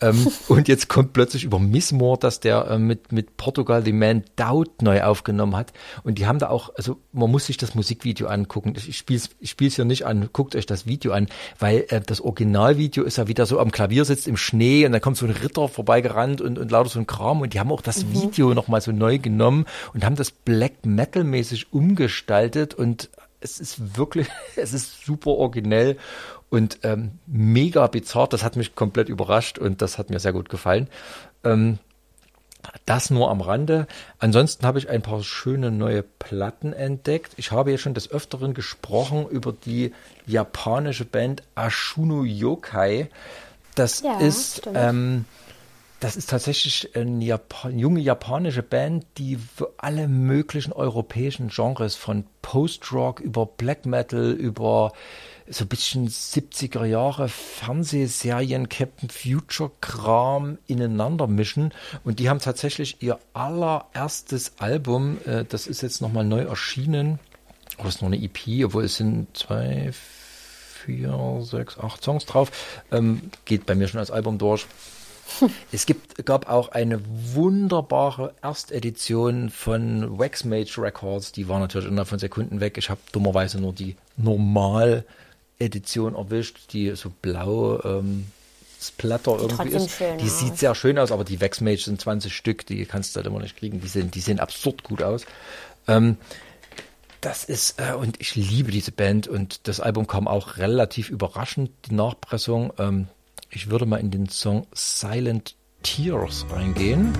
Ähm, 0.00 0.28
und 0.48 0.68
jetzt 0.68 0.88
kommt 0.88 1.14
plötzlich 1.14 1.44
über 1.44 1.58
Missmore, 1.58 2.18
dass 2.18 2.40
der 2.40 2.66
äh, 2.68 2.78
mit 2.78 3.10
mit 3.10 3.38
Portugal 3.38 3.82
the 3.82 3.92
Man 3.92 4.24
Doubt 4.36 4.82
neu 4.82 5.02
aufgenommen 5.02 5.56
hat 5.56 5.72
und 6.04 6.18
die 6.18 6.26
haben 6.26 6.38
da 6.38 6.50
auch 6.50 6.74
also 6.76 6.98
man 7.12 7.30
muss 7.30 7.46
sich 7.46 7.56
das 7.56 7.74
Musikvideo 7.74 8.28
angucken. 8.28 8.74
Ich 8.76 8.98
spiel's 8.98 9.30
ich 9.40 9.50
spiel's 9.50 9.76
hier 9.76 9.86
nicht 9.86 10.04
an. 10.04 10.28
Guckt 10.32 10.54
euch 10.56 10.66
das 10.66 10.86
Video 10.86 11.12
an, 11.12 11.28
weil 11.58 11.86
äh, 11.88 12.02
das 12.02 12.20
Originalvideo 12.20 13.04
ist 13.04 13.16
ja 13.16 13.28
wieder 13.28 13.46
so 13.46 13.58
am 13.58 13.70
Klavier 13.70 14.04
sitzt 14.04 14.28
im 14.28 14.36
Schnee 14.36 14.84
und 14.84 14.92
da 14.92 15.00
kommt 15.00 15.16
so 15.16 15.24
ein 15.24 15.32
Ritter 15.32 15.68
vorbeigerannt 15.68 16.42
und 16.42 16.58
und 16.58 16.70
lauter 16.70 16.90
so 16.90 16.98
ein 16.98 17.06
Kram 17.06 17.40
und 17.40 17.54
die 17.54 17.60
haben 17.60 17.72
auch 17.72 17.82
das 17.82 18.12
Video 18.12 18.52
noch 18.52 18.68
mal 18.68 18.82
so 18.82 18.92
neu 18.92 19.18
genommen 19.18 19.64
und 19.94 20.04
haben 20.04 20.16
das 20.16 20.30
Black 20.30 20.84
Metal 20.84 21.24
mäßig 21.24 21.72
umgestaltet 21.78 22.74
und 22.74 23.08
es 23.40 23.60
ist 23.60 23.96
wirklich, 23.96 24.28
es 24.56 24.72
ist 24.72 25.04
super 25.04 25.30
originell 25.30 25.96
und 26.50 26.80
ähm, 26.82 27.12
mega 27.26 27.86
bizarr. 27.86 28.28
Das 28.28 28.42
hat 28.42 28.56
mich 28.56 28.74
komplett 28.74 29.08
überrascht 29.08 29.58
und 29.58 29.80
das 29.80 29.98
hat 29.98 30.10
mir 30.10 30.18
sehr 30.18 30.32
gut 30.32 30.48
gefallen. 30.48 30.88
Ähm, 31.44 31.78
das 32.86 33.10
nur 33.10 33.30
am 33.30 33.40
Rande. 33.40 33.86
Ansonsten 34.18 34.66
habe 34.66 34.78
ich 34.78 34.88
ein 34.88 35.00
paar 35.00 35.22
schöne 35.22 35.70
neue 35.70 36.02
Platten 36.02 36.72
entdeckt. 36.72 37.34
Ich 37.36 37.52
habe 37.52 37.70
ja 37.70 37.78
schon 37.78 37.94
des 37.94 38.10
Öfteren 38.10 38.52
gesprochen 38.52 39.26
über 39.28 39.52
die 39.52 39.92
japanische 40.26 41.04
Band 41.04 41.44
Ashuno 41.54 42.24
Yokai. 42.24 43.08
Das 43.76 44.00
Ja, 44.02 44.18
ist 44.18 44.62
ähm, 44.74 45.24
das 46.00 46.16
ist 46.16 46.30
tatsächlich 46.30 46.94
eine 46.94 47.24
Japa 47.24 47.70
junge 47.70 48.00
japanische 48.00 48.62
Band, 48.62 49.04
die 49.16 49.38
alle 49.78 50.06
möglichen 50.06 50.72
europäischen 50.72 51.48
Genres 51.48 51.96
von 51.96 52.24
Post-Rock 52.42 53.20
über 53.20 53.46
Black 53.46 53.84
Metal 53.84 54.30
über 54.30 54.92
so 55.48 55.64
ein 55.64 55.68
bisschen 55.68 56.08
70er 56.08 56.84
Jahre 56.84 57.28
Fernsehserien, 57.28 58.68
Captain 58.68 59.08
Future 59.08 59.70
Kram 59.80 60.58
ineinander 60.66 61.26
mischen. 61.26 61.72
Und 62.04 62.18
die 62.18 62.28
haben 62.28 62.38
tatsächlich 62.38 63.02
ihr 63.02 63.18
allererstes 63.32 64.52
Album, 64.58 65.18
äh, 65.24 65.44
das 65.44 65.66
ist 65.66 65.82
jetzt 65.82 66.00
nochmal 66.00 66.24
neu 66.24 66.42
erschienen. 66.42 67.18
Oh, 67.78 67.84
das 67.84 67.96
ist 67.96 68.02
noch 68.02 68.08
eine 68.08 68.22
EP, 68.22 68.66
obwohl 68.66 68.84
es 68.84 68.96
sind 68.96 69.36
zwei, 69.36 69.90
vier, 69.92 71.40
sechs, 71.42 71.78
acht 71.78 72.04
Songs 72.04 72.26
drauf. 72.26 72.52
Ähm, 72.92 73.30
geht 73.46 73.66
bei 73.66 73.74
mir 73.74 73.88
schon 73.88 74.00
als 74.00 74.10
Album 74.10 74.38
durch. 74.38 74.66
Es 75.72 75.86
gibt, 75.86 76.24
gab 76.24 76.48
auch 76.48 76.70
eine 76.70 77.00
wunderbare 77.34 78.34
Erstedition 78.42 79.50
von 79.50 80.18
Waxmage 80.18 80.78
Records. 80.78 81.32
Die 81.32 81.48
war 81.48 81.60
natürlich 81.60 81.88
innerhalb 81.88 82.08
von 82.08 82.18
Sekunden 82.18 82.60
weg. 82.60 82.78
Ich 82.78 82.90
habe 82.90 83.00
dummerweise 83.12 83.60
nur 83.60 83.72
die 83.72 83.96
Normal-Edition 84.16 86.14
erwischt, 86.14 86.72
die 86.72 86.94
so 86.96 87.10
blau 87.22 87.80
ähm, 87.84 88.26
Splatter 88.80 89.38
irgendwie 89.40 89.70
ist. 89.70 89.90
schön 89.90 90.18
die 90.18 90.24
aus. 90.24 90.38
sieht 90.38 90.58
sehr 90.58 90.74
schön 90.74 90.98
aus, 90.98 91.10
aber 91.10 91.24
die 91.24 91.40
Waxmage 91.40 91.84
sind 91.84 92.00
20 92.00 92.34
Stück, 92.34 92.64
die 92.66 92.84
kannst 92.86 93.14
du 93.14 93.18
halt 93.18 93.26
immer 93.26 93.40
nicht 93.40 93.56
kriegen. 93.56 93.80
Die 93.80 93.88
sehen, 93.88 94.10
die 94.10 94.20
sehen 94.20 94.38
absurd 94.38 94.84
gut 94.84 95.02
aus. 95.02 95.26
Ähm, 95.88 96.16
das 97.20 97.42
ist, 97.44 97.80
äh, 97.80 97.94
und 97.94 98.20
ich 98.20 98.36
liebe 98.36 98.70
diese 98.70 98.92
Band 98.92 99.26
und 99.26 99.66
das 99.66 99.80
Album 99.80 100.06
kam 100.06 100.28
auch 100.28 100.58
relativ 100.58 101.10
überraschend, 101.10 101.70
die 101.86 101.94
Nachpressung. 101.94 102.72
Ähm, 102.78 103.08
ich 103.50 103.70
würde 103.70 103.86
mal 103.86 103.98
in 103.98 104.10
den 104.10 104.28
Song 104.28 104.66
Silent 104.72 105.56
Tears 105.82 106.46
reingehen. 106.50 107.12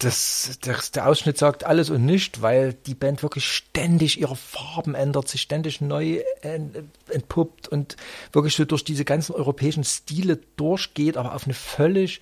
Das, 0.00 0.58
das, 0.62 0.90
der 0.90 1.06
Ausschnitt 1.06 1.36
sagt 1.38 1.64
alles 1.64 1.90
und 1.90 2.04
nicht, 2.04 2.42
weil 2.42 2.72
die 2.72 2.94
Band 2.94 3.22
wirklich 3.22 3.46
ständig 3.46 4.20
ihre 4.20 4.34
Farben 4.34 4.94
ändert, 4.94 5.28
sich 5.28 5.42
ständig 5.42 5.80
neu 5.80 6.22
ent- 6.40 6.84
entpuppt 7.08 7.68
und 7.68 7.96
wirklich 8.32 8.56
so 8.56 8.64
durch 8.64 8.82
diese 8.82 9.04
ganzen 9.04 9.34
europäischen 9.34 9.84
Stile 9.84 10.40
durchgeht, 10.56 11.16
aber 11.16 11.34
auf 11.34 11.44
eine 11.44 11.54
völlig, 11.54 12.20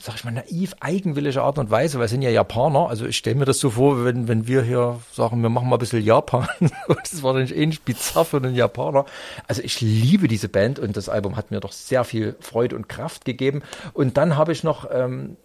sag 0.00 0.14
ich 0.14 0.24
mal, 0.24 0.30
naiv, 0.30 0.74
eigenwillige 0.80 1.42
Art 1.42 1.58
und 1.58 1.70
Weise, 1.70 1.98
weil 1.98 2.04
es 2.04 2.10
sind 2.10 2.22
ja 2.22 2.30
Japaner. 2.30 2.88
Also 2.88 3.06
ich 3.06 3.16
stelle 3.16 3.36
mir 3.36 3.44
das 3.44 3.58
so 3.58 3.70
vor, 3.70 4.04
wenn, 4.04 4.28
wenn 4.28 4.46
wir 4.46 4.62
hier 4.62 5.00
sagen, 5.12 5.42
wir 5.42 5.48
machen 5.48 5.68
mal 5.68 5.76
ein 5.76 5.80
bisschen 5.80 6.04
Japan. 6.04 6.46
das 6.88 7.12
ist 7.12 7.22
wahrscheinlich 7.22 7.56
ähnlich 7.56 7.82
bizarr 7.82 8.24
für 8.24 8.36
einen 8.36 8.54
Japaner. 8.54 9.06
Also 9.46 9.62
ich 9.62 9.80
liebe 9.80 10.28
diese 10.28 10.48
Band 10.48 10.78
und 10.78 10.96
das 10.96 11.08
Album 11.08 11.36
hat 11.36 11.50
mir 11.50 11.60
doch 11.60 11.72
sehr 11.72 12.04
viel 12.04 12.36
Freude 12.40 12.76
und 12.76 12.88
Kraft 12.88 13.24
gegeben. 13.24 13.62
Und 13.92 14.16
dann 14.16 14.36
habe 14.36 14.52
ich 14.52 14.62
noch, 14.62 14.88
ähm, 14.92 15.36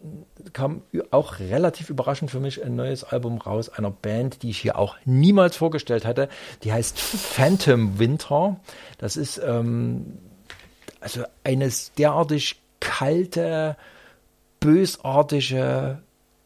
kam 0.54 0.84
auch 1.10 1.40
relativ 1.40 1.90
überraschend 1.90 2.30
für 2.30 2.40
mich 2.40 2.64
ein 2.64 2.76
neues 2.76 3.04
Album 3.04 3.40
raus, 3.40 3.70
einer 3.70 3.92
Band, 3.92 4.44
die 4.44 4.52
ich 4.52 4.60
hier 4.60 4.78
auch 4.78 4.98
niemals 5.06 5.58
vorgestellt 5.58 6.06
hatte. 6.06 6.30
Die 6.64 6.72
heißt 6.72 7.00
Phantom 7.00 7.98
Winter. 7.98 8.58
Das 9.00 9.18
ist 9.18 9.42
ähm, 9.44 10.18
also 11.00 11.24
eines 11.44 11.92
derartig 11.94 12.62
kalte, 12.80 13.78
bösartige, 14.64 16.00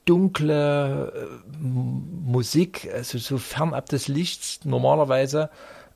dunkle 0.06 1.14
äh, 1.16 1.64
Musik, 1.64 2.90
also 2.94 3.20
so 3.20 3.38
fernab 3.38 3.90
des 3.90 4.08
Lichts 4.08 4.62
normalerweise. 4.66 5.50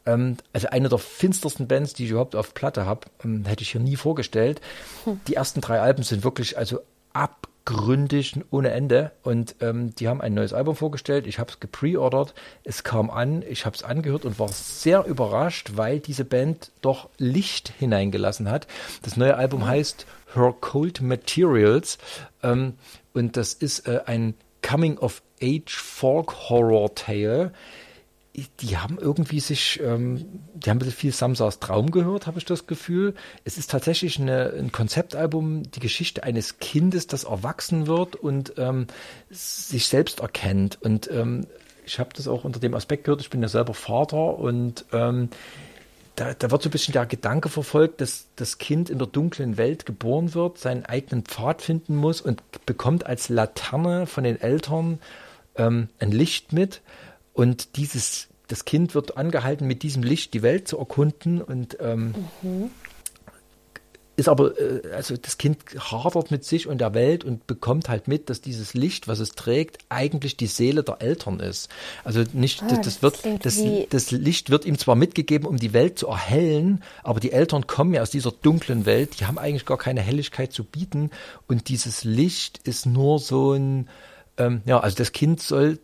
Ähm, 0.06 0.38
also 0.53 0.68
eine 0.68 0.89
der 0.89 0.99
finstersten 0.99 1.68
Bands, 1.68 1.93
die 1.93 2.06
ich 2.06 2.11
überhaupt 2.11 2.35
auf 2.35 2.53
Platte 2.53 2.85
habe, 2.85 3.07
ähm, 3.23 3.45
hätte 3.45 3.64
ich 3.64 3.72
hier 3.72 3.81
nie 3.81 3.95
vorgestellt. 3.95 4.61
Die 5.27 5.35
ersten 5.35 5.61
drei 5.61 5.81
Alben 5.81 6.03
sind 6.03 6.23
wirklich 6.23 6.57
also 6.57 6.80
gründig 7.65 8.39
ohne 8.49 8.72
Ende. 8.72 9.11
Und 9.23 9.56
ähm, 9.61 9.93
die 9.95 10.07
haben 10.07 10.22
ein 10.22 10.34
neues 10.34 10.53
Album 10.53 10.76
vorgestellt. 10.76 11.27
Ich 11.27 11.39
habe 11.39 11.52
es 11.52 11.60
gepreordert. 11.60 12.34
Es 12.64 12.84
kam 12.84 13.10
an, 13.10 13.43
ich 13.48 13.65
habe 13.65 13.76
es 13.76 13.84
angehört 13.84 14.26
und 14.26 14.39
war 14.39 14.49
sehr 14.49 15.06
überrascht, 15.06 15.72
weil 15.76 15.99
diese 15.99 16.26
Band 16.26 16.72
doch 16.81 17.10
Licht 17.18 17.72
hineingelassen 17.77 18.49
hat. 18.49 18.68
Das 19.03 19.18
neue 19.18 19.35
Album 19.38 19.65
heißt 19.65 20.06
Her 20.33 20.53
Cold 20.59 21.01
Materials. 21.01 21.97
Ähm, 22.43 22.73
und 23.13 23.37
das 23.37 23.53
ist 23.53 23.87
äh, 23.87 24.01
ein 24.05 24.35
Coming-of-Age 24.61 25.75
Folk-Horror-Tale 25.75 27.51
die 28.61 28.77
haben 28.77 28.97
irgendwie 28.97 29.39
sich, 29.39 29.79
ähm, 29.83 30.25
die 30.53 30.69
haben 30.69 30.77
ein 30.77 30.79
bisschen 30.79 30.93
viel 30.93 31.11
Samsas 31.11 31.59
Traum 31.59 31.91
gehört, 31.91 32.27
habe 32.27 32.39
ich 32.39 32.45
das 32.45 32.65
Gefühl. 32.65 33.13
Es 33.43 33.57
ist 33.57 33.69
tatsächlich 33.69 34.19
eine, 34.19 34.53
ein 34.57 34.71
Konzeptalbum, 34.71 35.63
die 35.63 35.79
Geschichte 35.81 36.23
eines 36.23 36.59
Kindes, 36.59 37.07
das 37.07 37.25
erwachsen 37.25 37.87
wird 37.87 38.15
und 38.15 38.53
ähm, 38.57 38.87
sich 39.29 39.87
selbst 39.87 40.21
erkennt. 40.21 40.81
Und 40.81 41.11
ähm, 41.11 41.45
ich 41.85 41.99
habe 41.99 42.11
das 42.15 42.27
auch 42.27 42.45
unter 42.45 42.61
dem 42.61 42.73
Aspekt 42.73 43.03
gehört, 43.03 43.21
ich 43.21 43.29
bin 43.29 43.41
ja 43.41 43.49
selber 43.49 43.73
Vater 43.73 44.37
und 44.37 44.85
ähm, 44.93 45.29
da, 46.15 46.33
da 46.33 46.51
wird 46.51 46.61
so 46.61 46.69
ein 46.69 46.71
bisschen 46.71 46.93
der 46.93 47.05
Gedanke 47.05 47.49
verfolgt, 47.49 48.01
dass 48.01 48.27
das 48.35 48.57
Kind 48.57 48.89
in 48.89 48.97
der 48.97 49.07
dunklen 49.07 49.57
Welt 49.57 49.85
geboren 49.85 50.33
wird, 50.33 50.57
seinen 50.57 50.85
eigenen 50.85 51.23
Pfad 51.23 51.61
finden 51.61 51.95
muss 51.95 52.21
und 52.21 52.43
bekommt 52.65 53.05
als 53.05 53.29
Laterne 53.29 54.05
von 54.07 54.23
den 54.23 54.39
Eltern 54.39 54.99
ähm, 55.55 55.89
ein 55.99 56.11
Licht 56.11 56.53
mit. 56.53 56.81
Und 57.33 57.77
dieses, 57.77 58.27
das 58.47 58.65
Kind 58.65 58.93
wird 58.93 59.17
angehalten, 59.17 59.67
mit 59.67 59.83
diesem 59.83 60.03
Licht 60.03 60.33
die 60.33 60.41
Welt 60.41 60.67
zu 60.67 60.77
erkunden 60.77 61.41
und 61.41 61.77
ähm, 61.79 62.13
ist 64.22 64.30
aber, 64.30 64.60
äh, 64.60 64.93
also 64.93 65.18
das 65.18 65.38
Kind 65.38 65.57
hadert 65.77 66.31
mit 66.31 66.45
sich 66.45 66.68
und 66.68 66.80
der 66.80 66.93
Welt 66.93 67.23
und 67.23 67.48
bekommt 67.48 67.89
halt 67.89 68.07
mit, 68.07 68.30
dass 68.30 68.41
dieses 68.41 68.73
Licht, 68.73 69.07
was 69.07 69.19
es 69.19 69.31
trägt, 69.31 69.80
eigentlich 69.89 70.38
die 70.38 70.48
Seele 70.48 70.84
der 70.84 71.02
Eltern 71.02 71.39
ist. 71.39 71.69
Also 72.03 72.23
nicht, 72.34 72.61
Ah, 72.61 72.68
das, 72.69 72.81
das 72.81 73.02
wird, 73.02 73.45
das, 73.45 73.61
das 73.89 74.11
Licht 74.11 74.49
wird 74.49 74.65
ihm 74.65 74.77
zwar 74.77 74.95
mitgegeben, 74.95 75.48
um 75.48 75.57
die 75.57 75.73
Welt 75.73 75.98
zu 75.98 76.07
erhellen, 76.07 76.84
aber 77.03 77.19
die 77.19 77.31
Eltern 77.31 77.68
kommen 77.68 77.93
ja 77.93 78.02
aus 78.02 78.11
dieser 78.11 78.31
dunklen 78.31 78.85
Welt, 78.85 79.19
die 79.19 79.26
haben 79.26 79.38
eigentlich 79.38 79.65
gar 79.65 79.77
keine 79.77 80.02
Helligkeit 80.02 80.53
zu 80.53 80.64
bieten 80.64 81.10
und 81.48 81.69
dieses 81.69 82.03
Licht 82.03 82.60
ist 82.64 82.85
nur 82.85 83.19
so 83.19 83.53
ein, 83.53 83.89
ähm, 84.38 84.61
ja, 84.65 84.80
also 84.80 84.95
das 84.95 85.11
Kind 85.11 85.41
soll 85.41 85.80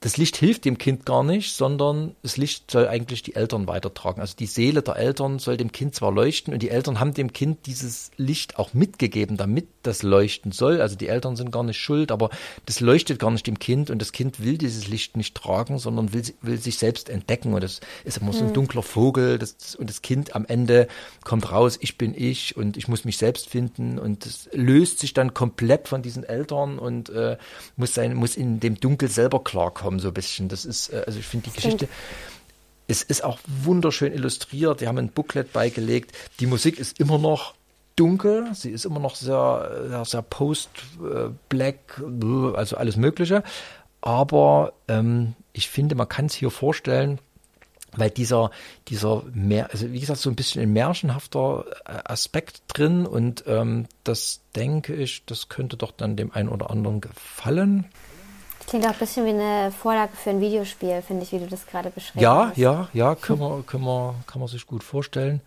das 0.00 0.16
Licht 0.16 0.36
hilft 0.38 0.64
dem 0.64 0.78
Kind 0.78 1.04
gar 1.04 1.22
nicht, 1.22 1.54
sondern 1.54 2.16
das 2.22 2.38
Licht 2.38 2.70
soll 2.70 2.88
eigentlich 2.88 3.22
die 3.22 3.34
Eltern 3.34 3.66
weitertragen. 3.66 4.22
Also 4.22 4.34
die 4.34 4.46
Seele 4.46 4.80
der 4.80 4.96
Eltern 4.96 5.38
soll 5.38 5.58
dem 5.58 5.72
Kind 5.72 5.94
zwar 5.94 6.10
leuchten 6.10 6.54
und 6.54 6.62
die 6.62 6.70
Eltern 6.70 7.00
haben 7.00 7.12
dem 7.12 7.34
Kind 7.34 7.66
dieses 7.66 8.10
Licht 8.16 8.58
auch 8.58 8.72
mitgegeben, 8.72 9.36
damit 9.36 9.68
das 9.82 10.02
leuchten 10.02 10.52
soll. 10.52 10.80
Also 10.80 10.96
die 10.96 11.08
Eltern 11.08 11.36
sind 11.36 11.52
gar 11.52 11.64
nicht 11.64 11.78
schuld, 11.78 12.12
aber 12.12 12.30
das 12.64 12.80
leuchtet 12.80 13.18
gar 13.18 13.30
nicht 13.30 13.46
dem 13.46 13.58
Kind 13.58 13.90
und 13.90 14.00
das 14.00 14.12
Kind 14.12 14.42
will 14.42 14.56
dieses 14.56 14.88
Licht 14.88 15.18
nicht 15.18 15.34
tragen, 15.34 15.78
sondern 15.78 16.14
will, 16.14 16.22
will 16.40 16.58
sich 16.58 16.78
selbst 16.78 17.10
entdecken. 17.10 17.52
Und 17.52 17.62
das 17.62 17.80
ist 18.04 18.18
immer 18.18 18.32
so 18.32 18.44
ein 18.44 18.52
dunkler 18.54 18.82
Vogel 18.82 19.38
das, 19.38 19.74
und 19.74 19.90
das 19.90 20.02
Kind 20.02 20.34
am 20.34 20.46
Ende 20.46 20.88
kommt 21.24 21.50
raus, 21.50 21.78
ich 21.80 21.98
bin 21.98 22.14
ich 22.16 22.56
und 22.56 22.76
ich 22.76 22.88
muss 22.88 23.04
mich 23.04 23.18
selbst 23.18 23.48
finden 23.48 23.98
und 23.98 24.24
das 24.24 24.48
löst 24.52 24.98
sich 24.98 25.12
dann 25.14 25.34
komplett 25.34 25.88
von 25.88 26.02
diesen 26.02 26.24
Eltern 26.24 26.78
und 26.78 27.10
äh, 27.10 27.36
muss 27.76 27.94
sein, 27.94 28.14
muss 28.14 28.36
in 28.36 28.60
dem 28.60 28.80
Dunkel 28.80 29.10
selber 29.10 29.42
klarkommen, 29.42 29.89
so 29.98 30.08
ein 30.08 30.14
bisschen. 30.14 30.48
Das 30.48 30.64
ist, 30.64 30.92
äh, 30.92 31.02
also 31.06 31.18
ich 31.18 31.26
finde 31.26 31.50
die 31.50 31.56
Geschichte. 31.56 31.88
Es 32.86 33.02
ist 33.02 33.22
auch 33.22 33.38
wunderschön 33.46 34.12
illustriert. 34.12 34.80
Die 34.80 34.88
haben 34.88 34.98
ein 34.98 35.10
Booklet 35.10 35.52
beigelegt. 35.52 36.12
Die 36.40 36.46
Musik 36.46 36.78
ist 36.78 36.98
immer 36.98 37.18
noch 37.18 37.54
dunkel. 37.96 38.50
Sie 38.54 38.70
ist 38.70 38.84
immer 38.84 38.98
noch 38.98 39.14
sehr, 39.14 39.86
sehr, 39.88 40.04
sehr 40.04 40.22
post-black, 40.22 42.02
also 42.54 42.76
alles 42.76 42.96
Mögliche. 42.96 43.42
Aber 44.00 44.72
ähm, 44.88 45.34
ich 45.52 45.68
finde, 45.68 45.94
man 45.94 46.08
kann 46.08 46.26
es 46.26 46.34
hier 46.34 46.50
vorstellen, 46.50 47.18
weil 47.96 48.10
dieser, 48.10 48.50
dieser 48.88 49.22
mehr, 49.32 49.70
also 49.72 49.92
wie 49.92 50.00
gesagt, 50.00 50.20
so 50.20 50.30
ein 50.30 50.36
bisschen 50.36 50.62
ein 50.62 50.72
märchenhafter 50.72 51.64
äh, 51.84 51.98
Aspekt 52.04 52.62
drin 52.68 53.06
und 53.06 53.44
ähm, 53.46 53.86
das 54.04 54.40
denke 54.54 54.94
ich, 54.94 55.24
das 55.26 55.48
könnte 55.48 55.76
doch 55.76 55.92
dann 55.92 56.16
dem 56.16 56.32
einen 56.32 56.48
oder 56.48 56.70
anderen 56.70 57.00
gefallen. 57.00 57.86
Klingt 58.70 58.86
auch 58.86 58.92
ein 58.92 58.98
bisschen 59.00 59.26
wie 59.26 59.30
eine 59.30 59.72
Vorlage 59.72 60.12
für 60.14 60.30
ein 60.30 60.40
Videospiel, 60.40 61.02
finde 61.02 61.24
ich, 61.24 61.32
wie 61.32 61.40
du 61.40 61.48
das 61.48 61.66
gerade 61.66 61.90
beschrieben 61.90 62.20
Ja, 62.22 62.50
hast. 62.50 62.56
ja, 62.56 62.88
ja, 62.92 63.16
können 63.16 63.40
wir, 63.40 63.64
können 63.66 63.82
wir, 63.82 64.14
kann 64.28 64.38
man 64.38 64.46
sich 64.48 64.64
gut 64.64 64.84
vorstellen. 64.84 65.40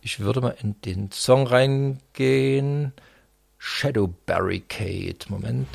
Ich 0.00 0.18
würde 0.20 0.40
mal 0.40 0.56
in 0.62 0.80
den 0.80 1.12
Song 1.12 1.46
reingehen. 1.46 2.94
Shadow 3.58 4.08
Barricade. 4.24 5.18
Moment. 5.28 5.68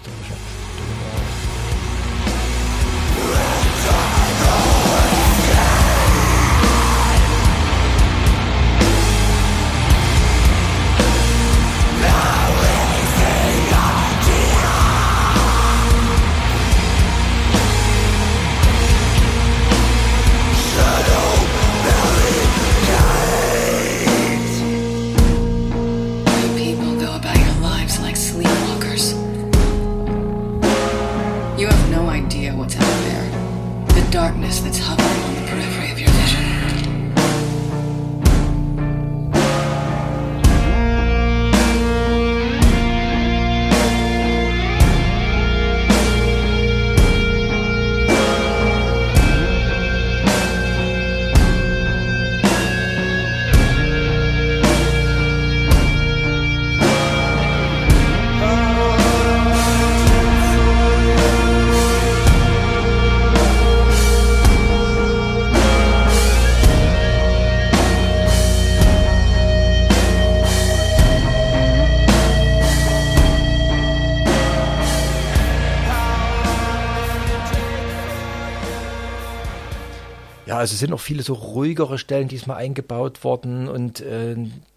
Also 80.66 80.74
es 80.74 80.80
sind 80.80 80.90
noch 80.90 81.00
viele 81.00 81.22
so 81.22 81.36
ruhigere 81.36 82.00
Stellen 82.00 82.28
diesmal 82.28 82.58
eingebaut 82.58 83.24
worden 83.24 83.68
und 83.68 84.02
äh, 84.02 84.36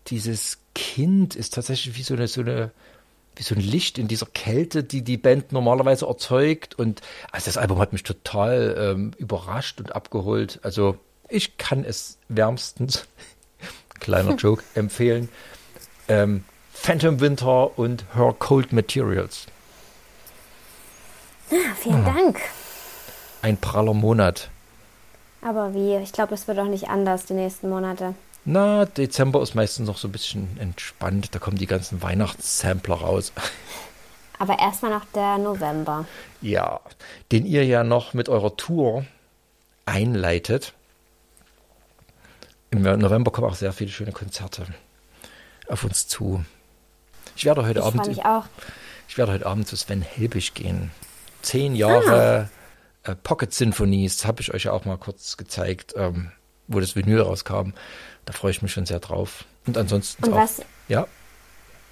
dieses 0.09 0.59
Kind 0.74 1.35
ist 1.35 1.55
tatsächlich 1.55 1.97
wie 1.97 2.02
so 2.02 2.12
eine, 2.12 2.28
so 2.28 2.43
eine 2.43 2.73
wie 3.36 3.43
so 3.43 3.55
ein 3.55 3.60
Licht 3.62 3.97
in 3.97 4.06
dieser 4.06 4.27
Kälte, 4.27 4.85
die 4.85 5.01
die 5.01 5.16
Band 5.16 5.51
normalerweise 5.51 6.05
erzeugt. 6.06 6.78
Und 6.78 7.01
also 7.32 7.47
das 7.47 7.56
Album 7.56 7.78
hat 7.78 7.94
mich 7.94 8.02
total 8.02 8.77
ähm, 8.78 9.12
überrascht 9.16 9.81
und 9.81 9.94
abgeholt. 9.94 10.60
Also 10.62 10.98
ich 11.31 11.56
kann 11.56 11.85
es 11.85 12.19
wärmstens, 12.28 13.06
kleiner 13.98 14.35
Joke, 14.36 14.62
empfehlen. 14.74 15.31
Ähm, 16.09 16.44
Phantom 16.74 17.19
Winter 17.20 17.78
und 17.78 18.05
Her 18.15 18.36
Cold 18.39 18.74
Materials. 18.74 19.47
Ah, 21.51 21.74
vielen 21.81 22.05
Dank. 22.05 22.40
Ein 23.40 23.56
praller 23.56 23.94
Monat. 23.94 24.51
Aber 25.43 25.74
wie? 25.74 25.97
Ich 25.97 26.12
glaube, 26.12 26.35
es 26.35 26.48
wird 26.48 26.59
auch 26.59 26.65
nicht 26.66 26.89
anders 26.89 27.27
die 27.27 27.35
nächsten 27.35 27.69
Monate. 27.69 28.15
Na, 28.44 28.86
Dezember 28.86 29.43
ist 29.43 29.55
meistens 29.55 29.86
noch 29.86 29.98
so 29.98 30.09
ein 30.09 30.12
bisschen 30.12 30.56
entspannt. 30.59 31.35
Da 31.35 31.39
kommen 31.39 31.59
die 31.59 31.66
ganzen 31.66 32.02
Weihnachtssampler 32.02 32.97
raus. 32.97 33.32
Aber 34.39 34.59
erstmal 34.59 34.93
noch 34.93 35.05
der 35.15 35.39
November. 35.39 36.06
Ja, 36.40 36.81
den 37.32 37.44
ihr 37.44 37.65
ja 37.65 37.82
noch 37.82 38.15
mit 38.15 38.28
eurer 38.28 38.56
Tour 38.56 39.05
einleitet. 39.85 40.74
Im 42.70 42.82
November 42.82 43.31
kommen 43.32 43.48
auch 43.48 43.55
sehr 43.56 43.73
viele 43.73 43.90
schöne 43.90 44.12
Konzerte 44.12 44.66
auf 45.69 45.85
uns 45.85 46.06
zu. 46.06 46.44
Ich 47.36 47.44
werde 47.44 47.65
heute 47.66 47.81
Ich 47.81 47.85
Abend, 47.85 48.06
mich 48.06 48.24
auch. 48.24 48.44
ich 49.09 49.19
werde 49.19 49.32
heute 49.32 49.47
Abend 49.47 49.66
zu 49.66 49.77
Sven 49.77 50.02
Helbig 50.02 50.55
gehen. 50.55 50.90
Zehn 51.43 51.74
Jahre 51.74 52.48
äh, 53.09 53.15
Pocket 53.17 53.53
Symphonies 53.53 54.25
habe 54.27 54.41
ich 54.43 54.53
euch 54.53 54.65
ja 54.65 54.73
auch 54.73 54.85
mal 54.85 54.99
kurz 54.99 55.37
gezeigt, 55.37 55.95
ähm, 55.97 56.31
wo 56.67 56.81
das 56.81 56.95
Vinyl 56.95 57.23
rauskam. 57.23 57.73
Da 58.27 58.33
freue 58.33 58.51
ich 58.51 58.63
mich 58.63 58.73
schon 58.73 58.87
sehr 58.87 59.01
drauf. 59.01 59.45
Und 59.67 59.79
ansonsten 59.79 60.25
Und 60.25 60.35
auch, 60.35 60.39
was, 60.39 60.63
ja. 60.89 61.07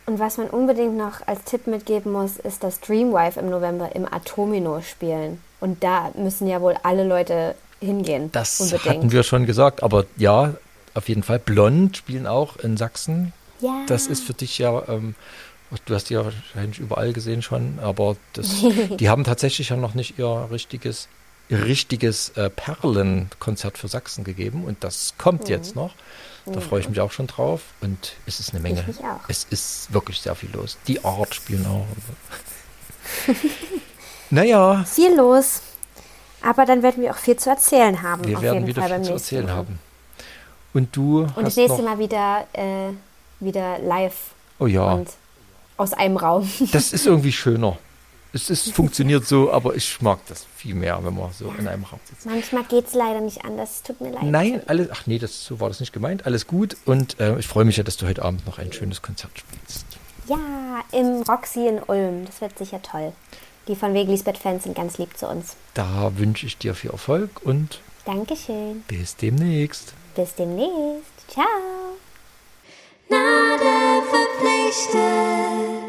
Und 0.05 0.19
was 0.19 0.37
man 0.37 0.49
unbedingt 0.49 0.97
noch 0.97 1.27
als 1.27 1.45
Tipp 1.45 1.67
mitgeben 1.67 2.13
muss, 2.13 2.37
ist 2.37 2.63
das 2.63 2.81
Dreamwife 2.81 3.41
im 3.41 3.51
November 3.51 3.95
im 3.97 4.11
Atomino 4.11 4.81
spielen. 4.83 5.41
Und 5.61 5.83
da 5.83 6.13
müssen 6.17 6.47
ja 6.47 6.61
wohl 6.61 6.77
alle 6.83 7.05
Leute 7.05 7.55
hingehen. 7.81 8.31
Das 8.33 8.61
unbedingt. 8.61 8.85
hatten 8.85 9.13
wir 9.13 9.23
schon 9.23 9.47
gesagt, 9.47 9.83
aber 9.83 10.05
ja, 10.17 10.55
auf 10.95 11.09
jeden 11.09 11.23
Fall. 11.23 11.39
Blond 11.39 11.97
spielen 11.97 12.27
auch 12.27 12.57
in 12.57 12.77
Sachsen. 12.77 13.33
Ja. 13.61 13.85
Das 13.87 14.07
ist 14.07 14.23
für 14.23 14.35
dich 14.35 14.59
ja, 14.59 14.83
ähm, 14.89 15.15
du 15.85 15.95
hast 15.95 16.11
die 16.11 16.15
ja 16.15 16.25
wahrscheinlich 16.25 16.79
überall 16.79 17.13
gesehen 17.13 17.43
schon, 17.43 17.79
aber 17.81 18.17
das, 18.35 18.63
die 19.01 19.09
haben 19.09 19.25
tatsächlich 19.25 19.71
ja 19.71 19.77
noch 19.77 19.95
nicht 19.95 20.19
ihr 20.19 20.49
richtiges, 20.51 21.09
ihr 21.49 21.65
richtiges 21.65 22.31
äh, 22.31 22.51
Perlenkonzert 22.51 23.79
für 23.79 23.89
Sachsen 23.89 24.25
gegeben 24.25 24.65
und 24.65 24.83
das 24.85 25.15
kommt 25.19 25.45
Mhm. 25.45 25.49
jetzt 25.51 25.77
noch. 25.77 25.93
Da 26.49 26.61
freue 26.61 26.79
ich 26.79 26.89
mich 26.89 27.01
auch 27.01 27.11
schon 27.11 27.27
drauf 27.27 27.61
und 27.81 28.13
es 28.25 28.39
ist 28.39 28.51
eine 28.51 28.61
Menge. 28.61 28.85
mich 28.87 29.01
auch. 29.01 29.19
Es 29.27 29.43
ist 29.51 29.93
wirklich 29.93 30.21
sehr 30.21 30.37
viel 30.37 30.51
los. 30.53 30.79
Die 30.87 31.05
Art 31.05 31.35
spielen 31.35 31.67
auch. 31.67 31.85
naja, 34.31 34.85
Viel 34.85 35.15
los. 35.17 35.61
Aber 36.43 36.65
dann 36.65 36.83
werden 36.85 37.03
wir 37.03 37.11
auch 37.13 37.17
viel 37.19 37.37
zu 37.37 37.51
erzählen 37.51 38.01
haben. 38.03 38.25
wir 38.25 38.41
werden 38.41 38.67
wieder 38.67 38.83
Fall 38.83 38.95
viel 38.97 39.03
zu 39.07 39.13
erzählen 39.15 39.47
Mal. 39.47 39.55
haben. 39.55 39.79
Und 40.75 40.95
du 40.95 41.23
Und 41.35 41.47
das 41.47 41.57
nächste 41.57 41.83
Mal 41.83 41.99
wieder, 41.99 42.47
äh, 42.53 42.91
wieder 43.41 43.79
live 43.81 44.15
Oh 44.61 44.67
ja. 44.67 44.93
und 44.93 45.09
aus 45.77 45.93
einem 45.93 46.17
Raum. 46.17 46.49
Das 46.73 46.93
ist 46.93 47.07
irgendwie 47.07 47.33
schöner. 47.33 47.79
Es 48.33 48.51
ist, 48.51 48.73
funktioniert 48.75 49.27
so, 49.27 49.51
aber 49.51 49.77
ich 49.77 50.03
mag 50.03 50.19
das 50.29 50.45
viel 50.57 50.75
mehr, 50.75 51.03
wenn 51.03 51.15
man 51.15 51.33
so 51.33 51.55
in 51.59 51.67
einem 51.67 51.85
Raum 51.85 52.01
sitzt. 52.05 52.27
Manchmal 52.27 52.65
geht 52.65 52.87
es 52.87 52.93
leider 52.93 53.21
nicht 53.21 53.45
anders. 53.45 53.83
Tut 53.83 54.01
mir 54.01 54.11
leid. 54.11 54.25
Nein, 54.25 54.61
alles, 54.67 54.89
ach 54.91 55.07
nee, 55.07 55.19
das, 55.19 55.45
so 55.45 55.59
war 55.59 55.69
das 55.69 55.81
nicht 55.81 55.93
gemeint. 55.93 56.27
Alles 56.27 56.47
gut 56.47 56.77
und 56.85 57.19
äh, 57.19 57.39
ich 57.39 57.47
freue 57.47 57.65
mich 57.65 57.79
ja, 57.79 57.83
dass 57.83 57.97
du 57.97 58.07
heute 58.07 58.23
Abend 58.23 58.45
noch 58.47 58.59
ein 58.59 58.73
schönes 58.73 59.01
Konzert 59.01 59.31
spielst. 59.39 59.87
Ja, 60.27 60.39
im 60.93 61.23
Roxy 61.23 61.67
in 61.67 61.79
Ulm. 61.79 62.27
Das 62.27 62.41
wird 62.41 62.59
sicher 62.59 62.83
toll. 62.83 63.13
Die 63.69 63.77
von 63.77 63.95
Wegen 63.95 64.11
Lisbeth-Fans 64.11 64.65
sind 64.65 64.77
ganz 64.77 64.99
lieb 64.99 65.17
zu 65.17 65.29
uns. 65.29 65.57
Da 65.75 66.13
wünsche 66.19 66.47
ich 66.47 66.59
dir 66.59 66.75
viel 66.75 66.91
Erfolg 66.91 67.31
und 67.43 67.81
Dankeschön. 68.05 68.85
bis 68.87 69.17
demnächst. 69.17 69.95
Bis 70.15 70.35
demnächst. 70.35 71.11
Ciao. 71.29 71.47
Gnade 73.09 74.03
verpflichtet. 74.11 75.86